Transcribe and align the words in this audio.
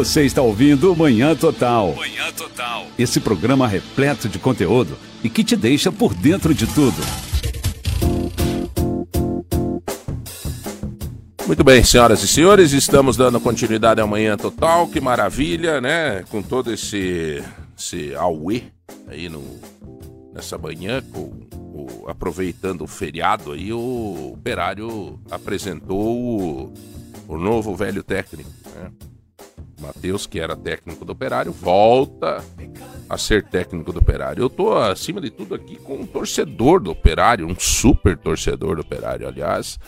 Você 0.00 0.24
está 0.24 0.40
ouvindo 0.40 0.96
Manhã 0.96 1.36
Total. 1.36 1.94
Manhã 1.94 2.32
Total. 2.32 2.86
Esse 2.98 3.20
programa 3.20 3.68
repleto 3.68 4.30
de 4.30 4.38
conteúdo 4.38 4.96
e 5.22 5.28
que 5.28 5.44
te 5.44 5.54
deixa 5.54 5.92
por 5.92 6.14
dentro 6.14 6.54
de 6.54 6.66
tudo. 6.66 6.96
Muito 11.46 11.62
bem, 11.62 11.84
senhoras 11.84 12.22
e 12.22 12.28
senhores, 12.28 12.72
estamos 12.72 13.14
dando 13.14 13.38
continuidade 13.40 14.00
ao 14.00 14.08
Manhã 14.08 14.38
Total, 14.38 14.88
que 14.88 15.02
maravilha, 15.02 15.82
né? 15.82 16.24
Com 16.30 16.40
todo 16.40 16.72
esse, 16.72 17.44
esse 17.78 18.14
auê 18.14 18.62
aí 19.06 19.28
no, 19.28 19.44
nessa 20.32 20.56
manhã, 20.56 21.02
com, 21.12 21.30
aproveitando 22.08 22.84
o 22.84 22.86
feriado 22.86 23.52
aí, 23.52 23.70
o 23.70 24.32
Operário 24.32 25.20
apresentou 25.30 26.16
o, 26.16 26.74
o 27.28 27.36
novo 27.36 27.76
velho 27.76 28.02
técnico, 28.02 28.48
né? 28.74 28.90
Matheus, 29.80 30.26
que 30.26 30.38
era 30.38 30.56
técnico 30.56 31.04
do 31.04 31.12
Operário, 31.12 31.52
volta 31.52 32.44
a 33.08 33.16
ser 33.18 33.42
técnico 33.48 33.92
do 33.92 33.98
Operário. 33.98 34.42
Eu 34.42 34.50
tô, 34.50 34.76
acima 34.76 35.20
de 35.20 35.30
tudo, 35.30 35.54
aqui 35.54 35.76
com 35.76 35.96
um 35.96 36.06
torcedor 36.06 36.80
do 36.80 36.90
Operário, 36.90 37.46
um 37.46 37.58
super 37.58 38.16
torcedor 38.16 38.76
do 38.76 38.82
Operário, 38.82 39.26
aliás. 39.26 39.78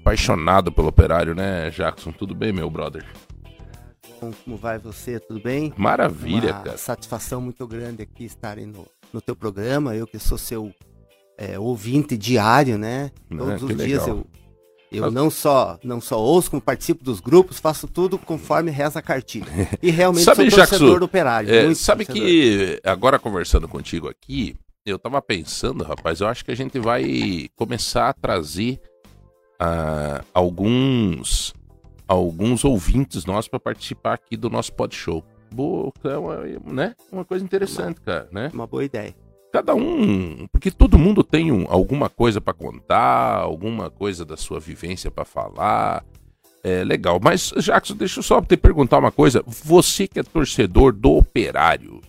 Apaixonado 0.00 0.72
pelo 0.72 0.88
Operário, 0.88 1.34
né, 1.34 1.70
Jackson? 1.70 2.10
Tudo 2.12 2.34
bem, 2.34 2.52
meu 2.52 2.70
brother? 2.70 3.04
Como 4.18 4.56
vai 4.56 4.78
você? 4.78 5.20
Tudo 5.20 5.40
bem? 5.40 5.72
Maravilha, 5.76 6.52
Uma 6.52 6.62
cara. 6.62 6.78
satisfação 6.78 7.40
muito 7.40 7.66
grande 7.66 8.02
aqui 8.02 8.24
estarem 8.24 8.66
no, 8.66 8.86
no 9.12 9.20
teu 9.20 9.36
programa. 9.36 9.94
Eu 9.94 10.06
que 10.06 10.18
sou 10.18 10.36
seu 10.38 10.72
é, 11.36 11.58
ouvinte 11.58 12.16
diário, 12.16 12.76
né? 12.78 13.12
Todos 13.30 13.62
É, 13.62 13.64
os 13.64 13.76
dias 13.76 14.02
legal. 14.02 14.08
eu, 14.08 14.26
eu 14.90 15.10
não 15.10 15.30
só 15.30 15.78
não 15.82 16.00
só 16.00 16.18
ouço, 16.18 16.50
como 16.50 16.62
participo 16.62 17.04
dos 17.04 17.20
grupos, 17.20 17.58
faço 17.58 17.86
tudo 17.86 18.18
conforme 18.18 18.70
reza 18.70 18.98
a 18.98 19.02
cartilha. 19.02 19.46
E 19.82 19.90
realmente 19.90 20.24
Sabe, 20.24 20.50
sou 20.50 20.58
torcedor 20.58 20.86
Jackson, 20.86 20.98
do 20.98 21.04
operário. 21.04 21.54
É, 21.54 21.74
sabe 21.74 22.04
torcedor. 22.04 22.28
que 22.28 22.80
agora 22.84 23.18
conversando 23.18 23.68
contigo 23.68 24.08
aqui, 24.08 24.56
eu 24.84 24.98
tava 24.98 25.20
pensando, 25.20 25.84
rapaz, 25.84 26.20
eu 26.20 26.26
acho 26.26 26.44
que 26.44 26.50
a 26.50 26.56
gente 26.56 26.78
vai 26.78 27.48
começar 27.56 28.08
a 28.08 28.12
trazer 28.12 28.80
ah, 29.58 30.24
alguns 30.32 31.54
alguns 32.06 32.64
ouvintes 32.64 33.26
nossos 33.26 33.48
para 33.48 33.60
participar 33.60 34.14
aqui 34.14 34.36
do 34.36 34.48
nosso 34.48 34.72
pod 34.72 34.96
show. 34.96 35.22
Boa, 35.52 35.92
é 36.04 36.16
uma, 36.16 36.36
né? 36.72 36.94
Uma 37.12 37.24
coisa 37.24 37.44
interessante, 37.44 38.00
cara, 38.00 38.28
né? 38.32 38.50
Uma 38.52 38.66
boa 38.66 38.84
ideia. 38.84 39.14
Cada 39.52 39.74
um, 39.74 40.46
porque 40.52 40.70
todo 40.70 40.98
mundo 40.98 41.24
tem 41.24 41.50
um- 41.50 41.64
alguma 41.68 42.08
coisa 42.10 42.40
para 42.40 42.52
contar, 42.52 43.36
alguma 43.38 43.88
coisa 43.90 44.24
da 44.24 44.36
sua 44.36 44.60
vivência 44.60 45.10
para 45.10 45.24
falar. 45.24 46.04
É 46.62 46.84
legal. 46.84 47.18
Mas, 47.22 47.52
Jackson, 47.56 47.94
deixa 47.94 48.18
eu 48.18 48.22
só 48.22 48.42
te 48.42 48.56
perguntar 48.56 48.98
uma 48.98 49.10
coisa. 49.12 49.42
Você 49.46 50.06
que 50.06 50.18
é 50.20 50.22
torcedor 50.22 50.92
do 50.92 51.12
Operário, 51.16 52.00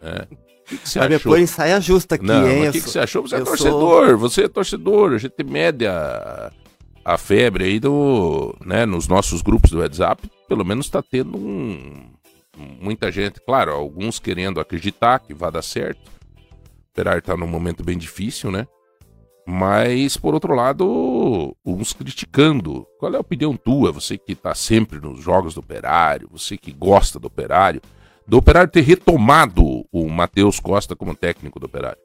né? 0.00 0.26
o 0.30 0.76
que, 0.76 0.88
você 0.88 1.00
achou? 1.00 1.20
pôr 1.32 1.38
em 1.40 1.46
saia 1.46 1.80
justa 1.80 2.14
aqui, 2.14 2.24
Não, 2.26 2.46
hein? 2.48 2.68
o 2.68 2.72
que, 2.72 2.80
que 2.80 2.88
você 2.90 2.98
achou? 3.00 3.22
Você 3.22 3.36
é 3.36 3.40
eu 3.40 3.46
sou- 3.46 3.56
torcedor, 3.56 4.16
você 4.18 4.44
é 4.44 4.48
torcedor. 4.48 5.14
A 5.14 5.18
gente 5.18 5.42
mede 5.42 5.84
a, 5.86 6.52
a 7.04 7.18
febre 7.18 7.64
aí 7.64 7.80
do, 7.80 8.54
né, 8.64 8.86
nos 8.86 9.08
nossos 9.08 9.42
grupos 9.42 9.70
do 9.70 9.80
WhatsApp. 9.80 10.30
Pelo 10.48 10.64
menos 10.64 10.86
está 10.86 11.02
tendo 11.02 11.36
um, 11.36 12.04
muita 12.80 13.10
gente, 13.10 13.40
claro, 13.40 13.72
alguns 13.72 14.18
querendo 14.20 14.60
acreditar 14.60 15.18
que 15.18 15.34
vai 15.34 15.50
dar 15.50 15.62
certo. 15.62 16.14
Operário 16.96 17.18
está 17.18 17.36
num 17.36 17.46
momento 17.46 17.84
bem 17.84 17.98
difícil, 17.98 18.50
né? 18.50 18.66
Mas, 19.46 20.16
por 20.16 20.32
outro 20.32 20.54
lado, 20.54 21.54
uns 21.64 21.92
criticando. 21.92 22.86
Qual 22.98 23.12
é 23.12 23.18
a 23.18 23.20
opinião 23.20 23.54
tua? 23.54 23.92
Você 23.92 24.16
que 24.16 24.32
está 24.32 24.54
sempre 24.54 24.98
nos 24.98 25.22
jogos 25.22 25.52
do 25.52 25.60
Operário, 25.60 26.26
você 26.32 26.56
que 26.56 26.72
gosta 26.72 27.18
do 27.18 27.26
Operário, 27.26 27.82
do 28.26 28.38
Operário 28.38 28.72
ter 28.72 28.80
retomado 28.80 29.86
o 29.92 30.08
Matheus 30.08 30.58
Costa 30.58 30.96
como 30.96 31.14
técnico 31.14 31.60
do 31.60 31.66
Operário. 31.66 31.98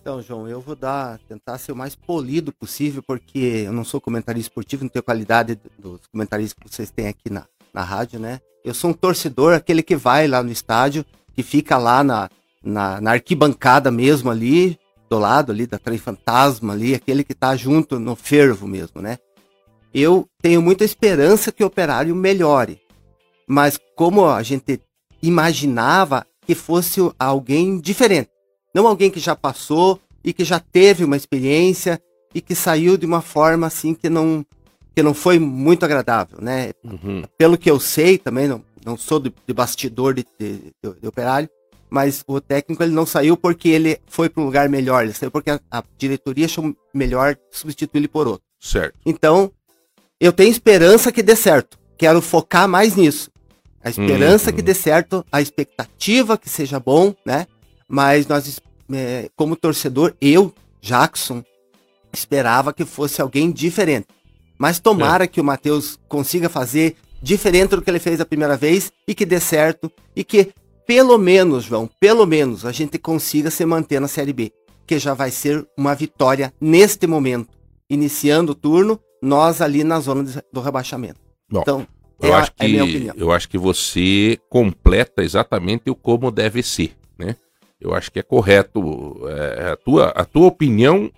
Então, 0.00 0.20
João, 0.20 0.48
eu 0.48 0.60
vou 0.60 0.74
dar, 0.74 1.20
tentar 1.28 1.56
ser 1.56 1.70
o 1.70 1.76
mais 1.76 1.94
polido 1.94 2.52
possível, 2.52 3.04
porque 3.04 3.62
eu 3.66 3.72
não 3.72 3.84
sou 3.84 4.00
comentarista 4.00 4.50
esportivo, 4.50 4.82
não 4.82 4.90
tenho 4.90 5.04
qualidade 5.04 5.56
dos 5.78 6.00
comentaristas 6.08 6.58
que 6.60 6.74
vocês 6.74 6.90
têm 6.90 7.06
aqui 7.06 7.30
na, 7.30 7.46
na 7.72 7.84
rádio, 7.84 8.18
né? 8.18 8.40
Eu 8.64 8.74
sou 8.74 8.90
um 8.90 8.94
torcedor, 8.94 9.54
aquele 9.54 9.84
que 9.84 9.94
vai 9.94 10.26
lá 10.26 10.42
no 10.42 10.50
estádio, 10.50 11.06
que 11.32 11.44
fica 11.44 11.78
lá 11.78 12.02
na, 12.02 12.28
na, 12.62 13.00
na 13.00 13.12
arquibancada 13.12 13.90
mesmo 13.90 14.30
ali, 14.30 14.78
do 15.08 15.18
lado 15.18 15.50
ali 15.52 15.66
da 15.66 15.78
Trem 15.78 15.98
Fantasma 15.98 16.72
ali, 16.72 16.94
aquele 16.94 17.24
que 17.24 17.34
tá 17.34 17.56
junto 17.56 17.98
no 17.98 18.14
fervo 18.14 18.66
mesmo, 18.68 19.00
né? 19.00 19.18
Eu 19.92 20.28
tenho 20.40 20.62
muita 20.62 20.84
esperança 20.84 21.50
que 21.50 21.64
o 21.64 21.66
operário 21.66 22.14
melhore, 22.14 22.80
mas 23.48 23.78
como 23.96 24.26
a 24.26 24.42
gente 24.42 24.80
imaginava 25.20 26.24
que 26.46 26.54
fosse 26.54 27.00
alguém 27.18 27.78
diferente. 27.80 28.30
Não 28.74 28.86
alguém 28.86 29.10
que 29.10 29.18
já 29.20 29.34
passou 29.34 30.00
e 30.22 30.32
que 30.32 30.44
já 30.44 30.60
teve 30.60 31.04
uma 31.04 31.16
experiência 31.16 32.00
e 32.34 32.40
que 32.40 32.54
saiu 32.54 32.96
de 32.96 33.06
uma 33.06 33.20
forma 33.20 33.66
assim 33.66 33.94
que 33.94 34.08
não 34.08 34.44
que 34.94 35.02
não 35.04 35.14
foi 35.14 35.38
muito 35.38 35.84
agradável, 35.84 36.38
né? 36.42 36.72
Uhum. 36.84 37.22
Pelo 37.38 37.56
que 37.56 37.70
eu 37.70 37.78
sei 37.78 38.18
também, 38.18 38.48
não, 38.48 38.62
não 38.84 38.96
sou 38.96 39.20
de, 39.20 39.32
de 39.46 39.54
bastidor 39.54 40.14
de, 40.14 40.26
de- 40.38 40.72
de 41.00 41.06
operário, 41.08 41.48
mas 41.90 42.22
o 42.26 42.40
técnico 42.40 42.82
ele 42.82 42.92
não 42.92 43.04
saiu 43.04 43.36
porque 43.36 43.68
ele 43.68 43.98
foi 44.06 44.28
para 44.28 44.42
um 44.42 44.46
lugar 44.46 44.68
melhor, 44.68 45.04
ele 45.04 45.12
saiu 45.12 45.30
porque 45.30 45.50
a, 45.50 45.60
a 45.70 45.82
diretoria 45.98 46.46
achou 46.46 46.74
melhor 46.94 47.36
substituir 47.50 47.98
ele 48.00 48.08
por 48.08 48.26
outro. 48.26 48.44
Certo. 48.60 48.94
Então, 49.04 49.50
eu 50.20 50.32
tenho 50.32 50.50
esperança 50.50 51.10
que 51.10 51.22
dê 51.22 51.34
certo. 51.34 51.78
Quero 51.98 52.20
focar 52.22 52.68
mais 52.68 52.94
nisso. 52.94 53.30
A 53.82 53.88
esperança 53.90 54.50
Uhum. 54.50 54.56
que 54.56 54.62
dê 54.62 54.74
certo, 54.74 55.24
a 55.32 55.40
expectativa 55.40 56.36
que 56.36 56.48
seja 56.48 56.78
bom, 56.78 57.14
né? 57.24 57.46
Mas 57.88 58.26
nós, 58.26 58.60
é, 58.92 59.30
como 59.34 59.56
torcedor, 59.56 60.14
eu, 60.20 60.54
Jackson, 60.80 61.42
esperava 62.12 62.72
que 62.72 62.84
fosse 62.84 63.20
alguém 63.22 63.50
diferente. 63.50 64.06
Mas 64.58 64.78
tomara 64.78 65.26
que 65.26 65.40
o 65.40 65.44
Matheus 65.44 65.98
consiga 66.08 66.48
fazer 66.50 66.96
diferente 67.22 67.70
do 67.70 67.82
que 67.82 67.90
ele 67.90 67.98
fez 67.98 68.20
a 68.20 68.26
primeira 68.26 68.56
vez 68.56 68.92
e 69.08 69.14
que 69.14 69.24
dê 69.24 69.40
certo 69.40 69.90
e 70.14 70.22
que, 70.22 70.52
pelo 70.86 71.16
menos, 71.18 71.64
João, 71.64 71.88
pelo 72.00 72.26
menos 72.26 72.64
a 72.64 72.72
gente 72.72 72.98
consiga 72.98 73.50
se 73.50 73.64
manter 73.64 74.00
na 74.00 74.08
Série 74.08 74.32
B. 74.32 74.52
Que 74.86 74.98
já 74.98 75.14
vai 75.14 75.30
ser 75.30 75.64
uma 75.78 75.94
vitória 75.94 76.52
neste 76.60 77.06
momento 77.06 77.48
iniciando 77.88 78.52
o 78.52 78.54
turno, 78.54 78.98
nós 79.22 79.60
ali 79.60 79.84
na 79.84 80.00
zona 80.00 80.24
do 80.52 80.60
rebaixamento. 80.60 81.20
Bom, 81.50 81.60
então, 81.60 81.86
Eu 82.20 82.30
é, 82.30 82.32
a- 82.32 82.38
acho 82.38 82.50
é 82.58 82.66
minha 82.68 82.84
que 82.84 82.90
opinião. 82.90 83.14
eu 83.16 83.30
acho 83.32 83.48
que 83.48 83.56
você 83.58 84.38
completa 84.48 85.22
exatamente 85.22 85.88
o 85.90 85.94
como 85.94 86.30
deve 86.30 86.62
ser, 86.62 86.96
né? 87.18 87.36
Eu 87.80 87.94
acho 87.94 88.10
que 88.10 88.18
é 88.18 88.22
correto 88.22 88.80
é, 89.28 89.70
a 89.72 89.76
tua 89.76 90.08
a 90.08 90.24
tua 90.24 90.46
opinião. 90.48 91.10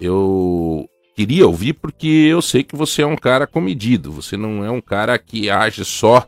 Eu 0.00 0.88
queria 1.14 1.46
ouvir 1.46 1.74
porque 1.74 2.06
eu 2.06 2.40
sei 2.40 2.62
que 2.62 2.76
você 2.76 3.02
é 3.02 3.06
um 3.06 3.16
cara 3.16 3.46
comedido. 3.46 4.12
Você 4.12 4.36
não 4.36 4.64
é 4.64 4.70
um 4.70 4.80
cara 4.80 5.18
que 5.18 5.50
age 5.50 5.84
só 5.84 6.26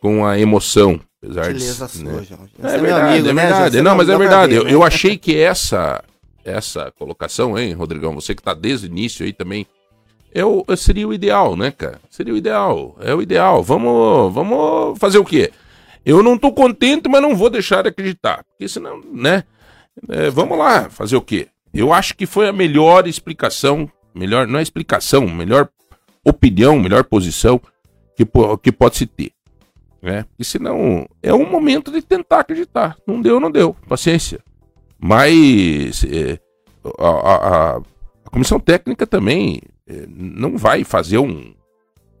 com 0.00 0.26
a 0.26 0.38
emoção, 0.38 1.00
apesar 1.22 1.52
de 1.52 1.58
Gentileza 1.58 1.88
sua, 1.88 2.04
né? 2.04 2.26
É 2.58 2.72
meu 2.72 2.80
verdade, 2.80 3.06
amigo, 3.06 3.28
é 3.28 3.32
né, 3.32 3.42
verdade. 3.42 3.82
Não, 3.82 3.96
mas 3.96 4.08
é 4.08 4.18
verdade. 4.18 4.52
ver, 4.52 4.58
Eu, 4.58 4.64
né? 4.64 4.74
eu 4.74 4.82
achei 4.82 5.16
que 5.16 5.38
essa 5.38 6.02
essa 6.44 6.90
colocação, 6.98 7.56
hein, 7.56 7.72
Rodrigão, 7.72 8.14
você 8.14 8.34
que 8.34 8.42
tá 8.42 8.52
desde 8.52 8.86
o 8.86 8.90
início 8.90 9.24
aí 9.24 9.32
também, 9.32 9.64
é 10.34 10.44
o, 10.44 10.64
seria 10.76 11.06
o 11.06 11.14
ideal, 11.14 11.56
né, 11.56 11.70
cara? 11.70 12.00
Seria 12.10 12.34
o 12.34 12.36
ideal. 12.36 12.96
É 13.00 13.14
o 13.14 13.22
ideal. 13.22 13.62
Vamos, 13.62 14.32
vamos 14.32 14.98
fazer 14.98 15.18
o 15.18 15.24
quê? 15.24 15.52
Eu 16.04 16.22
não 16.22 16.36
tô 16.36 16.50
contente, 16.50 17.08
mas 17.08 17.22
não 17.22 17.36
vou 17.36 17.48
deixar 17.48 17.82
de 17.82 17.90
acreditar. 17.90 18.44
Porque 18.44 18.66
senão, 18.68 19.00
né? 19.12 19.44
É, 20.08 20.30
vamos 20.30 20.58
lá, 20.58 20.88
fazer 20.90 21.16
o 21.16 21.22
quê? 21.22 21.48
Eu 21.72 21.92
acho 21.92 22.16
que 22.16 22.26
foi 22.26 22.48
a 22.48 22.52
melhor 22.52 23.06
explicação, 23.06 23.88
melhor, 24.14 24.46
não 24.46 24.58
é 24.58 24.62
explicação, 24.62 25.26
melhor 25.28 25.68
opinião, 26.24 26.78
melhor 26.78 27.04
posição 27.04 27.60
que, 28.16 28.26
que 28.62 28.72
pode 28.72 28.96
se 28.96 29.06
ter. 29.06 29.32
Né? 30.02 30.26
E 30.38 30.44
senão, 30.44 31.06
é 31.22 31.32
um 31.32 31.48
momento 31.48 31.92
de 31.92 32.02
tentar 32.02 32.40
acreditar. 32.40 32.96
Não 33.06 33.22
deu, 33.22 33.38
não 33.38 33.50
deu. 33.50 33.72
Paciência. 33.88 34.40
Mas 34.98 36.04
é, 36.04 36.38
a, 36.98 37.08
a- 37.08 37.76
a- 37.76 37.82
comissão 38.30 38.58
técnica 38.58 39.06
também 39.06 39.60
é, 39.86 40.04
não 40.08 40.56
vai 40.58 40.82
fazer 40.84 41.18
um, 41.18 41.54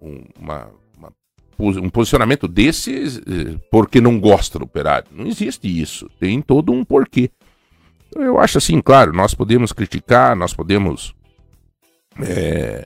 um, 0.00 0.24
uma- 0.38 0.70
uma 0.96 1.12
um 1.58 1.88
posicionamento 1.90 2.46
desses 2.48 3.18
eh, 3.18 3.56
porque 3.70 4.00
não 4.00 4.18
gosta 4.18 4.58
do 4.58 4.64
operário. 4.64 5.08
Não 5.12 5.26
existe 5.26 5.66
isso. 5.80 6.08
Tem 6.20 6.40
todo 6.42 6.72
um 6.72 6.84
porquê. 6.84 7.30
Então, 8.08 8.22
Eu 8.22 8.38
acho 8.40 8.58
assim, 8.58 8.80
claro, 8.80 9.12
nós 9.12 9.32
podemos 9.34 9.72
criticar, 9.72 10.34
nós 10.36 10.52
podemos 10.52 11.14
é, 12.20 12.84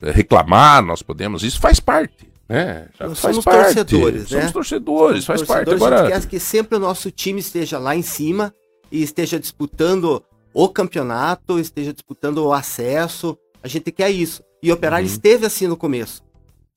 reclamar, 0.00 0.82
nós 0.84 1.02
podemos. 1.02 1.42
Isso 1.42 1.60
faz 1.60 1.80
parte. 1.80 2.28
Né? 2.48 2.88
Já 2.98 3.08
Nós 3.08 3.18
faz 3.20 3.34
somos 3.36 3.44
parte. 3.44 3.74
torcedores, 3.74 4.30
né? 4.30 4.38
Somos 4.40 4.52
torcedores, 4.52 5.24
faz 5.24 5.42
parte. 5.42 5.64
Torcedores, 5.64 5.82
A 5.82 5.86
Agora, 5.86 6.14
gente 6.14 6.22
quer 6.26 6.28
que 6.30 6.40
sempre 6.40 6.76
o 6.76 6.80
nosso 6.80 7.10
time 7.10 7.40
esteja 7.40 7.78
lá 7.78 7.96
em 7.96 8.02
cima 8.02 8.54
e 8.92 9.02
esteja 9.02 9.38
disputando 9.40 10.22
o 10.52 10.68
campeonato, 10.68 11.58
esteja 11.58 11.92
disputando 11.92 12.38
o 12.38 12.52
acesso. 12.52 13.36
A 13.62 13.68
gente 13.68 13.90
quer 13.90 14.10
isso. 14.10 14.42
E 14.62 14.70
o 14.70 14.74
Operário 14.74 15.06
Uhum. 15.06 15.12
esteve 15.12 15.46
assim 15.46 15.66
no 15.66 15.76
começo. 15.76 16.22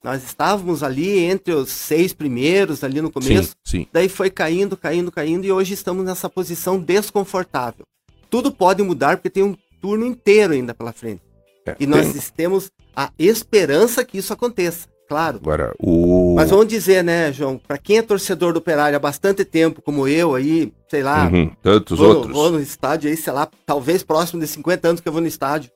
Nós 0.04 0.24
estávamos 0.24 0.84
ali 0.84 1.20
entre 1.20 1.54
os 1.54 1.70
seis 1.70 2.14
primeiros, 2.14 2.84
ali 2.84 3.02
no 3.02 3.12
começo. 3.12 3.50
Sim, 3.66 3.80
sim. 3.82 3.88
Daí 3.92 4.08
foi 4.08 4.30
caindo, 4.30 4.78
caindo, 4.78 5.12
caindo, 5.12 5.46
e 5.46 5.52
hoje 5.52 5.74
estamos 5.74 6.06
nessa 6.06 6.30
posição 6.30 6.80
desconfortável. 6.80 7.86
Tudo 8.30 8.52
pode 8.52 8.82
mudar, 8.84 9.18
porque 9.18 9.30
tem 9.30 9.44
um 9.44 9.56
turno 9.82 10.06
inteiro 10.06 10.54
ainda 10.54 10.74
pela 10.74 10.94
frente. 10.94 11.22
É, 11.66 11.76
E 11.80 11.86
nós 11.88 12.12
tem- 12.14 12.22
temos 12.36 12.72
a 12.96 13.12
esperança 13.20 14.04
que 14.06 14.18
isso 14.18 14.32
aconteça, 14.32 14.88
claro. 15.08 15.38
Agora, 15.42 15.74
o. 15.80 16.36
Mas 16.36 16.50
vamos 16.50 16.68
dizer, 16.68 17.04
né, 17.04 17.32
João, 17.32 17.58
para 17.58 17.78
quem 17.78 17.98
é 17.98 18.02
torcedor 18.02 18.54
do 18.54 18.58
Operário 18.60 18.96
há 18.96 19.00
bastante 19.00 19.44
tempo, 19.46 19.82
como 19.82 20.08
eu 20.08 20.36
aí, 20.36 20.72
sei 20.90 21.02
lá, 21.04 21.28
Uhum, 21.30 21.52
tantos 21.62 21.98
vou, 21.98 22.08
outros. 22.10 22.34
vou 22.34 22.52
no 22.52 22.60
estádio 22.60 23.10
aí, 23.10 23.18
sei 23.18 23.34
lá, 23.34 23.48
talvez 23.66 24.04
próximo 24.04 24.40
de 24.40 24.48
50 24.48 24.88
anos 24.88 25.02
que 25.02 25.08
eu 25.08 25.12
vou 25.14 25.22
no 25.22 25.28
estádio. 25.28 25.72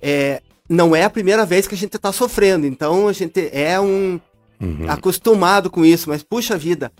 É, 0.00 0.40
não 0.68 0.94
é 0.96 1.04
a 1.04 1.10
primeira 1.10 1.44
vez 1.44 1.66
que 1.66 1.74
a 1.74 1.78
gente 1.78 1.98
tá 1.98 2.12
sofrendo, 2.12 2.66
então 2.66 3.08
a 3.08 3.12
gente 3.12 3.48
é 3.52 3.78
um 3.80 4.20
Uhum. 4.60 4.88
acostumado 4.88 5.68
com 5.68 5.84
isso, 5.84 6.08
mas 6.08 6.22
puxa 6.22 6.56
vida. 6.56 6.92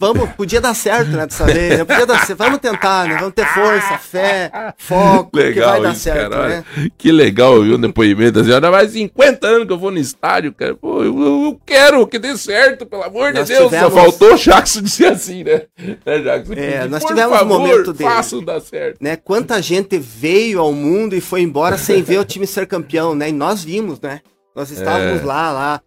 Vamos, 0.00 0.30
podia 0.30 0.62
dar 0.62 0.72
certo, 0.72 1.10
né, 1.10 1.26
dessa 1.26 1.44
vez, 1.44 1.76
né? 1.78 1.84
Podia 1.84 2.06
dar 2.06 2.24
certo. 2.24 2.38
Vamos 2.38 2.58
tentar, 2.58 3.06
né? 3.06 3.16
Vamos 3.18 3.34
ter 3.34 3.46
força, 3.46 3.98
fé, 3.98 4.50
foco, 4.78 5.30
que 5.32 5.36
Legal 5.36 5.70
vai 5.72 5.82
dar 5.82 5.92
isso, 5.92 6.00
certo, 6.00 6.30
cara. 6.30 6.48
né? 6.48 6.64
Que 6.96 7.12
legal 7.12 7.54
ouvir 7.56 7.74
um 7.74 7.80
depoimento 7.80 8.40
assim. 8.40 8.50
Olha, 8.50 8.70
mais 8.70 8.92
50 8.92 9.46
anos 9.46 9.66
que 9.66 9.72
eu 9.74 9.78
vou 9.78 9.90
no 9.90 9.98
estádio, 9.98 10.54
cara. 10.54 10.74
Pô, 10.74 11.04
eu, 11.04 11.20
eu- 11.20 11.60
quero 11.66 12.06
que 12.06 12.18
dê 12.18 12.34
certo, 12.38 12.86
pelo 12.86 13.02
amor 13.02 13.34
Nós 13.34 13.46
de 13.46 13.52
Deus. 13.54 13.66
tivemos- 13.70 13.92
Só 13.92 14.00
faltou 14.00 14.32
o 14.32 14.36
Jackson 14.38 14.80
dizer 14.82 15.12
assim, 15.12 15.44
né? 15.44 15.62
né 16.06 16.18
Jackson? 16.22 16.52
É, 16.54 16.88
nós 16.88 17.02
Por 17.02 17.08
tivemos 17.08 17.32
um 17.34 17.38
favor, 17.38 17.58
momento 17.60 17.92
dele. 17.92 18.10
Façam 18.10 18.42
dar 18.42 18.60
certo. 18.60 18.96
né? 19.02 19.16
Quanta 19.16 19.60
gente 19.60 19.98
veio 19.98 20.60
ao 20.60 20.72
mundo 20.72 21.14
e 21.14 21.20
foi 21.20 21.42
embora 21.42 21.76
sem 21.76 22.02
ver 22.02 22.18
o 22.18 22.24
time 22.24 22.46
ser 22.46 22.66
campeão, 22.66 23.14
né? 23.14 23.28
E 23.28 23.32
nós 23.32 23.62
vimos, 23.62 24.00
né? 24.00 24.20
Nós 24.56 24.70
estávamos 24.70 25.20
É. 25.20 25.24
lá, 25.26 25.52
lá. 25.52 25.80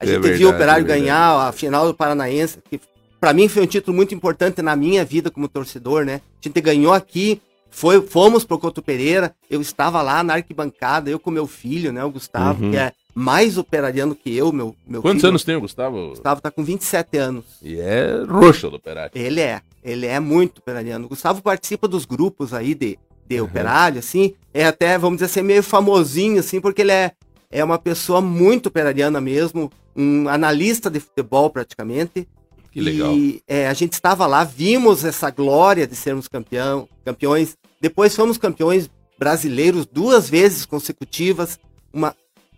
A 0.00 0.04
É 0.04 0.06
gente 0.06 0.14
verdade, 0.22 0.38
viu 0.38 0.48
o 0.48 0.50
Operário 0.52 0.82
é 0.84 0.86
ganhar 0.88 1.48
a 1.48 1.52
final 1.52 1.86
do 1.86 1.94
Paranaense, 1.94 2.58
que 2.68 2.80
para 3.20 3.32
mim 3.32 3.48
foi 3.48 3.62
um 3.62 3.66
título 3.66 3.94
muito 3.96 4.14
importante 4.14 4.62
na 4.62 4.74
minha 4.74 5.04
vida 5.04 5.30
como 5.30 5.46
torcedor, 5.48 6.04
né? 6.04 6.20
A 6.42 6.48
gente 6.48 6.60
ganhou 6.60 6.92
aqui, 6.92 7.40
foi, 7.70 8.00
fomos 8.00 8.44
pro 8.44 8.58
Couto 8.58 8.82
Pereira, 8.82 9.34
eu 9.48 9.60
estava 9.60 10.00
lá 10.02 10.22
na 10.22 10.34
arquibancada, 10.34 11.10
eu 11.10 11.18
com 11.20 11.30
meu 11.30 11.46
filho, 11.46 11.92
né, 11.92 12.02
o 12.04 12.10
Gustavo, 12.10 12.64
Uhum. 12.64 12.70
que 12.70 12.76
é 12.76 12.92
mais 13.14 13.58
operariano 13.58 14.14
que 14.14 14.34
eu, 14.36 14.52
meu, 14.52 14.74
meu 14.86 15.02
Quantos 15.02 15.20
filho. 15.20 15.28
anos 15.30 15.44
tem 15.44 15.54
o 15.56 15.60
Gustavo? 15.60 15.96
O 15.98 16.08
Gustavo 16.10 16.40
tá 16.40 16.50
com 16.50 16.64
27 16.64 17.16
anos. 17.18 17.44
E 17.62 17.78
é 17.78 18.22
roxo 18.28 18.70
do 18.70 18.76
operário. 18.76 19.12
Ele 19.14 19.40
é, 19.40 19.60
ele 19.84 20.06
é 20.06 20.18
muito 20.18 20.58
operariano. 20.58 21.06
O 21.06 21.08
Gustavo 21.08 21.42
participa 21.42 21.86
dos 21.86 22.04
grupos 22.04 22.54
aí 22.54 22.74
de, 22.74 22.98
de 23.28 23.40
operário, 23.40 23.98
assim, 23.98 24.34
é 24.54 24.64
até, 24.66 24.96
vamos 24.96 25.18
dizer 25.18 25.26
assim, 25.26 25.42
meio 25.42 25.62
famosinho, 25.62 26.40
assim, 26.40 26.60
porque 26.60 26.82
ele 26.82 26.92
é, 26.92 27.12
é 27.50 27.62
uma 27.62 27.78
pessoa 27.78 28.20
muito 28.20 28.66
operariana 28.66 29.20
mesmo, 29.20 29.70
um 29.94 30.28
analista 30.28 30.88
de 30.90 30.98
futebol 31.00 31.50
praticamente. 31.50 32.26
Que 32.70 32.80
legal. 32.80 33.12
E 33.12 33.42
é, 33.48 33.66
a 33.68 33.74
gente 33.74 33.94
estava 33.94 34.26
lá, 34.26 34.44
vimos 34.44 35.04
essa 35.04 35.30
glória 35.30 35.86
de 35.86 35.96
sermos 35.96 36.28
campeão, 36.28 36.88
campeões. 37.04 37.56
Depois 37.80 38.14
fomos 38.14 38.38
campeões 38.38 38.88
brasileiros 39.18 39.86
duas 39.86 40.30
vezes 40.30 40.64
consecutivas, 40.64 41.58
uma, 41.92 42.14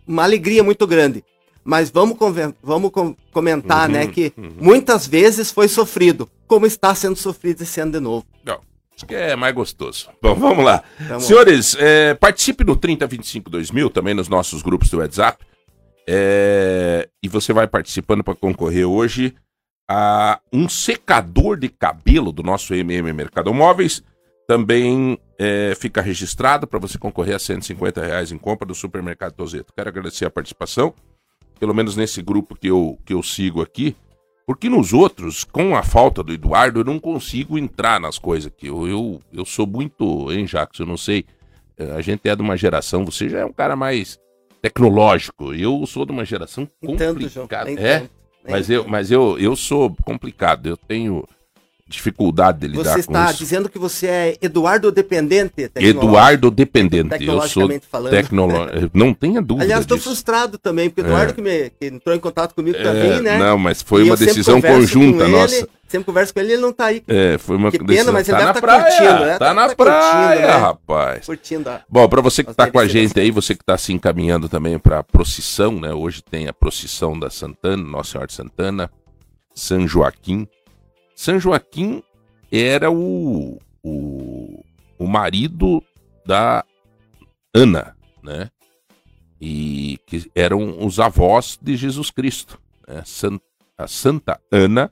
uma 0.07 0.23
alegria 0.23 0.63
muito 0.63 0.85
grande. 0.85 1.23
Mas 1.63 1.89
vamos, 1.89 2.17
vamos 2.61 2.91
com- 2.91 3.15
comentar, 3.31 3.87
Uhum, 3.89 3.95
né, 3.95 4.07
que 4.07 4.33
uhum. 4.37 4.51
muitas 4.59 5.07
vezes 5.07 5.51
foi 5.51 5.67
sofrido, 5.67 6.29
como 6.45 6.65
está 6.65 6.93
sendo 6.93 7.15
sofrido 7.15 7.61
esse 7.63 7.79
ano 7.79 7.93
de 7.93 7.99
novo. 8.01 8.25
Não, 8.45 8.59
acho 8.95 9.05
que 9.05 9.15
é 9.15 9.35
mais 9.35 9.55
gostoso. 9.55 10.09
Bom, 10.21 10.35
vamos 10.35 10.63
lá. 10.63 10.83
Vamos 11.07 11.23
Senhores, 11.23 11.75
é, 11.79 12.13
participe 12.15 12.63
no 12.65 12.75
3025 12.75 13.49
2000, 13.49 13.89
também 13.89 14.13
nos 14.13 14.27
nossos 14.27 14.61
grupos 14.61 14.89
do 14.89 14.97
WhatsApp. 14.97 15.43
É, 16.07 17.07
e 17.23 17.29
você 17.29 17.53
vai 17.53 17.65
participando 17.65 18.23
para 18.23 18.35
concorrer 18.35 18.85
hoje 18.85 19.33
a 19.87 20.39
um 20.51 20.67
secador 20.69 21.57
de 21.57 21.69
cabelo 21.69 22.31
do 22.31 22.41
nosso 22.43 22.73
MM 22.73 23.11
Mercado 23.13 23.53
Móveis. 23.53 24.03
Também 24.47 25.17
é, 25.39 25.73
fica 25.75 26.01
registrado 26.01 26.67
para 26.67 26.77
você 26.79 26.97
concorrer 26.97 27.35
a 27.35 27.39
150 27.39 28.03
reais 28.05 28.31
em 28.31 28.37
compra 28.37 28.67
do 28.67 28.75
Supermercado 28.75 29.33
Tozeto. 29.33 29.73
Quero 29.75 29.89
agradecer 29.89 30.25
a 30.25 30.29
participação, 30.29 30.93
pelo 31.59 31.73
menos 31.73 31.95
nesse 31.95 32.21
grupo 32.21 32.53
que 32.55 32.67
eu, 32.67 32.99
que 33.05 33.13
eu 33.13 33.23
sigo 33.23 33.61
aqui. 33.61 33.95
Porque 34.45 34.69
nos 34.69 34.91
outros, 34.91 35.45
com 35.45 35.73
a 35.77 35.81
falta 35.83 36.21
do 36.21 36.33
Eduardo, 36.33 36.81
eu 36.81 36.83
não 36.83 36.99
consigo 36.99 37.57
entrar 37.57 38.01
nas 38.01 38.19
coisas 38.19 38.51
aqui. 38.51 38.67
Eu, 38.67 38.85
eu, 38.85 39.21
eu 39.31 39.45
sou 39.45 39.65
muito, 39.65 40.29
hein, 40.33 40.45
Jacques? 40.45 40.77
Eu 40.81 40.85
não 40.85 40.97
sei. 40.97 41.25
eh, 41.77 41.91
A 41.95 42.01
gente 42.01 42.27
é 42.27 42.35
de 42.35 42.41
uma 42.41 42.57
geração, 42.57 43.05
você 43.05 43.29
já 43.29 43.39
é 43.39 43.45
um 43.45 43.53
cara 43.53 43.77
mais 43.77 44.19
tecnológico. 44.61 45.53
Eu 45.53 45.85
sou 45.85 46.05
de 46.05 46.11
uma 46.11 46.25
geração 46.25 46.67
Nem 46.81 46.97
tanto, 46.97 47.21
João, 47.29 47.47
complicada. 47.47 47.71
É, 47.81 47.99
tanto, 47.99 48.11
mas 48.47 48.69
eu, 48.69 48.87
mas 48.87 49.11
eu, 49.11 49.37
eu 49.39 49.55
sou 49.55 49.95
complicado. 50.03 50.67
Eu 50.67 50.77
tenho 50.77 51.25
dificuldade 51.87 52.59
de 52.59 52.67
lidar 52.67 52.83
Você 52.83 52.93
com 52.93 52.99
está 52.99 53.25
isso. 53.29 53.39
dizendo 53.39 53.69
que 53.69 53.77
você 53.77 54.07
é 54.07 54.37
Eduardo 54.41 54.91
dependente? 54.91 55.69
Eduardo 55.75 56.49
dependente. 56.49 57.23
Eu 57.25 57.41
sou 57.47 57.69
tecnológico. 58.09 58.89
Não 58.97 59.13
tenha 59.13 59.41
dúvida 59.41 59.65
Aliás, 59.65 59.81
estou 59.81 59.97
frustrado 59.97 60.57
também, 60.57 60.89
porque 60.89 61.01
o 61.01 61.05
Eduardo 61.05 61.31
É. 61.31 61.35
que, 61.35 61.41
me, 61.41 61.69
que 61.69 61.85
entrou 61.87 62.15
em 62.15 62.19
contato 62.19 62.55
comigo 62.55 62.77
É, 62.77 62.93
vir, 62.93 63.21
né? 63.21 63.37
Não, 63.37 63.57
mas 63.57 63.81
foi 63.81 64.01
E 64.01 64.05
uma 64.05 64.17
decisão 64.17 64.61
conjunta 64.61 65.17
com 65.19 65.23
ele, 65.25 65.31
nossa. 65.31 65.67
Sempre 65.87 66.05
converso 66.07 66.33
com 66.33 66.39
ele, 66.39 66.53
ele 66.53 66.61
não 66.61 66.73
tá 66.73 66.85
aí 66.85 67.03
É, 67.07 67.37
foi 67.37 67.55
uma 67.55 67.69
Que 67.69 67.77
pena, 67.77 67.87
decisão. 67.89 68.13
mas 68.13 68.27
ele 68.27 68.37
tá 68.37 68.43
deve 68.45 68.47
na 68.47 68.53
tá 68.53 68.61
praia, 68.61 68.83
curtindo, 68.83 69.25
né? 69.25 69.31
Tá 69.33 69.39
Tá- 69.45 69.53
na 69.53 69.61
tá 69.67 69.75
curtindo, 69.75 69.83
praia, 69.99 70.41
né? 70.47 70.53
rapaz. 70.53 71.25
curtindo 71.27 71.69
a... 71.69 71.81
Bom, 71.87 72.09
para 72.09 72.21
você 72.21 72.43
que 72.43 72.49
está 72.49 72.71
com 72.71 72.79
a 72.79 72.87
gente 72.87 73.19
aí, 73.19 73.29
você 73.29 73.53
que 73.53 73.61
está 73.61 73.77
se 73.77 73.93
encaminhando 73.93 74.49
também 74.49 74.79
para 74.79 74.99
a 74.99 75.03
procissão, 75.03 75.79
né? 75.79 75.93
Hoje 75.93 76.23
tem 76.23 76.47
a 76.47 76.53
procissão 76.53 77.19
da 77.19 77.29
Santana, 77.29 77.83
Nossa 77.83 78.11
Senhora 78.13 78.25
de 78.27 78.33
Santana, 78.33 78.89
São 79.53 79.87
Joaquim. 79.87 80.47
São 81.15 81.39
Joaquim 81.39 82.03
era 82.51 82.91
o, 82.91 83.59
o, 83.83 84.63
o 84.97 85.07
marido 85.07 85.83
da 86.25 86.63
Ana, 87.53 87.95
né? 88.21 88.49
E 89.39 89.99
que 90.07 90.29
eram 90.33 90.85
os 90.85 90.99
avós 90.99 91.57
de 91.61 91.75
Jesus 91.75 92.09
Cristo. 92.09 92.59
Né? 92.87 93.03
San- 93.05 93.39
a 93.77 93.87
Santa 93.87 94.39
Ana 94.51 94.89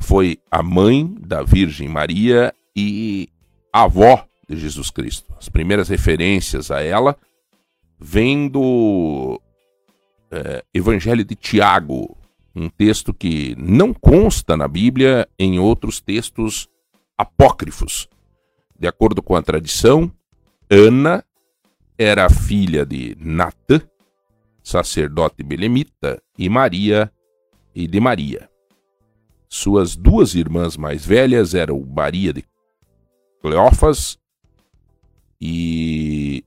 foi 0.00 0.38
a 0.50 0.62
mãe 0.62 1.06
da 1.20 1.42
Virgem 1.42 1.88
Maria 1.88 2.52
e 2.76 3.28
avó 3.72 4.26
de 4.48 4.56
Jesus 4.56 4.90
Cristo. 4.90 5.32
As 5.38 5.48
primeiras 5.48 5.88
referências 5.88 6.70
a 6.70 6.82
ela 6.82 7.16
vêm 7.98 8.48
do 8.48 9.40
é, 10.30 10.64
Evangelho 10.74 11.24
de 11.24 11.34
Tiago, 11.34 12.16
um 12.54 12.68
texto 12.68 13.12
que 13.12 13.56
não 13.58 13.92
consta 13.92 14.56
na 14.56 14.68
Bíblia 14.68 15.28
em 15.38 15.58
outros 15.58 16.00
textos 16.00 16.68
apócrifos. 17.18 18.08
De 18.78 18.86
acordo 18.86 19.22
com 19.22 19.34
a 19.34 19.42
tradição, 19.42 20.12
Ana 20.70 21.24
era 21.98 22.28
filha 22.28 22.84
de 22.84 23.16
Natã, 23.18 23.80
sacerdote 24.62 25.42
belemita, 25.42 26.22
e 26.38 26.48
Maria 26.48 27.12
e 27.74 27.86
de 27.86 28.00
Maria. 28.00 28.48
Suas 29.48 29.94
duas 29.94 30.34
irmãs 30.34 30.76
mais 30.76 31.04
velhas 31.04 31.54
eram 31.54 31.80
Maria 31.80 32.32
de 32.32 32.44
Cleófas 33.40 34.18
e 35.40 36.44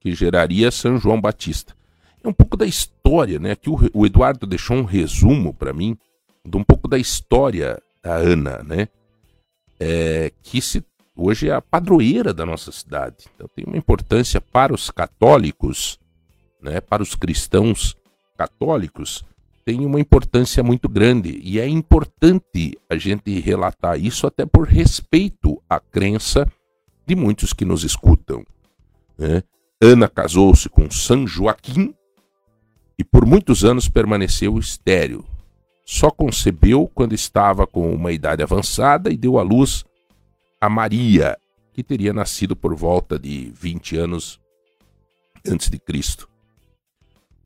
que 0.00 0.14
geraria 0.14 0.70
São 0.70 0.98
João 0.98 1.20
Batista. 1.20 1.74
É 2.24 2.28
um 2.28 2.32
pouco 2.32 2.56
da 2.56 2.64
história, 2.64 3.38
né? 3.38 3.54
Que 3.54 3.68
o, 3.68 3.78
o 3.92 4.06
Eduardo 4.06 4.46
deixou 4.46 4.76
um 4.76 4.84
resumo 4.84 5.52
para 5.52 5.74
mim 5.74 5.96
de 6.44 6.56
um 6.56 6.64
pouco 6.64 6.88
da 6.88 6.98
história 6.98 7.80
da 8.02 8.16
Ana, 8.16 8.62
né? 8.62 8.88
É, 9.78 10.32
que 10.42 10.62
se, 10.62 10.82
hoje 11.14 11.48
é 11.50 11.52
a 11.52 11.60
padroeira 11.60 12.32
da 12.32 12.46
nossa 12.46 12.72
cidade. 12.72 13.26
Então 13.34 13.46
tem 13.54 13.64
uma 13.66 13.76
importância 13.76 14.40
para 14.40 14.72
os 14.72 14.90
católicos, 14.90 15.98
né? 16.62 16.80
Para 16.80 17.02
os 17.02 17.14
cristãos 17.14 17.94
católicos 18.36 19.24
tem 19.64 19.84
uma 19.84 19.98
importância 19.98 20.62
muito 20.62 20.88
grande 20.88 21.40
e 21.42 21.58
é 21.58 21.66
importante 21.66 22.78
a 22.88 22.96
gente 22.96 23.40
relatar 23.40 23.98
isso 23.98 24.26
até 24.26 24.44
por 24.44 24.66
respeito 24.66 25.60
à 25.68 25.80
crença 25.80 26.46
de 27.06 27.16
muitos 27.16 27.52
que 27.52 27.64
nos 27.64 27.82
escutam. 27.82 28.44
né? 29.16 29.42
Ana 29.80 30.08
casou-se 30.08 30.68
com 30.68 30.90
São 30.90 31.26
Joaquim 31.26 31.94
e 32.98 33.04
por 33.04 33.26
muitos 33.26 33.64
anos 33.64 33.88
permaneceu 33.88 34.58
estéril. 34.58 35.24
Só 35.84 36.10
concebeu 36.10 36.90
quando 36.94 37.14
estava 37.14 37.66
com 37.66 37.92
uma 37.92 38.12
idade 38.12 38.42
avançada 38.42 39.12
e 39.12 39.16
deu 39.16 39.38
à 39.38 39.42
luz 39.42 39.84
a 40.60 40.68
Maria, 40.68 41.36
que 41.72 41.82
teria 41.82 42.12
nascido 42.12 42.56
por 42.56 42.74
volta 42.74 43.18
de 43.18 43.52
20 43.54 43.96
anos 43.96 44.40
antes 45.46 45.68
de 45.68 45.78
Cristo. 45.78 46.28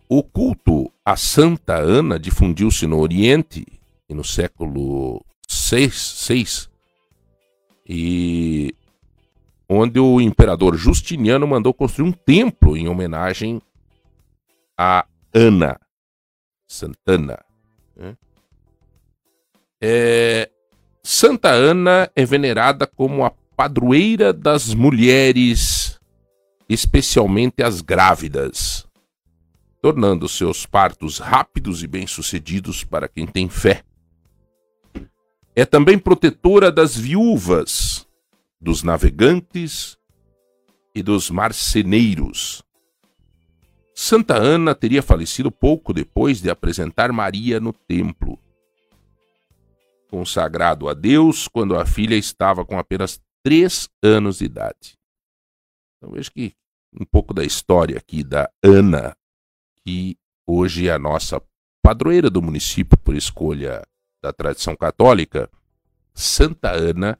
O 0.09 0.23
culto 0.23 0.91
a 1.05 1.17
Santa 1.17 1.75
Ana 1.75 2.19
difundiu-se 2.19 2.87
no 2.87 2.99
Oriente 2.99 3.67
e 4.09 4.15
no 4.15 4.25
século 4.25 5.25
VI, 5.71 5.91
VI, 6.29 6.69
e 7.87 8.75
onde 9.69 9.99
o 9.99 10.21
imperador 10.21 10.77
Justiniano 10.77 11.47
mandou 11.47 11.75
construir 11.75 12.09
um 12.09 12.13
templo 12.13 12.77
em 12.77 12.89
homenagem 12.89 13.61
a 14.77 15.05
Ana 15.39 15.79
Santana. 16.67 17.39
Né? 17.97 18.17
É, 19.81 20.51
Santa 21.03 21.51
Ana 21.51 22.11
é 22.17 22.25
venerada 22.25 22.87
como 22.89 23.25
a 23.25 23.31
padroeira 23.31 24.33
das 24.33 24.75
mulheres, 24.75 25.99
especialmente 26.69 27.63
as 27.63 27.81
grávidas, 27.81 28.87
tornando 29.81 30.29
seus 30.29 30.67
partos 30.67 31.19
rápidos 31.19 31.85
e 31.85 31.87
bem-sucedidos 31.87 32.83
para 32.83 33.09
quem 33.09 33.25
tem 33.25 33.49
fé. 33.49 33.85
É 35.55 35.65
também 35.65 35.99
protetora 35.99 36.71
das 36.71 36.97
viúvas, 36.97 38.07
dos 38.61 38.83
navegantes 38.83 39.97
e 40.95 41.03
dos 41.03 41.31
marceneiros. 41.31 42.63
Santa 44.01 44.37
Ana 44.37 44.77
teria 44.77 45.03
falecido 45.03 45.51
pouco 45.51 45.93
depois 45.93 46.41
de 46.41 46.49
apresentar 46.49 47.11
Maria 47.11 47.59
no 47.59 47.73
templo 47.73 48.39
consagrado 50.09 50.89
a 50.89 50.95
Deus 50.95 51.49
quando 51.49 51.75
a 51.77 51.85
filha 51.85 52.15
estava 52.15 52.65
com 52.65 52.79
apenas 52.79 53.21
três 53.43 53.89
anos 54.01 54.39
de 54.39 54.45
idade. 54.45 54.97
Então 55.97 56.13
veja 56.13 56.31
que 56.31 56.55
um 56.95 57.05
pouco 57.05 57.35
da 57.35 57.43
história 57.43 57.99
aqui 57.99 58.23
da 58.23 58.49
Ana, 58.63 59.17
que 59.85 60.17
hoje 60.47 60.87
é 60.87 60.93
a 60.93 60.99
nossa 60.99 61.43
padroeira 61.83 62.31
do 62.31 62.41
município 62.41 62.97
por 62.99 63.17
escolha 63.17 63.85
da 64.23 64.33
tradição 64.33 64.77
católica, 64.77 65.51
Santa 66.15 66.71
Ana, 66.71 67.19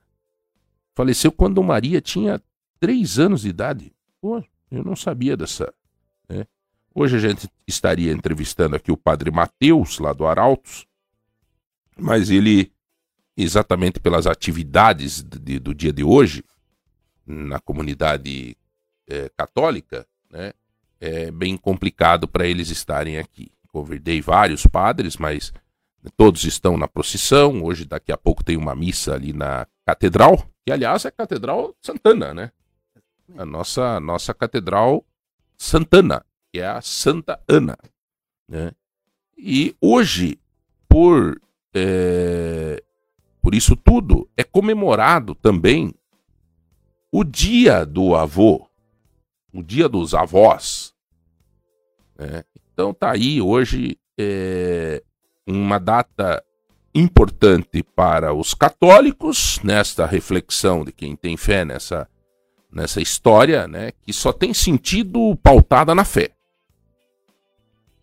faleceu 0.95 1.33
quando 1.33 1.61
Maria 1.61 2.01
tinha 2.01 2.41
três 2.79 3.19
anos 3.19 3.43
de 3.43 3.49
idade. 3.49 3.93
Pô, 4.21 4.45
eu 4.71 4.85
não 4.85 4.95
sabia 4.95 5.37
dessa. 5.37 5.75
Hoje 7.01 7.15
a 7.15 7.21
gente 7.21 7.49
estaria 7.65 8.11
entrevistando 8.13 8.75
aqui 8.75 8.91
o 8.91 8.97
padre 8.97 9.31
Mateus, 9.31 10.01
lá 10.01 10.13
do 10.13 10.27
Arautos, 10.27 10.85
mas 11.97 12.29
ele 12.29 12.73
exatamente 13.37 14.01
pelas 14.01 14.27
atividades 14.27 15.23
de, 15.23 15.61
do 15.61 15.73
dia 15.73 15.93
de 15.93 16.03
hoje 16.03 16.43
na 17.25 17.61
comunidade 17.61 18.57
é, 19.09 19.31
católica, 19.37 20.05
né, 20.29 20.53
é 21.01 21.31
bem 21.31 21.57
complicado 21.57 22.27
para 22.27 22.49
eles 22.49 22.69
estarem 22.69 23.17
aqui. 23.17 23.53
Convidei 23.69 24.21
vários 24.21 24.67
padres, 24.67 25.17
mas 25.17 25.53
todos 26.17 26.43
estão 26.43 26.77
na 26.77 26.89
procissão. 26.89 27.63
Hoje, 27.63 27.85
daqui 27.85 28.11
a 28.11 28.17
pouco, 28.17 28.43
tem 28.43 28.57
uma 28.57 28.75
missa 28.75 29.15
ali 29.15 29.33
na 29.33 29.69
catedral, 29.87 30.45
que 30.67 30.73
aliás 30.73 31.05
é 31.05 31.09
a 31.09 31.13
Catedral 31.13 31.77
Santana, 31.81 32.35
né? 32.35 32.51
A 33.37 33.47
nossa, 33.47 34.01
nossa 34.01 34.35
Catedral 34.35 35.07
Santana, 35.57 36.25
que 36.53 36.61
é 36.61 36.67
a 36.67 36.81
Santa 36.81 37.41
Ana. 37.49 37.77
Né? 38.49 38.73
E 39.37 39.75
hoje, 39.81 40.39
por 40.89 41.41
é, 41.75 42.83
por 43.41 43.55
isso 43.55 43.77
tudo 43.77 44.29
é 44.37 44.43
comemorado 44.43 45.35
também 45.35 45.95
o 47.11 47.25
dia 47.25 47.85
do 47.85 48.15
avô, 48.15 48.69
o 49.53 49.63
dia 49.63 49.89
dos 49.89 50.15
avós. 50.15 50.95
Né? 52.19 52.45
Então 52.73 52.93
tá 52.93 53.13
aí 53.13 53.41
hoje 53.41 53.99
é, 54.19 55.03
uma 55.47 55.79
data 55.79 56.43
importante 56.95 57.83
para 57.83 58.35
os 58.35 58.55
católicos 58.55 59.61
nesta 59.63 60.05
reflexão 60.05 60.85
de 60.85 60.93
quem 60.93 61.15
tem 61.15 61.37
fé 61.37 61.65
nessa 61.65 62.09
nessa 62.71 63.01
história, 63.01 63.67
né, 63.67 63.93
que 64.03 64.13
só 64.13 64.31
tem 64.31 64.53
sentido 64.53 65.35
pautada 65.43 65.95
na 65.95 66.05
fé. 66.05 66.33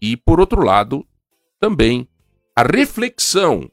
E 0.07 0.15
por 0.15 0.39
outro 0.39 0.63
lado, 0.63 1.03
também 1.59 2.07
a 2.55 2.61
reflexão 2.61 3.67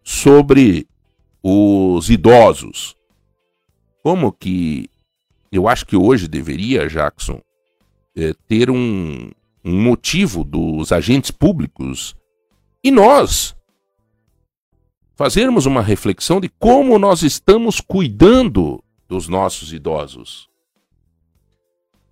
sobre 0.00 0.86
os 1.42 2.08
idosos. 2.08 2.96
Como 4.00 4.32
que 4.32 4.88
eu 5.50 5.66
acho 5.66 5.84
que 5.84 5.96
hoje 5.96 6.28
deveria, 6.28 6.86
Jackson, 6.86 7.40
é, 8.14 8.32
ter 8.46 8.70
um, 8.70 9.28
um 9.64 9.82
motivo 9.82 10.44
dos 10.44 10.92
agentes 10.92 11.32
públicos 11.32 12.14
e 12.80 12.92
nós 12.92 13.56
fazermos 15.16 15.66
uma 15.66 15.82
reflexão 15.82 16.40
de 16.40 16.48
como 16.48 16.96
nós 16.96 17.24
estamos 17.24 17.80
cuidando 17.80 18.80
dos 19.08 19.26
nossos 19.26 19.72
idosos. 19.72 20.48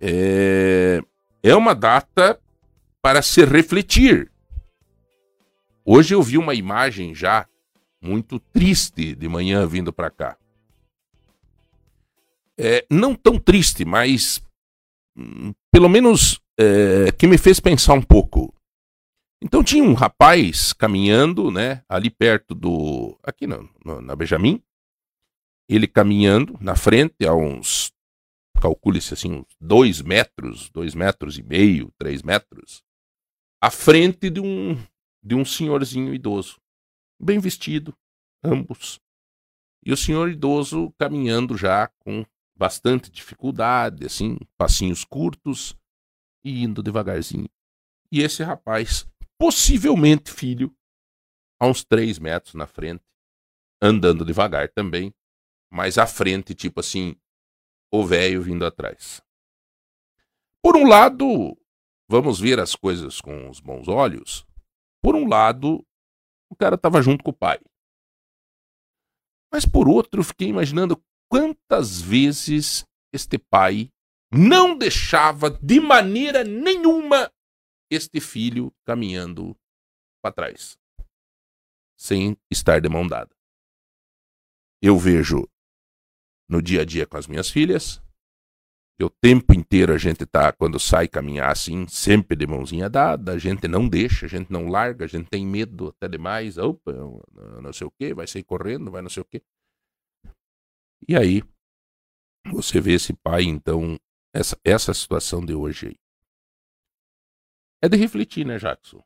É, 0.01 1.01
é 1.41 1.55
uma 1.55 1.73
data 1.73 2.37
para 3.05 3.21
se 3.21 3.45
refletir. 3.45 4.31
Hoje 5.85 6.15
eu 6.15 6.23
vi 6.23 6.39
uma 6.39 6.55
imagem 6.55 7.13
já 7.13 7.47
muito 8.01 8.39
triste 8.39 9.13
de 9.13 9.29
manhã 9.29 9.67
vindo 9.67 9.93
para 9.93 10.09
cá. 10.09 10.35
É, 12.57 12.83
não 12.89 13.13
tão 13.13 13.37
triste, 13.37 13.85
mas 13.85 14.41
hum, 15.15 15.53
pelo 15.71 15.87
menos 15.87 16.41
é, 16.57 17.11
que 17.11 17.27
me 17.27 17.37
fez 17.37 17.59
pensar 17.59 17.93
um 17.93 18.01
pouco. 18.01 18.51
Então 19.39 19.63
tinha 19.63 19.83
um 19.83 19.93
rapaz 19.93 20.73
caminhando, 20.73 21.51
né, 21.51 21.83
ali 21.87 22.09
perto 22.09 22.55
do, 22.55 23.15
aqui 23.21 23.45
na, 23.45 23.59
na 24.01 24.15
Benjamin, 24.15 24.59
ele 25.69 25.85
caminhando 25.85 26.57
na 26.59 26.75
frente 26.75 27.23
a 27.23 27.35
uns, 27.35 27.93
calcule-se 28.59 29.13
assim, 29.13 29.31
uns 29.31 29.55
dois 29.61 30.01
metros, 30.01 30.71
dois 30.71 30.95
metros 30.95 31.37
e 31.37 31.43
meio, 31.43 31.93
três 31.99 32.23
metros, 32.23 32.83
à 33.65 33.71
frente 33.71 34.29
de 34.29 34.39
um, 34.39 34.75
de 35.23 35.33
um 35.33 35.43
senhorzinho 35.43 36.13
idoso 36.13 36.61
bem 37.19 37.39
vestido, 37.39 37.97
ambos. 38.43 39.01
E 39.83 39.91
o 39.91 39.97
senhor 39.97 40.29
idoso 40.29 40.93
caminhando 40.99 41.57
já 41.57 41.87
com 41.87 42.23
bastante 42.55 43.09
dificuldade, 43.09 44.05
assim, 44.05 44.37
passinhos 44.55 45.03
curtos 45.03 45.75
e 46.43 46.63
indo 46.63 46.83
devagarzinho. 46.83 47.49
E 48.11 48.21
esse 48.21 48.43
rapaz, 48.43 49.07
possivelmente 49.35 50.31
filho, 50.31 50.71
a 51.59 51.65
uns 51.65 51.83
três 51.83 52.19
metros 52.19 52.53
na 52.53 52.67
frente, 52.67 53.03
andando 53.81 54.23
devagar 54.23 54.69
também, 54.69 55.11
mas 55.71 55.97
à 55.97 56.05
frente, 56.05 56.53
tipo 56.53 56.81
assim, 56.81 57.15
o 57.91 58.05
velho 58.05 58.43
vindo 58.43 58.63
atrás. 58.63 59.23
Por 60.61 60.77
um 60.77 60.87
lado, 60.87 61.57
vamos 62.09 62.39
ver 62.39 62.59
as 62.59 62.75
coisas 62.75 63.19
com 63.21 63.49
os 63.49 63.59
bons 63.59 63.87
olhos. 63.87 64.45
Por 65.01 65.15
um 65.15 65.27
lado, 65.27 65.85
o 66.49 66.55
cara 66.55 66.75
estava 66.75 67.01
junto 67.01 67.23
com 67.23 67.31
o 67.31 67.35
pai. 67.35 67.59
Mas 69.51 69.65
por 69.65 69.87
outro, 69.87 70.23
fiquei 70.23 70.47
imaginando 70.47 71.01
quantas 71.29 72.01
vezes 72.01 72.85
este 73.13 73.37
pai 73.37 73.89
não 74.31 74.77
deixava 74.77 75.49
de 75.49 75.79
maneira 75.79 76.43
nenhuma 76.43 77.31
este 77.89 78.19
filho 78.19 78.73
caminhando 78.85 79.55
para 80.21 80.33
trás, 80.33 80.77
sem 81.97 82.37
estar 82.51 82.81
de 82.81 82.89
mão 82.89 83.07
dada. 83.07 83.33
Eu 84.81 84.97
vejo 84.97 85.47
no 86.49 86.61
dia 86.61 86.81
a 86.81 86.85
dia 86.85 87.07
com 87.07 87.17
as 87.17 87.27
minhas 87.27 87.49
filhas, 87.49 88.01
que 88.97 89.03
o 89.03 89.09
tempo 89.09 89.53
inteiro 89.53 89.93
a 89.93 89.97
gente 89.97 90.25
tá, 90.25 90.53
quando 90.53 90.79
sai 90.79 91.07
caminhar 91.07 91.51
assim, 91.51 91.85
sempre 91.87 92.35
de 92.35 92.47
mãozinha 92.47 92.89
dada, 92.89 93.33
a 93.33 93.37
gente 93.37 93.67
não 93.67 93.87
deixa, 93.87 94.25
a 94.25 94.29
gente 94.29 94.51
não 94.51 94.67
larga, 94.67 95.03
a 95.03 95.07
gente 95.07 95.29
tem 95.29 95.45
medo 95.45 95.89
até 95.89 96.07
demais, 96.07 96.57
opa, 96.57 96.93
não 97.61 97.73
sei 97.73 97.87
o 97.87 97.91
que, 97.91 98.13
vai 98.13 98.25
sair 98.25 98.43
correndo, 98.43 98.89
vai 98.89 99.01
não 99.01 99.09
sei 99.09 99.21
o 99.21 99.25
que. 99.25 99.43
E 101.07 101.15
aí, 101.15 101.43
você 102.45 102.79
vê 102.79 102.93
esse 102.93 103.13
pai, 103.13 103.43
então, 103.43 103.99
essa, 104.33 104.57
essa 104.63 104.93
situação 104.93 105.45
de 105.45 105.53
hoje 105.53 105.87
aí. 105.87 105.99
É 107.81 107.89
de 107.89 107.97
refletir, 107.97 108.45
né, 108.45 108.57
Jackson? 108.57 109.03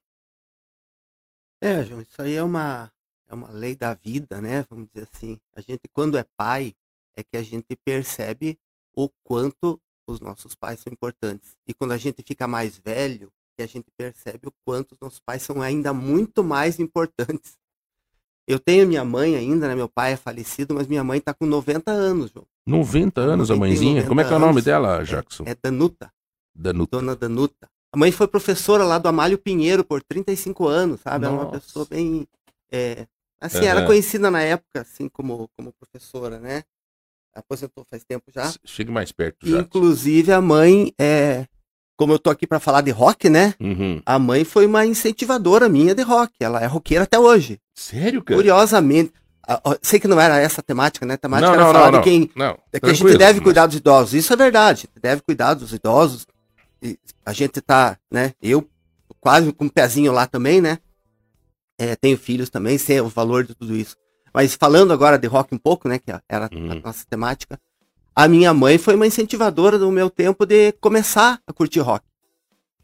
É, 1.61 1.83
João, 1.83 2.01
isso 2.01 2.21
aí 2.21 2.35
é 2.35 2.43
uma, 2.43 2.91
é 3.27 3.33
uma 3.33 3.51
lei 3.51 3.75
da 3.75 3.93
vida, 3.93 4.39
né? 4.39 4.63
Vamos 4.69 4.87
dizer 4.87 5.09
assim. 5.11 5.37
A 5.53 5.61
gente, 5.61 5.81
quando 5.91 6.17
é 6.17 6.23
pai, 6.37 6.73
é 7.17 7.23
que 7.23 7.35
a 7.35 7.43
gente 7.43 7.75
percebe 7.75 8.57
o 8.95 9.09
quanto 9.23 9.79
os 10.07 10.19
nossos 10.19 10.55
pais 10.55 10.79
são 10.79 10.91
importantes. 10.91 11.55
E 11.67 11.73
quando 11.73 11.91
a 11.91 11.97
gente 11.97 12.23
fica 12.23 12.47
mais 12.47 12.77
velho, 12.77 13.31
que 13.55 13.63
a 13.63 13.67
gente 13.67 13.87
percebe 13.97 14.47
o 14.47 14.53
quanto 14.65 14.93
os 14.93 14.99
nossos 14.99 15.19
pais 15.19 15.41
são 15.41 15.61
ainda 15.61 15.93
muito 15.93 16.43
mais 16.43 16.79
importantes. 16.79 17.57
Eu 18.47 18.57
tenho 18.57 18.87
minha 18.87 19.05
mãe 19.05 19.35
ainda, 19.35 19.67
né? 19.67 19.75
Meu 19.75 19.87
pai 19.87 20.13
é 20.13 20.17
falecido, 20.17 20.73
mas 20.73 20.87
minha 20.87 21.03
mãe 21.03 21.19
tá 21.19 21.33
com 21.33 21.45
90 21.45 21.91
anos, 21.91 22.31
João. 22.31 22.47
90 22.65 23.21
anos 23.21 23.51
a 23.51 23.55
mãezinha? 23.55 24.07
Como 24.07 24.21
é 24.21 24.23
que 24.23 24.33
é 24.33 24.35
o 24.35 24.39
nome 24.39 24.61
dela, 24.61 25.03
Jackson? 25.03 25.43
É, 25.45 25.51
é 25.51 25.55
Danuta. 25.61 26.11
Danuta. 26.55 26.97
Dona 26.97 27.15
Danuta. 27.15 27.69
A 27.91 27.97
mãe 27.97 28.11
foi 28.11 28.27
professora 28.27 28.83
lá 28.83 28.97
do 28.97 29.07
Amálio 29.07 29.37
Pinheiro 29.37 29.83
por 29.83 30.01
35 30.01 30.67
anos, 30.67 31.01
sabe? 31.01 31.25
Nossa. 31.25 31.35
Era 31.35 31.43
uma 31.43 31.51
pessoa 31.51 31.85
bem. 31.89 32.27
É, 32.71 33.07
assim, 33.41 33.65
era 33.65 33.85
conhecida 33.85 34.31
na 34.31 34.41
época, 34.41 34.81
assim, 34.81 35.09
como, 35.09 35.49
como 35.55 35.73
professora, 35.73 36.39
né? 36.39 36.63
Aposentou 37.39 37.85
faz 37.89 38.03
tempo 38.03 38.25
já. 38.33 38.51
Chega 38.65 38.91
mais 38.91 39.11
perto 39.11 39.47
já. 39.47 39.59
Inclusive 39.59 40.31
a 40.31 40.39
mãe 40.41 40.93
é 40.99 41.45
como 41.97 42.13
eu 42.13 42.19
tô 42.19 42.29
aqui 42.29 42.47
para 42.47 42.59
falar 42.61 42.81
de 42.81 42.91
rock, 42.91 43.29
né? 43.29 43.53
Uhum. 43.59 44.01
A 44.05 44.17
mãe 44.17 44.45
foi 44.45 44.65
uma 44.65 44.85
incentivadora 44.85 45.67
minha 45.67 45.93
de 45.93 46.01
rock. 46.01 46.33
Ela 46.39 46.61
é 46.61 46.65
roqueira 46.65 47.03
até 47.03 47.19
hoje. 47.19 47.59
Sério, 47.75 48.23
cara? 48.23 48.37
Curiosamente. 48.39 49.11
Sei 49.81 49.99
que 49.99 50.07
não 50.07 50.19
era 50.21 50.37
essa 50.39 50.61
a 50.61 50.63
temática, 50.63 51.05
né? 51.05 51.15
A 51.15 51.17
temática 51.17 51.47
Não, 51.47 51.55
era 51.55 51.63
não, 51.65 51.73
falar 51.73 51.91
não, 51.91 51.99
de 51.99 52.03
quem. 52.05 52.31
Não, 52.35 52.57
É 52.71 52.79
que 52.79 52.85
a 52.89 52.93
gente 52.93 53.17
deve 53.17 53.39
mas- 53.39 53.43
cuidar 53.43 53.65
dos 53.65 53.75
idosos. 53.75 54.13
Isso 54.13 54.31
é 54.31 54.35
verdade. 54.35 54.87
Deve 55.01 55.21
cuidar 55.23 55.55
dos 55.55 55.73
idosos. 55.73 56.25
E 56.81 56.97
a 57.25 57.33
gente 57.33 57.59
tá, 57.59 57.97
né? 58.11 58.31
Eu 58.41 58.65
quase 59.19 59.51
com 59.51 59.65
um 59.65 59.69
pezinho 59.69 60.11
lá 60.13 60.25
também, 60.27 60.61
né? 60.61 60.77
É, 61.77 61.95
tenho 61.95 62.17
filhos 62.17 62.49
também, 62.49 62.77
sei 62.77 63.01
o 63.01 63.07
valor 63.09 63.43
de 63.43 63.55
tudo 63.55 63.75
isso. 63.75 63.95
Mas 64.33 64.55
falando 64.55 64.91
agora 64.93 65.17
de 65.17 65.27
rock 65.27 65.53
um 65.53 65.57
pouco, 65.57 65.87
né? 65.87 65.99
Que 65.99 66.11
era 66.27 66.45
a 66.51 66.55
Uhum. 66.55 66.81
nossa 66.83 67.05
temática. 67.09 67.59
A 68.15 68.27
minha 68.27 68.53
mãe 68.53 68.77
foi 68.77 68.95
uma 68.95 69.07
incentivadora 69.07 69.77
do 69.79 69.89
meu 69.91 70.09
tempo 70.09 70.45
de 70.45 70.71
começar 70.73 71.39
a 71.47 71.53
curtir 71.53 71.79
rock. 71.79 72.03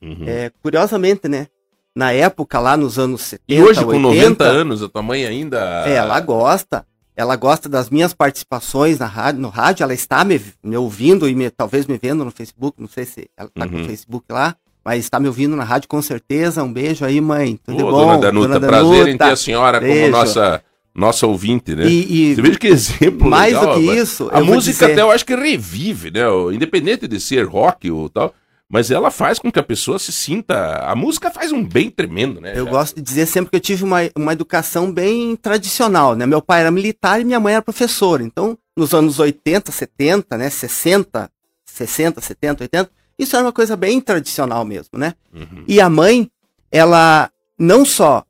Uhum. 0.01 0.23
É, 0.25 0.51
curiosamente, 0.61 1.27
né? 1.27 1.47
Na 1.95 2.11
época, 2.11 2.59
lá 2.59 2.75
nos 2.75 2.99
anos 2.99 3.21
70, 3.21 3.43
E 3.47 3.63
hoje, 3.63 3.79
com 3.83 3.91
80, 3.91 4.01
90 4.01 4.43
anos, 4.43 4.83
a 4.83 4.89
tua 4.89 5.01
mãe 5.01 5.25
ainda. 5.25 5.83
é, 5.87 5.93
ela 5.95 6.19
gosta. 6.19 6.85
Ela 7.17 7.37
gosta 7.37 7.69
das 7.69 7.89
minhas 7.89 8.13
participações 8.13 8.99
na 8.99 9.05
rádio, 9.05 9.41
no 9.41 9.47
rádio. 9.47 9.83
Ela 9.83 9.93
está 9.93 10.23
me, 10.25 10.41
me 10.61 10.75
ouvindo 10.75 11.29
e 11.29 11.33
me- 11.33 11.49
talvez 11.49 11.85
me 11.87 11.97
vendo 11.97 12.25
no 12.25 12.31
Facebook. 12.31 12.81
Não 12.81 12.89
sei 12.89 13.05
se 13.05 13.29
ela 13.37 13.47
está 13.47 13.65
com 13.67 13.75
Uhum. 13.75 13.83
o 13.83 13.85
Facebook 13.85 14.25
lá. 14.29 14.55
Mas 14.83 14.99
está 14.99 15.19
me 15.19 15.27
ouvindo 15.27 15.55
na 15.55 15.63
rádio 15.63 15.87
com 15.87 16.01
certeza. 16.01 16.61
Um 16.61 16.71
beijo 16.71 17.05
aí, 17.05 17.19
mãe. 17.21 17.57
Tudo 17.63 17.87
Ô, 17.87 17.91
bom? 17.91 18.05
dona 18.05 18.17
Danuta, 18.19 18.59
prazer 18.59 19.07
em 19.07 19.17
ter 19.17 19.23
a 19.31 19.35
senhora 19.37 19.79
como 19.79 19.91
Beijo. 19.91 20.11
nossa, 20.11 20.61
nossa 20.95 21.27
ouvinte, 21.27 21.75
né? 21.75 21.85
E, 21.87 22.31
e 22.31 22.35
Você 22.35 22.41
veja 22.41 22.57
que 22.57 22.67
exemplo 22.67 23.29
mais 23.29 23.53
legal, 23.53 23.75
do 23.75 23.81
que 23.81 23.93
isso, 23.95 24.29
A 24.31 24.39
música 24.41 24.85
dizer- 24.87 24.93
até 24.93 25.01
eu 25.01 25.11
acho 25.11 25.25
que 25.25 25.35
revive, 25.35 26.09
né? 26.09 26.21
Independente 26.53 27.07
de 27.07 27.19
ser 27.19 27.45
rock 27.45 27.91
ou 27.91 28.07
tal, 28.09 28.33
mas 28.69 28.89
ela 28.89 29.11
faz 29.11 29.37
com 29.37 29.51
que 29.51 29.59
a 29.59 29.63
pessoa 29.63 29.99
se 29.99 30.11
sinta. 30.11 30.77
A 30.77 30.95
música 30.95 31.29
faz 31.29 31.51
um 31.51 31.63
bem 31.63 31.89
tremendo, 31.89 32.39
né? 32.39 32.51
Eu 32.55 32.65
cara? 32.65 32.77
gosto 32.77 32.95
de 32.95 33.01
dizer 33.01 33.25
sempre 33.25 33.51
que 33.51 33.57
eu 33.57 33.61
tive 33.61 33.83
uma, 33.83 33.99
uma 34.15 34.33
educação 34.33 34.91
bem 34.91 35.35
tradicional, 35.35 36.15
né? 36.15 36.25
Meu 36.25 36.41
pai 36.41 36.61
era 36.61 36.71
militar 36.71 37.19
e 37.19 37.25
minha 37.25 37.39
mãe 37.39 37.53
era 37.53 37.61
professora. 37.61 38.23
Então, 38.23 38.57
nos 38.75 38.93
anos 38.93 39.19
80, 39.19 39.71
70, 39.71 40.37
né? 40.37 40.49
60, 40.49 41.29
60, 41.65 42.21
70, 42.21 42.63
80, 42.63 42.89
isso 43.19 43.35
era 43.35 43.45
uma 43.45 43.51
coisa 43.53 43.75
bem 43.75 43.99
tradicional 44.01 44.63
mesmo, 44.65 44.97
né? 44.97 45.13
Uhum. 45.33 45.63
E 45.67 45.79
a 45.79 45.89
mãe, 45.89 46.29
ela 46.71 47.29
não 47.59 47.85
só 47.85 48.23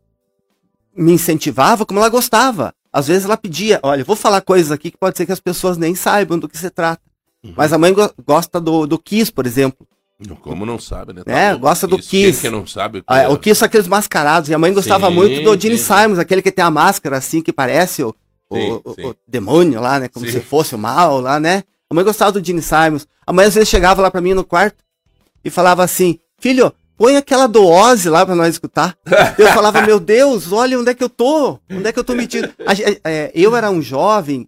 me 0.96 1.12
incentivava, 1.14 1.86
como 1.86 2.00
ela 2.00 2.10
gostava. 2.10 2.74
Às 2.92 3.08
vezes 3.08 3.26
ela 3.26 3.36
pedia, 3.38 3.80
olha, 3.84 4.02
eu 4.02 4.06
vou 4.06 4.16
falar 4.16 4.42
coisas 4.42 4.72
aqui 4.72 4.90
que 4.92 4.98
pode 4.98 5.18
ser 5.18 5.26
que 5.26 5.32
as 5.32 5.40
pessoas 5.40 5.78
nem 5.78 5.94
saibam 5.96 6.40
do 6.40 6.48
que 6.48 6.58
se 6.58 6.70
trata. 6.70 7.02
Uhum. 7.44 7.54
Mas 7.58 7.74
a 7.74 7.78
mãe 7.78 7.94
go- 7.94 8.10
gosta 8.26 8.60
do, 8.62 8.88
do 8.88 8.98
Kiss, 8.98 9.32
por 9.32 9.46
exemplo. 9.46 9.86
Como 10.40 10.66
não 10.66 10.80
sabe, 10.80 11.12
né? 11.12 11.24
É, 11.26 11.50
louco. 11.50 11.62
gosta 11.68 11.86
do 11.86 11.98
Isso, 12.00 12.10
Kiss. 12.10 12.42
Quem 12.42 12.50
que 12.50 12.56
não 12.58 12.66
sabe 12.66 13.04
Ah, 13.06 13.20
é? 13.24 13.28
o 13.28 13.38
Kiss 13.38 13.60
são 13.60 13.66
aqueles 13.66 13.88
mascarados. 13.88 14.50
E 14.50 14.54
a 14.54 14.58
mãe 14.58 14.74
gostava 14.74 15.10
Sim, 15.10 15.14
muito 15.14 15.44
do 15.44 15.60
Gene 15.62 15.78
sim. 15.78 15.84
Simons, 15.94 16.18
aquele 16.20 16.42
que 16.42 16.52
tem 16.54 16.64
a 16.64 16.72
máscara 16.72 17.18
assim, 17.18 17.42
que 17.42 17.52
parece 17.52 18.02
o, 18.02 18.16
Sim, 18.52 18.80
o- 18.86 18.94
sim. 18.96 19.06
o 19.08 19.16
demônio 19.28 19.82
lá, 19.82 20.00
né? 20.00 20.08
Como 20.08 20.26
se 20.26 20.40
fosse 20.40 20.74
o 20.74 20.78
mal 20.78 21.20
lá, 21.20 21.38
né? 21.38 21.64
A 21.90 21.94
mãe 21.94 22.04
gostava 22.06 22.32
do 22.32 22.44
Gene 22.44 22.62
Simons. 22.62 23.06
A 23.28 23.34
mãe 23.34 23.46
às 23.46 23.54
vezes 23.56 23.68
chegava 23.68 24.02
lá 24.02 24.10
pra 24.10 24.22
mim 24.22 24.34
no 24.34 24.46
quarto 24.46 24.78
e 25.44 25.50
falava 25.50 25.84
assim, 25.84 26.18
filho, 26.40 26.72
põe 26.98 27.18
aquela 27.18 27.48
do 27.48 27.66
Ozzy 27.66 28.10
lá 28.10 28.26
pra 28.26 28.36
nós 28.36 28.50
escutar. 28.56 28.98
eu 29.38 29.48
falava, 29.50 29.82
meu 29.82 30.00
Deus, 30.00 30.52
olha 30.52 30.80
onde 30.80 30.90
é 30.92 30.94
que 30.94 31.04
eu 31.04 31.10
tô. 31.10 31.60
Onde 31.72 31.88
é 31.88 31.92
que 31.92 32.00
eu 32.00 32.04
tô 32.04 32.16
metido? 32.16 32.52
A 32.66 32.74
gen- 32.74 33.00
é, 33.04 33.32
eu 33.34 33.56
era 33.56 33.70
um 33.70 33.82
jovem, 33.82 34.48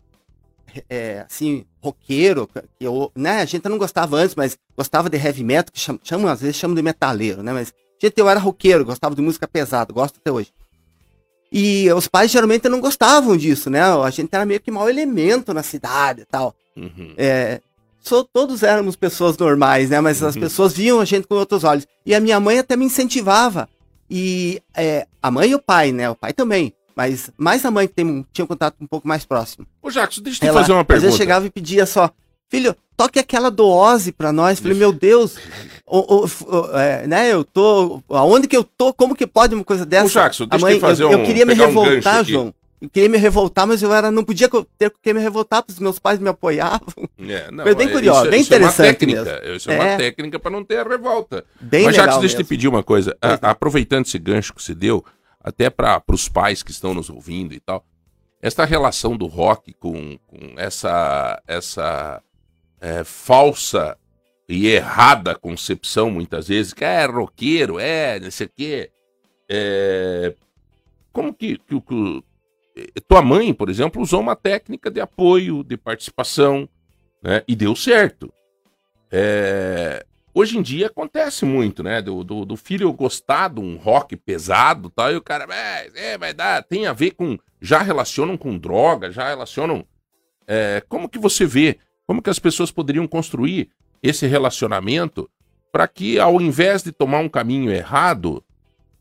é, 0.90 1.26
assim, 1.30 1.66
roqueiro, 1.82 2.48
que 2.48 2.62
eu, 2.86 3.12
né? 3.16 3.42
A 3.42 3.46
gente 3.46 3.68
não 3.68 3.78
gostava 3.78 4.18
antes, 4.18 4.36
mas 4.36 4.58
gostava 4.76 5.10
de 5.10 5.18
heavy 5.18 5.44
metal, 5.44 5.72
que 5.72 5.80
chama, 5.80 6.00
chamam, 6.04 6.28
às 6.32 6.42
vezes 6.42 6.56
chamam 6.58 6.76
de 6.76 6.82
metaleiro, 6.82 7.42
né? 7.44 7.52
Mas, 7.54 7.74
gente, 8.02 8.18
eu 8.18 8.28
era 8.30 8.40
roqueiro, 8.40 8.86
gostava 8.86 9.16
de 9.16 9.22
música 9.22 9.48
pesada, 9.48 9.94
gosto 9.94 10.18
até 10.20 10.32
hoje. 10.32 10.52
E 11.52 11.90
os 11.94 12.08
pais 12.10 12.30
geralmente 12.30 12.68
não 12.68 12.82
gostavam 12.82 13.38
disso, 13.38 13.70
né? 13.70 13.82
A 13.82 14.10
gente 14.10 14.30
era 14.34 14.46
meio 14.46 14.60
que 14.60 14.70
mau 14.70 14.90
elemento 14.90 15.54
na 15.54 15.64
cidade 15.64 16.22
e 16.22 16.26
tal. 16.26 16.54
Uhum. 16.76 17.14
É, 17.18 17.62
todos 18.34 18.64
éramos 18.64 18.96
pessoas 18.96 19.38
normais, 19.38 19.90
né? 19.90 20.00
Mas 20.02 20.22
as 20.24 20.36
Uhum. 20.36 20.42
pessoas 20.42 20.74
viam 20.74 21.00
a 21.00 21.06
gente 21.06 21.28
com 21.28 21.36
outros 21.36 21.64
olhos. 21.64 21.86
E 22.06 22.14
a 22.16 22.20
minha 22.20 22.40
mãe 22.40 22.60
até 22.60 22.76
me 22.76 22.86
incentivava. 22.86 23.68
E 24.10 24.62
é, 24.76 25.06
a 25.22 25.30
mãe 25.30 25.50
e 25.52 25.56
o 25.56 25.60
pai, 25.62 25.92
né? 25.92 26.10
O 26.10 26.16
pai 26.16 26.34
também. 26.34 26.74
Mas 26.96 27.30
mais 27.38 27.64
a 27.66 27.70
mãe 27.72 27.88
que 27.88 27.94
tem, 27.94 28.06
um- 28.06 28.26
tinha 28.34 28.44
um 28.46 28.48
contato 28.48 28.76
um 28.82 28.88
pouco 28.88 29.08
mais 29.08 29.24
próximo. 29.26 29.68
Ô, 29.82 29.92
Jacques, 29.92 30.20
deixa 30.20 30.44
eu 30.46 30.50
te 30.50 30.54
fazer 30.54 30.72
uma 30.72 30.82
Às 30.82 30.88
vezes 30.88 31.02
pergunta. 31.04 31.18
chegava 31.18 31.46
e 31.46 31.50
pedia 31.52 31.86
só, 31.86 32.10
filho, 32.50 32.76
toque 32.96 33.20
aquela 33.20 33.52
do 33.52 33.68
Ozzy 33.68 34.12
pra 34.12 34.32
nós. 34.32 34.60
Falei, 34.60 34.76
meu 34.78 34.92
Deus, 34.92 35.36
o- 35.86 36.24
o- 36.24 36.26
o- 36.26 36.78
é, 36.78 37.06
né? 37.06 37.32
Eu 37.32 37.44
tô. 37.44 38.02
Aonde 38.10 38.48
que 38.48 38.58
eu 38.58 38.64
tô? 38.64 38.92
Como 38.94 39.14
que 39.16 39.28
pode 39.28 39.54
uma 39.54 39.64
coisa 39.64 39.86
dessa? 39.86 40.06
Ô, 40.06 40.10
Jackson, 40.10 40.48
deixa 40.48 40.66
mãe, 40.66 40.74
eu 40.74 40.80
te 40.80 40.82
fazer 40.82 41.04
eu, 41.04 41.12
eu 41.12 41.20
um- 41.20 41.24
queria 41.26 41.46
me 41.46 41.54
um 41.54 41.58
revoltar, 41.58 42.22
aqui. 42.22 42.32
João. 42.32 42.54
Eu 42.80 42.90
queria 42.90 43.10
me 43.10 43.18
revoltar, 43.18 43.66
mas 43.66 43.82
eu 43.82 43.92
era, 43.92 44.12
não 44.12 44.24
podia 44.24 44.48
ter 44.78 44.94
que 45.02 45.14
me 45.14 45.20
revoltar, 45.20 45.64
porque 45.64 45.74
os 45.74 45.80
meus 45.80 45.98
pais 45.98 46.20
me 46.20 46.30
apoiavam. 46.30 46.80
É, 47.20 47.50
não, 47.50 47.64
Foi 47.64 47.74
bem 47.74 47.88
é- 47.88 47.92
curioso, 47.92 48.20
isso 48.20 48.28
é- 48.28 48.32
bem 48.32 48.42
isso 48.42 48.54
é 48.54 48.58
uma 48.58 48.68
interessante 48.70 48.98
técnica, 49.00 49.42
Isso 49.56 49.72
é, 49.72 49.76
uma 49.76 49.84
É. 49.84 49.98
técnica 49.98 50.40
para 50.40 50.52
não 50.52 50.64
ter 50.64 50.78
a 50.78 50.84
revolta. 50.84 51.44
Bem 51.60 51.86
Mas, 51.86 51.96
Jacques, 51.96 52.18
deixa 52.20 52.36
eu 52.36 52.38
te 52.38 52.42
mesmo. 52.44 52.50
pedir 52.50 52.68
uma 52.68 52.84
coisa. 52.84 53.18
A- 53.22 53.40
não. 53.42 53.50
aproveitando 53.50 54.06
esse 54.06 54.20
gancho 54.20 54.54
que 54.54 54.62
você 54.62 54.76
deu, 54.76 55.04
até 55.44 55.70
para 55.72 56.04
os 56.12 56.30
pais 56.30 56.62
que 56.62 56.70
estão 56.72 56.94
nos 56.94 57.10
ouvindo 57.10 57.54
e 57.54 57.60
tal, 57.60 57.84
essa 58.40 58.64
relação 58.64 59.18
do 59.18 59.26
rock 59.26 59.74
com, 59.74 60.20
com 60.28 60.54
essa, 60.58 61.42
essa 61.48 62.22
é, 62.80 63.04
falsa 63.04 63.98
e 64.48 64.68
errada 64.68 65.34
concepção, 65.34 66.12
muitas 66.12 66.48
vezes, 66.48 66.74
que 66.74 66.84
é 66.86 67.06
roqueiro, 67.06 67.80
é, 67.80 68.20
não 68.20 68.30
sei 68.30 68.46
o 68.46 68.52
quê. 68.56 68.92
É, 69.50 70.36
como 71.12 71.34
que, 71.34 71.58
que, 71.58 71.82
que 71.82 72.24
tua 73.08 73.22
mãe, 73.22 73.54
por 73.54 73.70
exemplo, 73.70 74.02
usou 74.02 74.20
uma 74.20 74.36
técnica 74.36 74.90
de 74.90 75.00
apoio, 75.00 75.64
de 75.64 75.78
participação, 75.78 76.68
né? 77.22 77.44
E 77.48 77.56
deu 77.56 77.76
certo. 77.76 78.32
É, 79.12 80.06
hoje 80.34 80.58
em 80.58 80.62
dia 80.62 80.88
acontece 80.88 81.46
muito, 81.46 81.82
né? 81.84 82.02
Do, 82.02 82.24
do, 82.24 82.46
do 82.46 82.56
filho 82.56 82.92
gostar 82.94 83.50
de 83.50 83.60
um 83.60 83.78
rock 83.78 84.16
pesado 84.16 84.90
tal, 84.90 85.12
e 85.12 85.16
o 85.16 85.22
cara, 85.22 85.48
é, 85.54 86.14
é, 86.14 86.18
vai 86.18 86.34
dar, 86.34 86.64
tem 86.64 86.88
a 86.88 86.94
ver 86.94 87.12
com. 87.12 87.38
Já 87.60 87.80
relacionam 87.80 88.38
com 88.38 88.58
droga, 88.58 89.12
já 89.12 89.30
relacionam. 89.30 89.86
é, 90.48 90.84
como 90.88 91.10
que 91.10 91.18
você 91.18 91.46
vê? 91.46 91.80
Como 92.06 92.22
que 92.22 92.30
as 92.30 92.40
pessoas 92.40 92.72
poderiam 92.72 93.08
construir 93.08 93.70
esse 94.02 94.28
relacionamento 94.28 95.30
para 95.72 95.88
que, 95.88 96.20
ao 96.20 96.40
invés 96.40 96.84
de 96.84 96.92
tomar 96.92 97.20
um 97.20 97.30
caminho 97.30 97.72
errado, 97.72 98.44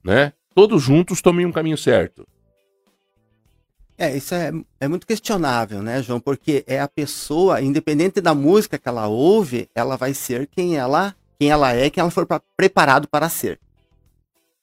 né? 0.03 0.33
Todos 0.55 0.83
juntos 0.83 1.21
tomem 1.21 1.45
um 1.45 1.53
caminho 1.53 1.77
certo. 1.77 2.27
É, 3.99 4.15
isso 4.17 4.35
é, 4.35 4.53
é 4.79 4.87
muito 4.89 5.07
questionável, 5.07 5.83
né, 5.83 6.03
João? 6.03 6.21
Porque 6.21 6.63
é 6.67 6.81
a 6.81 6.89
pessoa, 6.89 7.63
independente 7.63 8.21
da 8.21 8.35
música 8.35 8.77
que 8.79 8.89
ela 8.89 9.07
ouve, 9.09 9.69
ela 9.75 9.97
vai 9.97 10.13
ser 10.13 10.47
quem 10.49 10.77
ela, 10.77 11.15
quem 11.39 11.51
ela 11.51 11.73
é, 11.73 11.89
quem 11.89 12.03
ela 12.03 12.11
for 12.11 12.27
pra, 12.27 12.41
preparado 12.57 13.09
para 13.09 13.29
ser. 13.31 13.59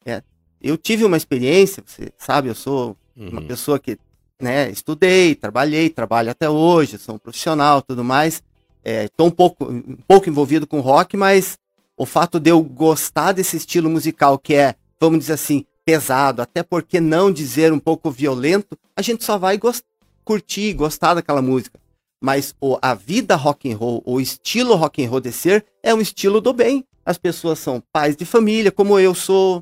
É, 0.06 0.22
eu 0.62 0.78
tive 0.78 1.04
uma 1.04 1.17
experiência, 1.17 1.84
você 1.86 2.12
sabe, 2.17 2.48
eu 2.50 2.56
sou 2.56 2.96
uma 3.15 3.41
Uhum. 3.41 3.48
pessoa 3.48 3.80
que, 3.80 3.98
né, 4.39 4.69
estudei, 4.69 5.34
trabalhei, 5.36 5.89
trabalho 5.89 6.30
até 6.32 6.50
hoje, 6.50 6.98
sou 6.98 7.15
um 7.15 7.19
profissional, 7.19 7.82
tudo 7.82 8.04
mais. 8.04 8.41
Estou 8.84 9.28
um 9.28 9.32
pouco, 9.32 9.65
um 9.65 9.98
pouco 10.08 10.28
envolvido 10.30 10.67
com 10.67 10.80
rock, 10.80 11.15
mas 11.15 11.58
o 11.96 12.06
fato 12.06 12.39
de 12.39 12.50
eu 12.50 12.62
gostar 12.62 13.32
desse 13.32 13.56
estilo 13.56 13.89
musical 13.89 14.38
que 14.38 14.56
é, 14.56 14.76
vamos 15.00 15.19
dizer 15.19 15.34
assim, 15.34 15.65
pesado, 15.86 16.41
até 16.41 16.63
porque 16.63 17.00
não 17.00 17.32
dizer 17.32 17.72
um 17.74 17.80
pouco 17.80 18.10
violento, 18.12 18.78
a 18.96 19.02
gente 19.02 19.24
só 19.24 19.38
vai 19.38 19.58
gos- 19.58 19.84
curtir, 20.24 20.74
gostar 20.74 21.13
daquela 21.13 21.41
música. 21.41 21.80
Mas 22.22 22.56
o, 22.62 22.78
a 22.82 22.93
vida 22.93 23.36
rock 23.36 23.72
and 23.72 23.76
roll, 23.78 24.02
o 24.06 24.19
estilo 24.22 24.76
rock 24.76 25.04
and 25.04 25.10
roll 25.10 25.19
de 25.19 25.32
ser, 25.32 25.65
é 25.84 25.93
um 25.93 26.00
estilo 26.00 26.39
do 26.39 26.54
bem. 26.54 26.86
As 27.06 27.17
pessoas 27.17 27.60
são 27.60 27.84
pais 27.91 28.15
de 28.15 28.24
família, 28.24 28.72
como 28.72 28.98
eu 28.98 29.13
sou, 29.13 29.62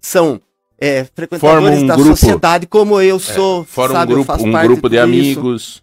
são 0.00 0.38
é, 0.78 1.04
frequentadores 1.14 1.82
um 1.82 1.86
da 1.86 1.94
grupo. 1.96 2.10
sociedade, 2.10 2.66
como 2.66 3.00
eu 3.00 3.18
sou, 3.18 3.62
É, 3.62 3.64
Forma 3.64 3.94
sabe, 3.94 4.12
um 4.12 4.16
grupo, 4.16 4.32
um 4.44 4.52
grupo 4.52 4.88
de 4.90 4.98
amigos, 4.98 5.82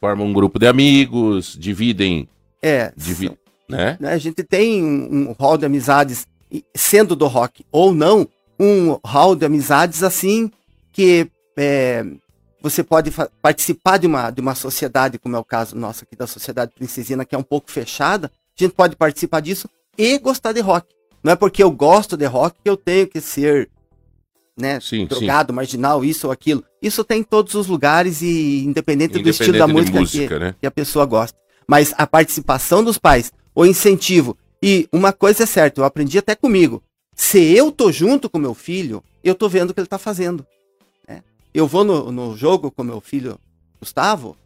forma 0.00 0.24
um 0.24 0.32
grupo 0.32 0.58
de 0.58 0.66
amigos, 0.66 1.54
dividem, 1.58 2.26
É, 2.62 2.90
divi 2.96 3.30
né? 3.68 3.98
né? 4.00 4.12
A 4.14 4.18
gente 4.18 4.42
tem 4.42 4.82
um, 4.82 5.28
um 5.30 5.36
hall 5.38 5.58
de 5.58 5.66
amizades, 5.66 6.26
sendo 6.74 7.14
do 7.14 7.26
rock 7.26 7.62
ou 7.70 7.92
não, 7.92 8.26
um 8.58 8.98
hall 9.04 9.36
de 9.36 9.44
amizades 9.44 10.02
assim 10.02 10.50
que 10.92 11.30
é, 11.56 12.04
você 12.60 12.82
pode 12.82 13.12
participar 13.40 13.98
de 13.98 14.06
uma, 14.06 14.30
de 14.30 14.40
uma 14.40 14.54
sociedade, 14.54 15.18
como 15.18 15.36
é 15.36 15.38
o 15.38 15.44
caso 15.44 15.76
nosso 15.76 16.04
aqui 16.04 16.16
da 16.16 16.26
Sociedade 16.26 16.72
Princesina, 16.74 17.24
que 17.24 17.34
é 17.34 17.38
um 17.38 17.42
pouco 17.42 17.70
fechada, 17.70 18.30
a 18.58 18.64
gente 18.64 18.74
pode 18.74 18.96
participar 18.96 19.40
disso 19.40 19.68
e 19.96 20.18
gostar 20.18 20.52
de 20.52 20.60
rock. 20.60 20.86
Não 21.22 21.32
é 21.32 21.36
porque 21.36 21.62
eu 21.62 21.70
gosto 21.70 22.16
de 22.16 22.26
rock 22.26 22.56
que 22.62 22.68
eu 22.68 22.76
tenho 22.76 23.06
que 23.06 23.20
ser 23.20 23.68
né, 24.56 24.80
Sim, 24.80 25.00
sim. 25.00 25.06
drogado, 25.06 25.52
marginal, 25.52 26.04
isso 26.04 26.26
ou 26.26 26.32
aquilo. 26.32 26.64
Isso 26.82 27.04
tem 27.04 27.20
em 27.20 27.24
todos 27.24 27.54
os 27.54 27.68
lugares 27.68 28.22
e 28.22 28.64
independente, 28.64 29.20
do 29.20 29.28
estilo 29.28 29.50
Independente 29.50 29.58
da 29.58 29.66
música, 29.68 30.00
música, 30.00 30.34
que, 30.34 30.44
né? 30.44 30.54
que 30.60 30.66
a 30.66 30.70
pessoa 30.70 31.04
gosta. 31.06 31.38
Mas 31.66 31.94
a 31.96 32.06
participação 32.06 32.82
dos 32.82 32.98
pais, 32.98 33.32
o 33.54 33.64
incentivo 33.64 34.36
E 34.60 34.88
uma 34.92 35.12
coisa 35.12 35.44
é 35.44 35.46
certa, 35.46 35.80
eu 35.80 35.84
aprendi 35.84 36.18
até 36.18 36.34
comigo. 36.34 36.82
Se 37.20 37.52
eu 37.52 37.72
tô 37.72 37.90
junto 37.90 38.30
com 38.30 38.38
meu 38.38 38.54
filho, 38.54 39.02
eu 39.24 39.34
tô 39.34 39.48
vendo 39.48 39.70
o 39.70 39.74
que 39.74 39.80
ele 39.80 39.88
tá 39.88 39.98
fazendo. 39.98 40.46
né? 41.06 41.20
Eu 41.52 41.66
vou 41.66 41.82
no, 41.82 42.12
no 42.12 42.36
jogo 42.36 42.70
com 42.70 42.84
meu 42.84 43.00
filho 43.00 43.36
Gustavo, 43.80 44.36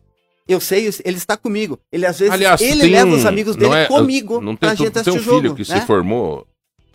eu 0.48 0.58
sei, 0.58 0.88
ele 1.04 1.18
está 1.18 1.36
comigo. 1.36 1.78
Ele 1.92 2.06
às 2.06 2.18
vezes 2.18 2.32
Aliás, 2.32 2.60
ele 2.62 2.80
tem 2.80 2.90
leva 2.92 3.10
os 3.14 3.26
amigos 3.26 3.56
não 3.56 3.68
dele 3.70 3.82
é- 3.82 3.86
comigo 3.88 4.40
Não 4.40 4.56
tem, 4.56 4.70
pra 4.70 4.74
tu, 4.76 4.84
gente 4.84 5.02
tem 5.04 5.12
um 5.12 5.18
jogo. 5.18 5.40
filho 5.42 5.54
que 5.54 5.70
né? 5.70 5.80
se 5.80 5.86
formou 5.86 6.46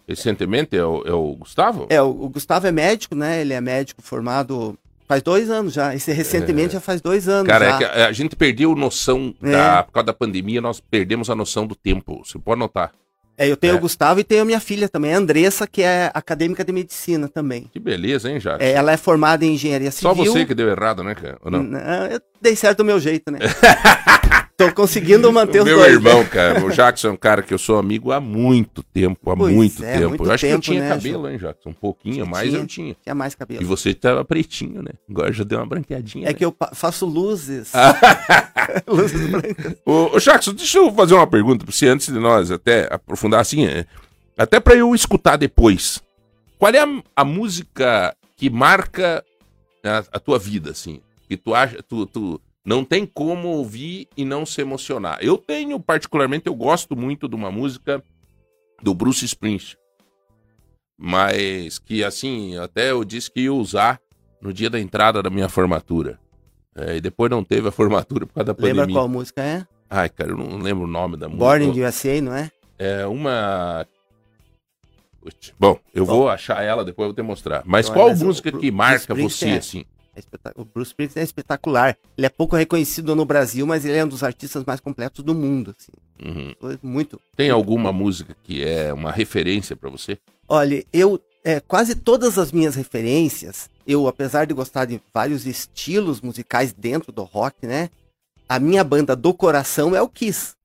recentemente, 0.08 0.76
é 0.76 0.84
o, 0.84 1.04
é 1.06 1.14
o 1.14 1.36
Gustavo? 1.36 1.86
É, 1.90 2.02
o, 2.02 2.08
o 2.10 2.30
Gustavo 2.30 2.66
é 2.66 2.72
médico, 2.72 3.14
né? 3.16 3.42
Ele 3.42 3.54
é 3.54 3.62
médico 3.62 4.02
formado 4.02 4.78
faz 5.08 5.22
dois 5.22 5.50
anos 5.50 5.74
já. 5.74 5.94
Esse 5.96 6.12
recentemente 6.12 6.74
já 6.74 6.82
faz 6.82 7.02
dois 7.02 7.28
anos. 7.30 7.48
É. 7.48 7.52
Cara, 7.52 7.70
já. 7.70 7.76
é 7.76 7.78
que 7.78 7.84
a, 7.86 8.08
a 8.08 8.12
gente 8.12 8.36
perdeu 8.36 8.74
noção, 8.76 9.34
É. 9.44 9.52
da, 9.52 9.84
por 9.84 9.92
causa 9.94 10.08
da 10.08 10.14
pandemia, 10.14 10.60
nós 10.60 10.80
perdemos 10.80 11.30
a 11.30 11.36
noção 11.36 11.68
do 11.68 11.76
tempo. 11.76 12.24
Você 12.26 12.40
pode 12.40 12.60
notar. 12.60 12.92
É, 13.38 13.48
eu 13.48 13.56
tenho 13.56 13.74
É. 13.74 13.78
o 13.78 13.80
Gustavo 13.80 14.20
e 14.20 14.24
tenho 14.24 14.42
a 14.42 14.46
minha 14.46 14.60
filha 14.60 14.90
também, 14.90 15.14
a 15.14 15.18
Andressa, 15.18 15.68
que 15.68 15.84
é 15.84 16.10
acadêmica 16.14 16.66
de 16.66 16.72
medicina 16.72 17.28
também. 17.30 17.70
Que 17.72 17.80
beleza, 17.80 18.30
hein, 18.32 18.40
Jacques? 18.40 18.66
É, 18.66 18.72
ela 18.72 18.92
é 18.92 18.98
formada 18.98 19.46
em 19.46 19.54
engenharia 19.54 19.92
Só 19.92 20.16
civil. 20.16 20.34
você 20.34 20.46
que 20.46 20.56
deu 20.56 20.68
errado, 20.70 21.04
né, 21.04 21.14
cara? 21.14 21.38
Ou 21.44 21.52
não? 21.52 21.64
eu 22.10 22.20
dei 22.42 22.56
certo 22.56 22.80
do 22.80 22.86
meu 22.86 23.00
jeito, 23.00 23.30
né? 23.32 23.38
Tô 24.58 24.74
conseguindo 24.74 25.32
manter 25.32 25.60
O 25.60 25.62
os 25.62 25.68
meu 25.68 25.78
dois. 25.78 25.94
irmão, 25.94 26.24
né? 26.24 26.30
cara, 26.30 26.66
o 26.66 26.72
Jackson 26.72 27.10
é 27.10 27.12
um 27.12 27.16
cara 27.16 27.44
que 27.44 27.54
eu 27.54 27.60
sou 27.60 27.78
amigo 27.78 28.12
há 28.12 28.20
muito 28.20 28.82
tempo, 28.82 29.30
há 29.30 29.38
Pois 29.38 29.54
muito 29.54 29.86
é, 29.86 29.94
tempo. 30.00 30.10
muito 30.10 30.26
eu 30.26 30.32
acho 30.32 30.42
que 30.42 30.48
eu 30.48 30.52
tempo, 30.54 30.62
tinha 30.64 30.82
né, 30.82 30.90
cabelo, 30.90 31.30
hein, 31.30 31.38
Jackson? 31.38 31.70
Um 31.70 31.74
pouquinho, 31.74 32.26
tinha. 32.26 32.58
eu 32.58 32.66
tinha. 32.66 32.96
Tinha 33.04 33.14
mais 33.14 33.36
cabelo. 33.36 33.62
E 33.62 33.66
você 33.66 33.94
tava 33.94 34.26
pretinho, 34.26 34.82
né? 34.82 34.90
Agora 35.08 35.32
já 35.32 35.44
deu 35.44 35.60
uma 35.60 35.66
branqueadinha. 35.68 36.26
É 36.26 36.30
né? 36.30 36.34
que 36.34 36.44
eu 36.44 36.56
faço 36.74 37.06
luzes. 37.06 37.70
Ah. 37.76 37.94
luzes 38.88 39.30
brancas. 39.30 39.76
Ô, 39.86 40.16
ô 40.16 40.20
Jackson, 40.20 40.54
deixa 40.54 40.80
eu 40.80 40.92
fazer 40.92 41.14
uma 41.14 41.28
pergunta 41.28 41.64
pra 41.64 41.72
você 41.72 41.88
antes 41.88 42.12
de 42.12 42.18
nós 42.18 42.50
até 42.50 42.88
aprofundar 42.92 43.42
assim, 43.42 43.64
é, 43.68 43.86
até 44.36 44.60
pra 44.60 44.74
eu 44.74 44.96
escutar 44.96 45.38
depois. 45.38 46.02
Qual 46.58 46.72
é 46.74 46.80
a, 46.80 46.88
a 47.16 47.24
música 47.24 48.16
que 48.36 48.50
marca 48.50 49.24
a, 49.86 50.04
a 50.14 50.20
tua 50.20 50.40
vida, 50.40 50.72
assim? 50.72 51.00
Que 51.30 51.38
tu 51.38 51.54
acha, 51.54 51.78
tu, 51.84 52.08
tu 52.08 52.42
não 52.68 52.84
tem 52.84 53.06
como 53.06 53.48
ouvir 53.48 54.10
e 54.18 54.26
não 54.26 54.46
se 54.46 54.60
emocionar. 54.60 55.20
Eu 55.22 55.38
tenho, 55.38 55.80
particularmente, 55.80 56.48
eu 56.48 56.54
gosto 56.54 56.98
muito 56.98 57.26
de 57.30 57.34
uma 57.34 57.50
música 57.50 58.04
do 58.84 58.94
Bruce 58.94 59.24
Springsteen. 59.24 59.78
Mas 61.00 61.80
que, 61.80 62.04
assim, 62.04 62.58
até 62.58 62.92
eu 62.92 63.06
disse 63.06 63.32
que 63.32 63.40
ia 63.42 63.54
usar 63.54 64.02
no 64.42 64.52
dia 64.52 64.70
da 64.70 64.78
entrada 64.80 65.24
da 65.24 65.30
minha 65.30 65.48
formatura. 65.48 66.20
É, 66.76 66.98
e 66.98 67.02
depois 67.02 67.32
não 67.32 67.42
teve 67.42 67.70
a 67.70 67.72
formatura 67.72 68.26
por 68.28 68.34
causa 68.34 68.54
da 68.54 68.62
Lembra 68.62 68.82
pandemia. 68.82 68.96
qual 68.96 69.08
música 69.08 69.42
é? 69.42 69.66
Ai, 69.90 70.10
cara, 70.10 70.32
eu 70.32 70.38
não 70.38 70.58
lembro 70.58 70.84
o 70.84 70.88
nome 70.88 71.16
da 71.16 71.28
música. 71.30 71.46
Born 71.46 71.66
in 71.68 71.74
the 71.74 71.88
USA, 71.88 72.20
não 72.22 72.36
é? 72.36 72.52
É 72.78 73.08
uma. 73.08 73.88
Bom, 75.58 75.80
eu 75.94 76.06
Bom. 76.06 76.14
vou 76.14 76.30
achar 76.30 76.62
ela, 76.64 76.84
depois 76.84 77.06
eu 77.08 77.14
vou 77.14 77.24
te 77.24 77.26
mostrar. 77.26 77.64
Mas 77.66 77.86
Então, 77.86 77.96
qual 77.96 78.10
mas 78.10 78.22
o 78.22 78.26
música 78.26 78.52
Bru- 78.52 78.60
que 78.60 78.72
marca 78.72 79.16
você, 79.16 79.50
é- 79.50 79.58
assim? 79.58 79.86
É 80.18 80.52
O 80.56 80.66
Bruce 80.66 80.92
Springsteen 80.92 81.22
é 81.22 81.26
espetacular. 81.26 81.98
Ele 82.18 82.26
é 82.26 82.30
pouco 82.30 82.56
reconhecido 82.56 83.16
no 83.16 83.26
Brasil, 83.26 83.66
mas 83.68 83.86
ele 83.86 83.98
é 83.98 84.04
um 84.04 84.08
dos 84.08 84.24
artistas 84.24 84.64
mais 84.66 84.80
completos 84.80 85.24
do 85.24 85.36
mundo. 85.36 85.76
Assim. 85.78 85.92
Uhum. 86.24 86.78
Muito. 86.82 87.22
Tem 87.36 87.50
alguma 87.50 87.92
música 87.92 88.36
que 88.44 88.64
é 88.64 88.92
uma 88.92 89.12
referência 89.12 89.76
pra 89.76 89.90
você? 89.90 90.18
Olha, 90.48 90.84
eu 90.92 91.22
é, 91.44 91.60
quase 91.60 91.96
todas 91.96 92.38
as 92.38 92.52
minhas 92.52 92.76
referências, 92.76 93.70
eu 93.86 94.08
apesar 94.08 94.46
de 94.46 94.54
gostar 94.54 94.86
de 94.86 95.00
vários 95.14 95.46
estilos 95.46 96.20
musicais 96.20 96.74
dentro 96.74 97.12
do 97.12 97.24
rock, 97.24 97.66
né? 97.66 97.90
A 98.50 98.60
minha 98.60 98.84
banda 98.84 99.16
do 99.16 99.34
coração 99.34 99.96
é 99.96 100.02
o 100.02 100.10
Kiss. 100.10 100.56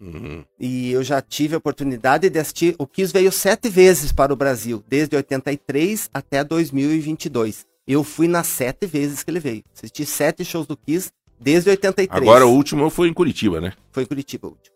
Uhum. 0.00 0.44
E 0.58 0.90
eu 0.90 1.02
já 1.02 1.22
tive 1.22 1.54
a 1.54 1.58
oportunidade 1.58 2.28
de 2.28 2.38
assistir. 2.38 2.74
O 2.78 2.86
Kiss 2.86 3.12
veio 3.12 3.32
sete 3.32 3.68
vezes 3.68 4.12
para 4.12 4.32
o 4.32 4.36
Brasil, 4.36 4.82
desde 4.88 5.16
83 5.16 6.10
até 6.12 6.44
2022. 6.44 7.66
Eu 7.86 8.02
fui 8.02 8.26
nas 8.28 8.46
sete 8.46 8.86
vezes 8.86 9.22
que 9.22 9.30
ele 9.30 9.40
veio. 9.40 9.62
Assisti 9.76 10.04
sete 10.04 10.44
shows 10.44 10.66
do 10.66 10.76
Kiss 10.76 11.10
desde 11.38 11.70
83. 11.70 12.20
Agora 12.22 12.46
o 12.46 12.50
último 12.52 12.88
foi 12.90 13.08
em 13.08 13.14
Curitiba, 13.14 13.60
né? 13.60 13.72
Foi 13.92 14.02
em 14.02 14.06
Curitiba 14.06 14.48
o 14.48 14.50
último. 14.50 14.74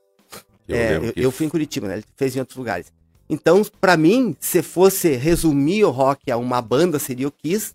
Eu 0.68 0.76
É, 0.76 0.96
eu, 0.96 1.12
que- 1.12 1.20
eu 1.20 1.30
fui 1.32 1.46
em 1.46 1.48
Curitiba, 1.48 1.88
né? 1.88 1.94
Ele 1.94 2.04
fez 2.16 2.36
em 2.36 2.38
outros 2.40 2.56
lugares. 2.56 2.92
Então, 3.28 3.62
pra 3.80 3.96
mim, 3.96 4.36
se 4.40 4.62
fosse 4.62 5.16
resumir 5.16 5.84
o 5.84 5.90
rock 5.90 6.30
a 6.30 6.36
uma 6.36 6.60
banda, 6.62 6.98
seria 6.98 7.26
o 7.28 7.32
Kiss. 7.32 7.72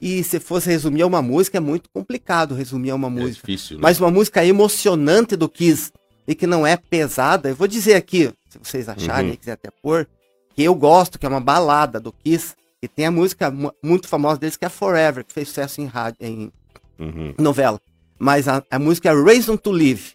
E 0.00 0.22
se 0.22 0.38
fosse 0.38 0.68
resumir 0.68 1.02
a 1.02 1.06
uma 1.06 1.20
música, 1.20 1.56
é 1.58 1.60
muito 1.60 1.88
complicado 1.92 2.54
resumir 2.54 2.90
a 2.90 2.94
uma 2.94 3.08
é 3.08 3.10
música. 3.10 3.46
difícil, 3.46 3.76
né? 3.76 3.82
Mas 3.82 3.98
uma 4.00 4.10
música 4.10 4.44
emocionante 4.44 5.34
do 5.36 5.48
Kiss 5.48 5.90
e 6.26 6.34
que 6.36 6.46
não 6.46 6.64
é 6.66 6.76
pesada, 6.76 7.48
eu 7.48 7.56
vou 7.56 7.66
dizer 7.66 7.94
aqui, 7.94 8.32
se 8.48 8.58
vocês 8.62 8.88
acharem 8.88 9.28
Uhum. 9.28 9.34
e 9.34 9.36
quiser 9.36 9.52
até 9.52 9.70
pôr, 9.82 10.08
que 10.54 10.62
eu 10.62 10.74
gosto, 10.74 11.18
que 11.18 11.26
é 11.26 11.28
uma 11.28 11.40
balada 11.40 11.98
do 11.98 12.12
Kiss, 12.12 12.54
e 12.82 12.88
tem 12.88 13.06
a 13.06 13.10
música 13.10 13.50
mu- 13.50 13.72
muito 13.82 14.06
famosa 14.08 14.38
deles 14.40 14.56
que 14.56 14.64
é 14.64 14.68
Forever, 14.68 15.24
que 15.24 15.32
fez 15.32 15.48
sucesso 15.48 15.80
em 15.80 15.86
rádio, 15.86 16.18
em 16.20 16.52
Uhum. 16.98 17.34
novela. 17.38 17.80
Mas 18.18 18.48
a, 18.48 18.62
a 18.70 18.78
música 18.78 19.08
é 19.10 19.14
Reason 19.14 19.56
to 19.56 19.70
Live. 19.70 20.14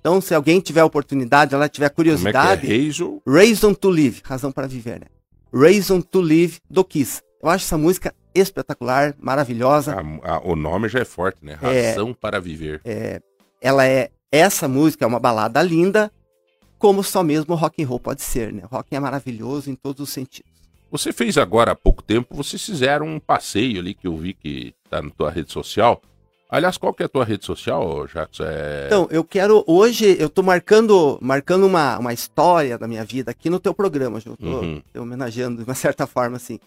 Então, 0.00 0.20
se 0.20 0.34
alguém 0.34 0.60
tiver 0.60 0.82
oportunidade, 0.84 1.54
ela 1.54 1.68
tiver 1.68 1.88
Como 1.88 2.02
é 2.08 2.12
que 2.12 2.16
curiosidade, 2.18 2.72
é? 2.72 2.88
Hazel? 2.88 3.22
Reason 3.26 3.72
to 3.72 3.88
Live, 3.90 4.20
razão 4.24 4.50
para 4.52 4.66
viver, 4.66 5.00
né? 5.00 5.06
Reason 5.52 6.00
to 6.00 6.20
Live 6.20 6.58
do 6.68 6.84
Kiss. 6.84 7.22
Eu 7.42 7.48
acho 7.48 7.64
essa 7.64 7.78
música 7.78 8.14
espetacular, 8.34 9.14
maravilhosa. 9.18 9.94
A- 9.94 10.34
a- 10.34 10.40
o 10.44 10.56
nome 10.56 10.88
já 10.88 10.98
é 11.00 11.04
forte, 11.04 11.38
né? 11.44 11.56
É. 11.62 11.90
Razão 11.90 12.12
para 12.12 12.40
viver. 12.40 12.80
Ela 13.60 13.86
é 13.86 14.10
essa 14.30 14.66
música 14.66 15.04
é 15.04 15.08
uma 15.08 15.20
balada 15.20 15.62
linda, 15.62 16.10
como 16.78 17.02
só 17.04 17.22
mesmo 17.22 17.54
rock 17.54 17.82
and 17.82 17.86
roll 17.86 18.00
pode 18.00 18.22
ser, 18.22 18.52
né? 18.52 18.62
Rock 18.70 18.94
é 18.94 18.98
maravilhoso 19.00 19.70
em 19.70 19.74
todos 19.76 20.02
os 20.02 20.10
sentidos. 20.12 20.52
Você 20.94 21.12
fez 21.12 21.36
agora 21.36 21.72
há 21.72 21.74
pouco 21.74 22.00
tempo, 22.04 22.36
vocês 22.36 22.64
fizeram 22.64 23.04
um 23.08 23.18
passeio 23.18 23.80
ali 23.80 23.94
que 23.94 24.06
eu 24.06 24.16
vi 24.16 24.32
que 24.32 24.72
tá 24.88 25.02
na 25.02 25.10
tua 25.10 25.28
rede 25.28 25.50
social. 25.50 26.00
Aliás, 26.48 26.78
qual 26.78 26.94
que 26.94 27.02
é 27.02 27.06
a 27.06 27.08
tua 27.08 27.24
rede 27.24 27.44
social, 27.44 28.06
Jackson? 28.06 28.44
É... 28.46 28.84
Então, 28.86 29.08
eu 29.10 29.24
quero 29.24 29.64
hoje, 29.66 30.16
eu 30.20 30.28
tô 30.30 30.40
marcando, 30.40 31.18
marcando 31.20 31.66
uma, 31.66 31.98
uma 31.98 32.12
história 32.12 32.78
da 32.78 32.86
minha 32.86 33.04
vida 33.04 33.32
aqui 33.32 33.50
no 33.50 33.58
teu 33.58 33.74
programa, 33.74 34.20
Ju. 34.20 34.30
Eu 34.30 34.36
tô 34.36 34.60
Uhum. 34.60 34.80
te 34.92 34.98
homenageando 35.00 35.64
de 35.64 35.68
uma 35.68 35.74
certa 35.74 36.06
forma, 36.06 36.36
assim. 36.36 36.60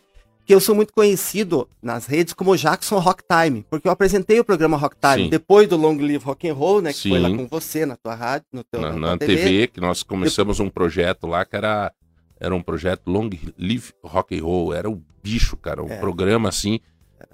Que 0.46 0.54
eu 0.54 0.60
sou 0.60 0.76
muito 0.76 0.92
conhecido 0.94 1.70
nas 1.82 2.06
redes 2.06 2.34
como 2.34 2.56
Jackson 2.58 3.00
Rock 3.00 3.24
Time, 3.30 3.66
porque 3.70 3.88
eu 3.88 3.92
apresentei 3.94 4.40
o 4.42 4.44
programa 4.44 4.76
Rock 4.76 4.98
Time 5.00 5.24
Sim. 5.26 5.30
depois 5.30 5.70
do 5.70 5.78
Long 5.78 5.96
Live 5.98 6.26
Rock 6.26 6.50
and 6.50 6.54
Roll, 6.54 6.82
né? 6.82 6.92
Que 6.92 7.10
foi 7.10 7.20
lá 7.20 7.30
Sim. 7.30 7.38
com 7.38 7.48
você, 7.48 7.86
na 7.86 7.96
tua 7.96 8.14
rádio, 8.16 8.48
no 8.52 8.64
teu, 8.66 8.82
na, 8.82 8.92
na 8.92 8.98
na 9.00 9.18
tua 9.18 9.28
TV. 9.28 9.68
que 9.68 9.80
nós 9.80 10.04
começamos 10.04 10.60
um 10.60 10.70
projeto 10.70 11.28
lá 11.28 11.46
que 11.46 11.56
era, 11.56 11.94
era 12.40 12.54
um 12.56 12.62
projeto 12.62 13.10
Long 13.10 13.30
Live 13.58 13.94
Rock 14.04 14.38
and 14.38 14.44
Roll, 14.44 14.74
era 14.74 14.90
o 14.90 15.02
bicho, 15.24 15.58
cara, 15.58 15.84
um 15.84 15.90
É. 15.90 15.98
programa 15.98 16.50
assim, 16.50 16.80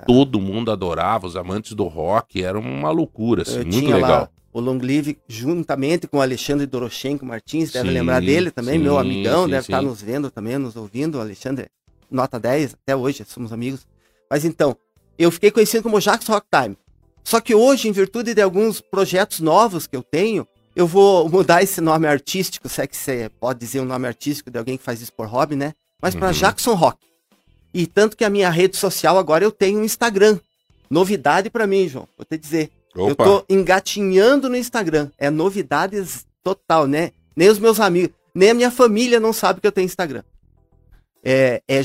todo 0.07 0.39
mundo 0.39 0.71
adorava, 0.71 1.27
os 1.27 1.35
amantes 1.35 1.73
do 1.73 1.83
rock, 1.85 2.41
era 2.43 2.57
uma 2.57 2.89
loucura, 2.91 3.41
assim, 3.43 3.59
Eu 3.59 3.65
muito 3.65 3.91
legal. 3.91 4.09
lá 4.09 4.29
o 4.53 4.59
Long 4.59 4.77
Live 4.79 5.17
juntamente 5.27 6.07
com 6.07 6.17
o 6.17 6.21
Alexandre 6.21 6.67
Doroshenko 6.67 7.25
Martins, 7.25 7.71
deve 7.71 7.87
Sim, 7.89 7.93
lembrar 7.95 8.21
dele 8.21 8.51
também, 8.51 8.77
meu 8.77 8.93
sim, 8.93 8.99
amigão, 8.99 9.45
sim, 9.45 9.49
deve 9.49 9.61
estar 9.61 9.79
sim. 9.79 9.85
nos 9.85 10.01
vendo 10.01 10.29
também, 10.29 10.57
nos 10.59 10.75
ouvindo, 10.75 11.19
Alexandre, 11.19 11.67
nota 12.09 12.39
10, 12.39 12.75
até 12.75 12.95
hoje 12.95 13.25
somos 13.27 13.51
amigos. 13.51 13.87
Mas 14.29 14.45
então, 14.45 14.77
eu 15.17 15.31
fiquei 15.31 15.49
conhecido 15.49 15.81
como 15.83 15.99
Jackson 15.99 16.33
Rock 16.33 16.47
Time. 16.51 16.77
Só 17.23 17.39
que 17.39 17.55
hoje, 17.55 17.87
em 17.87 17.91
virtude 17.91 18.33
de 18.35 18.41
alguns 18.41 18.79
projetos 18.79 19.39
novos 19.39 19.87
que 19.87 19.95
eu 19.95 20.03
tenho, 20.03 20.47
eu 20.75 20.87
vou 20.87 21.29
mudar 21.29 21.61
esse 21.63 21.79
nome 21.81 22.07
artístico, 22.07 22.67
se 22.67 22.81
é 22.81 22.87
que 22.87 22.97
você 22.97 23.29
pode 23.39 23.59
dizer 23.59 23.79
um 23.79 23.85
nome 23.85 24.07
artístico 24.07 24.49
de 24.51 24.57
alguém 24.57 24.77
que 24.77 24.83
faz 24.83 25.01
isso 25.01 25.13
por 25.13 25.27
hobby, 25.27 25.55
né? 25.55 25.73
Mas 26.01 26.15
para 26.15 26.27
Uhum. 26.27 26.33
Jackson 26.33 26.73
Rock. 26.73 26.97
E 27.73 27.87
tanto 27.87 28.15
que 28.17 28.23
a 28.23 28.29
minha 28.29 28.49
rede 28.49 28.75
social 28.77 29.17
agora 29.17 29.43
eu 29.43 29.51
tenho 29.51 29.79
um 29.79 29.83
Instagram. 29.83 30.39
Novidade 30.89 31.49
para 31.49 31.65
mim, 31.65 31.87
João, 31.87 32.07
vou 32.17 32.25
te 32.25 32.37
dizer. 32.37 32.69
Eu 32.95 33.05
Opa, 33.07 33.23
tô 33.23 33.43
engatinhando 33.49 34.47
no 34.49 34.55
Instagram. 34.55 35.09
É 35.17 35.29
novidades 35.31 36.25
total, 36.43 36.85
né? 36.87 37.11
Nem 37.35 37.49
os 37.49 37.57
meus 37.57 37.79
amigos, 37.79 38.15
nem 38.35 38.51
a 38.51 38.53
minha 38.53 38.69
família 38.69 39.19
não 39.19 39.33
sabe 39.33 39.59
que 39.59 39.65
eu 39.65 39.71
tenho 39.71 39.85
Instagram. 39.85 40.23
É, 41.23 41.63
é 41.67 41.81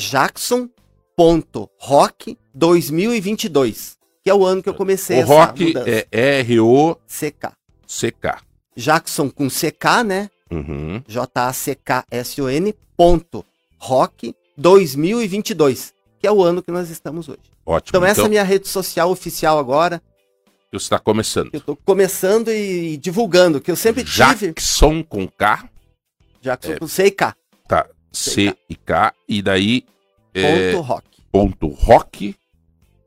jackson.rock 1.17 2.37
2022, 2.55 3.97
que 4.23 4.29
é 4.31 4.35
o 4.35 4.45
ano 4.45 4.63
que 4.63 4.69
eu 4.69 4.75
comecei 4.75 5.19
o 5.19 5.21
essa 5.21 5.33
rock 5.33 5.65
mudança. 5.67 5.89
é 5.91 6.07
R-O-C-K. 6.41 7.53
CK. 7.87 8.48
Jackson 8.79 9.29
com 9.29 9.49
CK, 9.49 10.05
né? 10.07 10.31
Uhum. 10.51 11.03
J-A-C-K-S-O-N 11.07 12.75
ponto 12.97 13.45
rock 13.79 14.35
2022, 14.57 15.93
que 16.21 16.27
é 16.27 16.33
o 16.33 16.43
ano 16.43 16.63
que 16.63 16.71
nós 16.71 16.89
estamos 16.89 17.29
hoje. 17.29 17.41
Ótimo. 17.67 17.91
Então, 17.99 18.05
essa 18.05 18.23
é 18.23 18.25
a 18.25 18.29
minha 18.29 18.43
rede 18.45 18.69
social 18.69 19.11
oficial 19.11 19.59
agora, 19.59 20.01
você 20.71 20.77
está 20.85 20.99
começando. 20.99 21.51
que 21.51 21.57
eu 21.57 21.61
tô 21.61 21.77
começando 21.77 22.49
e 22.51 22.97
divulgando, 22.99 23.61
que 23.61 23.71
eu 23.71 23.77
sempre 23.77 24.05
tive. 24.05 24.17
Jackson 24.17 25.03
com 25.03 25.27
K, 25.29 25.69
Jackson 26.41 26.73
É. 26.73 26.79
com 26.79 26.87
CK. 26.87 27.35
tá? 27.67 27.87
C 28.13 28.55
e 28.71 28.75
K, 28.75 29.13
e 29.29 29.43
daí 29.43 29.85
é, 30.35 30.73
Ponto 30.73 30.83
rock. 30.87 31.05
ponto 31.33 31.67
rock. 31.69 32.35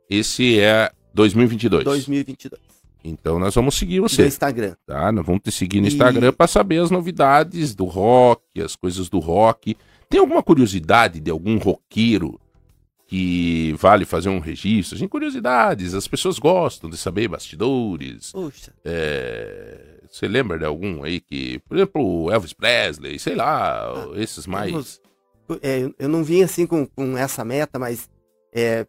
Esse 0.10 0.60
é 0.60 0.91
2022. 1.13 1.84
2022. 1.86 2.62
Então 3.03 3.39
nós 3.39 3.55
vamos 3.55 3.75
seguir 3.75 3.99
no 3.99 4.07
você, 4.07 4.27
Instagram. 4.27 4.75
tá? 4.85 5.11
Nós 5.11 5.25
vamos 5.25 5.41
te 5.43 5.51
seguir 5.51 5.79
no 5.81 5.87
E- 5.87 5.89
Instagram 5.89 6.31
para 6.33 6.47
saber 6.47 6.81
as 6.81 6.91
novidades 6.91 7.73
do 7.73 7.85
rock, 7.85 8.61
as 8.61 8.75
coisas 8.75 9.09
do 9.09 9.19
rock. 9.19 9.75
Tem 10.09 10.19
alguma 10.19 10.43
curiosidade 10.43 11.19
de 11.19 11.31
algum 11.31 11.57
roqueiro 11.57 12.39
que 13.07 13.73
vale 13.77 14.05
fazer 14.05 14.29
um 14.29 14.39
registro? 14.39 14.95
Assim, 14.95 15.07
curiosidades, 15.07 15.93
as 15.93 16.07
pessoas 16.07 16.37
gostam 16.39 16.89
de 16.89 16.97
saber 16.97 17.27
bastidores. 17.27 18.31
Puxa, 18.31 18.73
É, 18.85 19.97
Você 20.09 20.27
lembra 20.27 20.59
de 20.59 20.65
algum 20.65 21.03
aí 21.05 21.21
que, 21.21 21.59
por 21.59 21.77
exemplo, 21.77 22.29
Elvis 22.29 22.51
Presley, 22.51 23.17
sei 23.17 23.33
lá, 23.33 23.93
esses 24.15 24.45
mais. 24.45 24.69
temos- 24.69 25.01
é, 25.61 25.79
eu- 25.83 25.95
eu 25.97 26.09
não 26.09 26.21
vim 26.21 26.43
assim 26.43 26.67
com, 26.67 26.85
com 26.85 27.17
essa 27.17 27.45
meta, 27.45 27.79
mas 27.79 28.09
é, 28.53 28.85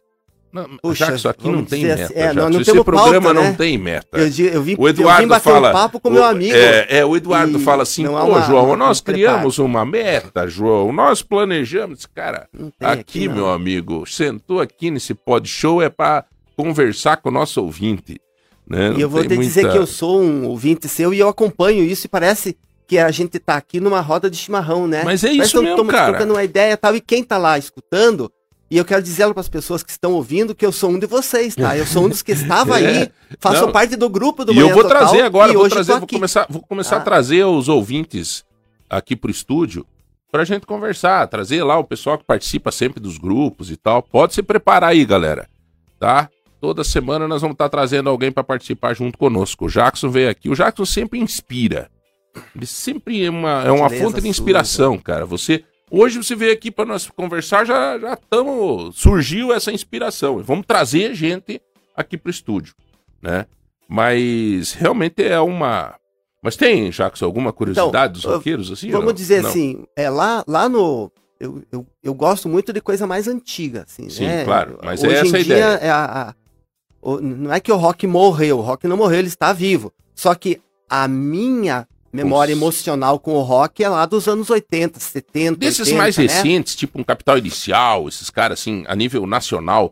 Não, 0.53 0.77
Puxa, 0.83 1.05
já 1.05 1.11
que 1.11 1.17
isso 1.17 1.27
aqui 1.29 1.49
não 1.49 1.65
tem 1.65 1.81
dizer 1.81 1.95
meta. 1.97 2.03
assim, 2.05 2.13
é, 2.13 2.27
já. 2.27 2.33
não- 2.35 2.49
não 2.51 2.61
Esse 2.61 2.83
programa 2.83 3.21
pauta, 3.21 3.33
né? 3.41 3.47
não 3.47 3.55
tem 3.55 3.77
meta. 3.77 4.17
eu, 4.19 4.25
eu 4.53 4.61
vim, 4.61 4.75
O 4.77 4.85
eu 4.85 4.89
Eduardo 4.89 5.21
vim 5.23 5.27
bater 5.27 5.43
fala. 5.51 5.69
um 5.69 5.73
papo 5.73 5.99
com 5.99 6.09
o- 6.09 6.11
meu 6.11 6.23
amigo. 6.23 6.55
É, 6.55 6.99
é, 6.99 7.05
o 7.05 7.17
Eduardo 7.17 7.59
fala 7.59 7.81
assim: 7.81 8.05
pô, 8.05 8.11
uma- 8.11 8.41
João, 8.43 8.67
uma- 8.67 8.77
nós 8.77 8.99
um 8.99 9.03
preparo." 9.03 9.23
criamos 9.33 9.57
uma 9.57 9.83
meta, 9.83 10.47
João. 10.47 10.93
Nós 10.93 11.23
planejamos. 11.23 12.05
Cara, 12.05 12.47
aqui, 12.79 13.27
não. 13.27 13.35
meu 13.35 13.49
amigo, 13.49 14.05
sentou 14.07 14.61
aqui 14.61 14.91
nesse 14.91 15.15
pod 15.15 15.49
show 15.49 15.81
é 15.81 15.89
pra 15.89 16.23
conversar 16.55 17.17
com 17.17 17.29
o 17.29 17.31
nosso 17.31 17.59
ouvinte. 17.61 18.21
Né? 18.67 18.93
E 18.95 19.01
eu 19.01 19.09
vou 19.09 19.21
te 19.23 19.35
dizer 19.35 19.61
muita- 19.63 19.71
que 19.75 19.77
eu 19.81 19.87
sou 19.87 20.21
um 20.21 20.45
ouvinte 20.45 20.87
seu 20.87 21.13
e 21.13 21.19
eu 21.19 21.27
acompanho 21.27 21.83
isso 21.83 22.05
e 22.05 22.09
parece 22.09 22.55
que 22.87 22.97
a 22.97 23.09
gente 23.11 23.39
tá 23.39 23.55
aqui 23.55 23.79
numa 23.79 23.99
roda 24.01 24.29
de 24.29 24.37
chimarrão, 24.37 24.87
né? 24.87 25.01
Mas 25.03 25.23
é 25.23 25.31
isso 25.31 25.51
que 25.57 25.63
mesmo, 25.63 25.69
estamos 25.71 25.91
cara. 25.91 26.09
trocando 26.11 26.33
uma 26.33 26.43
ideia 26.43 26.73
e 26.73 26.77
tal. 26.77 26.95
E 26.95 27.01
quem 27.01 27.23
tá 27.23 27.37
lá 27.37 27.57
escutando, 27.57 28.31
e 28.73 28.77
eu 28.77 28.83
quero 28.83 29.03
dizer 29.03 29.31
para 29.31 29.39
as 29.39 29.47
pessoas 29.47 29.83
que 29.83 29.91
estão 29.91 30.13
ouvindo 30.13 30.55
que 30.55 30.65
eu 30.65 30.71
sou 30.71 30.89
um 30.89 30.97
de 30.97 31.05
vocês, 31.05 31.53
tá? 31.53 31.77
Eu 31.77 31.85
sou 31.85 32.05
um 32.05 32.09
dos 32.09 32.23
que 32.23 32.31
estava 32.31 32.73
aí, 32.77 33.07
faço 33.39 33.67
Não. 33.67 33.71
parte 33.71 33.95
do 33.95 34.09
grupo 34.09 34.43
do 34.43 34.51
E 34.51 34.57
eu 34.57 34.69
vou 34.69 34.81
Total, 34.81 34.97
trazer 34.97 35.21
agora, 35.21 35.51
e 35.51 35.55
vou, 35.55 35.63
hoje 35.65 35.75
trazer, 35.75 35.99
vou 35.99 36.07
começar, 36.07 36.47
vou 36.49 36.61
começar 36.63 36.95
a 36.95 36.99
Ah. 36.99 37.03
trazer 37.03 37.43
os 37.45 37.69
ouvintes 37.69 38.43
aqui 38.89 39.15
pro 39.15 39.29
estúdio 39.29 39.85
pra 40.31 40.43
gente 40.43 40.65
conversar, 40.65 41.27
trazer 41.27 41.63
lá 41.63 41.77
o 41.77 41.83
pessoal 41.83 42.17
que 42.17 42.23
participa 42.23 42.71
sempre 42.71 42.99
dos 42.99 43.19
grupos 43.19 43.69
e 43.69 43.77
tal. 43.77 44.01
Pode 44.01 44.33
se 44.33 44.41
preparar 44.41 44.89
aí, 44.89 45.05
galera, 45.05 45.47
tá? 45.99 46.27
Toda 46.59 46.83
semana 46.83 47.27
nós 47.27 47.41
vamos 47.43 47.53
estar 47.53 47.69
trazendo 47.69 48.09
alguém 48.09 48.31
pra 48.31 48.43
participar 48.43 48.95
junto 48.95 49.19
conosco. 49.19 49.65
O 49.65 49.69
Jackson 49.69 50.09
veio 50.09 50.31
aqui. 50.31 50.49
O 50.49 50.55
Jackson 50.55 50.85
sempre 50.85 51.19
inspira. 51.19 51.91
Ele 52.55 52.65
sempre 52.65 53.23
é 53.23 53.29
uma, 53.29 53.63
é 53.63 53.69
uma 53.69 53.87
Beleza 53.87 54.03
fonte 54.05 54.15
de 54.15 54.21
sua, 54.21 54.29
inspiração, 54.29 54.97
cara. 54.97 55.27
Você 55.27 55.63
hoje 55.93 56.17
você 56.17 56.35
veio 56.35 56.51
aqui 56.53 56.71
para 56.71 56.85
nós 56.85 57.07
conversar, 57.09 57.65
já 57.65 57.97
já 57.99 58.13
estamos 58.13 58.95
surgiu 58.97 59.53
essa 59.53 59.71
inspiração. 59.71 60.41
Vamos 60.43 60.65
trazer 60.65 61.13
gente 61.13 61.61
aqui 61.95 62.17
pro 62.17 62.31
estúdio, 62.31 62.73
né? 63.21 63.45
Mas 63.87 64.73
realmente 64.73 65.23
é 65.23 65.39
uma 65.39 65.95
Mas 66.41 66.55
tem, 66.57 66.89
Jackson, 66.89 67.25
alguma 67.25 67.53
curiosidade 67.53 68.13
dos 68.13 68.23
Então, 68.23 68.35
roqueiros 68.37 68.71
assim? 68.71 68.89
Vamos 68.91 69.13
dizer 69.13 69.41
Não. 69.43 69.49
assim, 69.49 69.85
é, 69.95 70.09
lá, 70.09 70.43
lá 70.47 70.67
no. 70.67 71.11
Eu, 71.39 71.61
eu, 71.71 71.85
eu 72.01 72.13
gosto 72.13 72.47
muito 72.49 72.71
de 72.73 72.79
coisa 72.81 73.05
mais 73.07 73.27
antiga, 73.27 73.83
assim, 73.87 74.09
Sim, 74.09 74.25
né? 74.27 74.45
claro, 74.45 74.77
mas 74.83 75.03
é 75.03 75.07
Hoje 75.07 75.15
essa 75.17 75.37
a 75.37 75.39
em 75.39 75.43
dia, 75.43 75.55
ideia. 75.57 75.63
é 75.81 75.89
a- 75.89 76.29
a- 76.29 76.35
o- 77.01 77.19
não 77.19 77.53
é 77.53 77.59
que 77.59 77.71
o 77.71 77.75
rock 77.75 78.07
morreu, 78.07 78.59
o 78.59 78.61
rock 78.61 78.87
não 78.87 78.95
morreu, 78.97 79.19
ele 79.19 79.27
está 79.27 79.51
vivo. 79.53 79.91
Só 80.15 80.33
que 80.35 80.61
a 80.89 81.05
minha 81.07 81.87
memória 82.13 82.53
emocional 82.53 83.19
com 83.19 83.33
o 83.33 83.41
rock 83.41 83.83
é 83.83 83.89
lá 83.89 84.05
dos 84.05 84.27
anos 84.27 84.49
80, 84.51 84.99
70, 84.99 85.57
Desses 85.57 85.79
80, 85.79 85.97
mais 85.97 86.17
né? 86.17 86.23
recentes, 86.23 86.75
tipo 86.75 86.99
um 86.99 87.03
Capital 87.03 87.39
Inicial, 87.39 88.07
esses 88.07 88.29
caras 88.29 88.59
assim, 88.59 88.83
a 88.87 88.95
nível 88.95 89.25
nacional, 89.25 89.91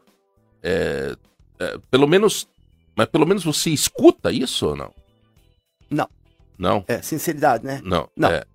é, 0.61 1.15
é, 1.59 1.79
pelo 1.89 2.07
menos, 2.07 2.47
mas 2.95 3.07
pelo 3.07 3.25
menos 3.25 3.43
você 3.43 3.71
escuta 3.71 4.31
isso 4.31 4.67
ou 4.67 4.75
não? 4.75 4.91
Não. 5.89 6.07
Não, 6.57 6.85
É, 6.87 7.01
sinceridade, 7.01 7.65
né? 7.65 7.81
não. 7.83 8.07
Não. 8.15 8.29
É, 8.29 8.45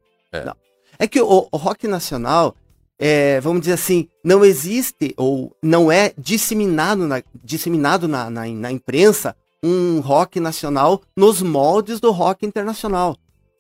É 0.96 1.08
que 1.08 1.20
o, 1.20 1.48
o 1.50 1.56
rock 1.56 1.88
nacional, 1.88 2.54
é, 2.96 3.40
vamos 3.40 3.62
dizer 3.62 3.72
assim, 3.72 4.08
não 4.22 4.44
existe 4.44 5.12
ou 5.16 5.54
não 5.60 5.90
é 5.90 6.12
disseminado 6.16 7.04
na, 7.08 7.20
disseminado 7.42 8.06
na, 8.06 8.30
na, 8.30 8.46
na 8.46 8.70
imprensa 8.70 9.34
um 9.60 9.98
rock 10.00 10.38
nacional 10.38 11.02
nos 11.16 11.42
moldes 11.42 11.98
do 11.98 12.12
rock 12.12 12.46
internacional. 12.46 13.16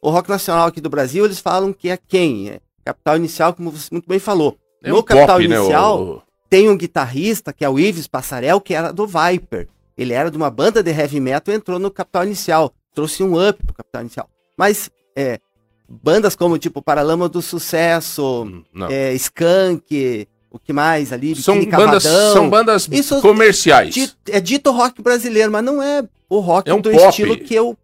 O 0.06 0.10
rock 0.10 0.28
nacional 0.28 0.68
aqui 0.68 0.80
do 0.80 0.88
Brasil, 0.88 1.24
eles 1.24 1.40
falam 1.40 1.72
que 1.72 1.88
é 1.88 1.96
quem? 1.96 2.48
É 2.50 2.60
Capital 2.84 3.16
Inicial, 3.16 3.52
como 3.54 3.70
você 3.72 3.88
muito 3.90 4.08
bem 4.08 4.18
falou. 4.20 4.56
é 4.84 4.90
no 4.90 4.98
um 4.98 5.02
Capital 5.02 5.36
pop, 5.38 5.48
né, 5.48 5.56
Inicial, 5.56 6.00
o- 6.02 6.22
tem 6.48 6.68
um 6.70 6.76
guitarrista, 6.76 7.52
que 7.52 7.64
é 7.64 7.68
o 7.68 7.76
Ives 7.76 8.06
Passarel, 8.06 8.60
que 8.60 8.72
era 8.72 8.92
do 8.92 9.04
Viper. 9.06 9.66
Ele 9.98 10.12
era 10.12 10.30
de 10.30 10.36
uma 10.36 10.48
banda 10.50 10.80
de 10.82 10.90
heavy 10.92 11.18
metal 11.18 11.52
e 11.52 11.56
entrou 11.56 11.78
no 11.80 11.90
Capital 11.90 12.24
Inicial. 12.24 12.72
Trouxe 12.94 13.24
um 13.24 13.32
up 13.48 13.60
pro 13.64 13.74
Capital 13.74 14.02
Inicial. 14.02 14.30
Mas 14.56 14.88
é, 15.16 15.40
bandas 15.88 16.36
como 16.36 16.56
tipo 16.56 16.80
Paralama 16.80 17.28
do 17.28 17.42
Sucesso, 17.42 18.44
Hum, 18.44 18.62
é, 18.88 19.12
Skank, 19.14 20.28
o 20.50 20.58
que 20.58 20.72
mais 20.72 21.12
ali? 21.12 21.34
são, 21.34 21.64
bandas, 21.64 22.02
são 22.04 22.48
bandas 22.48 22.88
Isso- 22.92 23.20
comerciais. 23.20 23.92
Di- 23.94 24.12
é 24.28 24.40
dito 24.40 24.70
rock 24.70 25.02
brasileiro, 25.02 25.50
mas 25.50 25.64
não 25.64 25.82
é 25.82 26.04
o 26.28 26.38
rock 26.38 26.70
É 26.70 26.74
um 26.74 26.80
do 26.80 26.90
pop. 26.92 27.08
estilo 27.08 27.36
que 27.36 27.54
eu, 27.54 27.76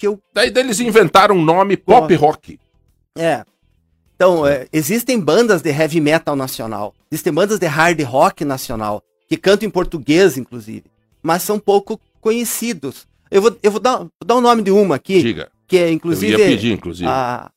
que 0.00 0.06
eu 0.06 0.18
Daí, 0.32 0.50
eles 0.56 0.80
inventaram 0.80 1.36
um 1.36 1.42
nome 1.44 1.76
pop 1.76 2.12
rock. 2.14 2.58
É. 3.16 3.44
Então, 4.16 4.46
é, 4.46 4.66
existem 4.72 5.20
bandas 5.20 5.60
de 5.62 5.68
heavy 5.70 6.00
metal 6.00 6.34
nacional, 6.34 6.94
existem 7.10 7.32
bandas 7.32 7.58
de 7.58 7.66
hard 7.66 8.00
rock 8.02 8.44
nacional, 8.44 9.02
que 9.28 9.36
cantam 9.36 9.66
em 9.66 9.70
português, 9.70 10.36
inclusive, 10.38 10.84
mas 11.22 11.42
são 11.42 11.58
pouco 11.58 12.00
conhecidos. 12.20 13.06
Eu 13.30 13.42
vou, 13.42 13.56
eu 13.62 13.70
vou, 13.70 13.80
dar, 13.80 13.98
vou 13.98 14.10
dar 14.24 14.34
o 14.36 14.40
nome 14.40 14.62
de 14.62 14.70
uma 14.70 14.96
aqui, 14.96 15.22
Diga. 15.22 15.50
que 15.68 15.76
é, 15.78 15.88
Eu 15.88 15.92
inclusive, 15.92 16.32
ia 16.32 16.38
pedir, 16.48 16.72
inclusive. 16.72 17.08
a- 17.08 17.50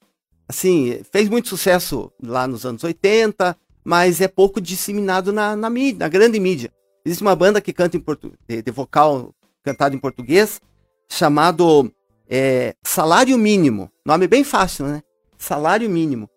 assim, 0.47 1.01
fez 1.12 1.27
muito 1.29 1.47
sucesso 1.49 2.12
lá 2.21 2.45
nos 2.47 2.65
anos 2.65 2.84
80, 2.84 3.56
mas 3.84 4.21
é 4.21 4.27
pouco 4.27 4.60
disseminado 4.62 5.32
na, 5.34 5.56
na 5.56 5.69
mídia, 5.69 5.99
na 5.99 6.08
grande 6.10 6.39
mídia. 6.39 6.71
Existe 7.06 7.21
uma 7.21 7.36
banda 7.36 7.60
que 7.62 7.73
canta 7.73 7.97
em 7.97 7.99
portu 7.99 8.32
de, 8.47 8.62
de 8.62 8.71
vocal 8.71 9.34
cantado 9.63 9.95
em 9.95 9.99
português, 9.99 10.62
chamado 11.10 11.91
é, 12.29 12.75
Salário 12.83 13.38
Mínimo. 13.38 13.91
Nome 14.05 14.27
bem 14.27 14.43
fácil, 14.43 14.86
né? 14.86 15.01
Salário 15.38 15.89
Mínimo. 15.89 16.29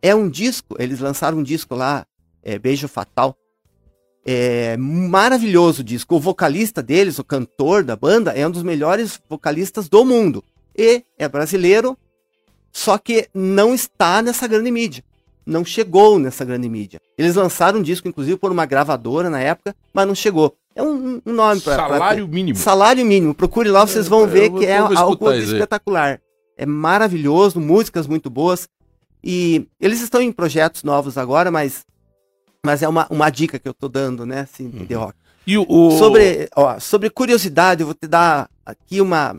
É 0.00 0.14
um 0.14 0.28
disco, 0.28 0.76
eles 0.78 1.00
lançaram 1.00 1.38
um 1.38 1.42
disco 1.42 1.74
lá, 1.74 2.06
é, 2.42 2.58
Beijo 2.58 2.88
Fatal. 2.88 3.36
É 4.24 4.76
maravilhoso 4.76 5.82
o 5.82 5.84
disco. 5.84 6.16
O 6.16 6.20
vocalista 6.20 6.82
deles, 6.82 7.18
o 7.18 7.24
cantor 7.24 7.84
da 7.84 7.94
banda, 7.94 8.32
é 8.32 8.46
um 8.46 8.50
dos 8.50 8.62
melhores 8.62 9.20
vocalistas 9.28 9.88
do 9.88 10.04
mundo. 10.04 10.42
E 10.76 11.04
é 11.16 11.28
brasileiro, 11.28 11.96
só 12.72 12.98
que 12.98 13.28
não 13.32 13.74
está 13.74 14.20
nessa 14.20 14.46
grande 14.46 14.70
mídia. 14.70 15.04
Não 15.46 15.64
chegou 15.64 16.18
nessa 16.18 16.44
grande 16.44 16.68
mídia. 16.68 17.00
Eles 17.16 17.36
lançaram 17.36 17.78
um 17.78 17.82
disco, 17.82 18.08
inclusive, 18.08 18.36
por 18.36 18.50
uma 18.50 18.66
gravadora 18.66 19.30
na 19.30 19.40
época, 19.40 19.74
mas 19.94 20.06
não 20.06 20.14
chegou. 20.14 20.56
É 20.76 20.82
um, 20.82 21.20
um 21.24 21.32
nome 21.32 21.60
para 21.62 21.74
Salário 21.74 22.28
mínimo. 22.28 22.58
Salário 22.58 23.04
mínimo. 23.04 23.34
Procure 23.34 23.70
lá, 23.70 23.86
vocês 23.86 24.06
vão 24.06 24.20
Eu 24.20 24.28
ver 24.28 24.50
vou- 24.50 24.60
que 24.60 24.66
é 24.66 24.78
eu 24.78 24.96
algo 24.98 25.28
aí. 25.30 25.42
espetacular. 25.42 26.20
É 26.56 26.66
maravilhoso, 26.66 27.58
músicas 27.58 28.06
muito 28.06 28.28
boas. 28.30 28.68
E 29.24 29.66
eles 29.80 30.00
estão 30.02 30.20
em 30.20 30.30
projetos 30.30 30.82
novos 30.84 31.16
agora, 31.18 31.50
mas, 31.50 31.84
mas 32.64 32.82
é 32.82 32.88
uma, 32.88 33.06
uma 33.10 33.30
dica 33.30 33.58
que 33.58 33.66
eu 33.68 33.74
tô 33.74 33.88
dando, 33.88 34.24
né, 34.26 34.40
assim, 34.40 34.68
de 34.68 34.94
Uhum. 34.94 35.00
rock. 35.00 35.14
E 35.46 35.56
o, 35.58 35.64
o- 35.68 35.98
Sobre, 35.98 36.48
ó, 36.54 36.78
sobre 36.78 37.08
curiosidade, 37.08 37.80
eu 37.80 37.86
vou 37.86 37.94
te 37.94 38.06
dar 38.06 38.48
aqui 38.64 39.00
uma, 39.00 39.34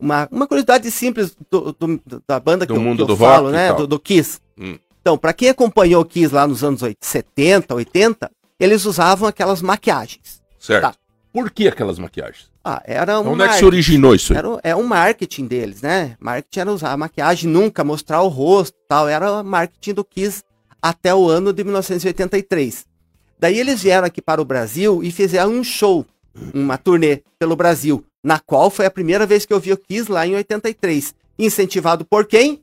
uma, 0.00 0.26
uma 0.32 0.46
curiosidade 0.46 0.90
simples 0.90 1.36
do, 1.50 1.72
do- 1.78 2.00
do- 2.04 2.22
da 2.26 2.40
banda 2.40 2.66
que 2.66 2.72
Do 2.72 2.78
eu, 2.78 2.82
mundo 2.82 2.96
que 2.96 3.02
eu 3.02 3.06
do 3.08 3.16
falo, 3.16 3.44
rock 3.46 3.52
né, 3.56 3.72
do, 3.74 3.86
do 3.86 3.98
Kiss. 4.00 4.40
Hum. 4.58 4.78
Então, 5.02 5.18
para 5.18 5.32
quem 5.34 5.50
acompanhou 5.50 6.00
o 6.02 6.04
Kiss 6.04 6.32
lá 6.34 6.46
nos 6.46 6.64
anos 6.64 6.82
80, 6.82 6.98
70, 7.06 7.74
80, 7.74 8.30
eles 8.58 8.84
usavam 8.86 9.28
aquelas 9.28 9.60
maquiagens. 9.62 10.35
Certo. 10.66 10.82
Tá. 10.82 10.94
Por 11.32 11.50
que 11.50 11.68
aquelas 11.68 11.98
maquiagens? 11.98 12.50
Ah, 12.64 12.82
era 12.84 13.20
um 13.20 13.32
Onde 13.32 13.42
é 13.42 13.48
que 13.48 13.54
se 13.54 13.64
originou 13.64 14.14
isso 14.14 14.32
aí? 14.32 14.38
Era, 14.38 14.50
o- 14.50 14.60
é 14.62 14.74
um 14.74 14.82
marketing 14.84 15.46
deles, 15.46 15.82
né? 15.82 16.16
Marketing 16.18 16.60
era 16.60 16.72
usar 16.72 16.92
a 16.92 16.96
maquiagem, 16.96 17.48
nunca 17.50 17.84
mostrar 17.84 18.22
o 18.22 18.28
rosto 18.28 18.76
tal. 18.88 19.06
Era 19.08 19.30
o 19.40 19.44
marketing 19.44 19.92
do 19.94 20.04
Kiss 20.04 20.42
até 20.80 21.14
o 21.14 21.28
ano 21.28 21.52
de 21.52 21.62
1983. 21.62 22.86
Daí 23.38 23.58
eles 23.60 23.82
vieram 23.82 24.06
aqui 24.06 24.22
para 24.22 24.40
o 24.40 24.44
Brasil 24.46 25.02
e 25.04 25.12
fizeram 25.12 25.50
um 25.52 25.62
show, 25.62 26.06
uma 26.54 26.78
turnê 26.78 27.22
pelo 27.38 27.54
Brasil, 27.54 28.02
na 28.24 28.38
qual 28.40 28.70
foi 28.70 28.86
a 28.86 28.90
primeira 28.90 29.26
vez 29.26 29.44
que 29.44 29.52
eu 29.52 29.60
vi 29.60 29.72
o 29.72 29.76
Kiss 29.76 30.10
lá 30.10 30.26
em 30.26 30.34
83. 30.34 31.14
Incentivado 31.38 32.04
por 32.04 32.24
quem? 32.26 32.62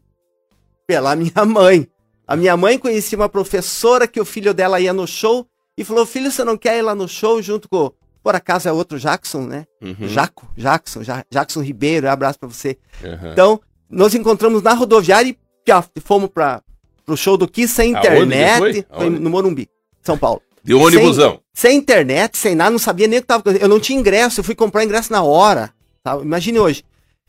Pela 0.88 1.16
minha 1.16 1.46
mãe. 1.46 1.88
A 2.28 2.36
minha 2.36 2.58
mãe 2.58 2.80
conhecia 2.80 3.18
uma 3.18 3.30
professora 3.30 4.08
que 4.08 4.20
o 4.20 4.26
filho 4.26 4.54
dela 4.54 4.80
ia 4.80 4.94
no 4.94 5.06
show 5.06 5.46
e 5.78 5.84
falou: 5.84 6.06
Filho, 6.06 6.32
você 6.32 6.44
não 6.44 6.58
quer 6.58 6.78
ir 6.78 6.82
lá 6.82 6.94
no 6.96 7.08
show 7.08 7.42
junto 7.42 7.68
com. 7.70 7.92
Por 8.24 8.36
acaso 8.36 8.70
é 8.70 8.72
outro 8.72 8.98
Jackson, 8.98 9.42
né? 9.46 9.66
Uhum, 9.82 10.08
Jaco, 10.08 10.48
Jackson, 10.56 11.04
Ja- 11.04 11.26
Jackson 11.30 11.62
Ribeiro, 11.62 12.10
abraço 12.10 12.40
pra 12.40 12.48
você. 12.48 12.78
uhum. 13.04 13.32
Então, 13.34 13.62
nós 13.90 14.16
encontramos 14.16 14.62
na 14.64 14.74
rodoviária 14.74 15.30
e 15.30 15.38
piaf, 15.66 15.90
fomos 16.06 16.30
para 16.30 16.62
pro 17.06 17.18
show 17.18 17.36
do 17.36 17.46
Kiss 17.48 17.74
sem 17.74 17.92
internet. 17.92 18.60
foi? 18.60 18.86
Foi 18.98 19.10
no 19.10 19.30
Morumbi, 19.30 19.70
São 20.02 20.18
Paulo. 20.18 20.42
De 20.64 20.74
ônibusão. 20.74 21.42
Sem 21.54 21.78
internet, 21.78 22.38
sem 22.38 22.56
nada, 22.56 22.72
não 22.72 22.80
sabia 22.80 23.06
nem 23.10 23.20
o 23.20 23.22
que 23.22 23.28
tava 23.28 23.42
acontecendo. 23.42 23.64
Eu 23.64 23.68
não 23.68 23.80
tinha 23.82 24.00
ingresso, 24.00 24.40
eu 24.40 24.44
fui 24.46 24.56
comprar 24.56 24.86
ingresso 24.86 25.12
na 25.12 25.22
hora. 25.22 25.74
tal. 26.02 26.22
Imagine 26.24 26.60
hoje. 26.60 26.86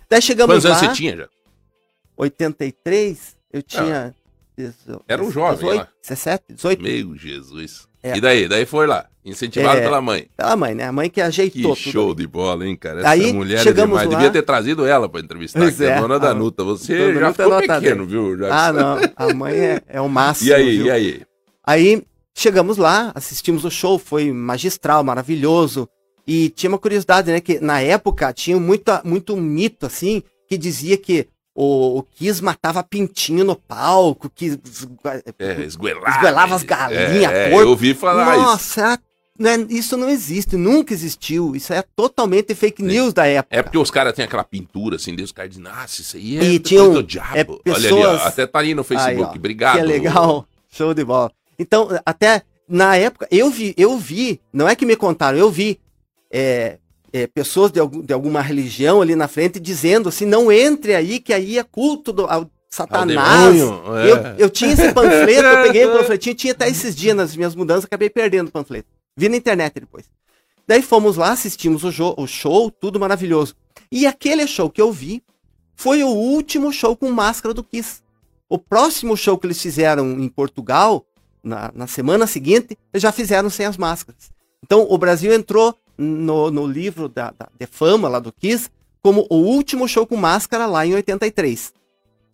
Daí 0.09 0.23
chegamos 0.23 0.55
Quantos 0.55 0.71
lá. 0.71 0.77
anos 0.77 0.89
você 0.91 0.95
tinha 0.95 1.17
já? 1.17 1.29
83, 2.17 3.37
eu 3.53 3.63
tinha. 3.63 4.15
dezo- 4.57 5.03
Era 5.09 5.23
um 5.25 5.31
jovem 5.33 5.57
18, 5.57 5.77
lá. 5.79 5.89
17, 6.03 6.45
18. 6.51 6.83
Meu 6.83 7.17
Jesus. 7.17 7.89
É. 8.05 8.17
E 8.19 8.21
daí? 8.21 8.47
Daí 8.47 8.67
foi 8.67 8.87
lá. 8.87 9.07
Incentivado 9.25 9.79
É. 9.79 9.83
pela 9.83 10.03
mãe. 10.03 10.27
Pela 10.37 10.55
mãe, 10.55 10.75
né? 10.75 10.85
A 10.85 10.93
mãe 10.93 11.09
que 11.09 11.15
Que 11.15 11.21
ajeitou 11.23 11.75
tudo. 11.75 11.77
show 11.91 12.15
de 12.15 12.27
bola, 12.27 12.67
hein, 12.67 12.77
cara? 12.77 13.01
Essa 13.01 13.09
Aí, 13.09 13.33
mulher 13.33 13.67
é 13.67 13.73
demais. 13.73 14.07
lá- 14.07 14.15
Devia 14.17 14.31
ter 14.31 14.43
trazido 14.43 14.85
ela 14.85 15.09
pra 15.09 15.21
entrevistar, 15.23 15.59
Pois 15.61 15.77
que 15.79 15.85
é 15.85 15.95
a 15.95 15.97
é, 15.97 16.01
dona 16.01 16.19
da 16.21 16.31
a- 16.31 16.35
Nuta. 16.35 16.63
Você 16.63 16.99
Dona 16.99 17.21
já 17.21 17.29
é 17.29 17.33
ficou 17.33 17.59
pequeno, 17.59 18.07
10. 18.07 18.11
viu? 18.11 18.37
Já 18.37 18.45
que 18.47 18.53
Ah, 18.53 18.73
não. 18.73 18.99
A 19.17 19.33
mãe 19.35 19.55
é, 19.55 19.83
é 19.89 20.01
o 20.03 20.09
máximo. 20.11 20.51
E 20.51 20.55
aí, 20.55 20.77
viu? 20.77 20.87
e 20.87 20.91
aí? 20.91 21.23
Aí 21.67 22.03
chegamos 22.37 22.77
lá, 22.77 23.13
assistimos 23.15 23.65
o 23.65 23.71
show, 23.71 23.99
foi 23.99 24.31
magistral, 24.31 25.03
maravilhoso. 25.03 25.89
E 26.27 26.51
tinha 26.51 26.69
uma 26.69 26.79
curiosidade, 26.79 27.31
né? 27.33 27.41
Que 27.41 27.59
na 27.61 27.81
época 27.81 28.31
tinha 28.35 28.59
muita, 28.61 29.01
muito 29.05 29.35
mito, 29.39 29.87
assim, 29.87 30.23
que 30.47 30.59
dizia 30.59 30.99
que 30.99 31.27
o, 31.55 31.99
o 31.99 32.03
Kiss 32.03 32.43
matava 32.43 32.83
pintinho 32.83 33.45
no 33.45 33.55
palco, 33.55 34.29
que 34.29 34.59
É, 35.39 35.61
esguelava. 35.63 36.11
Esguelava 36.11 36.55
as 36.57 36.63
galinhas, 36.63 37.33
é, 37.33 37.47
é, 37.47 37.51
porco. 37.51 37.63
Eu 37.65 37.69
ouvi 37.71 37.95
falar 37.95 38.37
isso. 38.37 38.45
Nossa, 38.45 38.99
né, 39.39 39.67
isso 39.69 39.97
não 39.97 40.09
existe, 40.09 40.57
nunca 40.57 40.93
existiu. 40.93 41.55
Isso 41.57 41.73
é 41.73 41.83
totalmente 41.97 42.55
fake 42.55 42.83
news 42.83 43.13
da 43.13 43.27
época. 43.27 43.57
É 43.57 43.63
porque 43.63 43.79
os 43.79 43.91
caras 43.91 44.15
têm 44.15 44.25
aquela 44.25 44.45
pintura 44.45 44.97
assim, 44.97 45.15
Deus, 45.15 45.29
os 45.31 45.33
caras 45.33 45.51
dizem, 45.51 45.65
nossa, 45.65 46.01
isso 46.01 46.17
aí 46.17 46.39
é 46.39 46.43
E 46.45 46.59
tinham, 46.59 46.93
do 46.93 47.03
diabo. 47.03 47.37
é, 47.37 47.41
Olha 47.71 47.77
ali, 47.77 47.83
pessoas- 47.85 48.23
ó, 48.23 48.27
até 48.27 48.47
tá 48.47 48.59
aí 48.61 48.75
no 48.75 48.85
Facebook. 48.85 49.23
Aí, 49.23 49.33
ó, 49.33 49.35
Obrigado. 49.37 49.75
Que 49.75 49.81
é 49.81 49.85
legal, 49.85 50.47
show 50.71 50.93
de 50.95 51.05
bola. 51.05 51.31
Então, 51.59 51.89
até 52.05 52.43
na 52.69 52.97
época, 52.97 53.29
eu 53.31 53.51
vi, 53.51 53.75
eu 53.77 53.97
vi, 53.99 54.41
não 54.53 54.69
é 54.69 54.75
que 54.75 54.87
me 54.87 54.97
contaram, 54.97 55.39
eu 55.39 55.51
vi 55.51 55.79
é, 56.33 56.79
é, 57.17 57.29
pessoas 57.29 57.71
de, 57.71 57.79
algum- 57.79 58.03
de 58.03 58.13
alguma 58.13 58.41
religião 58.43 59.01
ali 59.01 59.15
na 59.15 59.29
frente 59.29 59.61
dizendo 59.61 60.09
assim, 60.09 60.27
não 60.27 60.51
entre 60.51 60.97
aí, 60.97 61.21
que 61.21 61.33
aí 61.33 61.59
é 61.59 61.63
culto 61.63 62.13
do, 62.13 62.23
ao 62.27 62.41
Ao 62.43 62.51
Satanás. 62.69 63.55
demônio, 63.57 63.97
é. 63.99 64.11
Eu, 64.11 64.17
eu 64.47 64.51
tinha 64.51 64.73
esse 64.73 64.93
panfleto, 64.93 65.47
eu 65.47 65.63
peguei 65.63 65.87
o 65.87 65.93
panfletinho, 65.97 66.35
tinha 66.35 66.53
até 66.53 66.69
esses 66.69 66.93
dias 66.97 67.17
nas 67.17 67.37
minhas 67.37 67.55
mudanças, 67.55 67.85
acabei 67.85 68.11
perdendo 68.11 68.49
o 68.49 68.51
panfleto. 68.51 68.89
Vi 69.17 69.29
na 69.29 69.37
internet 69.37 69.75
depois. 69.79 70.07
Daí 70.67 70.83
fomos 70.83 71.17
lá, 71.17 71.31
assistimos 71.31 71.85
o, 71.85 72.15
o 72.19 72.27
show, 72.27 72.69
tudo 72.71 72.99
maravilhoso. 72.99 73.55
E 73.93 74.09
aquele 74.09 74.45
show 74.49 74.69
que 74.69 74.83
eu 74.83 74.91
vi 74.91 75.23
foi 75.77 76.03
o 76.03 76.09
último 76.09 76.73
show 76.73 76.97
com 76.97 77.11
máscara 77.13 77.55
do 77.55 77.63
Kiss. 77.63 78.03
O 78.49 78.59
próximo 78.59 79.17
show 79.17 79.39
que 79.39 79.47
eles 79.47 79.63
fizeram 79.63 80.19
em 80.19 80.29
Portugal, 80.29 81.07
na, 81.45 81.71
na 81.73 81.87
semana 81.87 82.27
seguinte, 82.27 82.77
eles 82.93 83.03
já 83.03 83.13
fizeram 83.13 83.49
sem 83.51 83.67
as 83.67 83.77
máscaras. 83.77 84.33
Então 84.65 84.85
o 84.91 84.99
Brasil 84.99 85.33
entrou 85.33 85.77
no, 85.97 86.51
no 86.51 86.67
livro 86.67 87.09
da, 87.09 87.31
da, 87.37 87.49
de 87.59 87.67
fama 87.67 88.09
lá 88.09 88.19
do 88.19 88.33
Kiss 88.33 88.71
como 89.03 89.27
o 89.31 89.37
último 89.37 89.87
show 89.87 90.07
com 90.07 90.17
máscara 90.17 90.67
lá 90.67 90.87
em 90.87 90.95
83. 90.95 91.73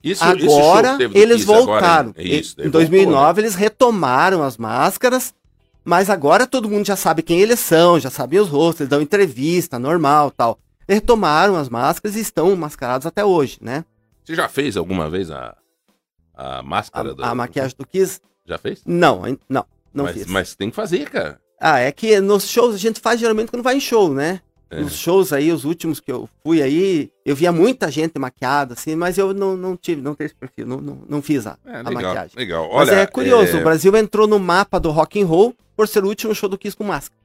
Isso- 0.03 0.25
Agora 0.25 0.97
do 0.97 1.17
eles 1.19 1.39
Kiss 1.45 1.53
agora, 1.53 1.65
voltaram. 1.67 2.15
é 2.17 2.23
isso, 2.23 2.55
em 2.59 2.63
voltou, 2.65 2.81
2009 2.81 3.41
eles 3.43 3.55
retomaram 3.55 4.43
as 4.43 4.57
máscaras, 4.57 5.35
mas 5.85 6.09
agora 6.09 6.47
todo 6.47 6.69
mundo 6.71 6.87
já 6.87 6.97
sabe 6.97 7.23
quem 7.23 7.41
eles 7.41 7.61
são, 7.61 7.99
já 8.01 8.09
sabe 8.11 8.39
os 8.39 8.49
rostos, 8.49 8.81
eles 8.83 8.91
dão 8.91 9.03
entrevista, 9.03 9.79
normal, 9.79 10.31
tal. 10.31 10.59
Eles 10.89 11.01
retomaram 11.01 11.57
as 11.57 11.69
máscaras 11.69 12.17
e 12.17 12.21
estão 12.21 12.55
mascarados 12.57 13.07
até 13.07 13.25
hoje, 13.25 13.59
né? 13.61 13.85
Você 14.25 14.35
já 14.35 14.49
fez 14.49 14.77
alguma 14.77 15.11
vez 15.11 15.31
a, 15.31 15.57
a 16.35 16.63
máscara? 16.63 17.15
do- 17.15 17.23
A, 17.25 17.31
a 17.31 17.35
maquiagem 17.35 17.75
do 17.77 17.87
Kiss? 17.87 18.21
Já 18.47 18.57
fez? 18.59 18.83
Não, 18.87 19.23
não, 19.49 19.65
não 19.93 20.05
mas, 20.05 20.15
fiz. 20.15 20.27
mas 20.27 20.55
tem 20.55 20.71
que 20.71 20.77
fazer, 20.77 21.11
cara. 21.11 21.39
Ah, 21.61 21.79
é 21.79 21.93
que 21.93 22.19
nos 22.21 22.49
shows 22.49 22.75
a 22.75 22.79
gente 22.79 22.99
faz 23.01 23.21
geralmente 23.21 23.51
quando 23.51 23.63
vai 23.63 23.77
em 23.77 23.81
show, 23.81 24.13
né? 24.15 24.41
É. 24.71 24.81
Nos 24.81 24.95
shows 24.95 25.33
aí, 25.33 25.51
os 25.53 25.65
últimos 25.65 25.99
que 26.01 26.11
eu 26.13 26.29
fui 26.45 26.63
aí, 26.63 27.11
eu 27.27 27.35
via 27.35 27.51
muita 27.53 27.91
gente 27.91 28.19
maquiada, 28.19 28.75
assim, 28.75 28.95
mas 28.95 29.19
eu 29.19 29.35
não, 29.35 29.57
não 29.57 29.77
tive, 29.77 30.01
não 30.01 30.15
tenho 30.15 30.27
esse 30.27 30.35
perfil, 30.35 30.65
não, 30.65 30.81
não, 30.81 31.03
não 31.09 31.21
fiz 31.21 31.45
a, 31.47 31.59
É, 31.67 31.77
a 31.81 31.83
legal, 31.83 31.93
maquiagem. 31.95 32.37
legal. 32.37 32.69
Mas 32.73 32.89
Olha, 32.89 32.97
é 33.01 33.07
curioso, 33.07 33.57
é, 33.57 33.61
o 33.61 33.65
Brasil 33.65 33.95
entrou 33.97 34.27
no 34.29 34.39
mapa 34.39 34.79
do 34.79 34.91
rock 34.91 35.21
and 35.21 35.27
roll 35.27 35.55
por 35.77 35.89
ser 35.89 36.05
o 36.05 36.09
último 36.09 36.35
show 36.35 36.49
do 36.49 36.57
Kiss 36.57 36.77
com 36.77 36.85
máscara. 36.85 37.19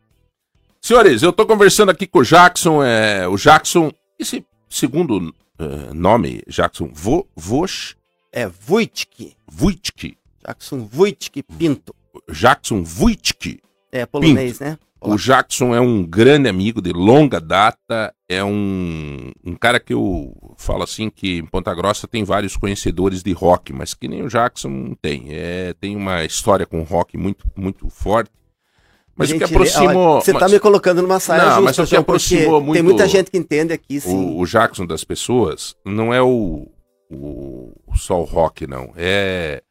Senhores, 0.81 1.21
eu 1.23 1.31
tô 1.31 1.45
conversando 1.45 1.89
aqui 1.91 2.05
com 2.07 2.19
o 2.19 2.23
Jackson. 2.23 2.83
É, 2.83 3.27
o 3.27 3.37
Jackson, 3.37 3.91
esse 4.19 4.45
segundo 4.69 5.33
eh, 5.59 5.93
nome, 5.93 6.41
Jackson 6.47 6.89
Vo, 6.93 7.27
Vosch, 7.35 7.95
É 8.31 8.49
Wojcik, 8.69 9.35
Wojcik. 9.61 10.17
Jackson 10.45 10.89
Wojcik 10.93 11.43
Pinto. 11.57 11.95
Jackson 12.31 12.83
Wojcik. 12.99 13.59
É 13.95 14.05
polonês, 14.05 14.59
né? 14.59 14.77
O 14.99 15.17
Jackson 15.17 15.73
é 15.73 15.79
um 15.79 16.03
grande 16.03 16.49
amigo 16.49 16.81
de 16.81 16.91
longa 16.91 17.39
data, 17.39 18.13
é 18.27 18.43
um, 18.43 19.31
um 19.45 19.55
cara 19.55 19.79
que 19.79 19.93
eu 19.93 20.35
falo 20.57 20.83
assim 20.83 21.09
que 21.09 21.37
em 21.37 21.45
Ponta 21.45 21.73
Grossa 21.73 22.07
tem 22.07 22.23
vários 22.23 22.57
conhecedores 22.57 23.21
de 23.21 23.31
rock, 23.31 23.71
mas 23.71 23.93
que 23.93 24.07
nem 24.07 24.23
o 24.23 24.27
Jackson 24.27 24.95
tem. 25.01 25.27
É, 25.29 25.73
tem 25.79 25.95
uma 25.95 26.25
história 26.25 26.65
com 26.65 26.81
rock 26.81 27.17
muito, 27.17 27.45
muito 27.55 27.87
forte. 27.89 28.31
Mas 29.15 29.31
o 29.31 29.37
que 29.37 29.43
aproximou. 29.43 30.19
Você 30.19 30.33
tá 30.33 30.39
mas 30.41 30.51
me 30.51 30.59
colocando 30.59 31.01
numa 31.01 31.19
saia 31.19 31.43
Não, 31.43 31.49
justa, 31.49 31.63
mas 31.63 31.79
o 31.79 31.87
que 31.87 31.95
aproximou 31.95 32.59
muito 32.59 32.73
tem 32.73 32.83
muita 32.83 33.07
gente 33.07 33.31
que 33.31 33.37
entende 33.37 33.71
aqui, 33.71 34.01
sim. 34.01 34.13
o, 34.13 34.39
o 34.39 34.45
Jackson 34.45 34.85
das 34.85 35.05
pessoas 35.05 35.75
não 35.85 36.13
é 36.13 36.21
o, 36.21 36.67
o 37.09 37.71
só 37.95 38.19
o 38.19 38.25
rock, 38.25 38.67
não. 38.67 38.91
É, 38.97 39.63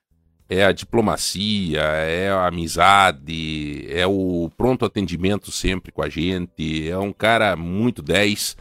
é 0.49 0.65
a 0.65 0.73
diplomacia, 0.73 1.81
é 1.81 2.31
a 2.31 2.47
amizade, 2.47 3.87
é 3.89 4.07
o 4.07 4.51
pronto 4.57 4.85
atendimento 4.85 5.51
sempre 5.51 5.91
com 5.91 6.03
a 6.03 6.09
gente. 6.09 6.89
É 6.89 6.99
um 6.99 7.13
cara 7.13 7.57
muito 7.57 8.03
10 8.03 8.57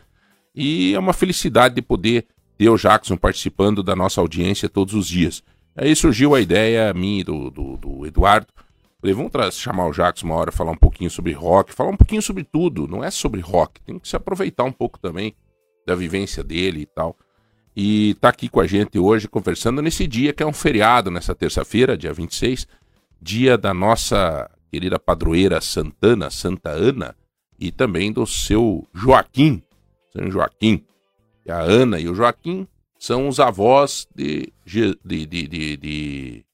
e 0.56 0.93
é 0.93 1.00
uma 1.00 1.13
felicidade 1.13 1.76
de 1.76 1.82
poder 1.82 2.26
ter 2.58 2.69
o 2.69 2.78
Jackson 2.78 3.17
participando 3.17 3.84
da 3.84 3.96
nossa 3.96 4.22
audiência 4.22 4.69
todos 4.69 4.93
os 4.93 5.08
dias. 5.08 5.43
Aí 5.76 5.96
surgiu 5.96 6.36
a 6.36 6.41
ideia 6.41 6.93
minha 6.93 7.22
e 7.22 7.24
do, 7.24 7.50
do, 7.50 7.78
do 7.78 8.06
Eduardo. 8.06 8.48
Falei, 9.02 9.13
vamos 9.13 9.32
chamar 9.58 9.88
o 9.88 9.91
Jackson 9.91 10.28
uma 10.28 10.36
hora, 10.36 10.52
falar 10.52 10.72
um 10.72 10.78
pouquinho 10.78 11.10
sobre 11.10 11.34
rock, 11.34 11.74
falar 11.74 11.89
um 11.89 11.98
pouquinho 11.98 12.22
sobre 12.22 12.43
tudo. 12.43 12.88
Não 12.88 13.04
é 13.04 13.12
sobre 13.12 13.41
rock, 13.41 13.82
tem 13.82 14.00
que 14.00 14.08
se 14.08 14.15
aproveitar 14.15 14.63
um 14.63 14.72
pouco 14.72 14.98
também 14.98 15.36
da 15.86 15.96
vivência 15.96 16.43
dele 16.43 16.82
e 16.82 16.86
tal. 16.86 17.17
E 17.75 18.13
tá 18.15 18.29
aqui 18.29 18.47
com 18.49 18.59
a 18.59 18.67
gente 18.67 18.99
hoje 18.99 19.27
conversando 19.27 19.81
nesse 19.81 20.05
dia 20.07 20.31
que 20.33 20.43
é 20.43 20.45
um 20.45 20.53
feriado, 20.53 21.09
nessa 21.09 21.33
terça-feira, 21.33 21.97
dia 21.97 22.13
26, 22.13 22.67
dia 23.21 23.57
da 23.57 23.73
nossa 23.73 24.49
querida 24.71 24.99
padroeira 24.99 25.59
Santana, 25.62 26.29
Santa 26.29 26.69
Ana, 26.69 27.15
e 27.59 27.71
também 27.71 28.12
do 28.12 28.25
seu 28.27 28.88
Joaquim, 28.93 29.62
São 30.12 30.29
Joaquim. 30.29 30.83
E 31.45 31.51
a 31.51 31.59
Ana 31.59 31.99
e 31.99 32.07
o 32.07 32.15
Joaquim 32.15 32.67
são 32.99 33.27
os 33.27 33.39
avós 33.39 34.07
de, 34.15 34.51
Je- 34.65 34.97
de, 35.03 35.25
de, 35.25 35.47
de- 35.47 35.77
de 35.77 36.45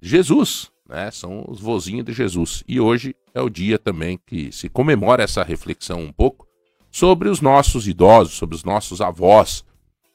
Jesus, 0.00 0.70
né? 0.88 1.10
São 1.10 1.44
os 1.48 1.60
vozinhos 1.60 2.04
de 2.04 2.12
Jesus. 2.12 2.64
E 2.66 2.80
hoje 2.80 3.14
é 3.34 3.40
o 3.40 3.50
dia 3.50 3.78
também 3.78 4.18
que 4.26 4.50
se 4.52 4.68
comemora 4.68 5.22
essa 5.22 5.42
reflexão 5.42 6.00
um 6.00 6.12
pouco 6.12 6.46
sobre 6.90 7.28
os 7.28 7.40
nossos 7.40 7.86
idosos, 7.86 8.34
sobre 8.34 8.56
os 8.56 8.64
nossos 8.64 9.00
avós, 9.00 9.64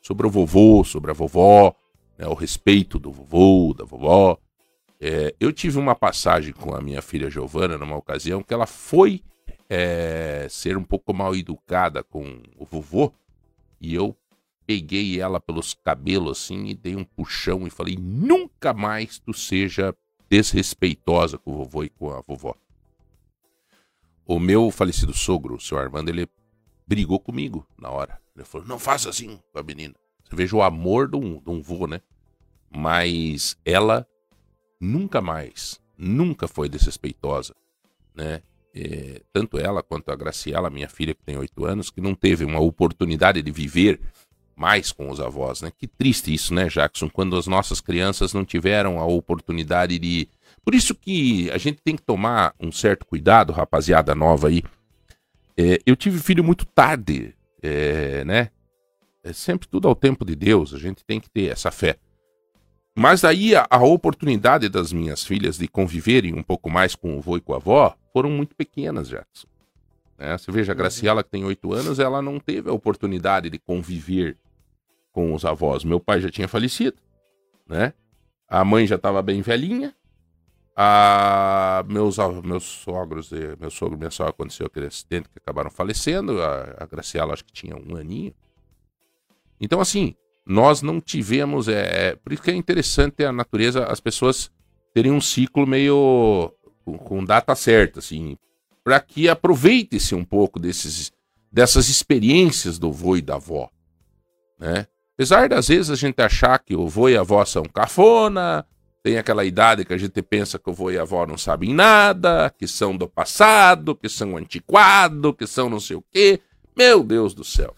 sobre 0.05 0.27
o 0.27 0.29
vovô, 0.29 0.83
sobre 0.83 1.09
a 1.09 1.15
vovó, 1.15 1.75
né, 2.15 2.27
o 2.27 2.35
respeito 2.35 2.99
do 2.99 3.11
vovô, 3.11 3.73
da 3.73 3.83
vovó. 3.83 4.37
É, 5.01 5.33
eu 5.39 5.51
tive 5.51 5.79
uma 5.79 5.95
passagem 5.95 6.53
com 6.53 6.75
a 6.75 6.79
minha 6.79 7.01
filha 7.01 7.27
Giovana 7.27 7.75
numa 7.75 7.97
ocasião 7.97 8.43
que 8.43 8.53
ela 8.53 8.67
foi 8.67 9.23
é, 9.67 10.45
ser 10.47 10.77
um 10.77 10.83
pouco 10.83 11.11
mal 11.11 11.35
educada 11.35 12.03
com 12.03 12.39
o 12.55 12.65
vovô 12.65 13.11
e 13.81 13.95
eu 13.95 14.15
peguei 14.67 15.19
ela 15.19 15.39
pelos 15.39 15.73
cabelos 15.73 16.37
assim 16.37 16.67
e 16.67 16.75
dei 16.75 16.95
um 16.95 17.03
puxão 17.03 17.65
e 17.65 17.71
falei: 17.71 17.97
nunca 17.99 18.75
mais 18.75 19.17
tu 19.17 19.33
seja 19.33 19.91
desrespeitosa 20.29 21.39
com 21.39 21.51
o 21.51 21.57
vovô 21.57 21.83
e 21.83 21.89
com 21.89 22.11
a 22.11 22.21
vovó. 22.21 22.53
O 24.23 24.39
meu 24.39 24.69
falecido 24.69 25.15
sogro, 25.15 25.55
o 25.55 25.59
seu 25.59 25.79
Armando, 25.79 26.09
ele 26.09 26.27
brigou 26.87 27.19
comigo 27.19 27.67
na 27.79 27.89
hora. 27.89 28.19
Ele 28.35 28.45
falou: 28.45 28.67
não 28.67 28.79
faça 28.79 29.09
assim 29.09 29.39
com 29.51 29.59
a 29.59 29.63
menina. 29.63 29.93
Você 30.23 30.35
veja 30.35 30.55
o 30.55 30.61
amor 30.61 31.07
de 31.07 31.17
um, 31.17 31.39
de 31.39 31.49
um 31.49 31.61
vô, 31.61 31.87
né? 31.87 32.01
Mas 32.69 33.57
ela 33.63 34.07
nunca 34.79 35.21
mais, 35.21 35.79
nunca 35.97 36.47
foi 36.47 36.67
desrespeitosa, 36.67 37.55
né? 38.13 38.41
É, 38.73 39.21
tanto 39.31 39.57
ela 39.57 39.81
quanto 39.81 40.11
a 40.11 40.15
Graciela, 40.15 40.69
minha 40.69 40.89
filha 40.89 41.15
que 41.15 41.23
tem 41.23 41.37
oito 41.37 41.63
anos, 41.63 41.89
que 41.89 42.01
não 42.01 42.13
teve 42.13 42.43
uma 42.43 42.59
oportunidade 42.59 43.41
de 43.41 43.49
viver 43.49 44.01
mais 44.55 44.91
com 44.91 45.09
os 45.09 45.19
avós, 45.19 45.61
né? 45.61 45.71
Que 45.77 45.87
triste 45.87 46.33
isso, 46.33 46.53
né, 46.53 46.67
Jackson? 46.67 47.09
Quando 47.09 47.37
as 47.37 47.47
nossas 47.47 47.79
crianças 47.79 48.33
não 48.33 48.43
tiveram 48.43 48.99
a 48.99 49.05
oportunidade 49.05 49.99
de. 49.99 50.27
Por 50.63 50.73
isso 50.73 50.95
que 50.95 51.49
a 51.51 51.57
gente 51.57 51.81
tem 51.83 51.95
que 51.95 52.01
tomar 52.01 52.53
um 52.59 52.71
certo 52.71 53.05
cuidado, 53.05 53.53
rapaziada 53.53 54.15
nova 54.15 54.47
aí. 54.47 54.63
É, 55.57 55.79
eu 55.85 55.95
tive 55.95 56.19
filho 56.19 56.43
muito 56.43 56.65
tarde, 56.65 57.33
é, 57.61 58.23
né? 58.25 58.49
É 59.23 59.33
sempre 59.33 59.67
tudo 59.67 59.87
ao 59.87 59.95
tempo 59.95 60.23
de 60.23 60.35
Deus, 60.35 60.73
a 60.73 60.77
gente 60.77 61.03
tem 61.03 61.19
que 61.19 61.29
ter 61.29 61.51
essa 61.51 61.71
fé. 61.71 61.97
Mas 62.97 63.23
aí 63.23 63.55
a, 63.55 63.67
a 63.69 63.83
oportunidade 63.83 64.69
das 64.69 64.93
minhas 64.93 65.23
filhas 65.23 65.57
de 65.57 65.67
conviverem 65.67 66.33
um 66.33 66.43
pouco 66.43 66.69
mais 66.69 66.95
com 66.95 67.15
o 67.15 67.19
avô 67.19 67.37
e 67.37 67.41
com 67.41 67.53
a 67.53 67.57
avó 67.57 67.95
foram 68.13 68.29
muito 68.29 68.55
pequenas, 68.55 69.09
Jackson. 69.09 69.47
Né? 70.17 70.37
Você 70.37 70.51
veja, 70.51 70.71
a 70.71 70.75
Graciela, 70.75 71.23
que 71.23 71.29
tem 71.29 71.43
oito 71.43 71.73
anos, 71.73 71.99
ela 71.99 72.21
não 72.21 72.39
teve 72.39 72.69
a 72.69 72.73
oportunidade 72.73 73.49
de 73.49 73.59
conviver 73.59 74.37
com 75.11 75.33
os 75.33 75.43
avós. 75.43 75.83
Meu 75.83 75.99
pai 75.99 76.21
já 76.21 76.29
tinha 76.29 76.47
falecido, 76.47 76.97
né? 77.67 77.93
A 78.47 78.63
mãe 78.63 78.85
já 78.85 78.95
estava 78.95 79.21
bem 79.21 79.41
velhinha. 79.41 79.93
A, 80.75 81.85
meus, 81.87 82.17
meus 82.43 82.63
sogros, 82.63 83.31
meu 83.59 83.71
sogro 83.71 83.95
e 83.95 83.97
minha 83.97 84.11
sogra 84.11 84.31
aconteceu 84.31 84.65
aquele 84.65 84.87
acidente 84.87 85.29
que 85.29 85.37
acabaram 85.37 85.71
falecendo. 85.71 86.41
A, 86.41 86.75
a 86.79 86.85
Graciela 86.85 87.33
acho 87.33 87.45
que 87.45 87.53
tinha 87.53 87.75
um 87.75 87.95
aninho. 87.95 88.33
Então, 89.59 89.79
assim, 89.79 90.15
nós 90.45 90.81
não 90.81 90.99
tivemos. 90.99 91.67
É, 91.67 92.09
é, 92.09 92.15
por 92.15 92.33
isso 92.33 92.41
que 92.41 92.51
é 92.51 92.55
interessante 92.55 93.23
a 93.23 93.31
natureza, 93.31 93.85
as 93.85 93.99
pessoas 93.99 94.51
terem 94.93 95.11
um 95.11 95.21
ciclo 95.21 95.65
meio 95.65 96.53
com, 96.83 96.97
com 96.97 97.23
data 97.23 97.55
certa, 97.55 97.99
assim, 97.99 98.37
para 98.83 98.99
que 98.99 99.27
aproveite-se 99.27 100.13
um 100.13 100.23
pouco 100.23 100.59
desses, 100.59 101.11
dessas 101.51 101.89
experiências 101.89 102.77
do 102.77 102.91
vô 102.91 103.17
e 103.17 103.21
da 103.21 103.35
avó, 103.35 103.69
né? 104.59 104.87
Apesar 105.15 105.47
das 105.47 105.69
vezes 105.69 105.89
a 105.89 105.95
gente 105.95 106.21
achar 106.21 106.59
que 106.59 106.75
o 106.75 106.87
vô 106.87 107.07
e 107.07 107.17
a 107.17 107.21
avó 107.21 107.43
são 107.45 107.63
cafona, 107.63 108.65
tem 109.05 109.19
aquela 109.19 109.45
idade 109.45 109.85
que 109.85 109.93
a 109.93 109.97
gente 109.99 110.19
pensa 110.23 110.57
que 110.57 110.67
o 110.67 110.73
vô 110.73 110.89
e 110.89 110.97
a 110.97 111.03
avó 111.03 111.27
não 111.27 111.37
sabem 111.37 111.71
nada, 111.71 112.49
que 112.49 112.67
são 112.67 112.97
do 112.97 113.07
passado, 113.07 113.95
que 113.95 114.09
são 114.09 114.35
antiquado, 114.35 115.31
que 115.31 115.45
são 115.45 115.69
não 115.69 115.79
sei 115.79 115.95
o 115.95 116.03
quê. 116.11 116.41
Meu 116.75 117.03
Deus 117.03 117.35
do 117.35 117.43
céu. 117.43 117.75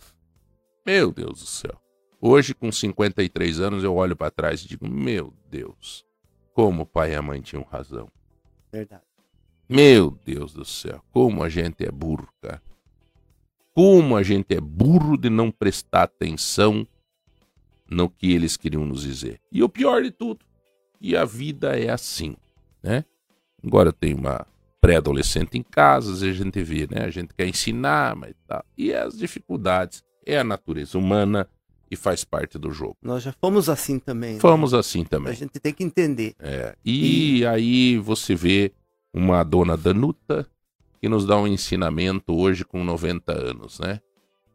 Meu 0.85 1.11
Deus 1.11 1.41
do 1.41 1.45
céu. 1.45 1.81
Hoje, 2.21 2.53
com 2.53 2.71
53 2.71 3.59
anos, 3.59 3.83
eu 3.83 3.93
olho 3.93 4.15
para 4.15 4.31
trás 4.31 4.61
e 4.61 4.69
digo: 4.69 4.87
Meu 4.87 5.33
Deus, 5.51 6.05
como 6.53 6.83
o 6.83 6.85
pai 6.85 7.11
e 7.11 7.15
a 7.15 7.21
mãe 7.21 7.41
tinham 7.41 7.67
razão. 7.69 8.09
Verdade. 8.71 9.03
Meu 9.67 10.11
Deus 10.23 10.53
do 10.53 10.63
céu, 10.63 11.03
como 11.11 11.43
a 11.43 11.49
gente 11.49 11.85
é 11.85 11.91
burro, 11.91 12.29
cara. 12.41 12.63
Como 13.73 14.15
a 14.15 14.23
gente 14.23 14.55
é 14.55 14.61
burro 14.61 15.17
de 15.17 15.29
não 15.29 15.51
prestar 15.51 16.03
atenção 16.03 16.87
no 17.85 18.09
que 18.09 18.31
eles 18.31 18.55
queriam 18.55 18.85
nos 18.85 19.01
dizer. 19.01 19.41
E 19.51 19.61
o 19.61 19.67
pior 19.67 20.01
de 20.01 20.11
tudo, 20.11 20.46
e 20.99 21.15
a 21.15 21.25
vida 21.25 21.77
é 21.77 21.89
assim, 21.89 22.35
né? 22.81 23.05
Agora 23.63 23.91
tem 23.91 24.13
uma 24.13 24.45
pré-adolescente 24.79 25.57
em 25.57 25.63
casa, 25.63 26.25
a 26.25 26.33
gente 26.33 26.61
vê, 26.63 26.87
né? 26.89 27.05
A 27.05 27.09
gente 27.09 27.33
quer 27.33 27.47
ensinar, 27.47 28.15
mas 28.15 28.33
tal. 28.47 28.63
E 28.77 28.93
as 28.93 29.17
dificuldades 29.17 30.03
é 30.25 30.37
a 30.37 30.43
natureza 30.43 30.97
humana 30.97 31.47
e 31.89 31.95
faz 31.95 32.23
parte 32.23 32.57
do 32.57 32.71
jogo. 32.71 32.97
Nós 33.01 33.23
já 33.23 33.31
fomos 33.31 33.69
assim 33.69 33.97
também. 33.97 34.35
Né? 34.35 34.39
Fomos 34.39 34.73
assim 34.73 35.03
também. 35.03 35.31
A 35.31 35.35
gente 35.35 35.59
tem 35.59 35.73
que 35.73 35.83
entender. 35.83 36.35
É. 36.39 36.75
E, 36.83 37.39
e 37.39 37.45
aí 37.45 37.97
você 37.97 38.35
vê 38.35 38.71
uma 39.13 39.43
dona 39.43 39.77
Danuta 39.77 40.45
que 41.01 41.07
nos 41.07 41.25
dá 41.25 41.37
um 41.37 41.47
ensinamento 41.47 42.35
hoje 42.35 42.65
com 42.65 42.83
90 42.83 43.31
anos, 43.31 43.79
né? 43.79 44.01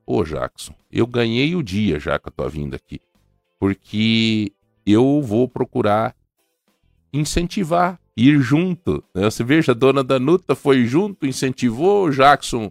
Ô 0.04 0.24
Jackson, 0.24 0.74
eu 0.90 1.06
ganhei 1.06 1.54
o 1.54 1.62
dia 1.62 1.98
já 1.98 2.18
que 2.18 2.28
eu 2.28 2.32
tô 2.32 2.48
vindo 2.48 2.74
aqui, 2.74 3.00
porque 3.58 4.52
eu 4.84 5.22
vou 5.22 5.48
procurar 5.48 6.14
incentivar, 7.12 7.98
ir 8.16 8.40
junto. 8.40 9.02
Né? 9.14 9.24
Você 9.24 9.44
veja, 9.44 9.72
a 9.72 9.74
dona 9.74 10.02
Danuta 10.02 10.54
foi 10.54 10.84
junto, 10.86 11.26
incentivou 11.26 12.06
o 12.06 12.10
Jackson, 12.10 12.70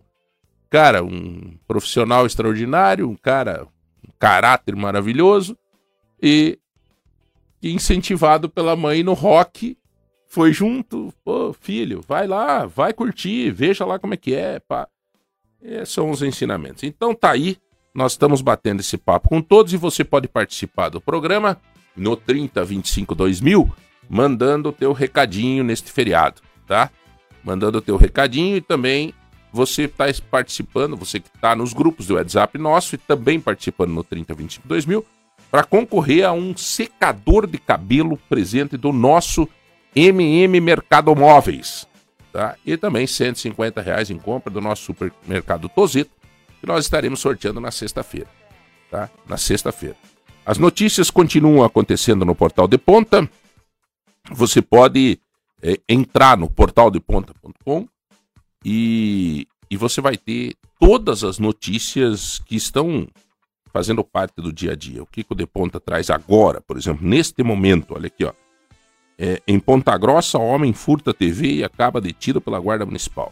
cara, 0.69 1.03
um 1.03 1.53
profissional 1.67 2.25
extraordinário, 2.25 3.09
um 3.09 3.15
cara, 3.15 3.67
um 4.07 4.11
caráter 4.17 4.75
maravilhoso, 4.75 5.57
e 6.21 6.57
incentivado 7.61 8.49
pela 8.49 8.75
mãe 8.75 9.03
no 9.03 9.13
rock, 9.13 9.77
foi 10.27 10.53
junto, 10.53 11.13
pô, 11.25 11.53
filho, 11.53 12.01
vai 12.07 12.25
lá, 12.25 12.65
vai 12.65 12.93
curtir, 12.93 13.51
veja 13.51 13.85
lá 13.85 13.99
como 13.99 14.13
é 14.13 14.17
que 14.17 14.33
é, 14.33 14.59
pá. 14.59 14.87
Esses 15.61 15.93
são 15.93 16.09
os 16.09 16.21
ensinamentos. 16.21 16.83
Então 16.83 17.13
tá 17.13 17.31
aí, 17.31 17.57
nós 17.93 18.13
estamos 18.13 18.41
batendo 18.41 18.79
esse 18.79 18.97
papo 18.97 19.29
com 19.29 19.41
todos 19.41 19.73
e 19.73 19.77
você 19.77 20.03
pode 20.03 20.27
participar 20.27 20.89
do 20.89 21.01
programa 21.01 21.59
no 21.95 22.15
3025 22.15 23.13
2000, 23.13 23.69
mandando 24.11 24.69
o 24.69 24.73
teu 24.73 24.91
recadinho 24.91 25.63
neste 25.63 25.89
feriado, 25.89 26.41
tá? 26.67 26.91
Mandando 27.41 27.77
o 27.77 27.81
teu 27.81 27.95
recadinho 27.95 28.57
e 28.57 28.61
também 28.61 29.13
você 29.53 29.83
está 29.83 30.05
participando, 30.29 30.97
você 30.97 31.21
que 31.21 31.29
está 31.33 31.55
nos 31.55 31.71
grupos 31.71 32.07
do 32.07 32.15
WhatsApp 32.15 32.57
nosso 32.57 32.95
e 32.95 32.97
também 32.97 33.39
participando 33.39 33.91
no 33.91 34.03
3025 34.03 34.67
2000, 34.67 35.05
para 35.49 35.63
concorrer 35.63 36.25
a 36.25 36.33
um 36.33 36.55
secador 36.57 37.47
de 37.47 37.57
cabelo 37.57 38.17
presente 38.29 38.75
do 38.75 38.91
nosso 38.91 39.47
MM 39.95 40.59
Mercado 40.59 41.15
Móveis. 41.15 41.87
Tá? 42.33 42.55
E 42.65 42.75
também 42.75 43.07
150 43.07 43.81
reais 43.81 44.09
em 44.09 44.17
compra 44.17 44.51
do 44.51 44.59
nosso 44.59 44.83
supermercado 44.83 45.69
Tosito, 45.69 46.11
que 46.59 46.67
nós 46.67 46.83
estaremos 46.83 47.21
sorteando 47.21 47.61
na 47.61 47.71
sexta-feira. 47.71 48.27
Tá? 48.89 49.09
Na 49.25 49.37
sexta-feira. 49.37 49.95
As 50.45 50.57
notícias 50.57 51.09
continuam 51.09 51.63
acontecendo 51.63 52.25
no 52.25 52.35
Portal 52.35 52.67
de 52.67 52.77
Ponta. 52.77 53.29
Você 54.33 54.61
pode 54.61 55.19
é, 55.61 55.79
entrar 55.87 56.37
no 56.37 56.49
portaldeponta.com 56.49 57.87
e, 58.65 59.47
e 59.69 59.77
você 59.77 60.01
vai 60.01 60.17
ter 60.17 60.55
todas 60.79 61.23
as 61.23 61.37
notícias 61.37 62.39
que 62.39 62.55
estão 62.55 63.07
fazendo 63.71 64.03
parte 64.03 64.35
do 64.41 64.51
dia 64.51 64.71
a 64.71 64.75
dia. 64.75 65.03
O 65.03 65.05
que, 65.05 65.25
o 65.29 65.35
De 65.35 65.45
Ponta 65.45 65.79
traz 65.79 66.09
agora, 66.09 66.61
por 66.61 66.77
exemplo, 66.77 67.07
neste 67.07 67.43
momento, 67.43 67.93
olha 67.93 68.07
aqui, 68.07 68.25
ó. 68.25 68.33
É, 69.17 69.41
em 69.47 69.59
Ponta 69.59 69.95
Grossa, 69.97 70.39
homem 70.39 70.73
furta 70.73 71.13
TV 71.13 71.55
e 71.55 71.63
acaba 71.63 72.01
detido 72.01 72.41
pela 72.41 72.59
Guarda 72.59 72.85
Municipal. 72.85 73.31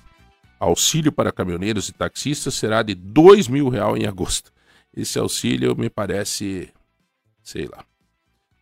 Auxílio 0.59 1.11
para 1.11 1.31
caminhoneiros 1.31 1.89
e 1.89 1.93
taxistas 1.93 2.53
será 2.53 2.83
de 2.83 2.93
dois 2.93 3.47
mil 3.47 3.69
reais 3.69 3.95
em 3.95 4.05
agosto. 4.05 4.51
Esse 4.95 5.17
auxílio 5.17 5.75
me 5.75 5.89
parece, 5.89 6.71
sei 7.41 7.65
lá, 7.65 7.83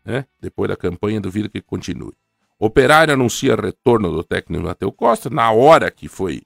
né? 0.06 0.26
Depois 0.40 0.70
da 0.70 0.78
campanha, 0.78 1.20
duvido 1.20 1.50
que 1.50 1.62
continue. 1.62 2.14
Operário 2.60 3.14
anuncia 3.14 3.55
retorno 3.55 4.12
do 4.12 4.24
técnico 4.24 4.64
Matheus 4.64 4.93
Costa. 4.95 5.30
Na 5.30 5.51
hora 5.51 5.91
que 5.91 6.08
foi 6.08 6.41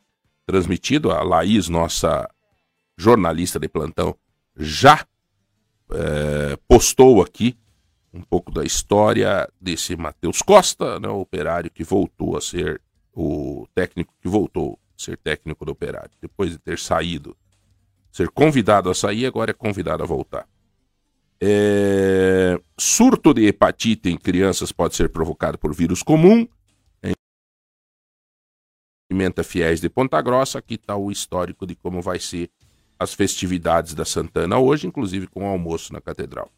transmitido, 0.46 1.12
a 1.12 1.24
Laís, 1.24 1.70
nossa 1.70 2.30
jornalista 2.98 3.60
de 3.60 3.70
plantão, 3.70 4.16
já 4.56 5.06
é, 5.92 6.58
postou 6.68 7.22
aqui 7.22 7.58
um 8.14 8.22
pouco 8.22 8.52
da 8.52 8.64
história 8.64 9.48
desse 9.60 9.96
Matheus 9.96 10.42
Costa, 10.42 11.00
né, 11.00 11.08
o 11.08 11.22
operário 11.22 11.72
que 11.72 11.84
voltou 11.84 12.36
a 12.36 12.42
ser 12.42 12.82
o 13.14 13.66
técnico 13.74 14.14
que 14.22 14.28
voltou 14.28 14.78
a 14.98 15.02
ser 15.02 15.18
técnico 15.18 15.64
do 15.64 15.72
operário, 15.72 16.12
depois 16.22 16.52
de 16.52 16.58
ter 16.58 16.78
saído, 16.78 17.36
ser 18.12 18.30
convidado 18.30 18.90
a 18.90 18.96
sair, 18.96 19.26
agora 19.26 19.52
é 19.52 19.54
convidado 19.54 20.04
a 20.04 20.06
voltar. 20.06 20.46
É... 21.42 22.60
Surto 22.78 23.34
de 23.34 23.46
hepatite 23.46 24.10
em 24.10 24.18
crianças 24.18 24.72
pode 24.72 24.96
ser 24.96 25.10
provocado 25.10 25.58
por 25.58 25.74
vírus 25.74 26.04
comum. 26.04 26.48
Pimenta 29.10 29.44
Fiéis 29.44 29.82
de 29.82 29.90
Ponta 29.90 30.22
Grossa, 30.22 30.60
aqui 30.60 30.76
está 30.76 30.96
o 30.96 31.12
histórico 31.12 31.68
de 31.68 31.76
como 31.76 32.02
vai 32.02 32.18
ser 32.18 32.50
as 32.98 33.14
festividades 33.14 33.94
da 33.94 34.06
Santana 34.06 34.58
hoje, 34.58 34.88
inclusive 34.88 35.28
com 35.28 35.44
o 35.44 35.48
almoço 35.48 35.92
na 35.92 36.00
catedral. 36.00 36.50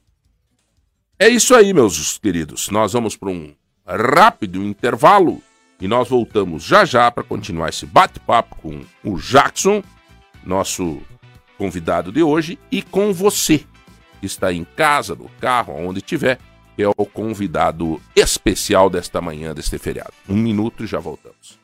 É 1.17 1.27
isso 1.27 1.55
aí, 1.55 1.73
meus 1.73 2.17
queridos. 2.19 2.69
Nós 2.69 2.93
vamos 2.93 3.15
para 3.15 3.29
um 3.29 3.55
rápido 3.87 4.61
intervalo 4.61 5.41
e 5.79 5.87
nós 5.87 6.09
voltamos 6.09 6.63
já 6.63 6.85
já 6.85 7.09
para 7.09 7.23
continuar 7.23 7.69
esse 7.69 7.85
bate-papo 7.85 8.55
com 8.57 8.85
o 9.03 9.17
Jackson, 9.17 9.81
nosso 10.45 11.01
convidado 11.57 12.11
de 12.11 12.21
hoje, 12.21 12.59
e 12.71 12.81
com 12.81 13.11
você 13.11 13.65
está 14.25 14.51
em 14.53 14.63
casa, 14.63 15.15
no 15.15 15.29
carro, 15.39 15.73
onde 15.73 15.99
estiver, 15.99 16.39
que 16.75 16.83
é 16.83 16.87
o 16.87 17.05
convidado 17.05 18.01
especial 18.15 18.89
desta 18.89 19.21
manhã, 19.21 19.53
deste 19.53 19.77
feriado. 19.77 20.13
Um 20.27 20.35
minuto 20.35 20.83
e 20.83 20.87
já 20.87 20.99
voltamos. 20.99 21.59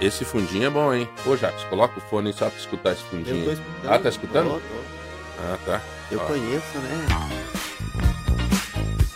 Esse 0.00 0.24
fundinho 0.24 0.66
é 0.66 0.70
bom, 0.70 0.94
hein? 0.94 1.08
Ô, 1.26 1.36
Jacques, 1.36 1.64
coloca 1.64 1.98
o 1.98 2.00
fone 2.02 2.32
só 2.32 2.48
pra 2.48 2.58
escutar 2.58 2.92
esse 2.92 3.02
fundinho. 3.02 3.58
Ah, 3.84 3.98
tá 3.98 4.08
escutando? 4.08 4.62
Ah, 5.40 5.58
tá. 5.66 5.82
Eu 6.10 6.20
Ó. 6.20 6.24
conheço, 6.24 6.78
né? 6.78 7.57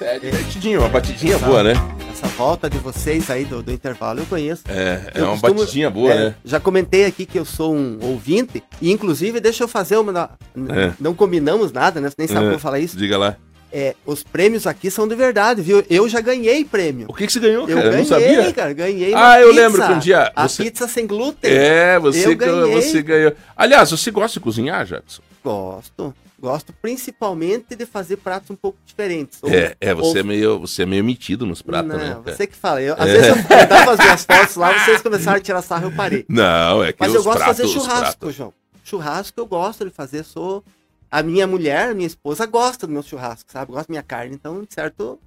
É 0.04 0.18
divertidinho, 0.18 0.80
uma 0.80 0.88
batidinha 0.88 1.38
boa, 1.38 1.62
né? 1.62 1.72
Essa 2.10 2.26
volta 2.28 2.68
de 2.68 2.78
vocês 2.78 3.30
aí 3.30 3.44
do, 3.44 3.62
do 3.62 3.72
intervalo 3.72 4.20
eu 4.20 4.26
conheço. 4.26 4.62
É, 4.68 5.10
é 5.14 5.20
eu 5.20 5.24
uma 5.24 5.32
costumo, 5.32 5.60
batidinha 5.60 5.90
boa, 5.90 6.12
é, 6.12 6.16
né? 6.16 6.34
Já 6.44 6.60
comentei 6.60 7.04
aqui 7.04 7.24
que 7.24 7.38
eu 7.38 7.44
sou 7.44 7.74
um 7.74 7.98
ouvinte, 8.02 8.62
e 8.80 8.90
inclusive 8.90 9.40
deixa 9.40 9.64
eu 9.64 9.68
fazer 9.68 9.96
uma. 9.96 10.30
É. 10.70 10.92
Não 11.00 11.14
combinamos 11.14 11.72
nada, 11.72 12.00
né? 12.00 12.10
Você 12.10 12.16
nem 12.18 12.28
sabe 12.28 12.46
é. 12.46 12.48
como 12.48 12.58
falar 12.58 12.80
isso. 12.80 12.96
Diga 12.96 13.16
lá. 13.16 13.36
É, 13.74 13.94
os 14.04 14.22
prêmios 14.22 14.66
aqui 14.66 14.90
são 14.90 15.08
de 15.08 15.14
verdade, 15.14 15.62
viu? 15.62 15.82
Eu 15.88 16.06
já 16.06 16.20
ganhei 16.20 16.62
prêmio. 16.62 17.06
O 17.08 17.14
que, 17.14 17.26
que 17.26 17.32
você 17.32 17.40
ganhou, 17.40 17.66
cara? 17.66 17.80
Eu, 17.80 17.82
ganhei, 17.84 17.98
não 17.98 18.04
sabia? 18.04 18.52
cara, 18.52 18.72
ganhei 18.74 19.14
Ah, 19.14 19.40
eu 19.40 19.48
pizza, 19.48 19.62
lembro 19.62 19.86
que 19.86 19.92
um 19.92 19.98
dia... 19.98 20.32
Você... 20.36 20.62
A 20.62 20.64
pizza 20.66 20.88
sem 20.88 21.06
glúten. 21.06 21.50
É, 21.50 21.98
você, 21.98 22.34
ganhou, 22.34 22.70
você 22.70 23.00
ganhou. 23.00 23.32
Aliás, 23.56 23.90
você 23.90 24.10
gosta 24.10 24.38
de 24.38 24.40
cozinhar, 24.40 24.84
Jackson? 24.84 25.22
Gosto. 25.42 26.14
Gosto 26.42 26.72
principalmente 26.82 27.76
de 27.76 27.86
fazer 27.86 28.16
pratos 28.16 28.50
um 28.50 28.56
pouco 28.56 28.76
diferentes. 28.84 29.38
Ou- 29.42 29.48
É, 29.48 29.76
é 29.80 29.94
você, 29.94 30.08
ou- 30.08 30.16
é 30.18 30.22
meio, 30.24 30.58
você 30.58 30.82
é 30.82 30.86
meio 30.86 31.04
metido 31.04 31.46
nos 31.46 31.62
pratos, 31.62 31.88
não, 31.92 31.96
né? 31.98 32.08
cara? 32.20 32.20
você 32.36 32.46
que 32.48 32.56
fala. 32.56 32.82
Eu, 32.82 32.94
às 32.98 33.04
vezes 33.04 33.28
eu 33.28 33.66
dava 33.68 33.92
as 33.92 33.98
minhas 34.00 34.24
fotos 34.24 34.56
lá, 34.56 34.84
vocês 34.84 35.00
começaram 35.00 35.36
a 35.38 35.40
tirar 35.40 35.62
sarro, 35.62 35.86
eu 35.86 35.92
parei. 35.92 36.24
Não, 36.28 36.82
é 36.82 36.92
que 36.92 36.98
Mas 37.00 37.14
eu 37.14 37.22
gosto 37.22 37.38
pratos, 37.38 37.56
de 37.56 37.62
fazer 37.62 37.72
churrasco, 37.72 38.18
pratos- 38.18 38.34
João. 38.34 38.52
Churrasco 38.84 39.40
eu 39.40 39.46
gosto 39.46 39.84
de 39.84 39.90
fazer, 39.92 40.24
sou... 40.24 40.64
A 41.10 41.22
minha 41.22 41.46
mulher, 41.46 41.94
minha 41.94 42.06
esposa, 42.06 42.44
gosta 42.46 42.86
do 42.86 42.92
meu 42.92 43.02
churrasco, 43.02 43.52
sabe? 43.52 43.70
Gosta 43.70 43.86
da 43.86 43.92
minha 43.92 44.02
carne, 44.02 44.34
então, 44.34 44.62
de 44.62 44.72
certo, 44.74 45.18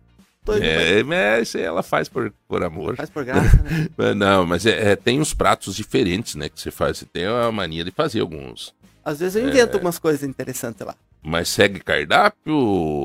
tô 0.44 0.56
indo 0.56 0.64
É, 0.66 1.02
mas 1.04 1.48
isso 1.48 1.58
aí 1.58 1.64
ela 1.64 1.84
faz 1.84 2.10
por, 2.10 2.34
por 2.48 2.64
amor. 2.64 2.96
Faz 2.98 3.10
por 3.10 3.24
graça, 3.24 3.56
né? 3.62 3.88
Mas 3.96 4.16
Não, 4.18 4.46
mas 4.48 4.66
é, 4.66 4.92
é, 4.92 4.96
tem 4.96 5.22
uns 5.22 5.34
pratos 5.34 5.76
diferentes, 5.76 6.34
né? 6.36 6.50
Que 6.50 6.60
você 6.60 6.72
faz. 6.72 6.98
Você 6.98 7.06
tem 7.06 7.26
a 7.28 7.52
mania 7.52 7.84
de 7.86 7.92
fazer 7.92 8.20
alguns. 8.22 8.74
Às 9.06 9.20
vezes 9.20 9.36
eu 9.36 9.46
É. 9.46 9.50
invento 9.52 9.74
algumas 9.76 10.00
coisas 10.00 10.24
interessantes 10.28 10.84
lá. 10.84 10.96
Mas 11.26 11.50
segue 11.50 11.80
cardápio? 11.80 12.54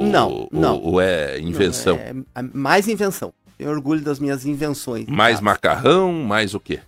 Não, 0.02 0.30
ou, 0.30 0.48
não. 0.52 0.78
Ou 0.78 1.00
é 1.00 1.40
invenção? 1.40 1.96
Não, 1.96 2.24
é, 2.34 2.40
é 2.40 2.42
mais 2.52 2.86
invenção. 2.86 3.32
Tenho 3.56 3.70
orgulho 3.70 4.02
das 4.02 4.18
minhas 4.18 4.44
invenções. 4.44 5.06
Mais 5.06 5.40
macarrão, 5.40 6.12
mais 6.12 6.54
o 6.54 6.60
quê? 6.60 6.80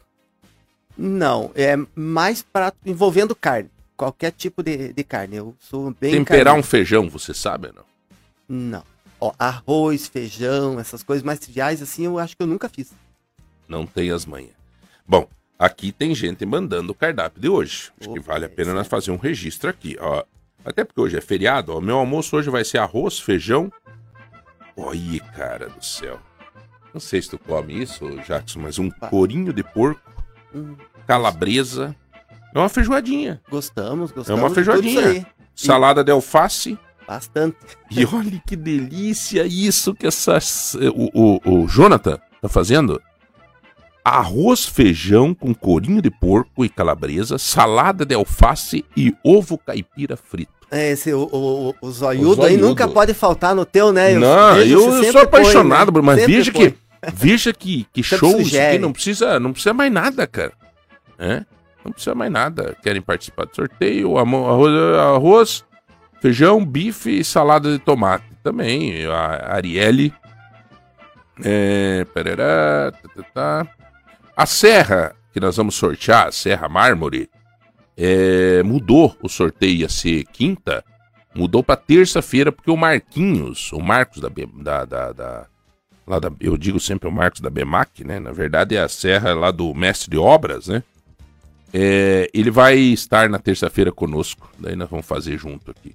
Não, 0.97 1.51
é 1.55 1.75
mais 1.95 2.43
prato 2.43 2.77
envolvendo 2.85 3.35
carne. 3.35 3.71
Qualquer 3.97 4.33
tipo 4.33 4.63
de, 4.63 4.93
de 4.93 5.05
carne. 5.05 5.37
Eu 5.37 5.57
sou 5.59 5.91
bem 5.99 6.13
Temperar 6.13 6.45
carnívoro. 6.45 6.61
um 6.61 6.63
feijão, 6.63 7.09
você 7.09 7.33
sabe 7.33 7.69
ou 7.69 7.75
não? 7.75 7.85
Não. 8.47 8.85
Ó, 9.19 9.33
arroz, 9.39 10.09
feijão, 10.09 10.79
essas 10.79 11.03
coisas 11.03 11.23
mais 11.23 11.39
triviais, 11.39 11.81
assim, 11.81 12.05
eu 12.05 12.19
acho 12.19 12.37
que 12.37 12.43
eu 12.43 12.47
nunca 12.47 12.69
fiz. 12.69 12.93
Não 13.67 13.87
tem 13.87 14.11
as 14.11 14.27
manhas. 14.27 14.53
Bom, 15.07 15.27
aqui 15.59 15.93
tem 15.93 16.15
gente 16.15 16.45
mandando 16.45 16.93
o 16.93 16.95
cardápio 16.95 17.41
de 17.41 17.49
hoje. 17.49 17.91
Acho 17.99 18.13
que 18.13 18.19
Opa, 18.19 18.33
vale 18.33 18.45
a 18.45 18.49
pena 18.51 18.69
esse 18.69 18.77
nós 18.77 18.87
é. 18.87 18.91
fazer 18.91 19.11
um 19.13 19.17
registro 19.17 19.71
aqui, 19.71 19.97
ó. 19.99 20.25
Até 20.65 20.85
porque 20.85 21.01
hoje 21.01 21.17
é 21.17 21.21
feriado, 21.21 21.73
ó. 21.75 21.81
Meu 21.81 21.97
almoço 21.99 22.37
hoje 22.37 22.49
vai 22.51 22.65
ser 22.65 22.79
arroz, 22.79 23.19
feijão. 23.19 23.71
Oi, 24.77 25.21
cara 25.37 25.69
do 25.69 25.85
céu. 25.85 26.19
Não 26.95 27.01
sei 27.01 27.21
se 27.23 27.31
tu 27.31 27.39
come 27.39 27.83
isso, 27.83 28.09
Jackson, 28.27 28.61
mas 28.61 28.79
um 28.79 28.91
corinho 28.91 29.53
de 29.53 29.63
porco, 29.63 30.01
Hum, 30.55 30.77
calabresa. 31.07 31.97
É 32.55 32.59
uma 32.59 32.69
feijoadinha. 32.69 33.41
gostamos, 33.51 34.11
gostamos. 34.13 34.39
É 34.41 34.45
uma 34.45 34.55
feijoadinha. 34.55 35.27
Salada 35.55 36.05
de 36.05 36.11
alface. 36.13 36.79
Bastante. 37.07 37.57
E 37.91 38.05
olha 38.05 38.41
que 38.47 38.55
delícia 38.55 39.45
isso 39.47 39.95
que 39.95 40.07
essa, 40.07 40.39
o, 40.95 41.39
o, 41.49 41.63
o 41.63 41.67
Jonathan 41.67 42.19
tá 42.41 42.49
fazendo. 42.51 43.01
Arroz, 44.05 44.65
feijão 44.67 45.33
com 45.33 45.55
corinho 45.55 46.03
de 46.03 46.11
porco 46.11 46.65
e 46.65 46.69
calabresa, 46.69 47.39
salada 47.39 48.05
de 48.05 48.15
alface 48.15 48.85
e 48.97 49.15
ovo 49.25 49.57
caipira 49.57 50.17
frito. 50.17 50.51
É, 50.71 50.91
esse, 50.93 51.13
o, 51.13 51.29
o, 51.31 51.69
o- 51.71 51.75
o 51.83 51.91
zoiudo 51.91 52.41
O 52.41 52.45
aí 52.45 52.53
zoiudo. 52.55 52.69
nunca 52.69 52.89
pode 52.89 53.15
faltar 53.15 53.55
no 53.55 53.65
teu, 53.65 53.93
né? 53.93 54.15
não, 54.15 54.55
vejo 54.55 54.75
eu, 54.75 54.91
você 54.91 55.13
sou 55.13 55.21
apaixonado, 55.21 55.93
põe, 55.93 56.01
né? 56.03 56.07
mas 56.07 56.21
Sempre 56.21 56.35
veja 56.35 56.53
põe. 56.53 56.71
que, 56.71 56.77
veja 57.13 57.53
que, 57.53 57.87
que 57.93 58.03
Sempre 58.03 58.19
show 58.19 58.41
isso 58.41 58.59
aqui, 58.61 58.79
não 58.79 58.93
precisa, 58.93 59.39
não 59.39 59.53
precisa 59.53 59.75
mais 59.75 59.93
nada, 59.93 60.27
cara. 60.27 60.53
É? 61.19 61.45
Não 61.85 61.93
precisa 61.93 62.15
mais 62.15 62.33
nada. 62.33 62.75
Querem 62.83 63.03
participar 63.03 63.45
do 63.47 63.55
sorteio? 63.55 64.17
Arroz, 64.19 64.73
arroz, 64.99 65.65
feijão, 66.21 66.65
bife 66.65 67.19
e 67.21 67.25
salada 67.25 67.71
de 67.71 67.79
tomate. 67.79 68.25
Também, 68.43 69.05
a 69.07 69.55
Arielle. 69.55 70.13
É, 71.45 72.05
pererá, 72.15 72.93
tá, 72.93 73.09
tá, 73.15 73.23
tá. 73.35 73.67
A 74.43 74.47
serra 74.47 75.15
que 75.33 75.39
nós 75.39 75.57
vamos 75.57 75.77
sortear, 75.77 76.27
a 76.27 76.33
Serra 76.33 76.69
Mármore, 76.69 77.31
é, 77.97 78.61
mudou 78.65 79.17
o 79.23 79.29
sorteio 79.29 79.83
ia 79.83 79.89
ser 79.89 80.25
quinta, 80.33 80.85
mudou 81.33 81.63
para 81.63 81.77
terça-feira, 81.77 82.51
porque 82.51 82.69
o 82.69 82.77
Marquinhos, 82.77 83.73
o 83.73 83.79
Marcos 83.79 84.21
da, 84.21 84.29
da, 84.29 84.85
da, 84.85 85.13
da- 85.13 85.47
lá 86.05 86.19
da, 86.19 86.29
eu 86.41 86.57
digo 86.57 86.81
sempre 86.81 87.09
o 87.09 87.13
Marcos 87.13 87.41
da 87.41 87.49
BEMAC, 87.49 88.03
né? 88.03 88.19
Na 88.19 88.33
verdade 88.33 88.75
é 88.75 88.81
a 88.81 88.89
serra 88.89 89.33
lá 89.33 89.53
do 89.53 89.73
mestre 89.77 90.11
de 90.11 90.19
obras, 90.19 90.67
né? 90.67 90.83
É, 91.73 92.29
ele 92.35 92.51
vai 92.51 92.77
estar 92.77 93.31
na 93.31 93.39
terça-feira 93.39 93.93
conosco, 93.93 94.51
daí 94.59 94.75
nós 94.75 94.91
vamos 94.91 95.07
fazer 95.07 95.39
junto 95.39 95.71
aqui. 95.71 95.95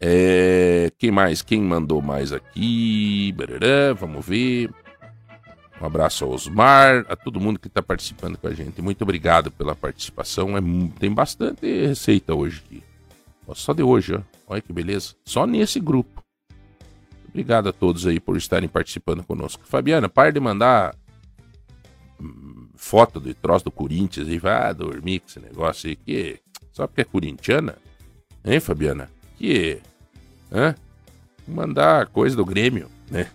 É, 0.00 0.90
quem 0.96 1.10
mais? 1.10 1.42
Quem 1.42 1.60
mandou 1.60 2.00
mais 2.00 2.32
aqui? 2.32 3.34
Barará, 3.36 3.92
vamos 3.92 4.24
ver. 4.24 4.70
Um 5.80 5.84
abraço 5.84 6.24
ao 6.24 6.30
Osmar, 6.30 7.04
a 7.08 7.14
todo 7.14 7.40
mundo 7.40 7.58
que 7.58 7.68
está 7.68 7.82
participando 7.82 8.38
com 8.38 8.48
a 8.48 8.54
gente. 8.54 8.80
Muito 8.80 9.02
obrigado 9.02 9.50
pela 9.50 9.74
participação. 9.74 10.56
É, 10.56 10.60
tem 10.98 11.12
bastante 11.12 11.66
receita 11.86 12.34
hoje 12.34 12.62
aqui. 12.64 12.82
Só 13.54 13.72
de 13.72 13.82
hoje, 13.82 14.14
ó. 14.14 14.20
Olha 14.46 14.62
que 14.62 14.72
beleza. 14.72 15.14
Só 15.24 15.46
nesse 15.46 15.78
grupo. 15.78 16.24
Obrigado 17.28 17.68
a 17.68 17.72
todos 17.72 18.06
aí 18.06 18.18
por 18.18 18.36
estarem 18.36 18.68
participando 18.68 19.22
conosco. 19.22 19.66
Fabiana, 19.66 20.08
para 20.08 20.32
de 20.32 20.40
mandar 20.40 20.96
hum, 22.18 22.68
foto 22.74 23.20
do 23.20 23.32
troço 23.34 23.66
do 23.66 23.70
Corinthians 23.70 24.28
e 24.28 24.38
vai 24.38 24.72
dormir 24.72 25.20
com 25.20 25.26
esse 25.28 25.40
negócio 25.40 25.90
aí. 25.90 25.96
Que, 25.96 26.40
só 26.72 26.86
porque 26.86 27.02
é 27.02 27.04
corintiana? 27.04 27.76
Hein, 28.42 28.60
Fabiana? 28.60 29.10
Que. 29.36 29.80
Hã? 30.50 30.74
Mandar 31.46 32.06
coisa 32.08 32.34
do 32.34 32.44
Grêmio, 32.44 32.88
né? 33.10 33.30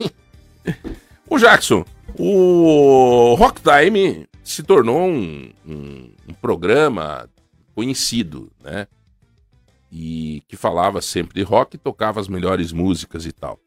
O 1.34 1.38
Jackson, 1.38 1.84
o 2.16 3.34
Rock 3.34 3.60
Time 3.60 4.24
se 4.44 4.62
tornou 4.62 5.00
um, 5.00 5.50
um- 5.66 6.10
um 6.28 6.32
programa 6.40 7.28
conhecido, 7.74 8.52
né? 8.62 8.86
E 9.90 10.40
que 10.46 10.56
falava 10.56 11.02
sempre 11.02 11.34
de 11.34 11.42
rock 11.42 11.76
tocava 11.76 12.20
as 12.20 12.28
melhores 12.28 12.70
músicas 12.70 13.26
e 13.26 13.32
tal. 13.32 13.58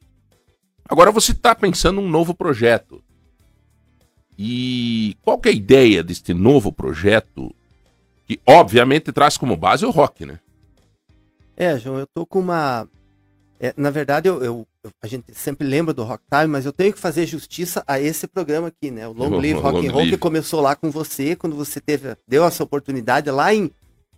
Agora 0.87 1.11
você 1.11 1.33
está 1.33 1.53
pensando 1.53 1.99
num 1.99 2.07
novo 2.09 2.33
projeto. 2.33 3.03
E 4.39 5.17
qual 5.21 5.37
que 5.37 5.49
é 5.49 5.51
a 5.51 5.55
ideia 5.55 6.01
deste 6.01 6.33
novo 6.33 6.71
projeto? 6.71 7.53
Que 8.25 8.39
obviamente 8.45 9.11
traz 9.11 9.35
como 9.37 9.57
base 9.57 9.85
o 9.85 9.89
rock, 9.91 10.25
né? 10.25 10.39
É, 11.57 11.77
João, 11.77 11.99
eu 11.99 12.07
tô 12.07 12.25
com 12.25 12.39
uma. 12.39 12.87
é, 13.59 13.73
na 13.75 13.89
verdade, 13.89 14.29
eu- 14.29 14.41
eu- 14.41 14.67
a 15.01 15.07
gente 15.07 15.25
sempre 15.33 15.67
lembra 15.67 15.93
do 15.93 16.03
Rock 16.03 16.23
Time, 16.29 16.47
mas 16.47 16.65
eu 16.65 16.73
tenho 16.73 16.93
que 16.93 16.99
fazer 16.99 17.25
justiça 17.25 17.83
a 17.87 17.99
esse 17.99 18.27
programa 18.27 18.67
aqui, 18.67 18.91
né? 18.91 19.07
O 19.07 19.13
Long 19.13 19.37
Live 19.37 19.59
Rock 19.59 19.77
Long 19.77 19.87
and 19.87 19.91
Roll, 19.91 20.05
que 20.05 20.17
começou 20.17 20.61
lá 20.61 20.75
com 20.75 20.89
você, 20.91 21.35
quando 21.35 21.55
você 21.55 21.79
teve, 21.79 22.15
deu 22.27 22.43
essa 22.45 22.63
oportunidade 22.63 23.29
lá 23.31 23.53
em 23.53 23.71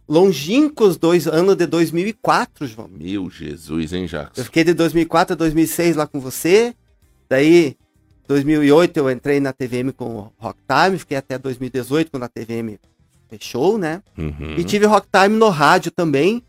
longínquos 0.07 0.97
dois 0.97 1.27
anos 1.27 1.55
de 1.55 1.67
2004, 1.67 2.65
João. 2.67 2.89
Meu 2.89 3.29
Jesus, 3.29 3.93
hein, 3.93 4.03
Eu 4.03 4.07
Jackson? 4.07 4.43
fiquei 4.43 4.63
de 4.63 4.73
2004 4.73 5.33
a 5.33 5.35
2006 5.35 5.95
lá 5.95 6.07
com 6.07 6.19
você. 6.19 6.73
Daí, 7.29 7.77
2008 8.27 8.97
eu 8.97 9.11
entrei 9.11 9.39
na 9.39 9.53
TVM 9.53 9.91
com 9.95 10.05
o 10.05 10.33
Rock 10.37 10.59
Time, 10.67 10.97
fiquei 10.97 11.17
até 11.17 11.37
2018 11.37 12.09
quando 12.09 12.23
a 12.23 12.27
TVM 12.27 12.77
fechou, 13.29 13.77
né? 13.77 14.01
Uhum. 14.17 14.55
E 14.57 14.63
tive 14.63 14.87
Rock 14.87 15.07
Time 15.11 15.37
no 15.37 15.49
rádio 15.49 15.91
também, 15.91 16.43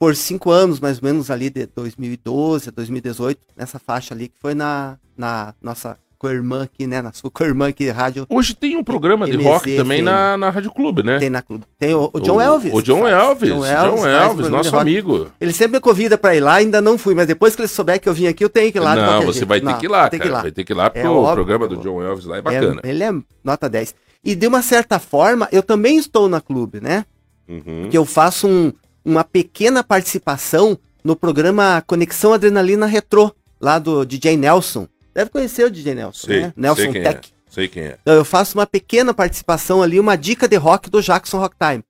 por 0.00 0.16
cinco 0.16 0.50
anos, 0.50 0.80
mais 0.80 0.96
ou 0.98 1.04
menos 1.04 1.30
ali 1.30 1.50
de 1.50 1.66
2012 1.66 2.70
a 2.70 2.72
2018, 2.72 3.38
nessa 3.56 3.78
faixa 3.78 4.14
ali, 4.14 4.28
que 4.28 4.34
foi 4.40 4.54
na, 4.54 4.96
na 5.14 5.54
nossa 5.62 5.98
co-irmã 6.18 6.62
aqui, 6.64 6.86
né? 6.86 7.00
Na 7.02 7.12
sua 7.12 7.30
co-irmã 7.30 7.68
aqui, 7.68 7.88
rádio, 7.90 8.26
Hoje 8.28 8.54
tem 8.54 8.76
um 8.78 8.82
programa 8.84 9.26
de 9.26 9.36
MZ, 9.36 9.44
rock 9.44 9.76
também 9.76 9.98
tem. 9.98 10.04
na, 10.04 10.36
na 10.38 10.48
Rádio 10.50 10.70
Clube, 10.70 11.02
né? 11.02 11.18
tem 11.18 11.28
na 11.30 11.42
clube. 11.42 11.64
Tem 11.78 11.94
o, 11.94 12.08
o 12.12 12.18
John 12.20 12.40
Elvis. 12.40 12.72
O 12.72 12.80
John. 12.82 13.06
Elvis, 13.06 13.48
John 13.50 13.58
John 13.60 13.66
Elvis 13.66 14.04
Elvis, 14.04 14.04
faz 14.18 14.32
programa 14.34 14.56
nosso 14.56 14.70
de 14.70 14.76
amigo. 14.76 15.26
Ele 15.40 15.52
sempre 15.52 15.72
me 15.76 15.80
convida 15.80 16.16
pra 16.18 16.34
ir 16.34 16.40
lá, 16.40 16.54
ainda 16.54 16.80
não 16.80 16.96
fui, 16.98 17.14
mas 17.14 17.26
depois 17.26 17.54
que 17.54 17.60
ele 17.62 17.68
souber 17.68 18.00
que 18.00 18.08
eu 18.08 18.14
vim 18.14 18.26
aqui, 18.26 18.42
eu 18.42 18.48
tenho 18.50 18.72
que 18.72 18.78
ir 18.78 18.80
lá. 18.80 18.94
de 18.94 19.00
Não, 19.02 19.20
você 19.22 19.40
jeito. 19.40 19.48
vai 19.48 19.60
ter 19.60 19.66
Não, 19.66 19.78
que 19.78 19.84
ir 19.86 19.88
lá, 19.88 19.98
cara. 20.10 20.18
que 20.18 20.28
ir 20.28 20.30
lá. 20.30 20.42
Vai 20.42 20.52
ter 20.52 20.64
que 20.64 20.72
ir 20.72 20.76
lá, 20.76 20.90
porque 20.90 21.06
É 21.06 21.10
o 21.10 21.32
programa 21.32 21.68
do 21.68 21.76
John 21.76 22.02
Elvis 22.02 22.24
lá 22.24 22.36
é 22.36 22.38
É, 22.38 22.42
bacana. 22.42 22.80
ele 22.84 23.02
é 23.04 23.10
nota 23.44 23.68
10. 23.68 23.94
E 24.24 24.34
de 24.34 24.46
uma 24.46 24.60
certa 24.62 24.98
forma, 24.98 25.46
eu 25.52 25.62
também 25.62 25.96
estou 25.98 26.26
na 26.28 26.40
clube, 26.40 26.80
né? 26.80 27.04
Uhum. 27.48 27.88
que 27.90 27.98
eu 27.98 28.04
faço 28.04 28.46
um- 28.46 28.72
uma 29.04 29.24
pequena 29.24 29.82
participação 29.82 30.78
no 31.02 31.16
programa 31.16 31.82
Conexão 31.86 32.32
Adrenalina 32.32 32.86
Retrô, 32.86 33.32
lá 33.60 33.78
do 33.78 34.04
DJ 34.04 34.36
Nelson. 34.36 34.86
Deve 35.14 35.30
conhecer 35.30 35.64
o 35.64 35.70
DJ 35.70 35.94
Nelson, 35.94 36.26
Sei, 36.26 36.40
né? 36.42 36.52
Nelson 36.56 36.82
sei 36.82 36.92
quem 36.92 37.02
Tech. 37.02 37.32
é. 37.32 37.40
Sei 37.50 37.68
quem 37.68 37.82
é. 37.84 37.98
Então 38.00 38.14
eu 38.14 38.24
faço 38.24 38.56
uma 38.56 38.66
pequena 38.66 39.12
participação 39.12 39.82
ali, 39.82 39.98
uma 39.98 40.16
dica 40.16 40.46
de 40.46 40.56
rock 40.56 40.88
do 40.88 41.02
Jackson 41.02 41.38
Rock 41.38 41.56
Time. 41.58 41.82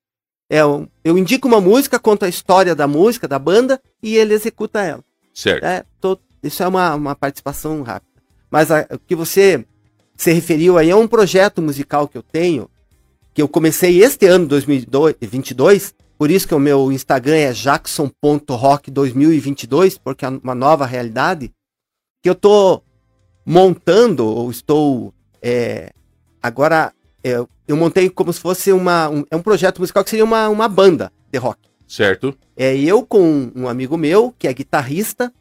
É, 0.48 0.64
um- 0.64 0.88
eu 1.04 1.18
indico 1.18 1.46
uma 1.46 1.61
música, 1.61 1.98
conto 1.98 2.24
a 2.24 2.28
história 2.28 2.74
da 2.74 2.86
música, 2.88 3.28
da 3.28 3.38
banda, 3.38 3.80
e 4.02 4.16
ele 4.16 4.32
executa 4.34 4.80
ela. 4.82 5.04
Certo. 5.34 5.64
É, 5.64 5.84
tô- 6.00 6.18
isso 6.42 6.62
é 6.62 6.66
uma, 6.68 6.94
uma 6.94 7.14
participação 7.14 7.82
rápida. 7.82 8.11
Mas 8.50 8.70
a- 8.70 8.86
o 8.90 8.98
que 8.98 9.14
você 9.14 9.64
se 10.16 10.32
referiu 10.32 10.76
aí 10.78 10.90
é 10.90 10.96
um 10.96 11.06
projeto 11.06 11.61
musical 11.62 12.08
que 12.08 12.16
eu 12.18 12.22
tenho, 12.22 12.68
que 13.34 13.40
eu 13.42 13.46
comecei 13.48 14.02
este 14.02 14.26
ano, 14.26 14.46
2022, 15.20 15.94
por 16.21 16.31
isso 16.31 16.47
que 16.47 16.55
o 16.55 16.59
meu 16.59 16.93
Instagram 16.93 17.37
é 17.37 17.51
jackson.rock2022, 17.51 19.99
porque 20.05 20.27
é 20.27 20.29
uma 20.29 20.55
nova 20.55 20.85
realidade, 20.85 21.51
que 22.23 22.29
eu 22.29 22.35
tô 22.35 22.83
montando, 23.43 24.27
ou 24.27 24.51
estou, 24.51 25.14
é, 25.41 25.91
agora, 26.43 26.93
é, 27.25 27.43
eu 27.66 27.75
montei 27.75 28.11
como 28.11 28.31
se 28.35 28.39
fosse 28.39 28.71
uma, 28.71 29.09
um, 29.09 29.25
é 29.31 29.37
um 29.37 29.41
projeto 29.41 29.79
musical 29.79 30.05
que 30.05 30.11
seria 30.11 30.27
uma, 30.27 30.47
uma 30.51 30.68
banda 30.68 31.11
de 31.33 31.39
rock. 31.39 31.59
Certo. 31.89 32.37
É 32.55 32.77
eu 32.77 33.03
com 33.03 33.51
um 33.57 33.66
amigo 33.66 33.97
meu, 33.97 34.35
que 34.39 34.47
é 34.47 34.53
guitarrista. 34.53 35.33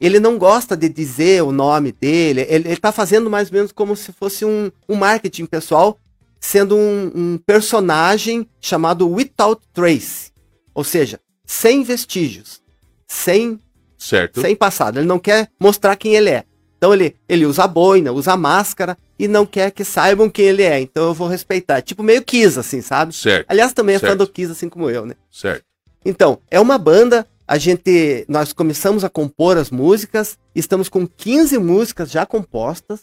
Ele 0.00 0.18
não 0.18 0.36
gosta 0.36 0.76
de 0.76 0.88
dizer 0.88 1.44
o 1.44 1.52
nome 1.52 1.92
dele. 1.92 2.44
Ele, 2.48 2.70
ele 2.70 2.76
tá 2.78 2.90
fazendo 2.90 3.30
mais 3.30 3.50
ou 3.50 3.54
menos 3.54 3.70
como 3.70 3.94
se 3.94 4.12
fosse 4.12 4.44
um, 4.44 4.68
um 4.88 4.96
marketing 4.96 5.46
pessoal, 5.46 5.96
sendo 6.40 6.76
um, 6.76 7.12
um 7.14 7.38
personagem 7.38 8.48
chamado 8.60 9.08
Without 9.08 9.60
Trace. 9.72 10.30
Ou 10.74 10.84
seja, 10.84 11.20
sem 11.44 11.82
vestígios. 11.82 12.60
Sem, 13.06 13.58
Certo. 13.96 14.40
sem 14.40 14.54
passado. 14.54 14.98
Ele 14.98 15.06
não 15.06 15.18
quer 15.18 15.50
mostrar 15.58 15.96
quem 15.96 16.14
ele 16.14 16.30
é. 16.30 16.44
Então 16.76 16.94
ele, 16.94 17.16
ele 17.28 17.44
usa 17.44 17.66
boina, 17.66 18.12
usa 18.12 18.36
máscara 18.36 18.96
e 19.18 19.26
não 19.26 19.44
quer 19.44 19.72
que 19.72 19.84
saibam 19.84 20.30
quem 20.30 20.44
ele 20.46 20.62
é. 20.62 20.80
Então 20.80 21.06
eu 21.06 21.14
vou 21.14 21.26
respeitar. 21.26 21.82
Tipo 21.82 22.02
meio 22.04 22.22
Kiss, 22.22 22.58
assim, 22.58 22.80
sabe? 22.80 23.12
Certo. 23.12 23.46
Aliás, 23.48 23.72
também 23.72 23.96
é 23.96 23.98
fã 23.98 24.08
Certo. 24.08 24.18
do 24.18 24.28
Kiss, 24.28 24.52
assim 24.52 24.68
como 24.68 24.88
eu, 24.88 25.04
né? 25.04 25.14
Certo. 25.30 25.64
Então, 26.04 26.38
é 26.48 26.60
uma 26.60 26.78
banda, 26.78 27.26
a 27.46 27.58
gente, 27.58 28.24
nós 28.28 28.52
começamos 28.52 29.02
a 29.02 29.10
compor 29.10 29.56
as 29.58 29.70
músicas, 29.70 30.38
estamos 30.54 30.88
com 30.88 31.06
15 31.06 31.58
músicas 31.58 32.10
já 32.10 32.24
compostas, 32.24 33.00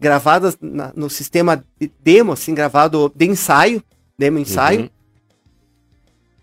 gravadas 0.00 0.56
na- 0.60 0.92
no 0.94 1.08
sistema 1.08 1.64
de 1.80 1.90
demo, 2.02 2.32
assim, 2.32 2.54
gravado 2.54 3.10
de 3.14 3.26
ensaio, 3.26 3.82
demo 4.18 4.38
ensaio. 4.38 4.82
Uhum. 4.82 4.90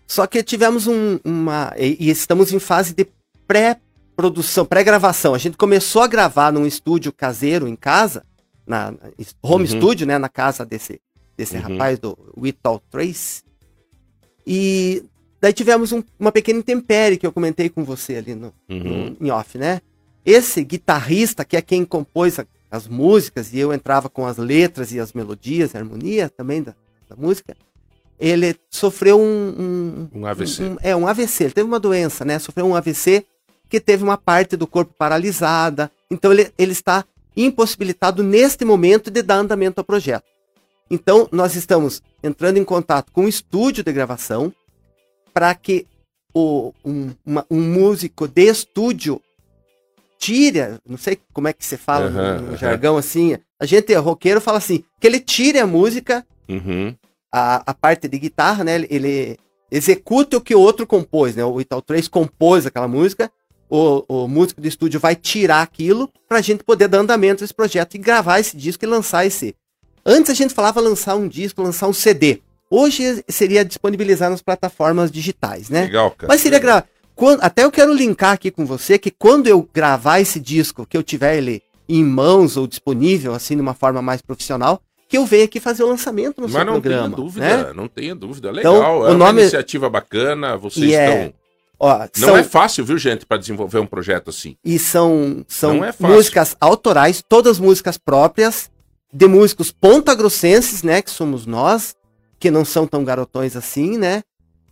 Só 0.06 0.26
que 0.26 0.42
tivemos 0.42 0.86
um- 0.86 1.18
uma, 1.24 1.72
e, 1.78 1.96
e 2.00 2.10
estamos 2.10 2.52
em 2.52 2.58
fase 2.58 2.94
de 2.94 3.06
pré-produção, 3.46 4.64
pré-gravação. 4.66 5.34
A 5.34 5.38
gente 5.38 5.56
começou 5.56 6.02
a 6.02 6.06
gravar 6.06 6.52
num 6.52 6.66
estúdio 6.66 7.12
caseiro 7.12 7.66
em 7.66 7.76
casa, 7.76 8.24
na 8.66 8.92
home 9.42 9.64
Uhum. 9.64 9.78
studio, 9.78 10.06
né, 10.06 10.18
na 10.18 10.28
casa 10.28 10.64
desse, 10.66 11.00
desse 11.36 11.56
Uhum. 11.56 11.62
rapaz 11.62 11.98
do 11.98 12.16
Without 12.36 12.84
Trace. 12.90 13.42
E 14.46 15.02
daí 15.40 15.52
tivemos 15.52 15.92
um- 15.92 16.02
uma 16.18 16.32
pequena 16.32 16.58
intempérie 16.58 17.16
que 17.16 17.26
eu 17.26 17.32
comentei 17.32 17.68
com 17.68 17.84
você 17.84 18.16
ali 18.16 18.34
no, 18.34 18.52
Uhum. 18.68 19.14
no- 19.18 19.26
em 19.26 19.30
off, 19.30 19.56
né? 19.56 19.80
Esse 20.24 20.62
guitarrista, 20.62 21.44
que 21.44 21.56
é 21.56 21.62
quem 21.62 21.84
compôs 21.84 22.38
a- 22.38 22.46
as 22.72 22.88
músicas, 22.88 23.52
e 23.52 23.58
eu 23.58 23.72
entrava 23.72 24.08
com 24.08 24.26
as 24.26 24.38
letras 24.38 24.90
e 24.92 24.98
as 24.98 25.12
melodias, 25.12 25.74
a 25.74 25.78
harmonia 25.78 26.28
também 26.30 26.62
da, 26.62 26.74
da 27.08 27.14
música, 27.14 27.54
ele 28.18 28.56
sofreu 28.70 29.20
um, 29.20 30.08
Um 30.14 30.26
AVC. 30.26 30.62
um- 30.64 30.76
é, 30.80 30.96
um 30.96 31.06
AVC. 31.06 31.44
Ele 31.44 31.52
teve 31.52 31.68
uma 31.68 31.78
doença, 31.78 32.24
né? 32.24 32.38
Sofreu 32.38 32.64
um 32.66 32.74
AVC 32.74 33.26
que 33.68 33.78
teve 33.80 34.02
uma 34.02 34.16
parte 34.16 34.56
do 34.56 34.66
corpo 34.66 34.94
paralisada. 34.96 35.90
Então 36.10 36.32
ele, 36.32 36.50
ele 36.56 36.72
está 36.72 37.04
impossibilitado 37.36 38.22
neste 38.22 38.64
momento 38.64 39.10
de 39.10 39.22
dar 39.22 39.36
andamento 39.36 39.80
ao 39.80 39.84
projeto. 39.84 40.24
Então 40.90 41.28
nós 41.32 41.54
estamos 41.56 42.02
entrando 42.22 42.58
em 42.58 42.64
contato 42.64 43.10
com 43.12 43.24
o 43.24 43.28
estúdio 43.28 43.82
de 43.84 43.92
gravação 43.92 44.52
para 45.34 45.54
que 45.54 45.86
o, 46.34 46.72
um, 46.84 47.10
uma- 47.26 47.46
um 47.50 47.60
músico 47.60 48.26
de 48.28 48.44
estúdio 48.48 49.20
tire, 50.22 50.60
não 50.88 50.96
sei 50.96 51.18
como 51.32 51.48
é 51.48 51.52
que 51.52 51.66
você 51.66 51.76
fala 51.76 52.08
no- 52.08 52.42
no, 52.52 52.56
jargão 52.56 52.96
assim, 52.96 53.36
a 53.60 53.66
gente 53.66 53.92
roqueiro 53.94 54.40
fala 54.40 54.58
assim, 54.58 54.84
que 55.00 55.06
ele 55.06 55.18
tire 55.18 55.58
a 55.58 55.66
música 55.66 56.24
Uhum. 56.48 56.94
a, 57.34 57.62
a 57.70 57.74
parte 57.74 58.06
de 58.06 58.18
guitarra, 58.18 58.62
né? 58.62 58.76
ele- 58.88 59.36
executa 59.70 60.36
o 60.36 60.40
que 60.40 60.54
o 60.54 60.60
outro 60.60 60.86
compôs, 60.86 61.34
né? 61.34 61.42
O 61.44 61.58
Ital 61.60 61.80
3 61.80 62.06
compôs 62.06 62.66
aquela 62.66 62.86
música, 62.86 63.30
o, 63.70 64.04
o 64.06 64.28
músico 64.28 64.60
de 64.60 64.68
estúdio 64.68 65.00
vai 65.00 65.16
tirar 65.16 65.62
aquilo 65.62 66.10
pra 66.28 66.42
gente 66.42 66.62
poder 66.62 66.88
dar 66.88 66.98
andamento 66.98 67.42
a 67.42 67.44
esse 67.46 67.54
projeto 67.54 67.94
e 67.94 67.98
gravar 67.98 68.38
esse 68.38 68.54
disco 68.56 68.84
e 68.84 68.86
lançar 68.86 69.24
esse. 69.26 69.54
Antes 70.04 70.30
a 70.30 70.34
gente 70.34 70.52
falava 70.52 70.78
lançar 70.80 71.16
um 71.16 71.26
disco, 71.26 71.62
lançar 71.62 71.88
um 71.88 71.92
CD. 71.92 72.42
Hoje 72.70 73.24
seria 73.28 73.64
disponibilizar 73.64 74.28
nas 74.30 74.42
plataformas 74.42 75.10
digitais, 75.10 75.70
né? 75.70 75.82
Legal, 75.84 76.10
cara. 76.10 76.28
Mas 76.30 76.42
seria 76.42 76.58
gravar. 76.58 76.86
Até 77.40 77.64
eu 77.64 77.70
quero 77.70 77.92
linkar 77.94 78.32
aqui 78.32 78.50
com 78.50 78.64
você 78.66 78.98
que 78.98 79.10
quando 79.10 79.46
eu 79.46 79.68
gravar 79.72 80.20
esse 80.20 80.38
disco, 80.40 80.86
que 80.86 80.96
eu 80.96 81.02
tiver 81.02 81.36
ele 81.36 81.62
em 81.88 82.04
mãos 82.04 82.56
ou 82.56 82.66
disponível, 82.66 83.34
assim, 83.34 83.54
de 83.56 83.60
uma 83.62 83.74
forma 83.74 84.00
mais 84.00 84.22
profissional, 84.22 84.80
que 85.08 85.18
eu 85.18 85.26
venha 85.26 85.44
aqui 85.44 85.60
fazer 85.60 85.82
o 85.84 85.88
lançamento 85.88 86.40
no 86.40 86.44
Mas 86.44 86.52
seu 86.52 86.64
não 86.64 86.72
programa. 86.74 87.02
tenha 87.04 87.16
dúvida, 87.16 87.64
né? 87.66 87.72
não 87.74 87.88
tenha 87.88 88.14
dúvida. 88.14 88.50
Então, 88.58 88.74
Legal, 88.74 89.00
o 89.00 89.06
é 89.06 89.08
uma 89.10 89.26
nome- 89.26 89.42
iniciativa 89.42 89.90
bacana, 89.90 90.56
vocês 90.56 90.90
E 90.90 90.94
é- 90.94 91.26
estão... 91.26 91.34
Ó, 91.84 91.98
Não 91.98 92.08
são, 92.14 92.36
é 92.36 92.44
fácil, 92.44 92.84
viu, 92.84 92.96
gente, 92.96 93.26
para 93.26 93.36
desenvolver 93.38 93.80
um 93.80 93.86
projeto 93.86 94.30
assim. 94.30 94.56
E 94.64 94.78
são, 94.78 95.44
são 95.48 95.74
Não 95.74 95.84
é 95.84 95.92
músicas 95.98 96.56
autorais, 96.60 97.24
todas 97.28 97.58
músicas 97.58 97.98
próprias, 97.98 98.70
de 99.12 99.26
músicos 99.26 99.72
pontagrossenses, 99.72 100.82
né? 100.84 101.02
Que 101.02 101.10
somos 101.10 101.44
nós, 101.44 101.94
que 102.38 102.50
não 102.52 102.64
são 102.64 102.86
tão 102.86 103.02
garotões 103.04 103.56
assim, 103.56 103.98
né? 103.98 104.22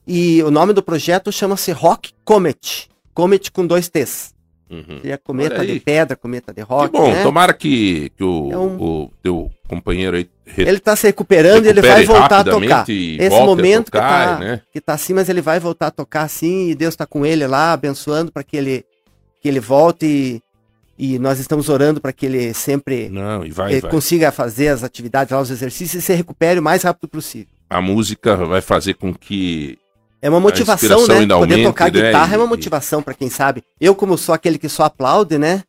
E 0.06 0.42
o 0.42 0.50
nome 0.50 0.72
do 0.72 0.82
projeto 0.82 1.30
chama-se 1.30 1.72
Rock 1.72 2.10
Comet. 2.24 2.88
Comet 3.14 3.50
com 3.52 3.66
dois 3.66 3.88
T's. 3.88 4.34
Uhum. 4.70 5.00
Seria 5.00 5.18
cometa 5.18 5.66
de 5.66 5.80
pedra, 5.80 6.16
cometa 6.16 6.54
de 6.54 6.60
rock, 6.60 6.92
que 6.92 6.98
bom, 6.98 7.10
né? 7.12 7.24
tomara 7.24 7.52
que, 7.52 8.10
que 8.16 8.22
o, 8.22 8.52
É 8.52 8.56
o 8.56 9.10
teu 9.20 9.50
companheiro 9.68 10.16
aí 10.16 10.28
re- 10.46 10.62
Ele 10.62 10.78
tá 10.78 10.94
se 10.94 11.08
recuperando 11.08 11.66
e 11.66 11.68
ele 11.68 11.82
vai 11.82 12.04
voltar 12.04 12.38
a 12.38 12.44
tocar. 12.44 12.88
Esse 12.88 13.30
momento 13.40 13.86
que 13.86 13.90
tocar, 13.98 14.38
tá- 14.38 14.38
né? 14.38 14.62
Que 14.72 14.80
tá 14.80 14.92
assim, 14.94 15.12
mas 15.12 15.28
ele 15.28 15.40
vai 15.40 15.58
voltar 15.58 15.88
a 15.88 15.90
tocar 15.90 16.22
assim, 16.22 16.68
e 16.70 16.74
Deus 16.76 16.94
tá 16.94 17.04
com 17.04 17.26
ele 17.26 17.44
lá, 17.48 17.72
abençoando 17.72 18.30
para 18.30 18.44
que 18.44 18.56
ele, 18.56 18.84
que 19.42 19.48
ele 19.48 19.58
volte 19.58 20.06
e, 20.06 21.14
e 21.14 21.18
nós 21.18 21.40
estamos 21.40 21.68
orando 21.68 22.00
para 22.00 22.12
que 22.12 22.24
ele 22.26 22.54
sempre 22.54 23.08
Não, 23.08 23.44
e 23.44 23.50
vai, 23.50 23.80
vai. 23.80 23.90
consiga 23.90 24.30
fazer 24.30 24.68
as 24.68 24.84
atividades 24.84 25.32
lá, 25.32 25.40
os 25.40 25.50
exercícios 25.50 26.00
e 26.00 26.06
se 26.06 26.14
recupere 26.14 26.60
o 26.60 26.62
mais 26.62 26.84
rápido 26.84 27.08
possível. 27.08 27.48
A 27.68 27.80
música 27.82 28.36
vai 28.36 28.60
fazer 28.60 28.94
com 28.94 29.12
que 29.12 29.76
É 30.22 30.28
uma 30.28 30.40
motivação, 30.40 31.06
né? 31.06 31.14
Poder 31.20 31.32
aumente, 31.32 31.62
tocar 31.64 31.84
né? 31.92 32.02
guitarra 32.02 32.34
é 32.34 32.38
uma 32.38 32.46
motivação 32.46 33.02
para 33.02 33.14
quem 33.14 33.30
sabe. 33.30 33.62
Eu, 33.80 33.94
como 33.94 34.18
sou 34.18 34.34
aquele 34.34 34.58
que 34.58 34.68
só 34.68 34.84
aplaude, 34.84 35.38
né? 35.38 35.62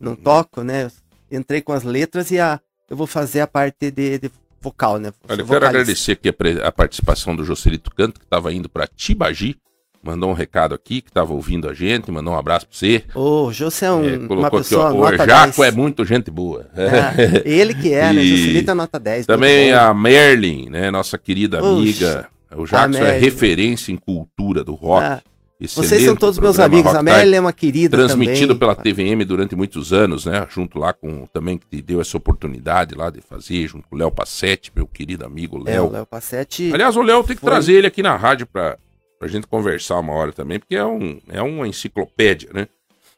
Não 0.00 0.12
Uhum. 0.12 0.16
toco, 0.16 0.62
né? 0.62 0.90
Entrei 1.30 1.60
com 1.62 1.72
as 1.72 1.84
letras 1.84 2.30
e 2.30 2.38
a, 2.38 2.58
eu 2.90 2.96
vou 2.96 3.06
fazer 3.06 3.40
a 3.40 3.46
parte 3.46 3.90
de, 3.90 4.18
de 4.18 4.30
vocal, 4.60 4.98
né? 4.98 5.12
Olha, 5.28 5.40
eu 5.42 5.46
quero 5.46 5.66
agradecer 5.66 6.12
aqui 6.12 6.28
a, 6.28 6.66
a 6.68 6.72
participação 6.72 7.34
do 7.36 7.44
Jocelito 7.44 7.90
Canto, 7.94 8.18
que 8.18 8.26
estava 8.26 8.52
indo 8.52 8.68
para 8.68 8.86
Tibagi. 8.86 9.56
Mandou 10.04 10.30
um 10.30 10.34
recado 10.34 10.74
aqui, 10.74 11.00
que 11.00 11.10
estava 11.10 11.32
ouvindo 11.32 11.68
a 11.68 11.72
gente, 11.74 12.10
mandou 12.10 12.34
um 12.34 12.36
abraço 12.36 12.66
para 12.66 12.76
você. 12.76 13.04
Ô, 13.14 13.52
José 13.52 13.86
é, 13.86 13.92
um, 13.92 14.04
É, 14.04 14.16
uma 14.18 14.26
colocou 14.26 14.58
aqui, 14.58 14.68
pessoa 14.68 14.92
ó, 14.92 14.94
o 14.96 14.98
nota 14.98 15.24
Jaco 15.24 15.56
10. 15.56 15.58
é 15.60 15.70
muito 15.70 16.04
gente 16.04 16.28
boa. 16.28 16.66
Ah, 16.76 17.14
ele 17.44 17.72
que 17.72 17.94
é, 17.94 18.12
né? 18.12 18.18
E 18.24 18.36
Joselito 18.36 18.70
é 18.72 18.74
nota 18.74 18.98
10. 18.98 19.26
Também 19.26 19.72
a 19.72 19.94
Merlin, 19.94 20.68
né, 20.70 20.90
nossa 20.90 21.16
querida 21.16 21.60
amiga. 21.60 22.28
O 22.56 22.64
Jackson 22.66 23.04
é 23.04 23.18
referência 23.18 23.92
em 23.92 23.96
cultura 23.96 24.62
do 24.64 24.74
rock. 24.74 25.04
Ah, 25.04 25.22
vocês 25.64 26.02
são 26.04 26.16
todos 26.16 26.38
meus 26.40 26.58
amigos. 26.58 26.86
Rock 26.92 26.96
A 26.96 26.98
Time, 27.00 27.12
Merle 27.12 27.36
é 27.36 27.40
uma 27.40 27.52
querida 27.52 27.96
Transmitido 27.96 28.54
também. 28.54 28.58
pela 28.58 28.74
TVM 28.74 29.24
durante 29.24 29.54
muitos 29.54 29.92
anos, 29.92 30.26
né? 30.26 30.44
Junto 30.50 30.76
lá 30.78 30.92
com 30.92 31.24
também 31.26 31.56
que 31.56 31.66
te 31.66 31.80
deu 31.80 32.00
essa 32.00 32.16
oportunidade 32.16 32.94
lá 32.96 33.10
de 33.10 33.20
fazer, 33.20 33.66
junto 33.68 33.88
com 33.88 33.94
o 33.94 33.98
Léo 33.98 34.10
Passetti, 34.10 34.72
meu 34.74 34.86
querido 34.88 35.24
amigo 35.24 35.56
É, 35.58 35.60
o 35.80 35.84
Léo. 35.84 35.90
Léo 35.92 36.06
Passetti. 36.06 36.72
Aliás, 36.74 36.96
o 36.96 37.02
Léo 37.02 37.22
tem 37.22 37.36
que 37.36 37.40
Foi. 37.42 37.50
trazer 37.50 37.74
ele 37.74 37.86
aqui 37.86 38.02
na 38.02 38.16
rádio 38.16 38.44
pra, 38.46 38.76
pra 39.20 39.28
gente 39.28 39.46
conversar 39.46 40.00
uma 40.00 40.12
hora 40.14 40.32
também, 40.32 40.58
porque 40.58 40.74
é, 40.74 40.84
um, 40.84 41.20
é 41.28 41.40
uma 41.40 41.68
enciclopédia, 41.68 42.50
né? 42.52 42.66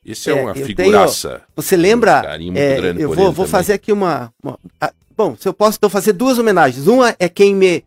Esse 0.05 0.30
é, 0.30 0.37
É, 0.39 0.43
uma 0.43 0.55
figuraça. 0.55 1.41
Você 1.57 1.78
lembra? 1.78 2.18
Um 2.18 2.22
carinho 2.24 2.53
muito 2.53 2.62
é, 2.62 2.76
grande 2.76 3.01
eu 3.01 3.14
vou, 3.14 3.32
vou 3.32 3.47
fazer 3.47 3.72
aqui 3.72 3.91
uma. 3.91 4.30
uma- 4.43 4.59
ah, 4.78 4.93
bom, 5.16 5.35
se 5.35 5.49
eu 5.49 5.55
posso 5.55 5.78
então 5.78 5.89
fazer 5.89 6.12
duas 6.12 6.39
homenagens. 6.39 6.87
Uma 6.87 7.16
é 7.18 7.26
quem 7.26 7.55
me 7.55 7.82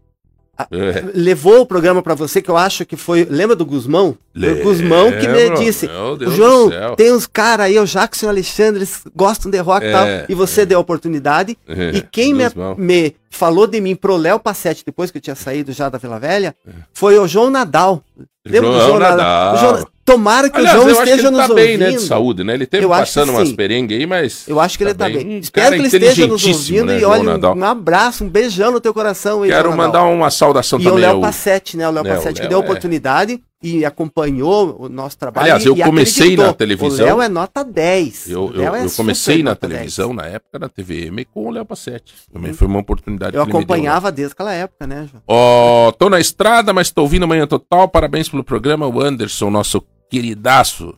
É. 0.72 1.04
levou 1.14 1.62
o 1.62 1.66
programa 1.66 2.02
pra 2.02 2.16
você, 2.16 2.42
que 2.42 2.50
eu 2.50 2.58
acho 2.58 2.86
que 2.86 2.96
foi. 2.96 3.26
Lembra 3.30 3.56
do 3.56 3.66
Guzmão? 3.66 4.18
Foi 4.38 4.52
o 4.60 4.64
Guzmão 4.64 5.12
que 5.12 5.28
me 5.28 5.34
Lembro, 5.34 5.60
disse. 5.60 5.88
meu 5.88 6.18
Deus 6.18 6.34
"Ô, 6.34 6.36
João, 6.36 6.66
do 6.70 6.74
céu." 6.74 6.96
tem 6.96 7.12
uns 7.14 7.28
caras 7.28 7.68
aí, 7.68 7.78
o 7.80 7.86
Jackson 7.86 8.26
e 8.26 8.28
o 8.28 8.30
Alexandre, 8.30 8.80
eles 8.80 9.02
gostam 9.16 9.52
de 9.52 9.60
rock 9.60 9.86
e 9.86 9.90
É, 9.90 9.92
tal. 9.92 10.08
E 10.30 10.34
você 10.34 10.66
deu 10.66 10.78
a 10.80 10.82
oportunidade. 10.82 11.58
É, 11.68 11.92
E 11.98 12.02
quem 12.02 12.34
me, 12.34 12.44
me 12.78 13.16
falou 13.38 13.68
de 13.68 13.80
mim 13.80 13.96
pro 13.96 14.18
Léo 14.18 14.40
Passetti, 14.40 14.84
depois 14.86 15.12
que 15.12 15.18
eu 15.18 15.22
tinha 15.22 15.36
saído 15.36 15.72
já 15.72 15.88
da 15.90 15.98
Vila 15.98 16.20
Velha, 16.20 16.56
É. 16.68 16.72
foi 16.94 17.18
o 17.20 17.28
João 17.28 17.50
Nadal. 17.50 18.04
Lembra 18.46 18.70
do 18.72 18.76
João 18.78 18.88
João 18.88 19.00
Nadal? 19.00 19.54
O 19.54 19.58
João- 19.58 19.88
Tomara 20.08 20.50
que 20.50 20.58
Aliás, 20.58 20.78
o 20.78 20.84
João 20.84 20.92
acho 20.94 21.04
que 21.04 21.10
esteja 21.10 21.28
ele 21.28 21.36
nos 21.38 21.48
tá 21.48 21.54
bem, 21.54 21.66
ouvindo. 21.74 21.80
né, 21.82 21.92
de 21.92 22.00
saúde, 22.02 22.42
né? 22.46 22.54
Ele 22.54 22.66
teve 22.66 22.86
Eu 22.86 22.90
passando 22.90 23.34
umas 23.34 23.52
perengues 23.52 23.98
aí, 24.00 24.06
mas... 24.06 24.48
Eu 24.48 24.58
acho 24.58 24.78
que 24.78 24.86
ele 24.86 24.94
tá 24.94 25.10
bem. 25.10 25.18
Um 25.36 25.40
Espero 25.40 25.66
cara 25.66 25.76
que 25.76 25.82
ele 25.82 25.88
esteja 25.88 26.28
nos 26.28 26.46
ouvindo 26.46 26.86
né, 26.86 26.96
e 26.96 27.00
João 27.02 27.12
olha, 27.12 27.38
um, 27.54 27.60
um 27.60 27.64
abraço, 27.66 28.24
um 28.24 28.30
beijão 28.30 28.72
no 28.72 28.80
teu 28.80 28.94
coração. 28.94 29.44
aí, 29.44 29.50
Quero 29.50 29.66
João 29.66 29.76
mandar 29.76 30.04
uma 30.04 30.30
saudação 30.32 30.80
E 30.80 30.84
o 30.84 30.86
também 30.86 31.02
Léo 31.02 31.16
ao... 31.16 31.22
Passetti, 31.22 31.76
né? 31.76 31.90
O 31.90 31.92
Léo 31.92 32.06
Né, 32.06 32.12
o 32.14 32.16
Passetti 32.16 32.36
que 32.36 32.40
Léo 32.44 32.50
deu 32.52 32.60
a 32.60 32.62
é- 32.62 32.64
oportunidade 32.64 33.44
e 33.62 33.84
acompanhou 33.84 34.76
o 34.84 34.88
nosso 34.90 35.18
trabalho. 35.18 35.46
Aliás, 35.46 35.66
eu 35.66 35.76
comecei 35.76 36.24
acreditou. 36.36 36.46
na 36.46 36.54
televisão- 36.54 37.06
O 37.06 37.10
Léo 37.10 37.22
é 37.24 37.30
nota 37.30 37.64
10. 37.64 38.30
Eu, 38.30 38.52
eu, 38.54 38.76
é 38.76 38.86
eu 38.86 38.92
comecei 38.92 39.42
na 39.42 39.52
nota 39.52 39.68
10. 39.68 39.80
televisão, 39.80 40.14
na 40.14 40.26
época, 40.28 40.60
na 40.60 40.70
TVM, 40.70 41.26
com 41.34 41.48
o 41.48 41.50
Léo 41.52 41.66
Passetti. 41.66 42.14
Também 42.32 42.54
foi 42.54 42.68
uma 42.68 42.80
oportunidade 42.80 43.36
Eu 43.36 43.44
né? 43.44 43.50
acompanhava 43.50 44.12
desde 44.12 44.34
aquela 44.34 44.54
época, 44.54 44.86
né, 44.86 45.08
João? 45.12 45.24
Ó, 45.28 45.92
tô 45.92 46.10
na 46.10 46.20
estrada, 46.20 46.72
mas 46.72 46.92
tô 46.92 47.02
ouvindo 47.02 47.24
amanhã 47.24 47.48
total. 47.48 47.88
Parabéns 47.90 48.30
pelo 48.30 48.44
programa. 48.44 48.86
O 48.88 49.02
Anderson, 49.02 49.50
nosso 49.50 49.82
queridaço 50.10 50.94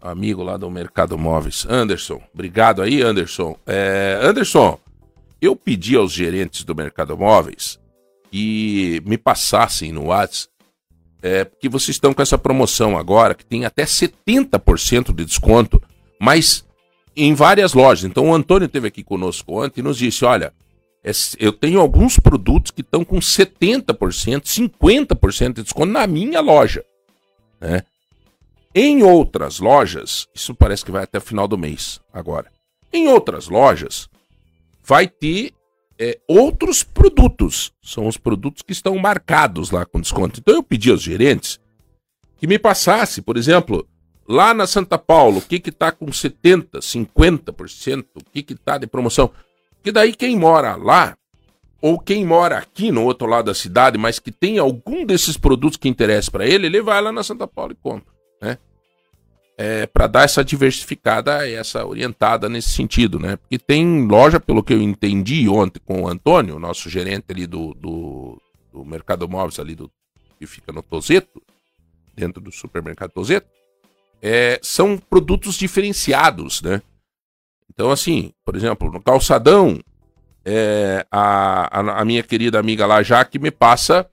amigo 0.00 0.42
lá 0.42 0.56
do 0.58 0.70
Mercado 0.70 1.16
Móveis. 1.16 1.66
Anderson, 1.68 2.20
obrigado 2.34 2.82
aí, 2.82 3.00
Anderson. 3.00 3.56
É, 3.66 4.18
Anderson, 4.22 4.78
eu 5.40 5.56
pedi 5.56 5.96
aos 5.96 6.12
gerentes 6.12 6.64
do 6.64 6.74
Mercado 6.74 7.16
Móveis 7.16 7.78
que 8.30 9.00
me 9.06 9.16
passassem 9.16 9.92
no 9.92 10.06
WhatsApp 10.06 10.52
é 11.24 11.46
que 11.58 11.70
vocês 11.70 11.96
estão 11.96 12.12
com 12.12 12.20
essa 12.20 12.36
promoção 12.36 12.98
agora, 12.98 13.34
que 13.34 13.46
tem 13.46 13.64
até 13.64 13.84
70% 13.84 15.14
de 15.14 15.24
desconto, 15.24 15.82
mas 16.20 16.66
em 17.16 17.32
várias 17.32 17.72
lojas. 17.72 18.04
Então 18.04 18.28
o 18.28 18.34
Antônio 18.34 18.66
esteve 18.66 18.88
aqui 18.88 19.02
conosco 19.02 19.64
ontem 19.64 19.80
e 19.80 19.82
nos 19.82 19.96
disse: 19.96 20.22
olha, 20.26 20.52
eu 21.38 21.50
tenho 21.50 21.80
alguns 21.80 22.18
produtos 22.18 22.70
que 22.70 22.82
estão 22.82 23.02
com 23.06 23.18
70%, 23.18 23.86
50% 24.42 25.54
de 25.54 25.62
desconto 25.62 25.90
na 25.90 26.06
minha 26.06 26.42
loja. 26.42 26.84
Né? 27.58 27.82
Em 28.74 29.02
outras 29.02 29.60
lojas, 29.60 30.28
isso 30.34 30.54
parece 30.54 30.84
que 30.84 30.90
vai 30.90 31.04
até 31.04 31.16
o 31.16 31.22
final 31.22 31.48
do 31.48 31.56
mês 31.56 32.00
agora. 32.12 32.52
Em 32.92 33.08
outras 33.08 33.48
lojas, 33.48 34.10
vai 34.82 35.08
ter 35.08 35.54
é, 35.98 36.18
outros 36.28 36.82
produtos. 36.82 37.72
São 37.82 38.06
os 38.06 38.16
produtos 38.16 38.62
que 38.62 38.72
estão 38.72 38.96
marcados 38.98 39.70
lá 39.70 39.84
com 39.84 40.00
desconto. 40.00 40.40
Então 40.40 40.54
eu 40.54 40.62
pedi 40.62 40.90
aos 40.90 41.02
gerentes 41.02 41.60
que 42.36 42.46
me 42.46 42.58
passasse, 42.58 43.22
por 43.22 43.36
exemplo, 43.36 43.86
lá 44.28 44.52
na 44.52 44.66
Santa 44.66 44.98
Paulo, 44.98 45.38
o 45.38 45.42
que 45.42 45.60
que 45.60 45.72
tá 45.72 45.92
com 45.92 46.12
70, 46.12 46.80
50%, 46.80 48.04
o 48.14 48.24
que 48.32 48.42
que 48.42 48.54
tá 48.54 48.78
de 48.78 48.86
promoção. 48.86 49.30
Que 49.82 49.92
daí 49.92 50.14
quem 50.14 50.36
mora 50.36 50.76
lá 50.76 51.16
ou 51.80 51.98
quem 51.98 52.24
mora 52.24 52.56
aqui 52.56 52.90
no 52.90 53.04
outro 53.04 53.26
lado 53.26 53.46
da 53.46 53.54
cidade, 53.54 53.98
mas 53.98 54.18
que 54.18 54.32
tem 54.32 54.58
algum 54.58 55.04
desses 55.04 55.36
produtos 55.36 55.76
que 55.76 55.88
interessa 55.88 56.30
para 56.30 56.46
ele, 56.46 56.66
ele 56.66 56.80
vai 56.80 57.00
lá 57.02 57.12
na 57.12 57.22
Santa 57.22 57.46
Paula 57.46 57.72
e 57.72 57.76
compra? 57.76 58.13
É, 59.56 59.86
para 59.86 60.08
dar 60.08 60.24
essa 60.24 60.44
diversificada, 60.44 61.48
essa 61.48 61.86
orientada 61.86 62.48
nesse 62.48 62.70
sentido, 62.70 63.20
né? 63.20 63.36
Porque 63.36 63.56
tem 63.56 64.04
loja, 64.04 64.40
pelo 64.40 64.64
que 64.64 64.72
eu 64.72 64.82
entendi 64.82 65.48
ontem 65.48 65.80
com 65.84 66.02
o 66.02 66.08
Antônio, 66.08 66.58
nosso 66.58 66.90
gerente 66.90 67.26
ali 67.30 67.46
do, 67.46 67.72
do, 67.74 68.42
do 68.72 68.84
Mercado 68.84 69.28
Móveis 69.28 69.60
ali 69.60 69.76
do 69.76 69.88
que 70.40 70.46
fica 70.46 70.72
no 70.72 70.82
Tozeto, 70.82 71.40
dentro 72.14 72.40
do 72.40 72.50
supermercado 72.50 73.12
Tozeto, 73.12 73.46
é, 74.20 74.58
são 74.62 74.98
produtos 74.98 75.54
diferenciados, 75.56 76.60
né? 76.62 76.82
Então, 77.72 77.90
assim, 77.90 78.32
por 78.44 78.56
exemplo, 78.56 78.90
no 78.90 79.02
calçadão, 79.02 79.80
é, 80.44 81.06
a, 81.10 81.80
a, 81.80 82.00
a, 82.00 82.04
minha 82.04 82.22
querida 82.22 82.58
amiga 82.58 82.86
lá, 82.86 83.02
Jaque, 83.02 83.38
me 83.38 83.50
passa 83.50 84.08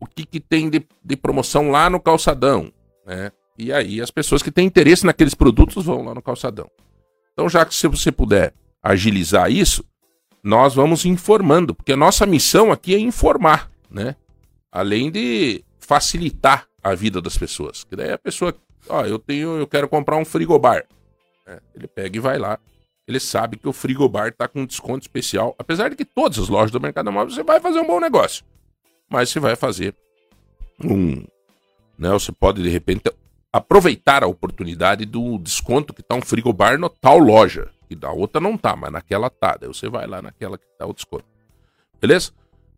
o 0.00 0.06
que, 0.06 0.24
que 0.24 0.40
tem 0.40 0.70
de, 0.70 0.86
de 1.04 1.16
promoção 1.16 1.70
lá 1.70 1.88
no 1.90 2.00
calçadão, 2.00 2.72
né? 3.06 3.30
E 3.58 3.72
aí 3.72 4.00
as 4.00 4.10
pessoas 4.10 4.42
que 4.42 4.50
têm 4.50 4.66
interesse 4.66 5.06
naqueles 5.06 5.34
produtos 5.34 5.84
vão 5.84 6.04
lá 6.04 6.14
no 6.14 6.22
calçadão. 6.22 6.70
Então, 7.32 7.48
já 7.48 7.64
que 7.64 7.74
se 7.74 7.86
você 7.88 8.12
puder 8.12 8.52
agilizar 8.82 9.50
isso, 9.50 9.84
nós 10.42 10.74
vamos 10.74 11.04
informando, 11.04 11.74
porque 11.74 11.92
a 11.92 11.96
nossa 11.96 12.26
missão 12.26 12.70
aqui 12.70 12.94
é 12.94 12.98
informar, 12.98 13.70
né? 13.90 14.14
Além 14.70 15.10
de 15.10 15.64
facilitar 15.78 16.66
a 16.82 16.94
vida 16.94 17.20
das 17.20 17.36
pessoas. 17.38 17.84
Que 17.84 17.96
daí 17.96 18.12
a 18.12 18.18
pessoa, 18.18 18.54
ó, 18.88 19.04
eu 19.04 19.18
tenho, 19.18 19.56
eu 19.58 19.66
quero 19.66 19.88
comprar 19.88 20.16
um 20.16 20.24
frigobar. 20.24 20.84
É, 21.46 21.60
ele 21.74 21.86
pega 21.86 22.16
e 22.16 22.20
vai 22.20 22.38
lá 22.38 22.58
ele 23.06 23.20
sabe 23.20 23.56
que 23.56 23.68
o 23.68 23.72
frigobar 23.72 24.28
está 24.28 24.48
com 24.48 24.64
desconto 24.64 25.02
especial. 25.02 25.54
Apesar 25.58 25.90
de 25.90 25.96
que 25.96 26.04
todas 26.04 26.38
as 26.38 26.48
lojas 26.48 26.70
do 26.70 26.80
Mercado 26.80 27.12
Móvel 27.12 27.34
você 27.34 27.42
vai 27.42 27.60
fazer 27.60 27.78
um 27.78 27.86
bom 27.86 28.00
negócio. 28.00 28.44
Mas 29.08 29.28
você 29.28 29.38
vai 29.38 29.54
fazer 29.54 29.94
um. 30.82 31.24
Né, 31.98 32.10
você 32.10 32.32
pode, 32.32 32.62
de 32.62 32.68
repente, 32.68 33.02
aproveitar 33.54 34.24
a 34.24 34.26
oportunidade 34.26 35.06
do 35.06 35.38
desconto 35.38 35.94
que 35.94 36.00
está 36.00 36.16
um 36.16 36.20
frigobar 36.20 36.76
no 36.76 36.88
tal 36.88 37.18
loja. 37.18 37.70
E 37.88 37.94
da 37.94 38.10
outra 38.10 38.40
não 38.40 38.56
tá, 38.56 38.74
mas 38.74 38.90
naquela 38.90 39.30
tá. 39.30 39.56
Daí 39.56 39.68
você 39.68 39.88
vai 39.88 40.08
lá 40.08 40.20
naquela 40.20 40.58
que 40.58 40.64
tá 40.76 40.84
o 40.84 40.92
desconto. 40.92 41.24
Beleza? 42.00 42.32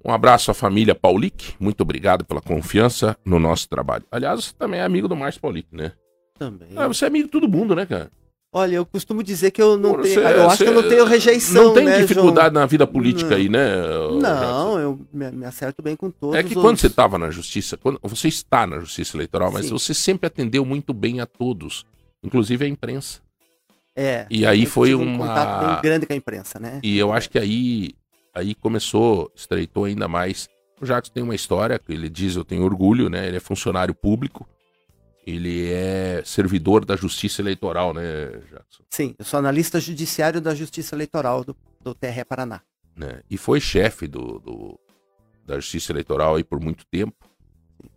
Um 0.04 0.12
abraço 0.12 0.50
à 0.50 0.54
família 0.54 0.94
Paulic. 0.94 1.54
Muito 1.58 1.80
obrigado 1.80 2.26
pela 2.26 2.42
confiança 2.42 3.16
no 3.24 3.38
nosso 3.38 3.66
trabalho. 3.70 4.04
Aliás, 4.12 4.44
você 4.44 4.52
também 4.52 4.78
é 4.80 4.84
amigo 4.84 5.08
do 5.08 5.16
Márcio 5.16 5.40
Paulic, 5.40 5.66
né? 5.74 5.92
Também. 6.38 6.68
Ah, 6.76 6.86
você 6.86 7.06
é 7.06 7.08
amigo 7.08 7.24
de 7.24 7.32
todo 7.32 7.48
mundo, 7.48 7.74
né, 7.74 7.86
cara? 7.86 8.10
Olha, 8.56 8.76
eu 8.76 8.86
costumo 8.86 9.22
dizer 9.22 9.50
que 9.50 9.60
eu 9.60 9.76
não 9.76 10.00
tenho. 10.00 10.18
Eu 10.18 10.48
acho 10.48 10.64
que 10.64 10.70
eu 10.70 10.72
não 10.72 10.88
tenho 10.88 11.04
rejeição. 11.04 11.64
Não 11.64 11.74
tem 11.74 11.84
né, 11.84 12.00
dificuldade 12.00 12.54
João? 12.54 12.62
na 12.62 12.64
vida 12.64 12.86
política 12.86 13.28
não. 13.32 13.36
aí, 13.36 13.50
né? 13.50 13.68
Não, 14.18 14.78
eu 14.78 14.98
me, 15.12 15.30
me, 15.30 15.44
acerto 15.44 15.82
bem 15.82 15.94
com 15.94 16.10
todos. 16.10 16.36
É 16.36 16.42
que 16.42 16.54
quando 16.54 16.78
você 16.78 16.86
estava 16.86 17.18
na 17.18 17.30
justiça, 17.30 17.76
quando 17.76 18.00
você 18.02 18.28
está 18.28 18.66
na 18.66 18.78
justiça 18.78 19.14
eleitoral, 19.14 19.52
mas 19.52 19.66
Sim. 19.66 19.72
você 19.72 19.92
sempre 19.92 20.28
atendeu 20.28 20.64
muito 20.64 20.94
bem 20.94 21.20
a 21.20 21.26
todos, 21.26 21.84
inclusive 22.24 22.64
a 22.64 22.68
imprensa. 22.68 23.20
É. 23.94 24.24
E 24.30 24.46
aí 24.46 24.64
foi 24.64 24.94
um 24.94 25.02
uma. 25.02 25.28
contato 25.28 25.66
bem 25.66 25.82
grande 25.82 26.06
com 26.06 26.14
a 26.14 26.16
imprensa, 26.16 26.58
né? 26.58 26.80
E 26.82 26.96
eu 26.96 27.12
acho 27.12 27.28
que 27.28 27.38
aí, 27.38 27.90
aí 28.34 28.54
começou, 28.54 29.30
estreitou 29.36 29.84
ainda 29.84 30.08
mais. 30.08 30.48
O 30.80 30.86
Jacques 30.86 31.10
tem 31.10 31.22
uma 31.22 31.34
história 31.34 31.78
que 31.78 31.92
ele 31.92 32.08
diz, 32.08 32.36
eu 32.36 32.44
tenho 32.44 32.64
orgulho, 32.64 33.10
né? 33.10 33.28
Ele 33.28 33.36
é 33.36 33.40
funcionário 33.40 33.94
público 33.94 34.48
ele 35.26 35.72
é 35.72 36.22
servidor 36.24 36.84
da 36.84 36.94
Justiça 36.94 37.42
Eleitoral, 37.42 37.92
né, 37.92 38.28
Jackson? 38.48 38.84
Sim, 38.88 39.14
eu 39.18 39.24
sou 39.24 39.38
analista 39.38 39.80
judiciário 39.80 40.40
da 40.40 40.54
Justiça 40.54 40.94
Eleitoral 40.94 41.42
do, 41.42 41.56
do 41.80 41.94
TRE 41.94 42.24
Paraná. 42.24 42.62
Né? 42.94 43.20
E 43.28 43.36
foi 43.36 43.60
chefe 43.60 44.06
do, 44.06 44.38
do, 44.38 44.80
da 45.44 45.56
Justiça 45.56 45.92
Eleitoral 45.92 46.36
aí 46.36 46.44
por 46.44 46.60
muito 46.60 46.86
tempo. 46.86 47.28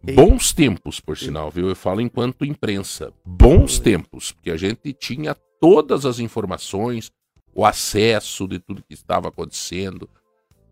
E... 0.06 0.14
Bons 0.14 0.52
tempos, 0.52 1.00
por 1.00 1.16
sinal, 1.16 1.52
viu? 1.52 1.70
Eu 1.70 1.76
falo 1.76 2.02
enquanto 2.02 2.44
imprensa. 2.44 3.14
Bons 3.24 3.78
tempos, 3.78 4.32
porque 4.32 4.50
a 4.50 4.58
gente 4.58 4.92
tinha 4.94 5.36
todas 5.62 6.06
as 6.06 6.18
informações, 6.18 7.12
o 7.54 7.64
acesso 7.64 8.48
de 8.48 8.58
tudo 8.60 8.84
que 8.84 8.96
estava 8.96 9.28
acontecendo. 9.28 10.10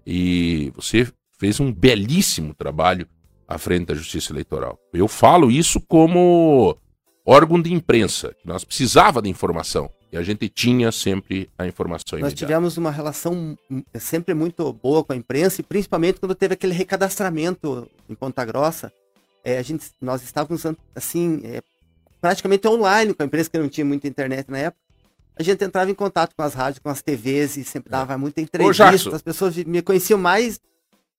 E 0.05 0.72
você 0.76 1.08
fez 1.38 1.60
um 1.60 1.72
belíssimo 1.72 2.53
trabalho 2.55 3.08
à 3.48 3.58
frente 3.58 3.88
da 3.88 3.95
Justiça 3.95 4.34
Eleitoral. 4.34 4.78
Eu 4.93 5.08
falo 5.08 5.50
isso 5.50 5.80
como 5.82 6.78
órgão 7.26 7.62
de 7.62 7.74
imprensa, 7.74 8.36
que 8.39 8.48
nós 8.48 8.64
precisava 8.64 9.22
de 9.22 9.30
informação 9.30 9.89
e 10.12 10.18
a 10.18 10.24
gente 10.24 10.48
tinha 10.48 10.91
sempre 10.91 11.50
a 11.58 11.68
informação. 11.68 12.18
Nós 12.20 12.34
tivemos 12.34 12.78
uma 12.78 12.91
relação 12.91 13.58
sempre 13.95 14.34
muito 14.34 14.72
boa 14.72 15.04
com 15.04 15.14
a 15.14 15.16
imprensa 15.16 15.62
e 15.62 15.64
principalmente 15.64 16.20
quando 16.20 16.34
teve 16.34 16.54
aquele 16.54 16.74
recadastramento 16.74 17.89
em 18.08 18.16
Ponta 18.16 18.45
Grossa, 18.45 18.91
é, 19.43 19.58
a 19.58 19.62
gente, 19.62 19.91
nós 20.02 20.24
estávamos 20.24 20.64
assim 20.95 21.41
é, 21.43 21.62
praticamente 22.22 22.68
online 22.68 23.14
com 23.14 23.24
a 23.24 23.26
imprensa 23.26 23.50
que 23.50 23.58
não 23.58 23.70
tinha 23.70 23.86
muita 23.86 24.08
internet 24.08 24.50
na 24.50 24.60
época. 24.60 24.82
A 25.39 25.43
gente 25.43 25.64
entrava 25.64 25.91
em 25.91 25.93
contato 25.93 26.34
com 26.36 26.41
as 26.41 26.54
rádios, 26.54 26.80
com 26.80 26.89
as 26.89 27.02
TVs 27.02 27.58
e 27.58 27.64
sempre 27.64 27.91
dava 27.91 28.14
é. 28.14 28.18
muita 28.18 28.41
entrevista. 28.41 29.10
Ô, 29.12 29.16
as 29.16 29.22
pessoas 29.22 29.56
me 29.56 29.82
conheciam 29.82 30.18
mais 30.18 30.60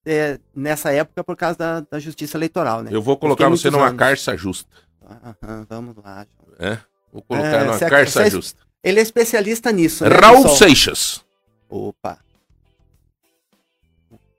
é, 0.08 0.40
nessa 0.54 0.90
época 0.90 1.22
por 1.22 1.36
causa 1.36 1.58
da, 1.58 1.80
da 1.80 1.98
justiça 1.98 2.36
eleitoral, 2.36 2.82
né? 2.82 2.90
Eu 2.92 3.02
vou 3.02 3.16
colocar 3.16 3.48
você 3.48 3.70
numa 3.70 3.88
anos. 3.88 3.98
carça 3.98 4.36
justa. 4.36 4.70
Aham, 5.04 5.66
vamos 5.68 5.96
lá. 5.96 6.26
É? 6.58 6.78
Vou 7.12 7.22
colocar 7.22 7.46
é, 7.46 7.64
numa 7.64 7.78
carça 7.78 8.26
é, 8.26 8.30
justa. 8.30 8.60
Ele 8.82 9.00
é 9.00 9.02
especialista 9.02 9.70
nisso, 9.70 10.04
né, 10.04 10.10
Raul 10.10 10.36
pessoal? 10.36 10.56
Seixas. 10.56 11.24
Opa. 11.68 12.18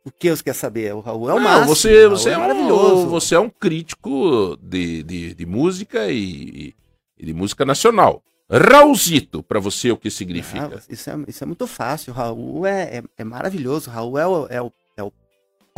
O 0.03 0.11
que 0.11 0.29
você 0.29 0.41
quer 0.41 0.55
saber? 0.55 0.93
O 0.95 1.01
Raul 1.01 1.29
é 1.29 1.33
o 1.33 1.35
Não, 1.35 1.43
máximo. 1.43 1.75
Você, 1.75 2.07
você 2.07 2.29
é, 2.29 2.33
é, 2.33 2.37
maravilhoso. 2.37 3.05
Um, 3.05 3.09
você 3.09 3.35
é 3.35 3.39
um 3.39 3.49
crítico 3.49 4.57
de, 4.61 5.03
de, 5.03 5.35
de 5.35 5.45
música 5.45 6.07
e, 6.09 6.73
e, 7.17 7.25
de 7.25 7.33
música 7.33 7.63
nacional. 7.63 8.23
Raulzito, 8.51 9.43
para 9.43 9.59
você, 9.59 9.91
o 9.91 9.97
que 9.97 10.09
significa? 10.09 10.77
Ah, 10.77 10.81
isso, 10.89 11.09
é, 11.09 11.13
isso 11.27 11.43
é 11.43 11.47
muito 11.47 11.67
fácil. 11.67 12.11
O 12.11 12.15
Raul 12.15 12.65
é, 12.65 12.97
é, 12.97 13.03
é 13.19 13.23
maravilhoso. 13.23 13.91
O 13.91 13.93
Raul 13.93 14.17
é 14.17 14.27
o, 14.27 14.47
é 14.47 14.61
o 14.61 14.71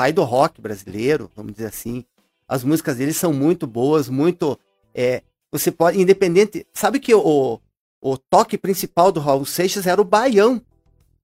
pai 0.02 0.12
do 0.12 0.24
rock 0.24 0.60
brasileiro, 0.60 1.30
vamos 1.36 1.54
dizer 1.54 1.68
assim. 1.68 2.04
As 2.48 2.64
músicas 2.64 2.98
dele 2.98 3.14
são 3.14 3.32
muito 3.32 3.68
boas, 3.68 4.10
muito. 4.10 4.58
É, 4.96 5.22
você 5.52 5.70
pode, 5.70 6.02
independente. 6.02 6.66
Sabe 6.74 7.00
que 7.00 7.14
o, 7.14 7.60
o 8.02 8.18
toque 8.18 8.58
principal 8.58 9.12
do 9.12 9.20
Raul 9.20 9.46
Seixas 9.46 9.86
era 9.86 10.02
o 10.02 10.04
baião. 10.04 10.60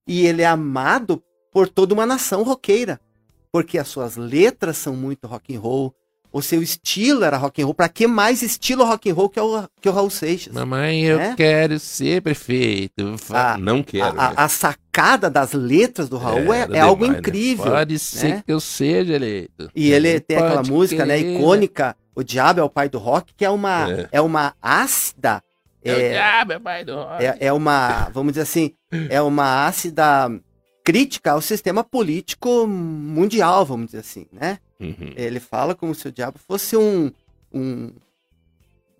E 0.05 0.27
ele 0.27 0.43
é 0.43 0.45
amado 0.45 1.23
por 1.51 1.67
toda 1.67 1.91
uma 1.91 2.05
nação 2.05 2.43
roqueira. 2.43 3.01
Porque 3.51 3.79
as 3.79 3.87
suas 3.87 4.15
letras 4.15 4.77
são 4.77 4.95
muito 4.95 5.25
rock 5.25 5.55
and 5.55 5.59
roll, 5.59 5.91
o 6.31 6.41
seu 6.41 6.61
estilo 6.61 7.23
era 7.23 7.37
rock 7.37 7.61
and 7.61 7.65
roll. 7.65 7.73
Pra 7.73 7.89
que 7.89 8.05
mais 8.07 8.41
estilo 8.41 8.83
rock 8.83 9.09
and 9.09 9.13
roll 9.13 9.29
que 9.29 9.39
o, 9.39 9.67
que 9.81 9.89
o 9.89 9.91
Raul 9.91 10.09
Seixas? 10.09 10.53
Mamãe, 10.53 11.03
eu 11.03 11.17
né? 11.17 11.33
quero 11.35 11.79
ser 11.79 12.21
prefeito. 12.21 13.15
A, 13.29 13.57
não 13.57 13.81
quero. 13.81 14.19
A, 14.19 14.29
né? 14.29 14.33
a, 14.35 14.47
sacada 14.47 15.29
das 15.29 15.53
letras 15.53 16.09
do 16.09 16.17
Raul 16.17 16.53
é, 16.53 16.67
é, 16.71 16.77
é 16.77 16.79
algo 16.79 17.07
né? 17.07 17.17
incrível. 17.17 17.65
Né? 17.65 17.71
Pode 17.71 17.99
ser 17.99 18.27
né? 18.35 18.43
que 18.45 18.51
eu 18.51 18.59
seja 18.59 19.13
eleito. 19.13 19.69
E 19.75 19.91
ele 19.91 20.19
tem 20.19 20.37
aquela 20.37 20.63
música, 20.63 21.05
né, 21.05 21.19
icônica, 21.19 21.95
O 22.15 22.23
Diabo 22.23 22.59
é 22.59 22.63
o 22.63 22.69
Pai 22.69 22.89
do 22.89 22.97
Rock, 22.97 23.33
que 23.35 23.45
é 23.45 23.49
uma, 23.49 23.91
é. 23.91 24.09
é 24.13 24.21
uma 24.21 24.53
ácida. 24.61 25.41
É, 25.83 25.93
o 25.93 26.09
Diabo 26.09 26.53
é 26.53 26.57
o 26.57 26.61
Pai 26.61 26.85
do 26.85 26.95
Rock. 26.95 27.25
É, 27.25 27.37
é 27.39 27.53
uma, 27.53 28.09
vamos 28.13 28.33
dizer 28.33 28.43
assim, 28.43 28.73
é 29.09 29.21
uma 29.21 29.67
ácida 29.67 30.29
crítica 30.87 31.33
ao 31.33 31.41
sistema 31.41 31.83
político 31.83 32.65
mundial, 32.65 33.65
vamos 33.65 33.87
dizer 33.87 33.97
assim, 33.97 34.25
né? 34.31 34.57
Uhum. 34.79 35.11
Ele 35.17 35.37
fala 35.37 35.75
como 35.75 35.93
se 35.93 36.07
o 36.07 36.11
diabo 36.13 36.39
fosse 36.39 36.77
um, 36.77 37.11
um, 37.53 37.91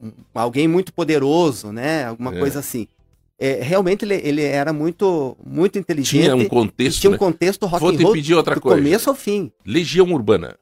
um 0.01 0.11
alguém 0.35 0.67
muito 0.67 0.93
poderoso, 0.93 1.71
né? 1.71 2.03
Alguma 2.03 2.35
é. 2.35 2.39
coisa 2.39 2.59
assim. 2.59 2.89
É, 3.39 3.61
realmente 3.63 4.03
ele, 4.03 4.15
ele, 4.15 4.41
era 4.41 4.73
muito 4.73 5.37
muito 5.45 5.79
inteligente. 5.79 6.23
Tinha 6.23 6.35
um 6.35 6.49
contexto. 6.49 6.99
Tinha 6.99 7.09
um 7.09 7.13
né? 7.13 7.17
contexto 7.19 7.65
rock 7.65 7.79
Vou 7.81 7.95
te 7.95 8.11
pedir 8.11 8.35
outra 8.35 8.55
do 8.55 8.59
coisa. 8.59 8.77
começo 8.81 9.09
ao 9.09 9.15
fim. 9.15 9.49
Legião 9.65 10.11
Urbana. 10.11 10.57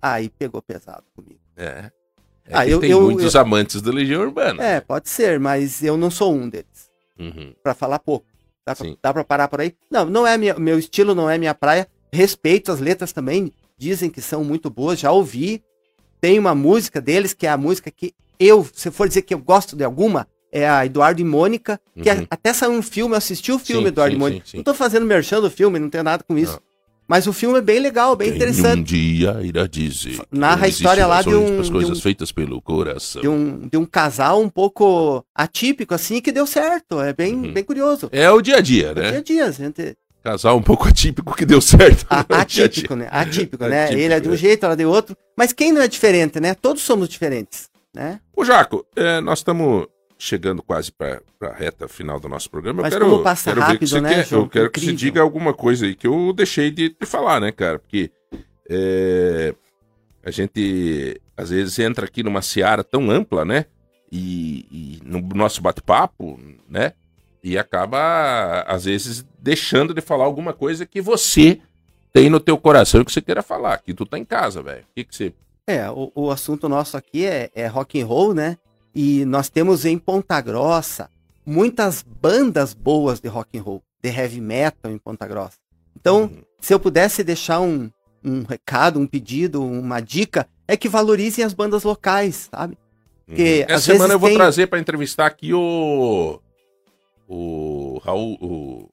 Aí 0.00 0.28
pegou 0.28 0.62
pesado 0.62 1.02
comigo. 1.16 1.40
É. 1.56 1.90
É 2.46 2.52
Ah, 2.52 2.68
eu- 2.68 2.78
tem 2.78 2.92
eu- 2.92 3.02
muitos 3.02 3.34
amantes 3.34 3.82
da 3.82 3.90
Legião 3.90 4.22
Urbana. 4.22 4.62
É, 4.62 4.80
pode 4.80 5.08
ser, 5.08 5.40
mas 5.40 5.82
eu 5.82 5.96
não 5.96 6.12
sou 6.12 6.32
um 6.32 6.48
deles. 6.48 6.88
Uhum. 7.18 7.52
Pra 7.60 7.74
falar 7.74 7.98
pouco. 7.98 8.33
Dá 8.66 8.74
pra, 8.74 8.86
Sim. 8.86 8.96
dá 9.02 9.12
pra 9.12 9.24
parar 9.24 9.48
por 9.48 9.60
aí? 9.60 9.74
Não, 9.90 10.06
não 10.06 10.26
é 10.26 10.38
minha, 10.38 10.54
meu 10.58 10.78
estilo, 10.78 11.14
não 11.14 11.28
é 11.28 11.36
minha 11.36 11.54
praia. 11.54 11.86
Respeito 12.12 12.72
as 12.72 12.80
letras 12.80 13.12
também. 13.12 13.52
Dizem 13.76 14.08
que 14.08 14.22
são 14.22 14.42
muito 14.42 14.70
boas, 14.70 14.98
já 14.98 15.10
ouvi. 15.12 15.62
Tem 16.20 16.38
uma 16.38 16.54
música 16.54 17.00
deles 17.00 17.34
que 17.34 17.46
é 17.46 17.50
a 17.50 17.56
música 17.58 17.90
que 17.90 18.14
eu, 18.40 18.66
se 18.72 18.90
for 18.90 19.06
dizer 19.06 19.22
que 19.22 19.34
eu 19.34 19.38
gosto 19.38 19.76
de 19.76 19.84
alguma, 19.84 20.26
é 20.50 20.66
a 20.68 20.86
Eduardo 20.86 21.20
e 21.20 21.24
Mônica, 21.24 21.78
que 22.00 22.08
Uhum. 22.10 22.22
é- 22.22 22.26
até 22.30 22.52
saiu 22.54 22.72
um 22.72 22.80
filme, 22.82 23.12
eu 23.14 23.18
assisti 23.18 23.52
o 23.52 23.58
filme 23.58 23.82
Sim, 23.82 23.88
Eduardo 23.88 24.12
sim, 24.12 24.16
e 24.16 24.20
Mônica. 24.20 24.44
sim, 24.46 24.50
sim. 24.52 24.56
Não 24.58 24.64
tô 24.64 24.72
fazendo 24.74 25.04
merchan 25.04 25.40
do 25.40 25.50
filme, 25.50 25.78
não 25.78 25.90
tem 25.90 26.02
nada 26.02 26.24
com 26.26 26.38
isso. 26.38 26.52
Não. 26.54 26.62
Mas 27.06 27.26
o 27.26 27.32
filme 27.34 27.58
é 27.58 27.62
bem 27.62 27.78
legal, 27.80 28.16
bem 28.16 28.28
Quem 28.28 28.36
interessante. 28.36 28.80
um 28.80 28.82
dia 28.82 29.38
irá 29.42 29.66
dizer. 29.66 30.18
Narra 30.32 30.64
a 30.64 30.68
história 30.68 31.06
lá 31.06 31.20
de 31.20 31.28
um- 31.28 31.32
razões 31.40 31.50
pras 31.54 31.66
de 31.66 31.72
coisas 31.72 31.98
um- 31.98 32.00
feitas 32.02 32.32
pelo 32.32 32.62
coração. 32.62 33.20
De 33.20 33.28
um, 33.28 33.68
de 33.68 33.76
um 33.76 33.84
casal 33.84 34.40
um 34.40 34.48
pouco 34.48 35.22
atípico, 35.34 35.94
assim, 35.94 36.20
que 36.20 36.32
deu 36.32 36.46
certo. 36.46 37.00
É 37.00 37.12
bem, 37.12 37.34
Uhum. 37.34 37.52
bem 37.52 37.62
curioso. 37.62 38.08
É 38.10 38.30
o 38.30 38.40
dia 38.40 38.56
a 38.56 38.60
dia, 38.62 38.88
É 38.88 38.94
dia 38.94 39.02
né? 39.12 39.16
a 39.18 39.22
dia, 39.22 39.52
gente. 39.52 39.94
Casal 40.22 40.56
um 40.56 40.62
pouco 40.62 40.88
atípico 40.88 41.36
que 41.36 41.44
deu 41.44 41.60
certo. 41.60 42.06
A- 42.08 42.20
no 42.20 42.24
dia 42.26 42.36
a 42.38 42.44
dia. 42.44 42.64
atípico, 42.64 42.96
né? 42.96 43.08
Atípico, 43.10 43.64
né? 43.66 43.82
Atípico, 43.84 44.00
Ele 44.02 44.14
é 44.14 44.20
de 44.20 44.28
um 44.30 44.32
é. 44.32 44.36
jeito, 44.38 44.64
ela 44.64 44.72
é 44.72 44.76
de 44.76 44.86
outro. 44.86 45.14
Mas 45.36 45.52
quem 45.52 45.72
não 45.72 45.82
é 45.82 45.88
diferente, 45.88 46.40
né? 46.40 46.54
Todos 46.54 46.82
somos 46.82 47.06
diferentes, 47.10 47.68
né? 47.94 48.18
Ô, 48.34 48.42
Jaco, 48.46 48.86
é, 48.96 49.20
nós 49.20 49.40
estamos 49.40 49.86
chegando 50.24 50.62
quase 50.62 50.90
para 50.90 51.20
a 51.42 51.52
reta 51.52 51.86
final 51.86 52.18
do 52.18 52.28
nosso 52.28 52.50
programa. 52.50 52.82
Mas 52.82 52.92
eu 52.92 52.98
quero, 52.98 53.10
como 53.10 53.22
passa 53.22 53.50
quero 53.50 53.60
ver 53.60 53.66
rápido, 53.66 53.78
que 53.80 53.86
você 53.86 54.00
né, 54.00 54.14
quer- 54.14 54.26
João? 54.26 54.42
Eu 54.42 54.48
quero 54.48 54.70
que 54.70 54.80
você 54.80 54.86
Incrível. 54.86 55.06
diga 55.06 55.20
alguma 55.20 55.52
coisa 55.54 55.86
aí 55.86 55.94
que 55.94 56.06
eu 56.06 56.32
deixei 56.32 56.70
de, 56.70 56.88
de 56.88 57.06
falar, 57.06 57.40
né, 57.40 57.52
cara? 57.52 57.78
Porque 57.78 58.10
é, 58.68 59.54
a 60.24 60.30
gente 60.30 61.20
às 61.36 61.50
vezes 61.50 61.78
entra 61.78 62.06
aqui 62.06 62.22
numa 62.22 62.42
seara 62.42 62.82
tão 62.82 63.10
ampla, 63.10 63.44
né? 63.44 63.66
E, 64.10 64.66
e 64.70 65.00
no 65.04 65.20
nosso 65.34 65.60
bate-papo, 65.60 66.38
né? 66.68 66.92
E 67.42 67.58
acaba, 67.58 68.62
às 68.66 68.84
vezes, 68.84 69.26
deixando 69.38 69.92
de 69.92 70.00
falar 70.00 70.24
alguma 70.24 70.52
coisa 70.52 70.86
que 70.86 71.00
você 71.00 71.60
tem 72.12 72.30
no 72.30 72.40
teu 72.40 72.56
coração 72.56 73.00
e 73.00 73.04
que 73.04 73.12
você 73.12 73.20
queira 73.20 73.42
falar. 73.42 73.78
Que 73.78 73.92
tu 73.92 74.06
tá 74.06 74.18
em 74.18 74.24
casa, 74.24 74.62
velho. 74.62 74.82
O 74.82 74.94
que, 74.94 75.04
que 75.04 75.14
você 75.14 75.34
É, 75.66 75.90
o, 75.90 76.10
o 76.14 76.30
assunto 76.30 76.68
nosso 76.68 76.96
aqui 76.96 77.26
é, 77.26 77.50
é 77.54 77.66
rock 77.66 78.00
and 78.00 78.06
roll, 78.06 78.32
né? 78.32 78.56
E 78.94 79.24
nós 79.24 79.48
temos 79.48 79.84
em 79.84 79.98
Ponta 79.98 80.40
Grossa 80.40 81.08
muitas 81.44 82.02
bandas 82.02 82.72
boas 82.72 83.20
de 83.20 83.28
rock 83.28 83.58
and 83.58 83.62
roll, 83.62 83.82
de 84.02 84.08
heavy 84.10 84.40
metal 84.40 84.90
em 84.92 84.98
Ponta 84.98 85.26
Grossa. 85.26 85.58
Então, 85.98 86.22
Uhum. 86.24 86.42
se 86.60 86.72
eu 86.72 86.78
pudesse 86.80 87.22
deixar 87.24 87.60
um, 87.60 87.90
um 88.24 88.42
recado, 88.44 88.98
um 89.00 89.06
pedido, 89.06 89.62
uma 89.64 90.00
dica, 90.00 90.46
é 90.68 90.76
que 90.76 90.88
valorizem 90.88 91.44
as 91.44 91.52
bandas 91.52 91.82
locais, 91.82 92.48
sabe? 92.54 92.78
Porque, 93.26 93.64
Essa 93.66 93.74
às 93.76 93.82
semana 93.84 94.14
eu 94.14 94.18
vou 94.18 94.28
tem- 94.28 94.38
trazer 94.38 94.66
pra 94.66 94.78
entrevistar 94.78 95.26
aqui 95.26 95.52
o. 95.54 96.38
O 97.26 97.98
Raul. 98.04 98.36
O 98.40 98.88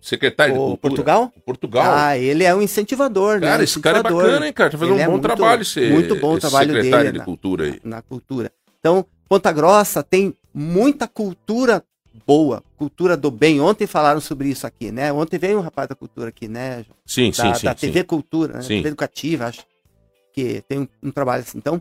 secretário 0.00 0.54
de 0.54 0.58
O 0.60 0.62
Cultura. 0.62 0.80
Portugal? 0.88 1.32
O 1.36 1.40
Portugal. 1.40 1.94
Ah, 1.94 2.16
ele 2.18 2.42
é 2.44 2.54
um 2.54 2.62
incentivador, 2.62 3.38
né? 3.40 3.46
cara, 3.48 3.62
esse 3.64 3.78
cara 3.80 3.98
é 3.98 4.00
Incentivador 4.00 4.26
bacana, 4.26 4.46
hein, 4.46 4.52
cara? 4.52 4.70
Tá 4.70 4.78
fazendo 4.78 4.94
Ele 4.94 5.00
um 5.00 5.02
é 5.02 5.06
bom 5.06 5.12
muito- 5.12 5.22
trabalho 5.24 5.62
esse, 5.62 5.90
muito 5.90 6.16
bom 6.16 6.32
esse 6.32 6.40
trabalho 6.40 6.72
secretário 6.74 7.04
dele, 7.04 7.12
de 7.12 7.18
né? 7.18 7.24
Cultura 7.24 7.64
aí. 7.64 7.80
na 7.84 8.00
cultura. 8.00 8.50
Então, 8.80 9.04
Ponta 9.28 9.52
Grossa 9.52 10.02
tem 10.02 10.34
muita 10.54 11.06
cultura 11.06 11.84
boa, 12.26 12.62
cultura 12.76 13.16
do 13.16 13.30
bem. 13.30 13.60
Ontem 13.60 13.86
falaram 13.86 14.20
sobre 14.20 14.48
isso 14.48 14.66
aqui, 14.66 14.90
né? 14.90 15.12
Ontem 15.12 15.38
veio 15.38 15.58
um 15.58 15.62
rapaz 15.62 15.88
da 15.88 15.94
cultura 15.94 16.28
aqui, 16.28 16.48
né? 16.48 16.84
Sim, 17.06 17.30
Da, 17.30 17.36
sim, 17.36 17.54
sim. 17.54 17.64
da 17.64 17.72
sim. 17.72 17.76
TV 17.78 18.04
Cultura, 18.04 18.54
né? 18.54 18.62
Sim. 18.62 18.68
TV 18.76 18.88
Educativa, 18.88 19.46
acho 19.46 19.64
que 20.32 20.62
tem 20.68 20.80
um, 20.80 20.88
um 21.02 21.10
trabalho 21.10 21.42
assim. 21.42 21.58
Então, 21.58 21.80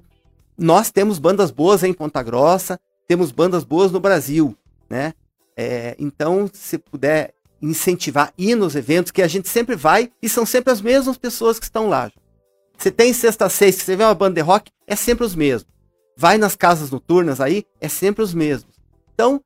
nós 0.57 0.91
temos 0.91 1.19
bandas 1.19 1.51
boas 1.51 1.83
em 1.83 1.93
Ponta 1.93 2.21
Grossa, 2.23 2.79
temos 3.07 3.31
bandas 3.31 3.63
boas 3.63 3.91
no 3.91 3.99
Brasil, 3.99 4.55
né? 4.89 5.13
É, 5.55 5.95
então, 5.99 6.49
se 6.53 6.77
puder 6.77 7.33
incentivar, 7.61 8.31
ir 8.37 8.55
nos 8.55 8.75
eventos, 8.75 9.11
que 9.11 9.21
a 9.21 9.27
gente 9.27 9.49
sempre 9.49 9.75
vai, 9.75 10.11
e 10.21 10.29
são 10.29 10.45
sempre 10.45 10.71
as 10.71 10.81
mesmas 10.81 11.17
pessoas 11.17 11.57
que 11.57 11.65
estão 11.65 11.87
lá. 11.89 12.11
Você 12.77 12.91
tem 12.91 13.11
sexta 13.11 13.49
seis, 13.49 13.77
que 13.77 13.83
você 13.83 13.95
vê 13.95 14.03
uma 14.03 14.13
banda 14.13 14.35
de 14.35 14.41
rock, 14.41 14.71
é 14.85 14.95
sempre 14.95 15.25
os 15.25 15.33
mesmos. 15.33 15.67
Vai 16.17 16.37
nas 16.39 16.55
casas 16.55 16.89
noturnas 16.89 17.39
aí, 17.39 17.63
é 17.79 17.87
sempre 17.87 18.23
os 18.23 18.33
mesmos. 18.33 18.73
Então, 19.13 19.39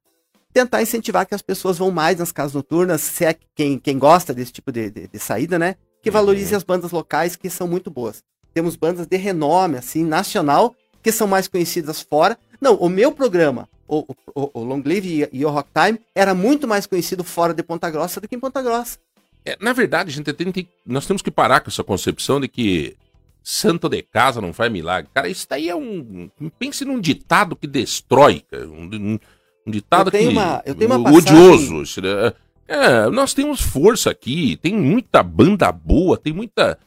tentar 0.54 0.82
incentivar 0.82 1.26
que 1.26 1.36
as 1.36 1.42
pessoas 1.42 1.78
vão 1.78 1.92
mais 1.92 2.18
nas 2.20 2.32
casas 2.32 2.54
noturnas, 2.54 3.02
se 3.02 3.26
é 3.26 3.36
quem, 3.56 3.78
quem 3.78 4.00
gosta 4.00 4.34
desse 4.34 4.54
tipo 4.54 4.72
de, 4.72 4.90
de, 4.90 5.08
de 5.08 5.20
saída, 5.20 5.60
né? 5.60 5.76
Que 6.02 6.10
Uhum. 6.10 6.14
valorize 6.14 6.56
as 6.56 6.64
bandas 6.64 6.92
locais, 6.92 7.36
que 7.36 7.50
são 7.50 7.68
muito 7.68 7.92
boas. 7.92 8.24
Temos 8.54 8.76
bandas 8.76 9.06
de 9.06 9.18
renome, 9.18 9.78
assim, 9.78 10.04
nacional, 10.04 10.74
que 11.04 11.12
são 11.12 11.28
mais 11.28 11.48
conhecidas 11.48 12.02
fora. 12.02 12.38
Não, 12.60 12.76
o 12.76 12.90
meu 12.90 13.12
programa, 13.12 13.68
o, 13.88 14.06
o, 14.36 14.50
o 14.62 14.64
Long 14.64 14.82
Live 14.86 15.24
e, 15.32 15.40
e 15.40 15.46
o 15.46 15.50
Rock 15.50 15.70
Time, 15.74 16.00
era 16.16 16.34
muito 16.34 16.68
mais 16.68 16.86
conhecido 16.86 17.24
fora 17.24 17.54
de 17.54 17.64
Ponta 17.64 17.90
Grossa 17.90 18.20
do 18.22 18.28
que 18.28 18.36
em 18.36 18.40
Ponta 18.40 18.62
Grossa. 18.62 18.98
É, 19.46 19.58
na 19.60 19.74
verdade, 19.74 20.10
a 20.10 20.14
gente 20.14 20.32
tem, 20.34 20.52
tem- 20.52 20.70
nós 20.86 21.06
temos 21.06 21.22
que 21.22 21.32
parar 21.32 21.62
com 21.62 21.70
essa 21.70 21.84
concepção 21.84 22.40
de 22.40 22.48
que 22.48 22.96
santo 23.44 23.90
de 23.90 24.02
casa 24.02 24.40
não 24.42 24.54
faz 24.54 24.72
milagre. 24.72 25.10
Cara, 25.14 25.28
isso 25.30 25.48
daí 25.50 25.70
é 25.70 25.76
um. 25.76 26.30
Pense 26.60 26.86
num 26.86 27.00
ditado 27.00 27.56
que 27.56 27.68
destrói, 27.68 28.44
cara. 28.50 28.68
Um, 28.68 28.90
um- 28.94 29.20
um 29.68 29.72
ditado 29.72 30.08
Eu 30.10 30.12
que. 30.20 30.28
uma- 30.28 30.62
eu 30.66 30.76
tenho 30.76 30.92
uma 30.96 31.04
passagem- 31.04 31.52
odioso. 31.52 32.02
né? 32.02 32.34
É, 32.68 33.10
nós 33.10 33.34
temos 33.34 33.60
força 33.62 34.10
aqui, 34.10 34.58
tem 34.62 34.74
muita 34.76 35.22
banda 35.22 35.72
boa, 35.72 36.18
tem 36.18 36.32
muita. 36.34 36.78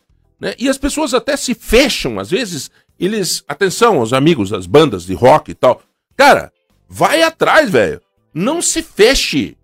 né? 0.40 0.54
E 0.58 0.68
as 0.68 0.78
pessoas 0.78 1.12
até 1.14 1.36
se 1.36 1.54
fecham, 1.54 2.18
às 2.18 2.30
vezes, 2.30 2.70
eles. 2.98 3.44
Atenção, 3.46 4.00
os 4.00 4.12
amigos 4.12 4.50
das 4.50 4.66
bandas 4.66 5.04
de 5.04 5.14
rock 5.14 5.50
e 5.50 5.54
tal. 5.54 5.82
Cara, 6.16 6.52
vai 6.88 7.22
atrás, 7.22 7.70
velho. 7.70 8.00
Não 8.32 8.60
se 8.62 8.82
feche. 8.82 9.56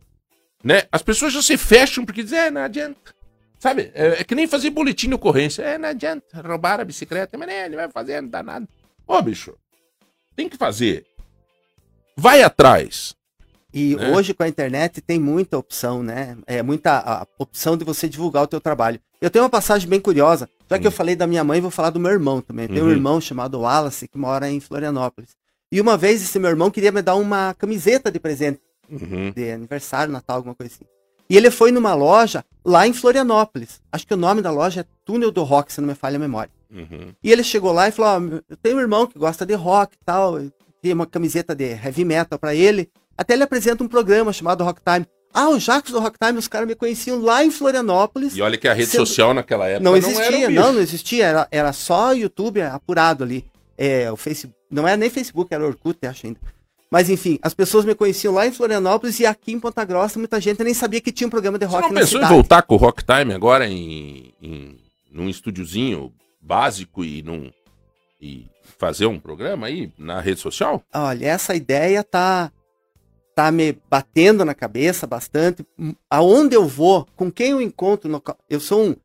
Né? 0.63 0.83
As 0.93 1.03
pessoas 1.03 1.33
já 1.33 1.41
se 1.43 1.57
fecham 1.57 2.05
porque 2.05 2.23
dizem, 2.23 2.39
é, 2.39 2.51
não 2.51 2.61
adianta. 2.61 2.97
Sabe? 3.61 3.93
É, 3.95 4.21
é 4.21 4.25
que 4.25 4.35
nem 4.35 4.47
fazer 4.49 4.71
boletim 4.71 5.09
de 5.09 5.15
ocorrência. 5.15 5.63
É, 5.63 5.77
não 5.79 5.91
adianta. 5.91 6.25
Roubar 6.43 6.81
a 6.81 6.85
bicicleta. 6.85 7.37
Mas 7.39 7.49
ele 7.49 7.77
vai 7.77 7.89
fazer, 7.91 8.21
não 8.23 8.29
dá 8.29 8.43
nada. 8.43 8.67
Ô, 9.07 9.21
bicho. 9.23 9.55
Tem 10.35 10.49
que 10.49 10.57
fazer. 10.57 11.05
Vai 12.17 12.43
atrás. 12.43 13.15
E 13.73 13.95
Né? 13.95 14.11
hoje 14.11 14.35
com 14.35 14.43
a 14.43 14.49
internet 14.49 15.01
tem 15.01 15.21
muita 15.21 15.57
opção, 15.59 16.03
né? 16.03 16.37
É 16.47 16.63
muita 16.63 16.99
a, 16.99 17.27
opção 17.39 17.77
de 17.77 17.85
você 17.85 18.09
divulgar 18.09 18.43
o 18.43 18.47
teu 18.47 18.61
trabalho. 18.61 18.99
Eu 19.21 19.31
tenho 19.31 19.45
uma 19.45 19.51
passagem 19.51 19.89
bem 19.89 20.01
curiosa. 20.01 20.49
Já 20.69 20.79
que 20.79 20.85
Hum. 20.87 20.89
eu 20.89 20.93
falei 20.93 21.15
da 21.15 21.27
minha 21.27 21.45
mãe, 21.45 21.61
vou 21.61 21.71
falar 21.71 21.91
do 21.91 22.01
meu 22.01 22.11
irmão 22.11 22.41
também. 22.41 22.65
Eu 22.65 22.69
tenho 22.71 22.85
um 22.85 22.89
Uhum. 22.89 22.95
irmão 22.95 23.21
chamado 23.21 23.61
Wallace 23.61 24.09
que 24.09 24.17
mora 24.19 24.51
em 24.51 24.59
Florianópolis. 24.59 25.37
E 25.71 25.81
uma 25.81 25.97
vez 25.97 26.23
esse 26.23 26.39
meu 26.39 26.51
irmão 26.51 26.71
queria 26.71 26.91
me 26.91 27.03
dar 27.03 27.15
uma 27.15 27.55
camiseta 27.55 28.11
de 28.11 28.19
presente 28.19 28.61
Uhum. 28.89 29.31
de 29.31 29.51
aniversário, 29.53 30.13
Natal, 30.13 30.37
alguma 30.37 30.55
coisa 30.55 30.73
assim. 30.75 30.85
E 31.31 31.37
ele 31.37 31.51
foi 31.51 31.71
numa 31.71 31.95
loja 31.95 32.45
lá 32.65 32.87
em 32.89 32.93
Florianópolis. 32.93 33.81
Acho 33.93 34.05
que 34.07 34.13
o 34.15 34.17
nome 34.17 34.43
da 34.43 34.51
loja 34.51 34.81
é 34.81 34.85
Túnel 35.05 35.31
do 35.31 35.45
Rock, 35.45 35.73
se 35.73 35.81
não 35.81 35.87
me 35.89 35.95
falha 35.95 36.17
a 36.17 36.19
memória. 36.19 36.51
Uhum. 36.71 37.13
E 37.23 37.31
ele 37.33 37.45
chegou 37.45 37.73
lá 37.73 37.89
e 37.89 37.93
falou: 37.93 38.11
ó, 38.11 38.43
eu 38.49 38.57
tenho 38.57 38.77
um 38.77 38.81
irmão 38.81 39.07
que 39.07 39.19
gosta 39.19 39.47
de 39.47 39.55
rock 39.55 39.95
e 39.95 40.05
tal, 40.05 40.39
tem 40.83 40.93
uma 40.93 41.07
camiseta 41.07 41.55
de 41.55 41.65
heavy 41.65 42.05
metal 42.05 42.39
pra 42.39 42.55
ele. 42.55 42.91
Até 43.17 43.35
ele 43.35 43.43
apresenta 43.45 43.85
um 43.85 43.89
programa 43.89 44.33
chamado 44.33 44.65
Rock 44.65 44.81
Time. 44.85 45.07
Ah, 45.33 45.49
o 45.51 45.59
Jacques 45.61 45.93
do 45.93 46.01
Rock 46.01 46.19
Time, 46.19 46.39
os 46.39 46.49
caras 46.49 46.67
me 46.67 46.75
conheciam 46.75 47.21
lá 47.23 47.45
em 47.45 47.51
Florianópolis. 47.53 48.37
E 48.37 48.43
olha 48.43 48.59
que 48.59 48.67
a 48.67 48.73
rede 48.73 48.91
Sendo- 48.91 49.07
social 49.07 49.33
naquela 49.33 49.69
época 49.69 49.85
Não 49.85 49.93
um 49.93 49.97
existia, 49.97 50.49
bicho. 50.49 50.61
não, 50.61 50.73
não 50.73 50.81
existia. 50.81 51.25
Era, 51.27 51.49
era 51.53 51.73
só 51.73 52.13
YouTube 52.13 52.61
apurado 52.63 53.23
ali. 53.23 53.45
É, 53.79 54.11
o 54.11 54.17
Facebook, 54.17 54.59
não 54.71 54.87
era 54.89 54.97
nem 54.97 55.09
Facebook, 55.09 55.55
era 55.55 55.65
Orkut, 55.65 56.05
acho 56.05 56.27
ainda. 56.27 56.41
Mas 56.91 57.09
enfim, 57.09 57.39
as 57.41 57.55
pessoas 57.55 57.85
me 57.85 57.95
conheciam 57.95 58.35
lá 58.35 58.47
em 58.47 58.53
Florianópolis 58.53 59.21
e 59.21 59.27
aqui 59.27 59.53
em 59.53 59.61
Ponta 59.61 59.85
Grossa 59.85 60.19
muita 60.19 60.41
gente 60.41 60.65
nem 60.65 60.75
sabia 60.75 61.01
que 61.01 61.13
tinha 61.13 61.27
um 61.27 61.31
programa 61.31 61.59
de 61.59 61.67
Você 61.67 61.73
rock 61.73 61.83
não 61.89 61.95
na 61.95 62.01
pensou 62.01 62.19
em 62.19 62.23
cidade. 62.23 62.35
voltar 62.35 62.63
com 62.63 62.75
o 62.75 62.79
Rock 62.79 63.05
Time 63.05 63.33
agora 63.33 63.69
em, 63.69 64.35
em 64.43 64.77
num 65.11 65.29
estúdiozinho 65.29 66.13
básico 66.41 67.05
e 67.05 67.23
num 67.23 67.51
e 68.21 68.47
fazer 68.79 69.07
um 69.07 69.21
programa 69.21 69.69
aí 69.69 69.93
na 69.97 70.21
rede 70.21 70.41
social? 70.41 70.83
Olha, 70.93 71.27
essa 71.27 71.55
ideia 71.55 72.03
tá 72.03 72.51
tá 73.37 73.53
me 73.53 73.79
batendo 73.89 74.45
na 74.45 74.55
cabeça 74.55 75.07
bastante. 75.07 75.65
Aonde 76.11 76.57
eu 76.57 76.67
vou, 76.67 77.07
com 77.17 77.31
quem 77.31 77.53
eu 77.53 77.63
encontro, 77.63 78.11
no 78.11 78.21
eu 78.51 78.59
sou 78.59 78.89
um, 78.89 78.97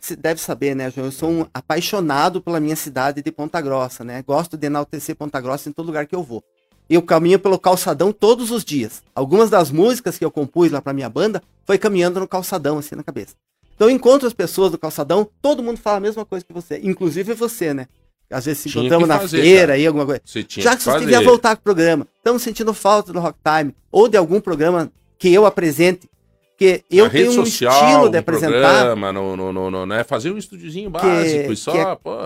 você 0.00 0.16
deve 0.16 0.40
saber, 0.40 0.74
né, 0.74 0.90
João? 0.90 1.06
Eu 1.06 1.12
sou 1.12 1.30
um 1.30 1.46
apaixonado 1.52 2.40
pela 2.40 2.58
minha 2.58 2.74
cidade 2.76 3.22
de 3.22 3.30
Ponta 3.30 3.60
Grossa, 3.60 4.02
né? 4.02 4.22
Gosto 4.22 4.56
de 4.56 4.66
enaltecer 4.66 5.14
Ponta 5.14 5.40
Grossa 5.40 5.68
em 5.68 5.72
todo 5.72 5.86
lugar 5.86 6.06
que 6.06 6.14
eu 6.14 6.22
vou. 6.22 6.42
Eu 6.88 7.00
caminho 7.02 7.38
pelo 7.38 7.58
calçadão 7.58 8.12
todos 8.12 8.50
os 8.50 8.64
dias. 8.64 9.02
Algumas 9.14 9.48
das 9.50 9.70
músicas 9.70 10.18
que 10.18 10.24
eu 10.24 10.30
compus 10.30 10.70
lá 10.70 10.82
pra 10.82 10.92
minha 10.92 11.08
banda 11.08 11.42
foi 11.66 11.78
caminhando 11.78 12.20
no 12.20 12.28
calçadão, 12.28 12.78
assim, 12.78 12.94
na 12.94 13.02
cabeça. 13.02 13.34
Então 13.74 13.88
eu 13.88 13.94
encontro 13.94 14.26
as 14.28 14.34
pessoas 14.34 14.70
do 14.70 14.78
calçadão, 14.78 15.28
todo 15.42 15.62
mundo 15.62 15.78
fala 15.78 15.96
a 15.96 16.00
mesma 16.00 16.24
coisa 16.24 16.44
que 16.44 16.52
você, 16.52 16.78
inclusive 16.84 17.32
você, 17.34 17.72
né? 17.74 17.86
Às 18.30 18.44
vezes 18.46 18.62
se 18.62 18.68
Tinha 18.70 18.82
encontramos 18.82 19.06
que 19.06 19.14
na 19.14 19.20
fazer, 19.20 19.40
feira 19.42 19.60
cara. 19.62 19.72
aí, 19.74 19.86
alguma 19.86 20.06
coisa. 20.06 20.20
Você 20.24 20.42
tinha 20.42 20.62
Já 20.64 20.70
que 20.72 20.78
que 20.78 20.84
fazer. 20.84 21.00
deviam 21.00 21.22
voltar 21.24 21.56
com 21.56 21.60
o 21.60 21.64
programa. 21.64 22.06
Estamos 22.18 22.42
sentindo 22.42 22.72
falta 22.74 23.12
do 23.12 23.20
Rock 23.20 23.38
Time. 23.44 23.74
Ou 23.92 24.08
de 24.08 24.16
algum 24.16 24.40
programa 24.40 24.90
que 25.18 25.32
eu 25.32 25.44
apresente. 25.46 26.08
Porque 26.50 26.84
eu 26.90 27.04
Na 27.04 27.10
tenho 27.10 27.30
um 27.30 27.34
social, 27.34 27.72
estilo 27.72 28.08
de 28.10 28.16
um 28.16 28.20
apresentar. 28.20 28.50
programa, 28.50 29.12
no, 29.12 29.36
no, 29.36 29.52
no, 29.52 29.70
no, 29.70 29.86
né? 29.86 30.04
Fazer 30.04 30.30
um 30.30 30.38
estúdiozinho 30.38 30.88
básico 30.88 31.52
e 31.52 31.56
só, 31.56 31.72
que 31.72 31.78
é- 31.78 31.94
pô. 31.96 32.16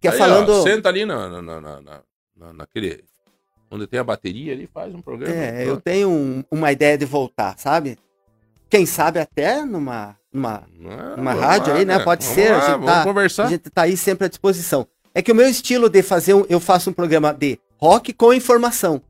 Que 0.00 0.08
é 0.08 0.10
Aí, 0.10 0.16
ó, 0.16 0.18
falando. 0.18 0.62
senta 0.62 0.88
ali 0.88 1.04
na, 1.04 1.28
na, 1.42 1.60
na- 1.60 1.80
na- 2.36 2.52
naquele. 2.54 3.04
Onde 3.70 3.86
tem 3.86 4.00
a 4.00 4.04
bateria 4.04 4.52
ali, 4.52 4.66
faz 4.72 4.94
um 4.94 5.00
programa. 5.02 5.34
É, 5.34 5.68
eu 5.68 5.80
tenho 5.80 6.08
um- 6.08 6.44
uma 6.50 6.72
ideia 6.72 6.96
de 6.96 7.04
voltar, 7.04 7.54
sabe? 7.58 7.98
Quem 8.70 8.86
sabe 8.86 9.18
até 9.18 9.64
numa, 9.64 10.16
numa 10.32 10.62
Ah, 10.86 11.14
Uma 11.16 11.32
vamos 11.34 11.40
rádio 11.46 11.74
aí, 11.74 11.84
né? 11.84 11.98
Pode 11.98 12.24
Vamos 12.24 12.34
ser, 12.34 12.52
a 12.52 12.56
lá, 12.56 12.60
gente 12.60 12.70
vamos 12.72 12.86
tá- 12.86 13.04
conversar. 13.04 13.44
A 13.44 13.48
gente 13.48 13.70
tá 13.70 13.82
aí 13.82 13.96
sempre 13.96 14.26
à 14.26 14.28
disposição. 14.28 14.86
É 15.14 15.20
que 15.22 15.32
o 15.32 15.34
meu 15.34 15.48
estilo 15.48 15.88
de 15.88 16.02
fazer, 16.02 16.34
um, 16.34 16.44
eu 16.48 16.60
faço 16.60 16.90
um 16.90 16.92
programa 16.92 17.32
de 17.32 17.58
rock 17.78 18.12
com 18.12 18.32
informação. 18.32 19.00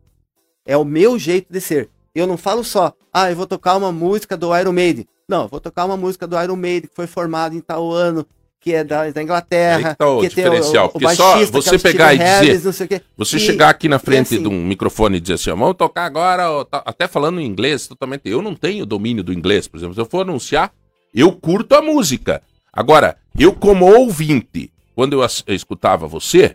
É 0.64 0.76
o 0.76 0.84
meu 0.84 1.18
jeito 1.18 1.52
de 1.52 1.60
ser. 1.60 1.88
Eu 2.14 2.26
não 2.26 2.36
falo 2.36 2.62
só, 2.64 2.92
ah, 3.12 3.30
eu 3.30 3.36
vou 3.36 3.46
tocar 3.46 3.76
uma 3.76 3.92
música 3.92 4.36
do 4.36 4.56
Iron 4.56 4.72
Maiden. 4.72 5.06
Não, 5.28 5.42
eu 5.42 5.48
vou 5.48 5.60
tocar 5.60 5.84
uma 5.84 5.96
música 5.96 6.26
do 6.26 6.40
Iron 6.42 6.56
Maiden 6.56 6.88
que 6.88 6.94
foi 6.96 7.06
formado 7.06 7.54
em 7.54 7.60
tal 7.60 7.90
ano, 7.92 8.26
que 8.60 8.74
é 8.74 8.82
da, 8.82 9.10
da 9.10 9.22
Inglaterra. 9.22 9.76
Aí 9.76 9.84
que 9.84 9.94
tá 9.96 10.08
o 10.08 10.20
que 10.20 10.28
diferencial, 10.28 10.88
porque 10.88 11.14
só 11.14 11.32
baixista, 11.32 11.58
que 11.58 11.62
você 11.64 11.74
é 11.74 11.78
o 11.78 11.80
pegar 11.80 12.14
e 12.14 12.18
dizer- 12.18 12.30
Harris, 12.58 12.80
o 12.80 12.88
quê. 12.88 13.02
Você 13.16 13.36
E- 13.36 13.40
chegar 13.40 13.68
aqui 13.70 13.88
na 13.88 13.98
frente 13.98 14.34
assim- 14.34 14.42
de 14.42 14.48
um 14.48 14.64
microfone 14.66 15.16
e 15.16 15.20
dizer 15.20 15.34
assim, 15.34 15.50
vamos 15.50 15.74
tocar 15.76 16.04
agora, 16.04 16.64
tá- 16.64 16.82
até 16.84 17.06
falando 17.06 17.40
em 17.40 17.46
inglês, 17.46 17.86
totalmente. 17.86 18.22
Eu 18.28 18.42
não 18.42 18.54
tenho 18.54 18.84
domínio 18.84 19.22
do 19.22 19.32
inglês, 19.32 19.68
por 19.68 19.76
exemplo. 19.78 19.94
Se 19.94 20.00
eu 20.00 20.06
for 20.06 20.22
anunciar, 20.22 20.72
eu 21.14 21.32
curto 21.32 21.74
a 21.74 21.82
música. 21.82 22.42
Agora, 22.72 23.16
eu 23.38 23.52
como 23.52 23.86
ouvinte, 23.86 24.70
quando 24.94 25.12
eu, 25.22 25.26
eu 25.46 25.54
escutava 25.54 26.06
você, 26.06 26.54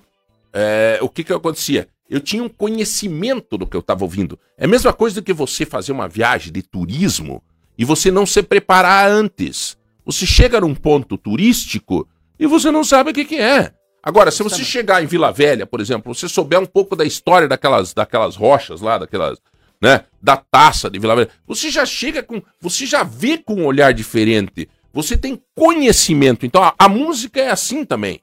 é, 0.51 0.99
o 1.01 1.07
que 1.09 1.23
que 1.23 1.33
acontecia? 1.33 1.87
Eu 2.09 2.19
tinha 2.19 2.43
um 2.43 2.49
conhecimento 2.49 3.57
do 3.57 3.65
que 3.65 3.75
eu 3.75 3.79
estava 3.79 4.03
ouvindo. 4.03 4.37
É 4.57 4.65
a 4.65 4.67
mesma 4.67 4.93
coisa 4.93 5.15
do 5.15 5.23
que 5.23 5.33
você 5.33 5.65
fazer 5.65 5.91
uma 5.93 6.07
viagem 6.07 6.51
de 6.51 6.61
turismo 6.61 7.41
e 7.77 7.83
você 7.85 8.11
não 8.11 8.25
se 8.25 8.43
preparar 8.43 9.09
antes. 9.09 9.77
Você 10.05 10.25
chega 10.25 10.61
num 10.61 10.75
ponto 10.75 11.17
turístico 11.17 12.07
e 12.39 12.45
você 12.45 12.71
não 12.71 12.83
sabe 12.83 13.11
o 13.11 13.13
que, 13.13 13.25
que 13.25 13.39
é. 13.39 13.73
Agora, 14.01 14.31
se 14.31 14.43
você 14.43 14.63
chegar 14.65 15.01
em 15.01 15.07
Vila 15.07 15.31
Velha, 15.31 15.65
por 15.65 15.79
exemplo, 15.79 16.13
você 16.13 16.27
souber 16.27 16.59
um 16.59 16.65
pouco 16.65 16.93
da 16.93 17.05
história 17.05 17.47
daquelas, 17.47 17.93
daquelas 17.93 18.35
rochas 18.35 18.81
lá, 18.81 18.97
daquelas, 18.97 19.39
né, 19.81 20.03
da 20.21 20.35
taça 20.35 20.89
de 20.89 20.99
Vila 20.99 21.15
Velha, 21.15 21.29
você 21.47 21.69
já 21.69 21.85
chega 21.85 22.21
com, 22.21 22.41
você 22.59 22.85
já 22.85 23.03
vê 23.03 23.37
com 23.37 23.55
um 23.55 23.65
olhar 23.65 23.93
diferente. 23.93 24.67
Você 24.93 25.15
tem 25.17 25.41
conhecimento. 25.55 26.45
Então, 26.45 26.61
a, 26.61 26.75
a 26.77 26.89
música 26.89 27.39
é 27.39 27.49
assim 27.49 27.85
também. 27.85 28.19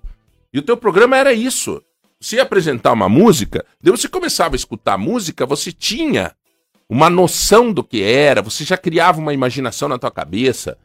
E 0.52 0.58
o 0.58 0.62
teu 0.62 0.76
programa 0.76 1.16
era 1.16 1.32
isso. 1.32 1.82
Você 2.20 2.36
ia 2.36 2.42
apresentar 2.42 2.92
uma 2.92 3.08
música, 3.08 3.64
daí 3.82 3.90
você 3.90 4.06
começava 4.06 4.54
a 4.54 4.56
escutar 4.56 4.94
a 4.94 4.98
música, 4.98 5.46
você 5.46 5.72
tinha 5.72 6.32
uma 6.86 7.08
noção 7.08 7.72
do 7.72 7.82
que 7.82 8.02
era, 8.02 8.42
você 8.42 8.62
já 8.62 8.76
criava 8.76 9.18
uma 9.18 9.32
imaginação 9.32 9.88
na 9.88 9.98
tua 9.98 10.10
cabeça. 10.10 10.76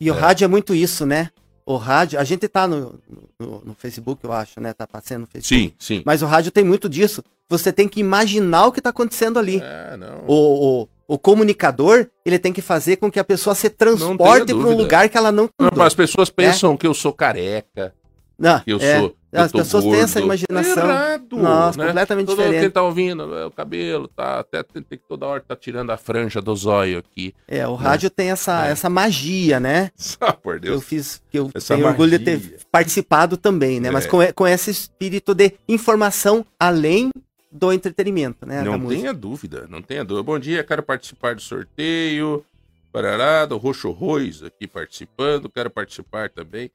E 0.00 0.10
o 0.10 0.14
rádio 0.14 0.44
é 0.44 0.48
muito 0.48 0.74
isso, 0.74 1.06
né? 1.06 1.30
O 1.66 1.76
rádio, 1.76 2.20
a 2.20 2.24
gente 2.24 2.46
tá 2.46 2.68
no, 2.68 3.00
no, 3.38 3.62
no 3.64 3.74
Facebook, 3.74 4.22
eu 4.22 4.32
acho, 4.32 4.60
né? 4.60 4.74
Tá 4.74 4.86
passando 4.86 5.22
no 5.22 5.26
Facebook. 5.26 5.62
Sim, 5.62 5.72
sim. 5.78 6.02
Mas 6.04 6.20
o 6.20 6.26
rádio 6.26 6.52
tem 6.52 6.62
muito 6.62 6.88
disso. 6.88 7.22
Você 7.48 7.72
tem 7.72 7.88
que 7.88 8.00
imaginar 8.00 8.66
o 8.66 8.72
que 8.72 8.80
tá 8.82 8.90
acontecendo 8.90 9.38
ali. 9.38 9.62
É, 9.62 9.96
não. 9.96 10.24
O, 10.26 10.82
o, 10.82 10.88
o 11.14 11.18
comunicador, 11.18 12.06
ele 12.24 12.38
tem 12.38 12.52
que 12.52 12.60
fazer 12.60 12.96
com 12.96 13.10
que 13.10 13.18
a 13.18 13.24
pessoa 13.24 13.54
se 13.54 13.70
transporte 13.70 14.46
para 14.46 14.56
um 14.56 14.76
lugar 14.76 15.08
que 15.08 15.16
ela 15.16 15.32
não. 15.32 15.48
Não, 15.58 15.70
mas 15.74 15.86
as 15.88 15.94
pessoas 15.94 16.28
pensam 16.28 16.76
que 16.76 16.86
eu 16.86 16.92
sou 16.92 17.12
careca, 17.12 17.94
Não, 18.38 18.60
eu 18.66 18.78
é. 18.78 18.98
sou. 18.98 19.16
eu 19.32 19.40
As 19.42 19.52
pessoas 19.52 19.84
têm 19.84 19.94
essa 20.00 20.20
gordo. 20.20 20.24
imaginação. 20.44 20.82
É 20.84 20.86
errado, 20.90 21.36
Nossa, 21.36 21.78
né? 21.78 21.86
completamente 21.86 22.26
Todo 22.26 22.36
quem 22.38 22.46
diferente. 22.50 22.72
tá 22.72 22.82
ouvindo, 22.82 23.34
é, 23.36 23.46
o 23.46 23.50
cabelo, 23.50 24.08
tá, 24.08 24.40
até 24.40 24.62
tem, 24.62 24.82
que 24.82 24.96
toda 25.08 25.26
hora 25.26 25.40
tá 25.46 25.54
tirando 25.56 25.90
a 25.90 25.96
franja 25.96 26.40
do 26.42 26.54
zóio 26.56 26.98
aqui. 26.98 27.34
É, 27.46 27.66
o 27.66 27.74
rádio 27.74 28.10
tem 28.10 28.30
essa, 28.30 28.66
É. 28.66 28.72
essa 28.72 28.88
magia, 28.90 29.58
né? 29.60 29.90
Ah, 30.20 30.32
por 30.32 30.54
Eu 30.56 30.60
Deus. 30.60 30.84
fiz, 30.84 31.22
que 31.30 31.38
eu 31.38 31.50
Essa 31.54 31.74
tenho 31.76 31.86
orgulho 31.86 32.18
de 32.18 32.24
magia. 32.32 32.48
ter 32.58 32.60
participado 32.70 33.36
também, 33.36 33.78
né? 33.80 33.90
Mas 33.90 34.04
É. 34.06 34.08
com, 34.08 34.18
com 34.34 34.46
esse 34.46 34.70
espírito 34.70 35.34
de 35.34 35.52
informação 35.68 36.44
além 36.58 37.10
do 37.52 37.72
entretenimento, 37.72 38.44
né? 38.44 38.62
Não 38.62 38.80
tenha 38.88 39.12
dúvida, 39.14 39.66
não 39.70 39.80
tenha 39.80 40.04
dúvida. 40.04 40.24
Bom 40.24 40.38
dia, 40.40 40.64
quero 40.64 40.82
participar 40.82 41.36
do 41.36 41.40
sorteio. 41.40 42.44
Parará, 42.92 43.44
do 43.44 43.56
Roxo 43.56 43.90
Rois 43.90 44.42
aqui 44.42 44.66
participando, 44.68 45.48
quero 45.48 45.68
participar 45.70 46.30
também. 46.30 46.70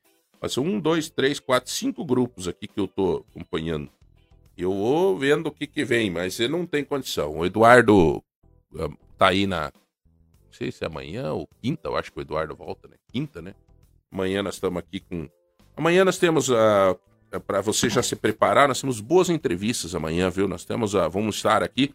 São 0.47 0.63
um, 0.63 0.79
dois, 0.79 1.09
três, 1.09 1.39
quatro, 1.39 1.71
cinco 1.71 2.05
grupos 2.05 2.47
aqui 2.47 2.67
que 2.67 2.79
eu 2.79 2.87
tô 2.87 3.25
acompanhando. 3.29 3.89
Eu 4.57 4.73
vou 4.73 5.17
vendo 5.17 5.47
o 5.47 5.51
que 5.51 5.65
que 5.65 5.83
vem, 5.83 6.09
mas 6.09 6.39
ele 6.39 6.53
não 6.53 6.65
tem 6.65 6.83
condição. 6.83 7.37
O 7.37 7.45
Eduardo 7.45 8.23
ah, 8.77 8.89
tá 9.17 9.27
aí 9.29 9.47
na. 9.47 9.65
Não 9.65 10.51
sei 10.51 10.71
se 10.71 10.83
é 10.83 10.87
amanhã 10.87 11.31
ou 11.33 11.47
quinta, 11.61 11.87
eu 11.87 11.95
acho 11.95 12.11
que 12.11 12.19
o 12.19 12.21
Eduardo 12.21 12.55
volta, 12.55 12.87
né? 12.87 12.95
Quinta, 13.11 13.41
né? 13.41 13.53
Amanhã 14.11 14.43
nós 14.43 14.55
estamos 14.55 14.79
aqui 14.79 14.99
com. 14.99 15.29
Amanhã 15.75 16.03
nós 16.03 16.17
temos 16.17 16.51
a. 16.51 16.95
para 17.45 17.61
você 17.61 17.89
já 17.89 18.03
se 18.03 18.15
preparar, 18.15 18.67
nós 18.67 18.81
temos 18.81 18.99
boas 18.99 19.29
entrevistas 19.29 19.95
amanhã, 19.95 20.29
viu? 20.29 20.47
Nós 20.47 20.65
temos 20.65 20.95
a. 20.95 21.07
Vamos 21.07 21.37
estar 21.37 21.63
aqui 21.63 21.93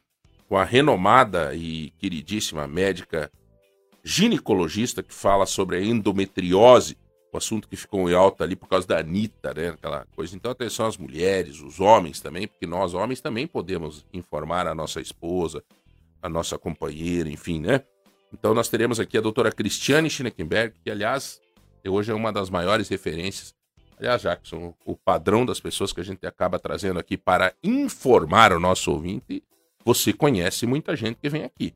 com 0.49 0.57
a 0.57 0.64
renomada 0.64 1.55
e 1.55 1.90
queridíssima 1.99 2.66
médica 2.66 3.30
ginecologista 4.03 5.03
que 5.03 5.14
fala 5.14 5.47
sobre 5.47 5.76
a 5.76 5.80
endometriose, 5.82 6.97
o 7.35 7.39
assunto 7.39 7.68
que 7.68 7.76
ficou 7.76 8.09
em 8.09 8.14
alta 8.14 8.45
ali 8.45 8.55
por 8.55 8.68
causa 8.68 8.87
da 8.87 8.99
Anitta, 8.99 9.53
né? 9.53 9.68
Aquela 9.70 10.07
coisa. 10.14 10.37
Então, 10.37 10.53
atenção 10.53 10.87
às 10.87 10.97
mulheres, 10.97 11.61
os 11.61 11.80
homens 11.80 12.20
também, 12.20 12.47
porque 12.47 12.66
nós, 12.66 12.95
homens, 12.95 13.20
também 13.20 13.47
podemos 13.47 14.07
informar 14.12 14.68
a 14.68 14.74
nossa 14.74 15.01
esposa, 15.01 15.62
a 16.22 16.28
nossa 16.28 16.57
companheira, 16.57 17.28
enfim, 17.28 17.61
né? 17.61 17.82
Então, 18.32 18.55
nós 18.55 18.68
teremos 18.68 19.01
aqui 19.01 19.18
a 19.18 19.20
doutora 19.20 19.51
Cristiane 19.51 20.09
Schneckenberg, 20.09 20.74
que, 20.82 20.91
aliás, 20.91 21.41
hoje 21.85 22.12
é 22.12 22.14
uma 22.14 22.32
das 22.32 22.51
maiores 22.51 22.89
referências. 22.89 23.55
Aliás, 23.99 24.22
Jackson, 24.22 24.74
o 24.85 24.97
padrão 24.97 25.45
das 25.45 25.61
pessoas 25.61 25.93
que 25.93 26.01
a 26.01 26.05
gente 26.05 26.26
acaba 26.26 26.59
trazendo 26.59 26.99
aqui 26.99 27.16
para 27.16 27.53
informar 27.62 28.53
o 28.53 28.61
nosso 28.61 28.93
ouvinte, 28.93 29.43
você 29.85 30.12
conhece 30.12 30.66
muita 30.66 30.97
gente 30.97 31.18
que 31.20 31.28
vem 31.28 31.45
aqui. 31.45 31.74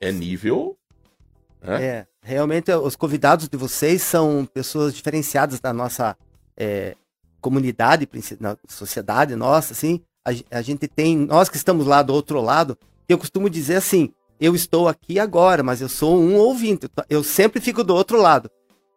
É 0.00 0.12
nível. 0.12 0.76
Né? 1.66 1.84
É, 1.84 2.06
realmente 2.22 2.72
os 2.72 2.96
convidados 2.96 3.48
de 3.48 3.56
vocês 3.56 4.02
são 4.02 4.48
pessoas 4.52 4.94
diferenciadas 4.94 5.60
da 5.60 5.72
nossa 5.72 6.16
é, 6.56 6.94
comunidade, 7.40 8.08
na 8.40 8.56
sociedade 8.68 9.36
nossa, 9.36 9.72
assim. 9.72 10.00
A, 10.24 10.58
a 10.58 10.62
gente 10.62 10.88
tem, 10.88 11.16
nós 11.16 11.48
que 11.48 11.56
estamos 11.56 11.86
lá 11.86 12.02
do 12.02 12.12
outro 12.12 12.40
lado, 12.40 12.76
eu 13.08 13.18
costumo 13.18 13.48
dizer 13.48 13.76
assim, 13.76 14.12
eu 14.40 14.54
estou 14.54 14.88
aqui 14.88 15.18
agora, 15.18 15.62
mas 15.62 15.80
eu 15.80 15.88
sou 15.88 16.18
um 16.18 16.34
ouvinte, 16.36 16.88
eu 17.08 17.22
sempre 17.22 17.60
fico 17.60 17.84
do 17.84 17.94
outro 17.94 18.20
lado. 18.20 18.50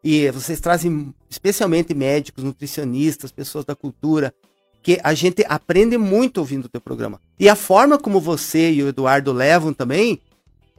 E 0.03 0.31
vocês 0.31 0.59
trazem 0.59 1.13
especialmente 1.29 1.93
médicos, 1.93 2.43
nutricionistas, 2.43 3.31
pessoas 3.31 3.65
da 3.65 3.75
cultura, 3.75 4.33
que 4.81 4.99
a 5.03 5.13
gente 5.13 5.45
aprende 5.47 5.97
muito 5.97 6.37
ouvindo 6.37 6.65
o 6.65 6.69
teu 6.69 6.79
programa. 6.79 7.19
E 7.37 7.49
a 7.49 7.55
forma 7.55 7.97
como 7.97 8.19
você 8.19 8.71
e 8.71 8.81
o 8.81 8.87
Eduardo 8.87 9.33
levam 9.33 9.73
também, 9.73 10.21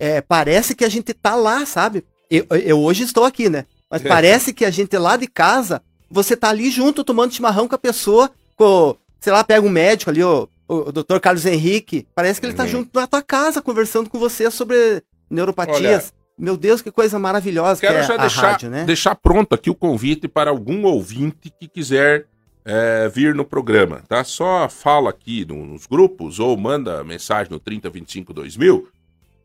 é, 0.00 0.20
parece 0.20 0.74
que 0.74 0.84
a 0.84 0.88
gente 0.88 1.14
tá 1.14 1.36
lá, 1.36 1.64
sabe? 1.66 2.04
Eu, 2.30 2.46
eu 2.64 2.80
hoje 2.80 3.04
estou 3.04 3.24
aqui, 3.24 3.48
né? 3.48 3.66
Mas 3.90 4.04
É. 4.04 4.08
parece 4.08 4.52
que 4.52 4.64
a 4.64 4.70
gente 4.70 4.96
lá 4.96 5.16
de 5.16 5.26
casa, 5.26 5.82
você 6.10 6.36
tá 6.36 6.48
ali 6.48 6.70
junto 6.70 7.04
tomando 7.04 7.32
chimarrão 7.34 7.68
com 7.68 7.74
a 7.74 7.78
pessoa, 7.78 8.30
com, 8.56 8.96
sei 9.20 9.32
lá, 9.32 9.44
pega 9.44 9.66
um 9.66 9.70
médico 9.70 10.10
ali, 10.10 10.24
o, 10.24 10.48
o, 10.66 10.90
doutor 10.90 11.20
Carlos 11.20 11.44
Henrique, 11.44 12.06
parece 12.14 12.40
que 12.40 12.46
ele 12.46 12.54
tá 12.54 12.62
Uhum. 12.64 12.68
junto 12.68 12.90
na 12.98 13.06
tua 13.06 13.20
casa 13.22 13.60
conversando 13.60 14.08
com 14.08 14.18
você 14.18 14.50
sobre 14.50 15.02
neuropatias. 15.28 16.12
Meu 16.38 16.56
Deus, 16.56 16.80
que 16.80 16.90
coisa 16.90 17.18
maravilhosa 17.18 17.80
Quero 17.82 17.94
que 17.94 18.00
é 18.00 18.02
já 18.04 18.16
deixar, 18.16 18.52
rádio, 18.52 18.70
né? 18.70 18.84
deixar 18.84 19.14
pronto 19.14 19.54
aqui 19.54 19.68
o 19.68 19.74
convite 19.74 20.26
para 20.26 20.48
algum 20.50 20.84
ouvinte 20.86 21.52
que 21.60 21.68
quiser 21.68 22.26
é, 22.64 23.08
vir 23.08 23.34
no 23.34 23.44
programa, 23.44 24.02
tá? 24.08 24.22
Só 24.24 24.68
fala 24.68 25.10
aqui 25.10 25.44
no- 25.46 25.66
nos 25.66 25.86
grupos 25.86 26.38
ou 26.38 26.56
manda 26.56 27.02
mensagem 27.04 27.50
no 27.50 27.58
3025 27.58 28.32
2000 28.32 28.88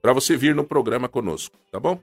para 0.06 0.14
você 0.14 0.38
vir 0.38 0.53
no 0.53 0.64
programa 0.64 1.10
conosco, 1.10 1.58
tá 1.72 1.80
bom? 1.80 1.97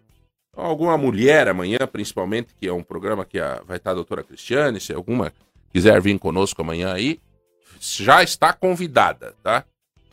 Alguma 0.56 0.98
mulher 0.98 1.46
amanhã, 1.46 1.78
principalmente, 1.90 2.48
que 2.60 2.66
é 2.66 2.72
um 2.72 2.82
programa 2.82 3.24
que 3.24 3.38
a- 3.38 3.62
vai 3.64 3.76
estar 3.76 3.92
a 3.92 3.94
doutora 3.94 4.24
Cristiane, 4.24 4.80
se 4.80 4.92
alguma 4.92 5.32
quiser 5.72 6.00
vir 6.00 6.18
conosco 6.18 6.60
amanhã 6.62 6.92
aí, 6.92 7.20
já 7.80 8.20
está 8.20 8.52
convidada, 8.52 9.34
tá? 9.40 9.64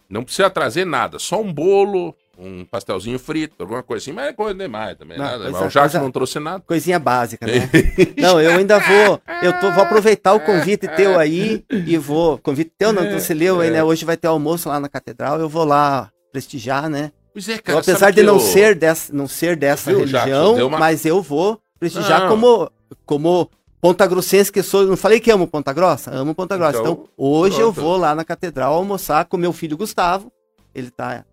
Não 0.07 0.23
precisa 0.23 0.51
trazer 0.51 0.85
nada, 0.85 1.17
só 1.17 1.41
um 1.41 1.51
bolo, 1.51 2.13
um 2.37 2.63
pastelzinho 2.63 3.17
frito, 3.17 3.55
alguma 3.59 3.81
coisa 3.81 4.03
assim, 4.03 4.11
mas 4.11 4.27
é 4.27 4.33
coisa 4.33 4.53
demais 4.53 4.95
também, 4.95 5.17
Não, 5.17 5.25
nada. 5.25 5.43
coisa- 5.45 5.57
o 5.57 5.61
Jackson 5.63 5.79
coisa- 5.81 5.99
não 5.99 6.11
trouxe 6.11 6.39
nada. 6.39 6.63
Coisinha 6.67 6.99
básica, 6.99 7.47
né? 7.47 7.53
não, 8.17 8.39
eu 8.39 8.51
ainda 8.55 8.77
vou. 8.77 9.19
Eu 9.41 9.59
tô, 9.59 9.71
vou 9.71 9.83
aproveitar 9.83 10.33
o 10.35 10.39
convite 10.41 10.87
teu 10.89 11.17
aí 11.19 11.65
e 11.71 11.97
vou. 11.97 12.37
Convite 12.37 12.71
teu, 12.77 12.93
não, 12.93 13.09
você 13.19 13.33
leu 13.33 13.59
aí, 13.59 13.71
né? 13.71 13.83
Hoje 13.83 14.05
vai 14.05 14.15
ter 14.15 14.27
almoço 14.27 14.69
lá 14.69 14.79
na 14.79 14.87
catedral, 14.87 15.39
eu 15.39 15.49
vou 15.49 15.65
lá 15.65 16.11
prestigiar, 16.31 16.87
né? 16.87 17.11
Pois 17.45 17.49
é, 17.49 17.53
Eu, 17.55 17.63
cara. 17.63 17.79
apesar 17.79 17.97
sabe 17.99 18.13
de 18.13 18.23
não 18.23 18.33
eu- 18.35 18.39
ser 18.39 18.75
dessa, 18.75 19.13
não 19.13 19.27
ser 19.27 19.55
dessa 19.55 19.89
Viu, 19.91 19.99
religião, 19.99 20.67
uma- 20.67 20.77
mas 20.79 21.05
eu 21.05 21.21
vou 21.21 21.59
prestigiar 21.79 22.21
Não. 22.21 22.29
como 22.29 22.69
como 23.05 23.49
Ponta 23.81 24.05
Grossense 24.05 24.51
que 24.51 24.61
sou. 24.61 24.85
Não 24.85 24.97
falei 24.97 25.19
que 25.21 25.31
amo 25.31 25.47
Ponta 25.47 25.71
Grossa? 25.71 26.11
Amo 26.11 26.35
Ponta 26.35 26.57
Grossa. 26.57 26.79
Então, 26.79 26.91
Então, 26.91 27.07
hoje 27.17 27.61
eu 27.61 27.71
pronto. 27.71 27.85
vou 27.87 27.97
lá 27.97 28.13
na 28.13 28.25
catedral 28.25 28.73
almoçar 28.73 29.23
com 29.25 29.37
meu 29.37 29.53
filho 29.53 29.77
Gustavo. 29.77 30.29
Ele 30.75 30.91
tá 30.91 31.23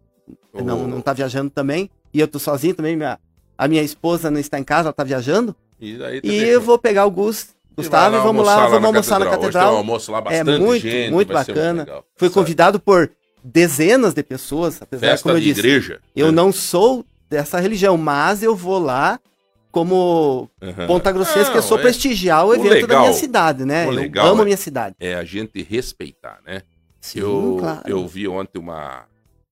não, 0.55 0.85
o- 0.85 0.87
não 0.89 1.01
tá 1.01 1.13
viajando 1.13 1.51
também. 1.51 1.91
E 2.15 2.21
eu 2.21 2.29
tô 2.29 2.39
sozinho 2.39 2.75
também. 2.75 2.95
Minha, 2.97 3.19
a 3.59 3.67
minha 3.67 3.83
esposa 3.83 4.31
não 4.31 4.39
está 4.39 4.59
em 4.61 4.65
casa, 4.65 4.83
ela 4.89 4.93
tá 4.93 5.03
viajando. 5.03 5.57
E, 5.81 6.03
aí 6.05 6.19
E 6.19 6.21
também- 6.21 6.41
eu 6.43 6.61
vou 6.61 6.79
pegar 6.79 7.05
o 7.05 7.11
Gus 7.11 7.49
Gustavo, 7.77 8.17
vamos 8.23 8.47
lá, 8.47 8.69
vamos 8.69 8.87
almoçar 8.87 9.19
na 9.19 9.27
catedral. 9.27 9.75
Um 9.75 9.79
almoço 9.79 10.13
lá 10.13 10.23
é 10.31 10.45
muito, 10.45 10.83
gente, 10.83 11.11
muito 11.13 11.33
bacana. 11.33 11.85
Muito 11.85 12.05
Fui 12.17 12.31
convidado 12.31 12.79
por 12.81 13.11
dezenas 13.47 14.13
de 14.13 14.23
pessoas, 14.23 14.83
apesar 14.83 15.07
Festa 15.07 15.23
como 15.23 15.37
eu 15.37 15.41
disse. 15.41 15.61
igreja. 15.61 16.01
Eu 16.15 16.29
é. 16.29 16.33
não 16.33 16.53
sou 16.53 17.05
dessa 17.31 17.61
religião, 17.61 17.97
mas 17.97 18.43
eu 18.43 18.57
vou 18.57 18.79
lá 18.79 19.21
como 19.71 20.51
uhum. 20.61 20.87
Ponta 20.87 21.13
Grossense, 21.13 21.51
que 21.51 21.59
eu 21.59 21.63
sou 21.63 21.79
é... 21.79 21.83
prestigiar 21.83 22.47
o, 22.47 22.49
o 22.49 22.55
evento 22.55 22.73
legal, 22.73 22.89
da 22.89 23.01
minha 23.01 23.13
cidade, 23.13 23.65
né? 23.65 23.87
eu 23.87 24.23
amo 24.23 24.43
a 24.43 24.45
minha 24.45 24.57
cidade. 24.57 24.97
É 24.99 25.15
a 25.15 25.23
gente 25.23 25.63
respeitar, 25.63 26.41
né? 26.47 26.63
Sim, 27.01 27.21
eu, 27.21 27.57
claro. 27.61 27.83
eu 27.87 28.09
vi 28.09 28.27
ontem 28.27 28.59
uma, 28.59 29.05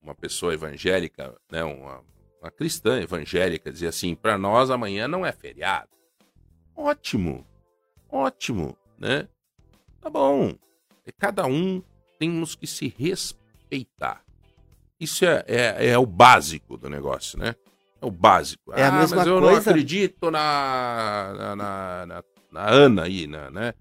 uma 0.02 0.14
pessoa 0.14 0.54
evangélica, 0.54 1.34
né? 1.52 1.62
Uma, 1.62 2.00
uma 2.40 2.50
cristã 2.50 3.00
evangélica, 3.00 3.70
dizer 3.70 3.88
assim: 3.88 4.14
para 4.14 4.38
nós 4.38 4.70
amanhã 4.70 5.06
não 5.06 5.26
é 5.26 5.30
feriado. 5.30 5.90
Ótimo, 6.74 7.46
ótimo, 8.10 8.76
né? 8.98 9.28
Tá 10.00 10.08
bom. 10.08 10.54
Cada 11.18 11.46
um 11.46 11.82
temos 12.18 12.54
que 12.54 12.66
se 12.66 12.88
respeitar. 12.88 13.43
Isso 14.98 15.24
é, 15.24 15.44
é, 15.46 15.88
é 15.88 15.98
o 15.98 16.06
básico 16.06 16.76
do 16.76 16.88
negócio, 16.88 17.38
né? 17.38 17.54
É 18.00 18.06
o 18.06 18.10
básico. 18.10 18.72
É 18.72 18.82
a 18.82 18.88
ah, 18.88 18.92
mesma 18.92 19.16
mas 19.18 19.26
eu 19.26 19.40
coisa... 19.40 19.52
não 19.52 19.58
acredito 19.58 20.30
na, 20.30 21.34
na, 21.36 21.56
na, 21.56 22.06
na, 22.06 22.24
na 22.52 22.70
Ana 22.70 23.02
aí, 23.04 23.26
na, 23.26 23.50
né? 23.50 23.74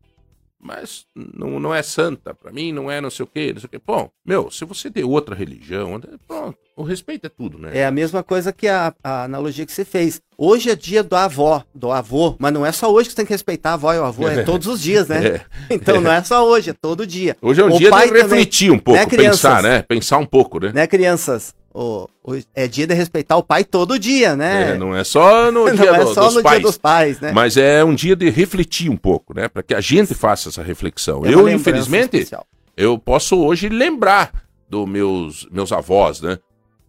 Mas 0.59 1.05
não, 1.13 1.59
não 1.59 1.75
é 1.75 1.83
santa, 1.83 2.33
para 2.33 2.51
mim 2.51 2.71
não 2.71 2.89
é 2.89 3.01
não 3.01 3.09
sei 3.09 3.25
o 3.25 3.27
quê, 3.27 3.51
não 3.53 3.59
sei 3.59 3.67
o 3.67 3.69
quê. 3.69 3.81
Bom, 3.85 4.09
meu, 4.25 4.49
se 4.49 4.63
você 4.63 4.89
tem 4.89 5.03
outra 5.03 5.35
religião, 5.35 5.99
pronto, 6.25 6.57
o 6.75 6.83
respeito 6.83 7.27
é 7.27 7.29
tudo, 7.29 7.57
né? 7.57 7.71
É 7.73 7.85
a 7.85 7.91
mesma 7.91 8.23
coisa 8.23 8.51
que 8.51 8.67
a, 8.67 8.93
a 9.03 9.23
analogia 9.23 9.65
que 9.65 9.71
você 9.71 9.85
fez. 9.85 10.21
Hoje 10.37 10.69
é 10.69 10.75
dia 10.75 11.03
do 11.03 11.15
avó, 11.15 11.63
do 11.73 11.91
avô, 11.91 12.35
mas 12.39 12.51
não 12.51 12.65
é 12.65 12.71
só 12.71 12.91
hoje 12.91 13.09
que 13.09 13.13
você 13.13 13.17
tem 13.17 13.25
que 13.25 13.33
respeitar 13.33 13.71
a 13.71 13.73
avó 13.73 13.93
e 13.93 13.99
o 13.99 14.03
avô, 14.03 14.27
é 14.27 14.43
todos 14.43 14.67
os 14.67 14.81
dias, 14.81 15.07
né? 15.07 15.23
É. 15.69 15.75
Então 15.75 16.01
não 16.01 16.11
é 16.11 16.23
só 16.23 16.45
hoje, 16.47 16.71
é 16.71 16.73
todo 16.73 17.07
dia. 17.07 17.37
Hoje 17.41 17.61
é 17.61 17.63
um 17.63 17.73
o 17.73 17.77
dia 17.77 17.89
de 17.89 17.95
refletir 17.95 18.67
também, 18.67 18.77
um 18.77 18.79
pouco, 18.79 18.99
né, 18.99 19.05
pensar, 19.29 19.63
né? 19.63 19.81
Pensar 19.83 20.17
um 20.17 20.25
pouco, 20.25 20.59
né? 20.59 20.71
Né, 20.73 20.87
crianças? 20.87 21.53
o, 21.73 22.07
o, 22.23 22.39
é 22.53 22.67
dia 22.67 22.85
de 22.85 22.93
respeitar 22.93 23.35
o 23.35 23.43
pai 23.43 23.63
todo 23.63 23.97
dia, 23.97 24.35
né? 24.35 24.71
É, 24.71 24.77
não 24.77 24.95
é 24.95 25.03
só 25.03 25.51
no 25.51 25.65
dia, 25.73 25.91
não 25.91 25.95
é 25.95 26.13
só 26.13 26.25
dos, 26.25 26.35
no 26.35 26.43
pais, 26.43 26.59
dia 26.59 26.67
dos 26.67 26.77
pais, 26.77 27.19
né? 27.19 27.31
Mas 27.31 27.57
é 27.57 27.83
um 27.83 27.95
dia 27.95 28.15
de 28.15 28.29
refletir 28.29 28.89
um 28.89 28.97
pouco, 28.97 29.33
né? 29.33 29.47
Para 29.47 29.63
que 29.63 29.73
a 29.73 29.81
gente 29.81 30.13
faça 30.13 30.49
essa 30.49 30.61
reflexão. 30.61 31.25
É 31.25 31.33
eu, 31.33 31.49
infelizmente, 31.49 32.17
especial. 32.17 32.45
eu 32.77 32.97
posso 32.97 33.37
hoje 33.43 33.69
lembrar 33.69 34.31
dos 34.69 34.87
meus, 34.87 35.47
meus 35.51 35.71
avós, 35.71 36.21
né? 36.21 36.37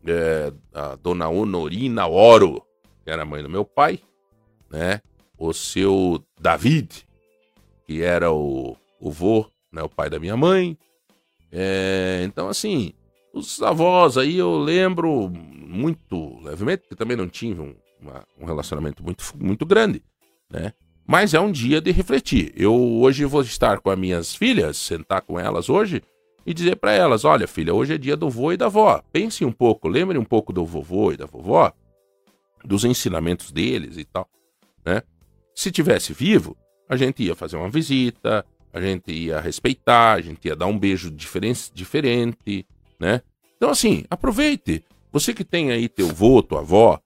É, 0.06 0.52
a 0.72 0.96
dona 0.96 1.28
Honorina 1.28 2.06
Oro, 2.06 2.62
que 3.02 3.10
era 3.10 3.24
mãe 3.24 3.42
do 3.42 3.48
meu 3.48 3.64
pai, 3.64 4.00
né? 4.70 5.00
O 5.38 5.52
seu 5.52 6.22
David, 6.38 7.06
que 7.86 8.02
era 8.02 8.30
o, 8.32 8.76
o 9.00 9.10
vô, 9.10 9.46
né? 9.72 9.82
O 9.82 9.88
pai 9.88 10.10
da 10.10 10.18
minha 10.18 10.36
mãe. 10.36 10.76
É, 11.50 12.22
então, 12.24 12.48
assim, 12.48 12.92
os 13.32 13.62
avós 13.62 14.18
aí 14.18 14.36
eu 14.36 14.58
lembro 14.58 15.30
muito 15.30 16.38
levemente, 16.42 16.82
porque 16.82 16.96
também 16.96 17.16
não 17.16 17.28
tive 17.28 17.60
um, 17.60 17.74
uma, 18.00 18.24
um 18.38 18.44
relacionamento 18.44 19.02
muito, 19.02 19.24
muito 19.36 19.64
grande, 19.64 20.02
né? 20.50 20.72
Mas 21.06 21.34
é 21.34 21.40
um 21.40 21.52
dia 21.52 21.80
de 21.80 21.90
refletir. 21.90 22.52
Eu 22.56 22.74
hoje 22.74 23.24
vou 23.24 23.42
estar 23.42 23.80
com 23.80 23.90
as 23.90 23.98
minhas 23.98 24.34
filhas, 24.34 24.76
sentar 24.76 25.22
com 25.22 25.38
elas 25.38 25.68
hoje 25.68 26.02
e 26.46 26.52
dizer 26.54 26.76
para 26.76 26.92
elas: 26.92 27.24
olha, 27.24 27.46
filha, 27.46 27.74
hoje 27.74 27.94
é 27.94 27.98
dia 27.98 28.16
do 28.16 28.28
vô 28.28 28.52
e 28.52 28.56
da 28.56 28.66
avó. 28.66 29.02
Pense 29.12 29.44
um 29.44 29.52
pouco, 29.52 29.88
lembre 29.88 30.18
um 30.18 30.24
pouco 30.24 30.52
do 30.52 30.64
vovô 30.64 31.12
e 31.12 31.16
da 31.16 31.26
vovó, 31.26 31.72
dos 32.64 32.84
ensinamentos 32.84 33.50
deles 33.52 33.96
e 33.96 34.04
tal, 34.04 34.28
né? 34.84 35.02
Se 35.54 35.70
tivesse 35.70 36.12
vivo, 36.12 36.56
a 36.88 36.96
gente 36.96 37.22
ia 37.22 37.34
fazer 37.34 37.56
uma 37.56 37.70
visita, 37.70 38.44
a 38.72 38.80
gente 38.80 39.12
ia 39.12 39.40
respeitar, 39.40 40.14
a 40.14 40.20
gente 40.20 40.46
ia 40.46 40.56
dar 40.56 40.66
um 40.66 40.78
beijo 40.78 41.10
diferente, 41.10 41.70
diferente 41.72 42.66
né? 42.98 43.22
Então, 43.56 43.70
assim, 43.70 44.04
aproveite. 44.10 44.84
Você 45.12 45.32
que 45.32 45.44
tem 45.44 45.70
aí 45.70 45.88
teu 45.88 46.08
vô, 46.08 46.42
tua 46.42 46.60
avó, 46.60 47.00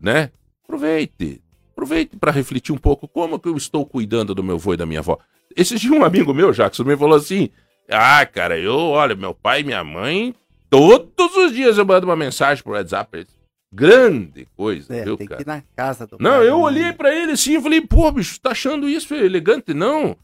né? 0.00 0.30
Aproveite. 0.64 1.40
Aproveite 1.72 2.16
para 2.16 2.30
refletir 2.30 2.72
um 2.72 2.78
pouco 2.78 3.08
como 3.08 3.38
que 3.38 3.48
eu 3.48 3.56
estou 3.56 3.86
cuidando 3.86 4.34
do 4.34 4.42
meu 4.42 4.58
vô 4.58 4.74
e 4.74 4.76
da 4.76 4.86
minha 4.86 5.00
avó. 5.00 5.18
Esse 5.56 5.76
dia 5.76 5.92
um 5.92 6.04
amigo 6.04 6.34
meu, 6.34 6.52
Jackson, 6.52 6.84
me 6.84 6.96
falou 6.96 7.16
assim: 7.16 7.50
Ah, 7.88 8.24
cara, 8.26 8.58
eu, 8.58 8.76
olha, 8.76 9.14
meu 9.14 9.34
pai 9.34 9.60
e 9.60 9.64
minha 9.64 9.84
mãe, 9.84 10.34
todos 10.70 11.36
os 11.36 11.52
dias 11.52 11.78
eu 11.78 11.84
mando 11.84 12.06
uma 12.06 12.16
mensagem 12.16 12.62
pro 12.62 12.72
WhatsApp. 12.72 13.26
Grande 13.72 14.46
coisa, 14.56 14.94
é, 14.94 15.04
viu, 15.04 15.16
tem 15.16 15.26
cara? 15.26 15.42
Que 15.42 15.48
ir 15.48 15.52
na 15.52 15.62
casa 15.74 16.06
do 16.06 16.16
Não, 16.20 16.42
eu 16.42 16.60
olhei 16.60 16.92
para 16.92 17.14
ele 17.14 17.32
assim 17.32 17.58
e 17.58 17.60
falei, 17.60 17.80
pô, 17.80 18.10
bicho, 18.12 18.40
tá 18.40 18.50
achando 18.50 18.88
isso 18.88 19.12
elegante? 19.14 19.74
Não. 19.74 20.16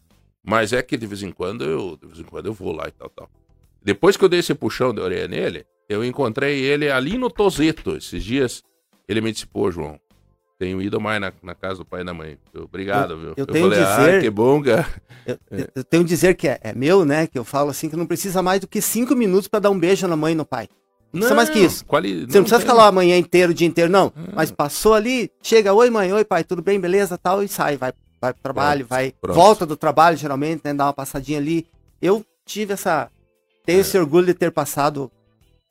Mas 0.43 0.73
é 0.73 0.83
que 0.83 0.97
de 0.97 1.07
vez 1.07 1.23
em 1.23 1.33
quando 1.33 1.65
eu, 1.65 1.99
de 2.01 2.07
vez 2.07 2.21
em 2.21 2.25
quando 2.25 2.47
eu 2.47 2.55
vou 2.55 2.73
lá 2.73 2.87
e 2.87 2.93
tal, 2.93 3.11
tal. 3.11 3.29
Depois 3.83 4.17
que 4.17 4.25
eu 4.25 4.29
dei 4.29 4.41
esse 4.41 4.55
puxão 4.55 4.95
de 4.95 5.01
orelha 5.01 5.27
nele, 5.27 5.67
eu 5.89 6.05
encontrei 6.05 6.61
ele 6.61 6.91
ali 6.91 7.19
no 7.19 7.29
Tozeto 7.29 7.97
esses 7.97 8.23
dias. 8.23 8.63
Ele 9.09 9.21
me 9.21 9.33
disse, 9.33 9.47
pô, 9.47 9.71
João, 9.71 9.99
tenho 10.61 10.83
ido 10.83 11.01
mais 11.01 11.19
na, 11.19 11.33
na 11.43 11.55
casa 11.55 11.79
do 11.79 11.87
pai 11.87 12.03
e 12.03 12.05
da 12.05 12.13
mãe. 12.13 12.37
Obrigado, 12.55 13.15
eu, 13.15 13.19
viu? 13.19 13.29
Eu, 13.31 13.35
eu 13.39 13.47
tenho 13.47 13.71
falei, 13.71 13.83
dizer, 13.83 14.15
ah, 14.19 14.21
que 14.21 14.29
bom, 14.29 14.63
cara. 14.63 14.87
Eu, 15.27 15.39
eu 15.75 15.83
tenho 15.83 16.05
dizer 16.05 16.35
que 16.35 16.47
é, 16.47 16.61
é, 16.61 16.75
meu, 16.75 17.03
né? 17.03 17.27
Que 17.27 17.39
eu 17.39 17.45
falo 17.45 17.71
assim, 17.71 17.89
que 17.89 17.97
não 17.97 18.05
precisa 18.05 18.43
mais 18.43 18.61
do 18.61 18.69
que 18.69 18.83
cinco 18.83 19.17
minutos 19.17 19.49
para 19.49 19.61
dar 19.61 19.71
um 19.71 19.79
beijo 19.79 20.07
na 20.07 20.17
mãe 20.17 20.33
e 20.33 20.37
no 20.37 20.45
pai. 20.45 20.69
Não 21.11 21.21
precisa 21.21 21.35
mais 21.35 21.49
que 21.49 21.59
isso. 21.59 21.87
Quali... 21.87 22.11
Você 22.11 22.15
não, 22.15 22.27
não 22.27 22.27
precisa 22.27 22.59
tem... 22.59 22.61
ficar 22.61 22.75
lá 22.75 22.89
amanhã 22.89 23.17
inteiro, 23.17 23.53
o 23.53 23.55
dia 23.55 23.67
inteiro, 23.67 23.91
não. 23.91 24.09
Hum. 24.09 24.33
Mas 24.35 24.51
passou 24.51 24.93
ali, 24.93 25.31
chega, 25.43 25.73
oi 25.73 25.89
mãe, 25.89 26.13
oi 26.13 26.27
pai, 26.27 26.45
tudo 26.45 26.61
bem, 26.61 26.79
beleza, 26.79 27.17
tal, 27.17 27.43
e 27.43 27.49
sai, 27.49 27.79
vai, 27.79 27.95
vai 28.21 28.35
pro 28.35 28.43
trabalho, 28.43 28.87
pronto, 28.87 28.91
vai, 28.91 29.15
pronto. 29.19 29.35
volta 29.35 29.65
do 29.65 29.79
trabalho, 29.79 30.19
geralmente, 30.19 30.61
né? 30.63 30.75
Dá 30.75 30.85
uma 30.85 30.93
passadinha 30.93 31.39
ali. 31.39 31.67
Eu 32.03 32.23
tive 32.45 32.75
essa, 32.75 33.11
tenho 33.65 33.79
é. 33.79 33.81
esse 33.81 33.97
orgulho 33.97 34.27
de 34.27 34.35
ter 34.35 34.51
passado, 34.53 35.11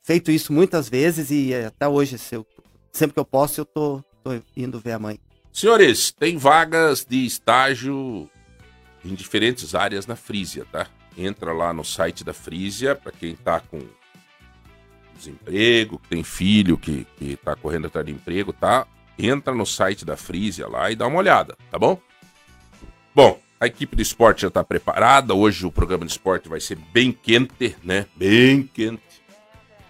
feito 0.02 0.32
isso 0.32 0.52
muitas 0.52 0.88
vezes 0.88 1.30
e 1.30 1.54
até 1.54 1.86
hoje, 1.86 2.18
se 2.18 2.34
eu, 2.34 2.44
sempre 2.92 3.14
que 3.14 3.20
eu 3.20 3.24
posso, 3.24 3.60
eu 3.60 3.64
tô, 3.64 4.02
tô 4.22 4.40
indo 4.56 4.78
ver 4.78 4.92
a 4.92 4.98
mãe. 4.98 5.18
Senhores, 5.52 6.12
tem 6.12 6.36
vagas 6.36 7.04
de 7.08 7.26
estágio 7.26 8.28
em 9.04 9.14
diferentes 9.14 9.74
áreas 9.74 10.06
na 10.06 10.16
Frisia, 10.16 10.64
tá? 10.70 10.86
Entra 11.16 11.52
lá 11.52 11.72
no 11.72 11.84
site 11.84 12.22
da 12.22 12.32
Frisia, 12.32 12.94
para 12.94 13.12
quem 13.12 13.34
tá 13.34 13.60
com 13.60 13.80
desemprego, 15.16 16.00
tem 16.08 16.22
filho 16.22 16.78
que, 16.78 17.06
que 17.18 17.36
tá 17.36 17.54
correndo 17.54 17.86
atrás 17.86 18.06
de 18.06 18.12
emprego, 18.12 18.52
tá? 18.52 18.86
Entra 19.18 19.54
no 19.54 19.66
site 19.66 20.04
da 20.04 20.16
Frisia 20.16 20.66
lá 20.66 20.90
e 20.90 20.96
dá 20.96 21.06
uma 21.06 21.18
olhada, 21.18 21.56
tá 21.70 21.78
bom? 21.78 22.00
Bom, 23.14 23.38
a 23.60 23.66
equipe 23.66 23.94
do 23.94 24.00
esporte 24.00 24.42
já 24.42 24.48
está 24.48 24.64
preparada. 24.64 25.34
Hoje 25.34 25.66
o 25.66 25.70
programa 25.70 26.06
de 26.06 26.12
esporte 26.12 26.48
vai 26.48 26.60
ser 26.60 26.78
bem 26.92 27.12
quente, 27.12 27.76
né? 27.82 28.06
Bem 28.16 28.62
quente. 28.62 29.02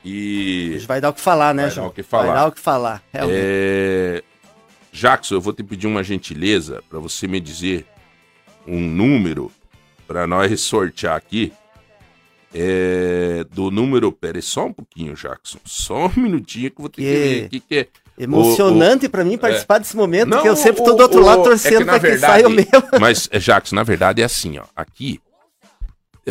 E. 0.05 0.79
Vai 0.87 1.01
dar 1.01 1.11
o 1.11 1.13
que 1.13 1.21
falar, 1.21 1.55
né, 1.55 1.65
vai 1.65 1.71
João? 1.71 1.87
Dar 1.87 1.91
o 1.91 1.95
que 1.95 2.03
falar. 2.03 2.27
Vai 2.27 2.35
dar 2.35 2.47
o 2.47 2.53
que 2.53 2.61
falar. 2.61 3.03
É... 3.13 4.23
Jackson, 4.93 5.35
eu 5.35 5.41
vou 5.41 5.53
te 5.53 5.63
pedir 5.63 5.87
uma 5.87 6.03
gentileza 6.03 6.83
para 6.89 6.99
você 6.99 7.29
me 7.29 7.41
dizer 7.41 7.87
um 8.67 8.81
número 8.81 9.53
para 10.07 10.27
nós 10.27 10.61
sortear 10.61 11.17
aqui. 11.17 11.53
É... 12.55 13.45
Do 13.51 13.71
número. 13.71 14.11
Pera 14.11 14.41
só 14.41 14.67
um 14.67 14.73
pouquinho, 14.73 15.15
Jackson. 15.15 15.59
Só 15.65 16.07
um 16.07 16.13
minutinho 16.17 16.71
que 16.71 16.81
eu 16.81 16.83
vou 16.83 16.89
ter 16.89 17.03
que, 17.03 17.09
que 17.09 17.13
ver 17.13 17.45
o 17.47 17.69
que 17.69 17.77
é. 17.77 17.89
Emocionante 18.23 19.09
para 19.09 19.25
mim 19.25 19.39
participar 19.39 19.77
é, 19.77 19.79
desse 19.79 19.97
momento, 19.97 20.29
não, 20.29 20.43
que 20.43 20.49
eu 20.49 20.55
sempre 20.55 20.85
tô 20.85 20.93
do 20.93 21.03
outro 21.03 21.23
o, 21.23 21.25
lado 21.25 21.43
torcendo 21.43 21.81
é 21.81 21.85
para 21.87 22.01
que, 22.01 22.11
que 22.11 22.19
saia 22.19 22.47
o 22.47 22.51
meu. 22.51 22.67
Mas, 23.01 23.31
Jacques, 23.33 23.73
na 23.73 23.83
verdade 23.83 24.21
é 24.21 24.27
assim, 24.27 24.59
ó. 24.59 24.65
Aqui, 24.77 25.19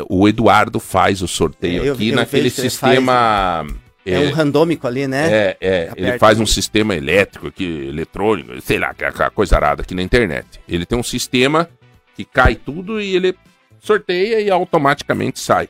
o 0.10 0.28
Eduardo 0.28 0.80
faz 0.80 1.22
o 1.22 1.28
sorteio 1.28 1.84
é, 1.84 1.90
eu, 1.90 1.94
aqui 1.94 2.10
eu 2.10 2.16
naquele 2.16 2.50
sistema. 2.50 3.66
É, 4.06 4.14
é, 4.14 4.20
um 4.20 4.32
randômico 4.32 4.88
ali, 4.88 5.08
né? 5.08 5.32
É, 5.32 5.58
é. 5.62 5.92
Ele 5.96 6.18
faz 6.18 6.40
um 6.40 6.46
sistema 6.46 6.96
elétrico 6.96 7.48
aqui, 7.48 7.64
eletrônico, 7.64 8.60
sei 8.62 8.80
lá, 8.80 8.90
aquela 8.90 9.30
coisa 9.30 9.56
arada 9.56 9.82
aqui 9.82 9.94
na 9.94 10.02
internet. 10.02 10.60
Ele 10.68 10.86
tem 10.86 10.98
um 10.98 11.04
sistema 11.04 11.70
que 12.16 12.24
cai 12.26 12.56
tudo 12.56 13.00
e 13.00 13.16
ele 13.16 13.36
sorteia 13.80 14.40
e 14.42 14.50
automaticamente 14.50 15.40
sai. 15.40 15.70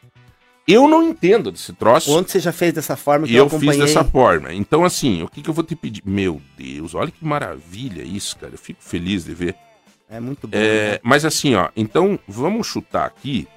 Eu 0.68 0.88
não 0.88 1.02
entendo 1.02 1.52
desse 1.52 1.74
troço. 1.74 2.16
Ontem 2.16 2.32
você 2.32 2.40
já 2.40 2.52
fez 2.52 2.74
dessa 2.74 2.96
forma 2.96 3.26
que 3.26 3.34
eu, 3.34 3.50
eu 3.52 3.60
fiz 3.60 3.76
dessa 3.76 4.04
forma. 4.04 4.54
Então, 4.54 4.86
assim, 4.86 5.24
o 5.24 5.28
que, 5.28 5.42
que 5.42 5.50
eu 5.50 5.54
vou 5.54 5.64
te 5.64 5.76
pedir? 5.76 6.04
Meu 6.06 6.40
Deus, 6.56 6.94
olha 6.94 7.10
que 7.10 7.26
maravilha 7.26 8.04
isso, 8.04 8.38
cara. 8.38 8.54
Eu 8.54 8.58
fico 8.58 8.80
feliz 8.84 9.26
de 9.26 9.34
ver. 9.34 9.56
É 10.08 10.20
muito 10.20 10.48
bom. 10.48 10.56
É, 10.56 10.92
né? 10.92 11.00
Mas 11.02 11.26
assim, 11.26 11.56
ó, 11.56 11.70
então 11.76 12.20
vamos 12.28 12.68
chutar 12.68 13.06
aqui 13.06 13.48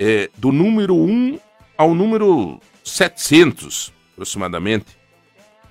é, 0.00 0.30
do 0.38 0.50
número 0.50 0.96
1 0.96 1.38
ao 1.76 1.94
número 1.94 2.58
700, 2.82 3.92
aproximadamente. 4.12 4.98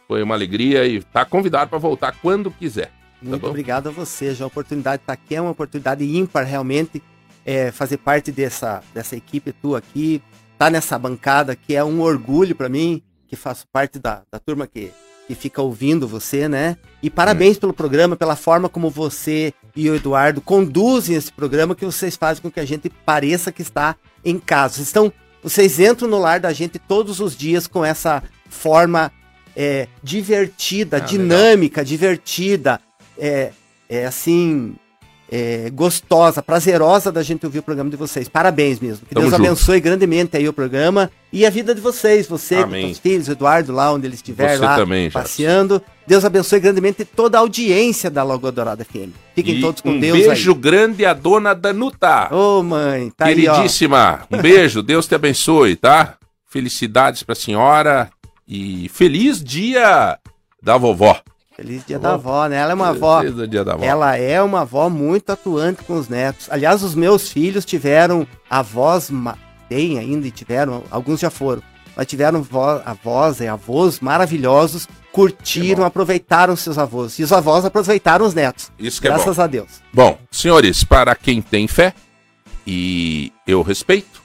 Foi 0.08 0.22
uma 0.22 0.34
alegria 0.34 0.86
e 0.86 1.02
tá 1.02 1.26
convidado 1.26 1.68
para 1.68 1.78
voltar 1.78 2.16
quando 2.22 2.50
quiser. 2.50 3.01
Tá 3.22 3.28
muito 3.28 3.46
obrigado 3.46 3.88
a 3.88 3.92
você, 3.92 4.34
já 4.34 4.44
a 4.44 4.48
oportunidade 4.48 4.98
de 4.98 5.02
estar 5.04 5.12
aqui 5.12 5.36
é 5.36 5.40
uma 5.40 5.52
oportunidade 5.52 6.04
ímpar 6.04 6.44
realmente 6.44 7.02
é, 7.46 7.70
fazer 7.70 7.98
parte 7.98 8.32
dessa, 8.32 8.82
dessa 8.92 9.16
equipe 9.16 9.52
tua 9.52 9.78
aqui, 9.78 10.20
tá 10.58 10.68
nessa 10.68 10.98
bancada 10.98 11.54
que 11.54 11.74
é 11.74 11.84
um 11.84 12.00
orgulho 12.00 12.54
para 12.54 12.68
mim, 12.68 13.02
que 13.28 13.36
faço 13.36 13.66
parte 13.72 13.98
da, 13.98 14.22
da 14.30 14.38
turma 14.38 14.66
que, 14.66 14.90
que 15.28 15.34
fica 15.34 15.62
ouvindo 15.62 16.08
você, 16.08 16.48
né? 16.48 16.76
E 17.02 17.08
parabéns 17.08 17.56
hum. 17.56 17.60
pelo 17.60 17.72
programa, 17.72 18.16
pela 18.16 18.36
forma 18.36 18.68
como 18.68 18.90
você 18.90 19.54
e 19.74 19.88
o 19.88 19.94
Eduardo 19.94 20.40
conduzem 20.40 21.16
esse 21.16 21.32
programa, 21.32 21.74
que 21.74 21.84
vocês 21.84 22.16
fazem 22.16 22.42
com 22.42 22.50
que 22.50 22.60
a 22.60 22.64
gente 22.64 22.90
pareça 22.90 23.52
que 23.52 23.62
está 23.62 23.96
em 24.24 24.38
casa. 24.38 24.74
Vocês 24.74 24.88
estão 24.88 25.12
vocês 25.42 25.80
entram 25.80 26.08
no 26.08 26.18
lar 26.18 26.38
da 26.38 26.52
gente 26.52 26.78
todos 26.78 27.18
os 27.18 27.36
dias 27.36 27.66
com 27.66 27.84
essa 27.84 28.22
forma 28.48 29.10
é, 29.56 29.88
divertida, 30.02 30.98
ah, 30.98 31.00
dinâmica, 31.00 31.80
legal. 31.80 31.88
divertida, 31.88 32.80
é, 33.18 33.50
é 33.88 34.06
assim, 34.06 34.74
é, 35.32 35.70
gostosa, 35.70 36.42
prazerosa 36.42 37.10
da 37.10 37.22
gente 37.22 37.46
ouvir 37.46 37.60
o 37.60 37.62
programa 37.62 37.88
de 37.88 37.96
vocês. 37.96 38.28
Parabéns 38.28 38.78
mesmo. 38.78 39.06
Que 39.06 39.14
Tamo 39.14 39.24
Deus 39.24 39.34
junto. 39.34 39.46
abençoe 39.46 39.80
grandemente 39.80 40.36
aí 40.36 40.46
o 40.46 40.52
programa 40.52 41.10
e 41.32 41.46
a 41.46 41.50
vida 41.50 41.74
de 41.74 41.80
vocês, 41.80 42.26
você, 42.26 42.56
Amém. 42.56 42.84
com 42.84 42.92
os 42.92 42.98
filhos, 42.98 43.28
Eduardo 43.28 43.72
lá 43.72 43.90
onde 43.90 44.06
ele 44.06 44.14
estiver 44.14 44.60
lá 44.60 44.76
também, 44.76 45.10
passeando. 45.10 45.80
Deus 46.06 46.22
abençoe 46.22 46.60
grandemente 46.60 47.02
toda 47.06 47.38
a 47.38 47.40
audiência 47.40 48.10
da 48.10 48.22
Lagoa 48.22 48.52
Dourada 48.52 48.84
FM. 48.84 49.08
Fiquem 49.34 49.56
e 49.56 49.60
todos 49.62 49.80
com 49.80 49.92
um 49.92 49.98
Deus 49.98 50.18
Um 50.18 50.28
beijo 50.28 50.52
aí. 50.52 50.58
grande 50.58 51.06
à 51.06 51.14
dona 51.14 51.54
Danuta. 51.54 52.28
Ô, 52.30 52.58
oh, 52.58 52.62
mãe, 52.62 53.10
tá 53.16 53.24
Queridíssima, 53.24 54.26
aí, 54.30 54.38
um 54.38 54.42
beijo, 54.42 54.82
Deus 54.82 55.06
te 55.06 55.14
abençoe, 55.14 55.76
tá? 55.76 56.16
Felicidades 56.46 57.22
pra 57.22 57.34
senhora 57.34 58.10
e 58.46 58.90
feliz 58.90 59.42
dia 59.42 60.18
da 60.62 60.76
vovó. 60.76 61.18
Feliz 61.62 61.86
dia 61.86 61.96
da 61.96 62.14
avó, 62.14 62.48
né? 62.48 62.56
Ela 62.56 62.72
é 62.72 62.74
uma 62.74 62.88
avó. 62.88 63.22
Dia 63.22 63.64
da 63.64 63.74
avó. 63.74 63.84
Ela 63.84 64.16
é 64.16 64.42
uma 64.42 64.62
avó 64.62 64.90
muito 64.90 65.30
atuante 65.30 65.84
com 65.84 65.94
os 65.94 66.08
netos. 66.08 66.48
Aliás, 66.50 66.82
os 66.82 66.92
meus 66.92 67.30
filhos 67.30 67.64
tiveram 67.64 68.26
avós, 68.50 69.12
tem 69.68 69.96
ainda 69.96 70.26
e 70.26 70.32
tiveram, 70.32 70.82
alguns 70.90 71.20
já 71.20 71.30
foram, 71.30 71.62
mas 71.96 72.08
tiveram 72.08 72.44
avós 72.84 73.38
e 73.38 73.46
avós 73.46 74.00
maravilhosos, 74.00 74.88
curtiram, 75.12 75.84
aproveitaram 75.84 76.56
seus 76.56 76.76
avós. 76.78 77.16
E 77.20 77.22
os 77.22 77.32
avós 77.32 77.64
aproveitaram 77.64 78.26
os 78.26 78.34
netos. 78.34 78.72
Isso 78.76 79.00
que 79.00 79.06
Graças 79.06 79.38
é 79.38 79.40
bom. 79.40 79.42
a 79.42 79.46
Deus. 79.46 79.68
Bom, 79.92 80.18
senhores, 80.32 80.82
para 80.82 81.14
quem 81.14 81.40
tem 81.40 81.68
fé, 81.68 81.94
e 82.66 83.32
eu 83.46 83.62
respeito, 83.62 84.20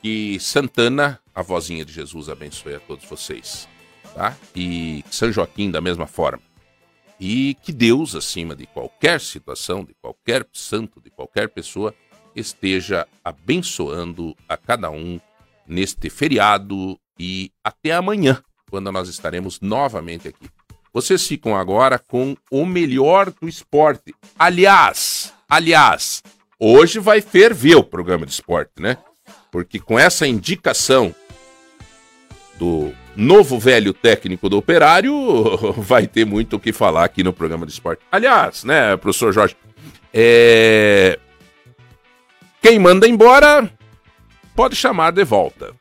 que 0.00 0.38
Santana, 0.40 1.20
a 1.34 1.42
vozinha 1.42 1.84
de 1.84 1.92
Jesus, 1.92 2.30
abençoe 2.30 2.76
a 2.76 2.80
todos 2.80 3.04
vocês. 3.04 3.68
Tá? 4.14 4.34
E 4.56 5.04
São 5.10 5.30
Joaquim 5.30 5.70
da 5.70 5.82
mesma 5.82 6.06
forma. 6.06 6.40
E 7.18 7.56
que 7.62 7.72
Deus, 7.72 8.14
acima 8.14 8.54
de 8.56 8.66
qualquer 8.66 9.20
situação, 9.20 9.84
de 9.84 9.94
qualquer 9.94 10.46
santo, 10.52 11.00
de 11.00 11.10
qualquer 11.10 11.48
pessoa, 11.48 11.94
esteja 12.34 13.06
abençoando 13.24 14.36
a 14.48 14.56
cada 14.56 14.90
um 14.90 15.20
neste 15.66 16.10
feriado 16.10 16.98
e 17.18 17.52
até 17.62 17.92
amanhã, 17.92 18.42
quando 18.68 18.90
nós 18.90 19.08
estaremos 19.08 19.60
novamente 19.60 20.28
aqui. 20.28 20.48
Vocês 20.92 21.26
ficam 21.26 21.56
agora 21.56 21.98
com 21.98 22.36
o 22.50 22.64
melhor 22.64 23.30
do 23.30 23.48
esporte. 23.48 24.14
Aliás, 24.38 25.32
aliás, 25.48 26.22
hoje 26.58 26.98
vai 26.98 27.20
ferver 27.20 27.76
o 27.76 27.84
programa 27.84 28.26
de 28.26 28.32
esporte, 28.32 28.72
né? 28.78 28.98
Porque 29.50 29.80
com 29.80 29.98
essa 29.98 30.26
indicação 30.26 31.14
do 32.56 32.92
novo 33.16 33.58
velho 33.58 33.92
técnico 33.92 34.48
do 34.48 34.58
Operário, 34.58 35.14
vai 35.78 36.06
ter 36.06 36.24
muito 36.24 36.56
o 36.56 36.60
que 36.60 36.72
falar 36.72 37.04
aqui 37.04 37.22
no 37.22 37.32
programa 37.32 37.66
de 37.66 37.72
esporte. 37.72 38.02
Aliás, 38.10 38.64
né, 38.64 38.96
professor 38.96 39.32
Jorge, 39.32 39.56
é... 40.12 41.18
quem 42.60 42.78
manda 42.78 43.08
embora 43.08 43.70
pode 44.54 44.76
chamar 44.76 45.12
de 45.12 45.24
volta. 45.24 45.72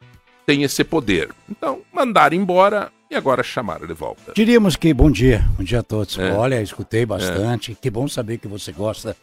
Tem 0.46 0.64
esse 0.64 0.84
poder. 0.84 1.30
Então, 1.50 1.82
mandar 1.94 2.34
embora 2.34 2.92
e 3.10 3.16
agora 3.16 3.44
chamar 3.44 3.86
de 3.86 3.94
volta. 3.94 4.34
Diríamos 4.36 4.76
que 4.76 4.94
bom 4.94 5.10
dia, 5.10 5.46
bom 5.58 5.64
dia 5.64 5.80
a 5.80 5.84
todos. 5.84 6.18
É. 6.18 6.34
Olha, 6.34 6.62
escutei 6.62 7.06
bastante. 7.06 7.72
É. 7.72 7.76
Que 7.80 7.90
bom 7.90 8.08
saber 8.08 8.40
que 8.40 8.48
você 8.48 8.72
gosta 8.72 9.16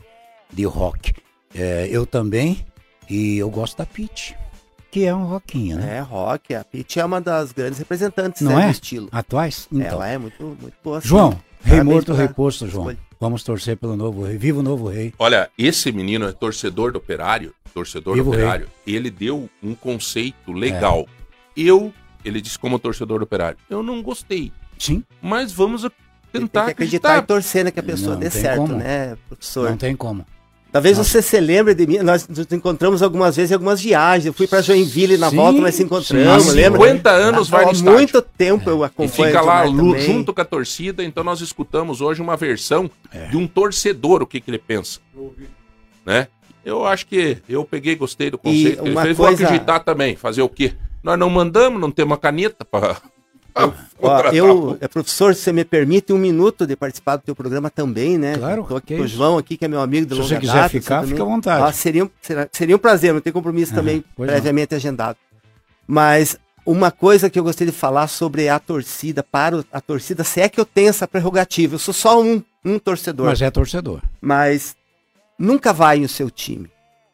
de 0.51 0.65
rock. 0.65 1.12
É, 1.55 1.89
eu 1.91 2.07
também, 2.07 2.65
e 3.09 3.39
eu 3.39 3.51
gosto 3.51 3.77
da 3.77 3.85
Pete. 3.85 4.37
Que 4.90 5.04
é 5.04 5.14
um 5.14 5.24
rockinho, 5.24 5.78
né? 5.78 5.98
É, 5.98 6.00
rock. 6.00 6.54
A 6.54 6.64
Pitty 6.64 6.98
é 6.98 7.04
uma 7.04 7.20
das 7.20 7.52
grandes 7.52 7.78
representantes 7.78 8.42
Não 8.42 8.56
né, 8.56 8.62
é? 8.62 8.66
do 8.66 8.70
estilo. 8.72 9.08
Atuais? 9.12 9.68
Então. 9.72 9.86
Ela 9.86 10.08
é 10.08 10.18
muito, 10.18 10.42
muito 10.42 10.74
boa. 10.82 10.98
Assim. 10.98 11.08
João, 11.08 11.40
rei 11.62 11.82
morto, 11.82 12.12
rei 12.12 12.28
posto, 12.28 12.66
João. 12.66 12.90
Escolha. 12.90 13.10
Vamos 13.20 13.44
torcer 13.44 13.76
pelo 13.76 13.96
novo 13.96 14.24
rei. 14.24 14.36
Viva 14.36 14.60
o 14.60 14.62
novo 14.62 14.88
rei. 14.88 15.12
Olha, 15.18 15.48
esse 15.56 15.92
menino 15.92 16.26
é 16.26 16.32
torcedor 16.32 16.90
do 16.92 16.98
operário. 16.98 17.54
Torcedor 17.72 18.14
Viva 18.14 18.30
do 18.30 18.34
operário. 18.34 18.68
Rei. 18.84 18.96
Ele 18.96 19.10
deu 19.10 19.48
um 19.62 19.74
conceito 19.74 20.52
legal. 20.52 21.06
É. 21.56 21.60
Eu, 21.60 21.92
ele 22.24 22.40
disse 22.40 22.58
como 22.58 22.78
torcedor 22.78 23.18
do 23.18 23.24
operário, 23.24 23.58
eu 23.68 23.82
não 23.82 24.02
gostei. 24.02 24.52
Sim. 24.78 25.04
Mas 25.20 25.52
vamos 25.52 25.86
tentar 26.32 26.60
tem 26.60 26.66
que 26.66 26.70
acreditar 26.72 27.18
e 27.18 27.22
torcer 27.22 27.64
né, 27.64 27.70
que 27.70 27.80
a 27.80 27.82
pessoa 27.82 28.14
não 28.14 28.20
dê 28.20 28.30
certo, 28.30 28.62
como. 28.62 28.76
né, 28.76 29.16
professor? 29.28 29.70
Não 29.70 29.76
tem 29.76 29.94
como. 29.94 30.24
Talvez 30.72 30.98
Nossa. 30.98 31.10
você 31.10 31.22
se 31.22 31.40
lembre 31.40 31.74
de 31.74 31.86
mim. 31.86 31.98
Nós 31.98 32.28
nos 32.28 32.47
encontramos 32.52 33.02
algumas 33.02 33.34
vezes 33.34 33.51
em 33.51 33.55
algumas 33.55 33.80
viagens. 33.80 34.26
Eu 34.26 34.32
fui 34.32 34.47
para 34.47 34.62
Joinville 34.62 35.16
na 35.16 35.30
sim, 35.30 35.36
volta, 35.36 35.60
nós 35.60 35.74
se 35.74 35.82
encontramos, 35.82 36.44
sim. 36.44 36.52
lembra? 36.52 36.80
50 36.80 37.10
anos 37.10 37.48
vai 37.48 37.64
no 37.64 37.72
estádio. 37.72 37.92
muito 37.92 38.22
tempo 38.22 38.70
eu 38.70 38.84
acompanho. 38.84 39.10
E 39.10 39.26
fica 39.26 39.40
lá 39.40 39.66
junto 39.66 40.32
com 40.32 40.40
a 40.40 40.44
torcida, 40.44 41.02
então 41.02 41.24
nós 41.24 41.40
escutamos 41.40 42.01
hoje 42.01 42.22
uma 42.22 42.36
versão 42.36 42.90
é. 43.12 43.26
de 43.26 43.36
um 43.36 43.47
torcedor, 43.47 44.22
o 44.22 44.26
que, 44.26 44.40
que 44.40 44.51
ele 44.51 44.59
pensa. 44.59 45.01
Né? 46.06 46.28
Eu 46.64 46.86
acho 46.86 47.06
que 47.06 47.38
eu 47.48 47.64
peguei, 47.64 47.97
gostei 47.97 48.30
do 48.30 48.38
conceito. 48.38 48.86
Ele 48.86 48.94
fez, 48.94 48.94
coisa... 48.94 49.14
vou 49.14 49.26
acreditar 49.26 49.80
também. 49.80 50.14
Fazer 50.14 50.42
o 50.42 50.48
quê? 50.48 50.74
Nós 51.02 51.18
não 51.18 51.30
mandamos, 51.30 51.80
não 51.80 51.90
temos 51.90 52.12
uma 52.12 52.18
caneta 52.18 52.64
para 52.64 53.01
ah, 53.55 53.72
Ó, 54.02 54.20
eu, 54.32 54.78
é, 54.81 54.89
professor, 54.89 55.35
se 55.35 55.43
você 55.43 55.52
me 55.52 55.64
permite 55.64 56.12
um 56.12 56.18
minuto 56.18 56.66
de 56.66 56.74
participar 56.74 57.16
do 57.16 57.22
teu 57.22 57.36
programa 57.36 57.70
também, 57.70 58.16
né? 58.16 58.36
Claro. 58.36 58.64
Tô 58.66 58.77
aqui 58.77 58.97
com 58.97 59.02
o 59.02 59.06
João 59.06 59.36
aqui, 59.36 59.56
que 59.56 59.64
é 59.64 59.68
meu 59.68 59.81
amigo 59.81 60.06
do 60.06 60.16
Se 60.16 60.22
você 60.22 60.39
quiser 60.39 60.55
data, 60.55 60.68
ficar, 60.68 61.06
fica 61.06 61.22
à 61.22 61.27
vontade. 61.27 61.62
Ah, 61.64 61.72
seria, 61.72 62.05
um, 62.05 62.10
seria 62.52 62.77
um 62.77 62.78
prazer, 62.78 63.12
não 63.12 63.20
tem 63.20 63.32
compromisso 63.32 63.74
também 63.74 64.05
previamente 64.16 64.72
não. 64.72 64.77
agendado. 64.77 65.18
Mas 65.86 66.39
uma 66.64 66.90
coisa 66.90 67.28
que 67.28 67.39
eu 67.39 67.44
gostaria 67.44 67.72
de 67.72 67.78
falar 67.78 68.06
sobre 68.09 68.48
a 68.48 68.59
torcida, 68.59 69.22
para 69.22 69.64
a 69.72 69.81
torcida, 69.81 70.24
se 70.24 70.40
é 70.40 70.48
que 70.48 70.60
eu 70.60 70.64
tenho 70.64 70.89
essa 70.89 71.06
prerrogativa. 71.06 71.74
Eu 71.74 71.78
sou 71.78 71.93
só 71.93 72.22
um, 72.22 72.43
um 72.64 72.78
torcedor. 72.78 73.27
Mas 73.27 73.43
é 73.43 73.51
torcedor. 73.51 74.01
Mas 74.20 74.77
nunca 75.39 75.72
vai 75.72 76.01
o 76.02 76.09
seu 76.09 76.31
time. 76.31 76.70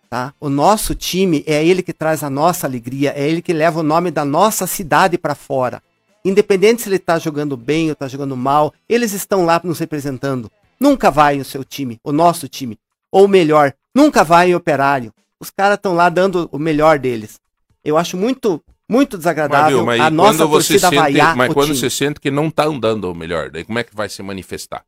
Tá? 0.09 0.33
O 0.41 0.49
nosso 0.49 0.95
time 0.95 1.43
é 1.47 1.65
ele 1.65 1.83
que 1.83 1.93
traz 1.93 2.23
a 2.23 2.31
nossa 2.31 2.67
alegria, 2.67 3.13
é 3.17 3.29
ele 3.29 3.43
que 3.43 3.53
leva 3.53 3.81
o 3.81 3.83
nome 3.83 4.11
da 4.11 4.25
nossa 4.25 4.67
cidade 4.67 5.19
para 5.19 5.35
fora. 5.35 5.83
Independente 6.27 6.83
se 6.83 6.89
ele 6.89 6.97
está 6.97 7.21
jogando 7.21 7.57
bem 7.57 7.87
ou 7.87 7.93
está 7.93 8.09
jogando 8.09 8.37
mal, 8.37 8.75
eles 8.89 9.13
estão 9.13 9.45
lá 9.45 9.61
nos 9.63 9.79
representando. 9.79 10.51
Nunca 10.79 11.09
vai 11.09 11.39
o 11.39 11.45
seu 11.45 11.63
time, 11.63 12.01
o 12.03 12.11
nosso 12.11 12.49
time. 12.49 12.77
Ou 13.13 13.29
melhor, 13.29 13.73
nunca 13.95 14.25
vai 14.25 14.51
em 14.51 14.55
operário. 14.57 15.15
Os 15.39 15.51
caras 15.51 15.77
estão 15.77 15.95
lá 15.95 16.09
dando 16.09 16.49
o 16.51 16.59
melhor 16.59 16.99
deles. 16.99 17.39
Eu 17.85 17.97
acho 17.97 18.17
muito, 18.17 18.61
muito 18.89 19.17
desagradável 19.17 19.85
mas, 19.85 20.01
a 20.01 20.11
nossa 20.11 20.49
torcida 20.49 20.89
sente, 20.89 20.97
vaiar 20.97 21.37
Mas 21.37 21.53
quando 21.53 21.67
time. 21.67 21.79
você 21.79 21.89
sente 21.89 22.19
que 22.19 22.29
não 22.29 22.49
está 22.49 22.65
andando 22.65 23.09
o 23.09 23.15
melhor, 23.15 23.49
daí 23.49 23.63
como 23.63 23.79
é 23.79 23.85
que 23.85 23.95
vai 23.95 24.09
se 24.09 24.21
manifestar? 24.21 24.83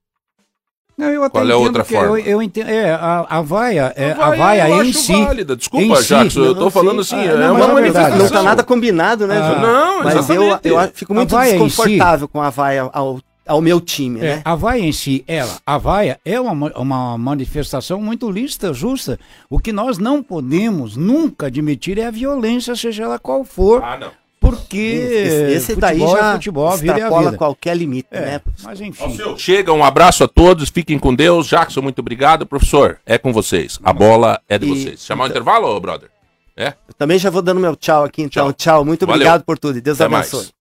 Não, 0.98 1.06
eu 1.06 1.22
até 1.22 1.38
Qual 1.38 1.48
é 1.48 1.52
a 1.52 1.56
outra 1.56 1.84
forma? 1.84 2.18
Eu, 2.18 2.26
eu 2.26 2.42
entendo, 2.42 2.68
é, 2.68 2.90
a, 2.92 3.24
a 3.28 3.40
vaia, 3.40 3.92
é, 3.96 4.10
a 4.10 4.14
Vai, 4.30 4.38
vaia 4.38 4.68
eu 4.68 4.76
em 4.84 4.90
acho 4.90 4.98
si. 4.98 5.12
válida. 5.24 5.54
Desculpa, 5.54 5.84
em 5.86 5.94
si, 5.96 6.08
Jackson, 6.08 6.40
eu 6.40 6.46
não, 6.46 6.54
tô 6.56 6.70
falando 6.70 7.04
sim. 7.04 7.14
assim, 7.14 7.28
Ah, 7.28 7.32
é 7.32 7.36
não, 7.36 7.54
uma 7.54 7.64
é 7.64 7.66
verdade. 7.66 7.72
manifestação. 7.74 8.18
Não 8.18 8.28
tá 8.28 8.42
nada 8.42 8.64
combinado, 8.64 9.26
né, 9.28 9.38
Ah? 9.38 9.60
Não, 9.60 10.02
Mas 10.04 10.14
eu, 10.28 10.42
exatamente. 10.42 10.60
eu 10.68 10.90
fico 10.92 11.14
muito 11.14 11.34
A 11.36 11.38
vaia 11.38 11.54
em 11.54 11.58
si- 11.60 11.64
desconfortável 11.66 12.26
com 12.26 12.42
a 12.42 12.50
vaia 12.50 12.90
ao, 12.92 13.20
ao 13.46 13.60
meu 13.60 13.80
time, 13.80 14.18
É, 14.18 14.22
né? 14.22 14.42
a 14.44 14.54
vaia 14.56 14.80
em 14.82 14.90
si, 14.92 15.22
ela, 15.28 15.56
a 15.64 15.78
vaia 15.78 16.18
é 16.24 16.40
uma, 16.40 16.54
ma- 16.54 16.72
uma 16.76 17.16
manifestação 17.16 18.00
muito 18.02 18.28
lícita, 18.30 18.74
justa. 18.74 19.20
O 19.48 19.58
que 19.60 19.72
nós 19.72 19.98
não 19.98 20.20
podemos 20.20 20.96
nunca 20.96 21.46
admitir 21.46 21.96
é 21.98 22.06
a 22.06 22.10
violência, 22.10 22.74
seja 22.74 23.04
ela 23.04 23.18
qual 23.20 23.44
for, 23.44 23.82
Ah, 23.84 23.96
não. 23.96 24.10
Porque 24.50 24.76
Esse, 24.78 25.52
esse 25.72 25.76
daí 25.76 25.98
futebol 25.98 26.16
já 26.16 26.30
é 26.30 26.32
futebol, 26.34 26.70
é 26.72 26.74
extrapola 26.74 27.24
vida. 27.26 27.36
qualquer 27.36 27.76
limite, 27.76 28.08
É, 28.10 28.20
né? 28.20 28.40
mas 28.62 28.80
enfim. 28.80 29.18
Chega, 29.36 29.72
um 29.72 29.84
abraço 29.84 30.24
a 30.24 30.28
todos, 30.28 30.68
fiquem 30.70 30.98
com 30.98 31.14
Deus. 31.14 31.46
Jackson, 31.46 31.80
muito 31.82 31.98
obrigado. 32.00 32.46
Professor, 32.46 32.98
é 33.06 33.18
com 33.18 33.32
vocês. 33.32 33.78
A 33.82 33.92
bola 33.92 34.40
é 34.48 34.58
de 34.58 34.66
E- 34.66 34.68
vocês. 34.68 35.04
Chamar 35.04 35.24
o 35.24 35.28
intervalo, 35.28 35.68
ô, 35.68 35.80
brother? 35.80 36.08
É? 36.56 36.68
Eu 36.88 36.94
também 36.98 37.18
já 37.18 37.30
vou 37.30 37.40
dando 37.40 37.60
meu 37.60 37.76
tchau 37.76 38.02
aqui, 38.04 38.22
então. 38.22 38.46
Tchau. 38.46 38.52
Tchau, 38.52 38.84
muito 38.84 39.06
Valeu. 39.06 39.14
obrigado 39.20 39.44
por 39.44 39.58
tudo 39.58 39.78
e 39.78 39.80
Deus 39.80 40.00
Até 40.00 40.08
mais. 40.10 40.32
abençoe. 40.34 40.57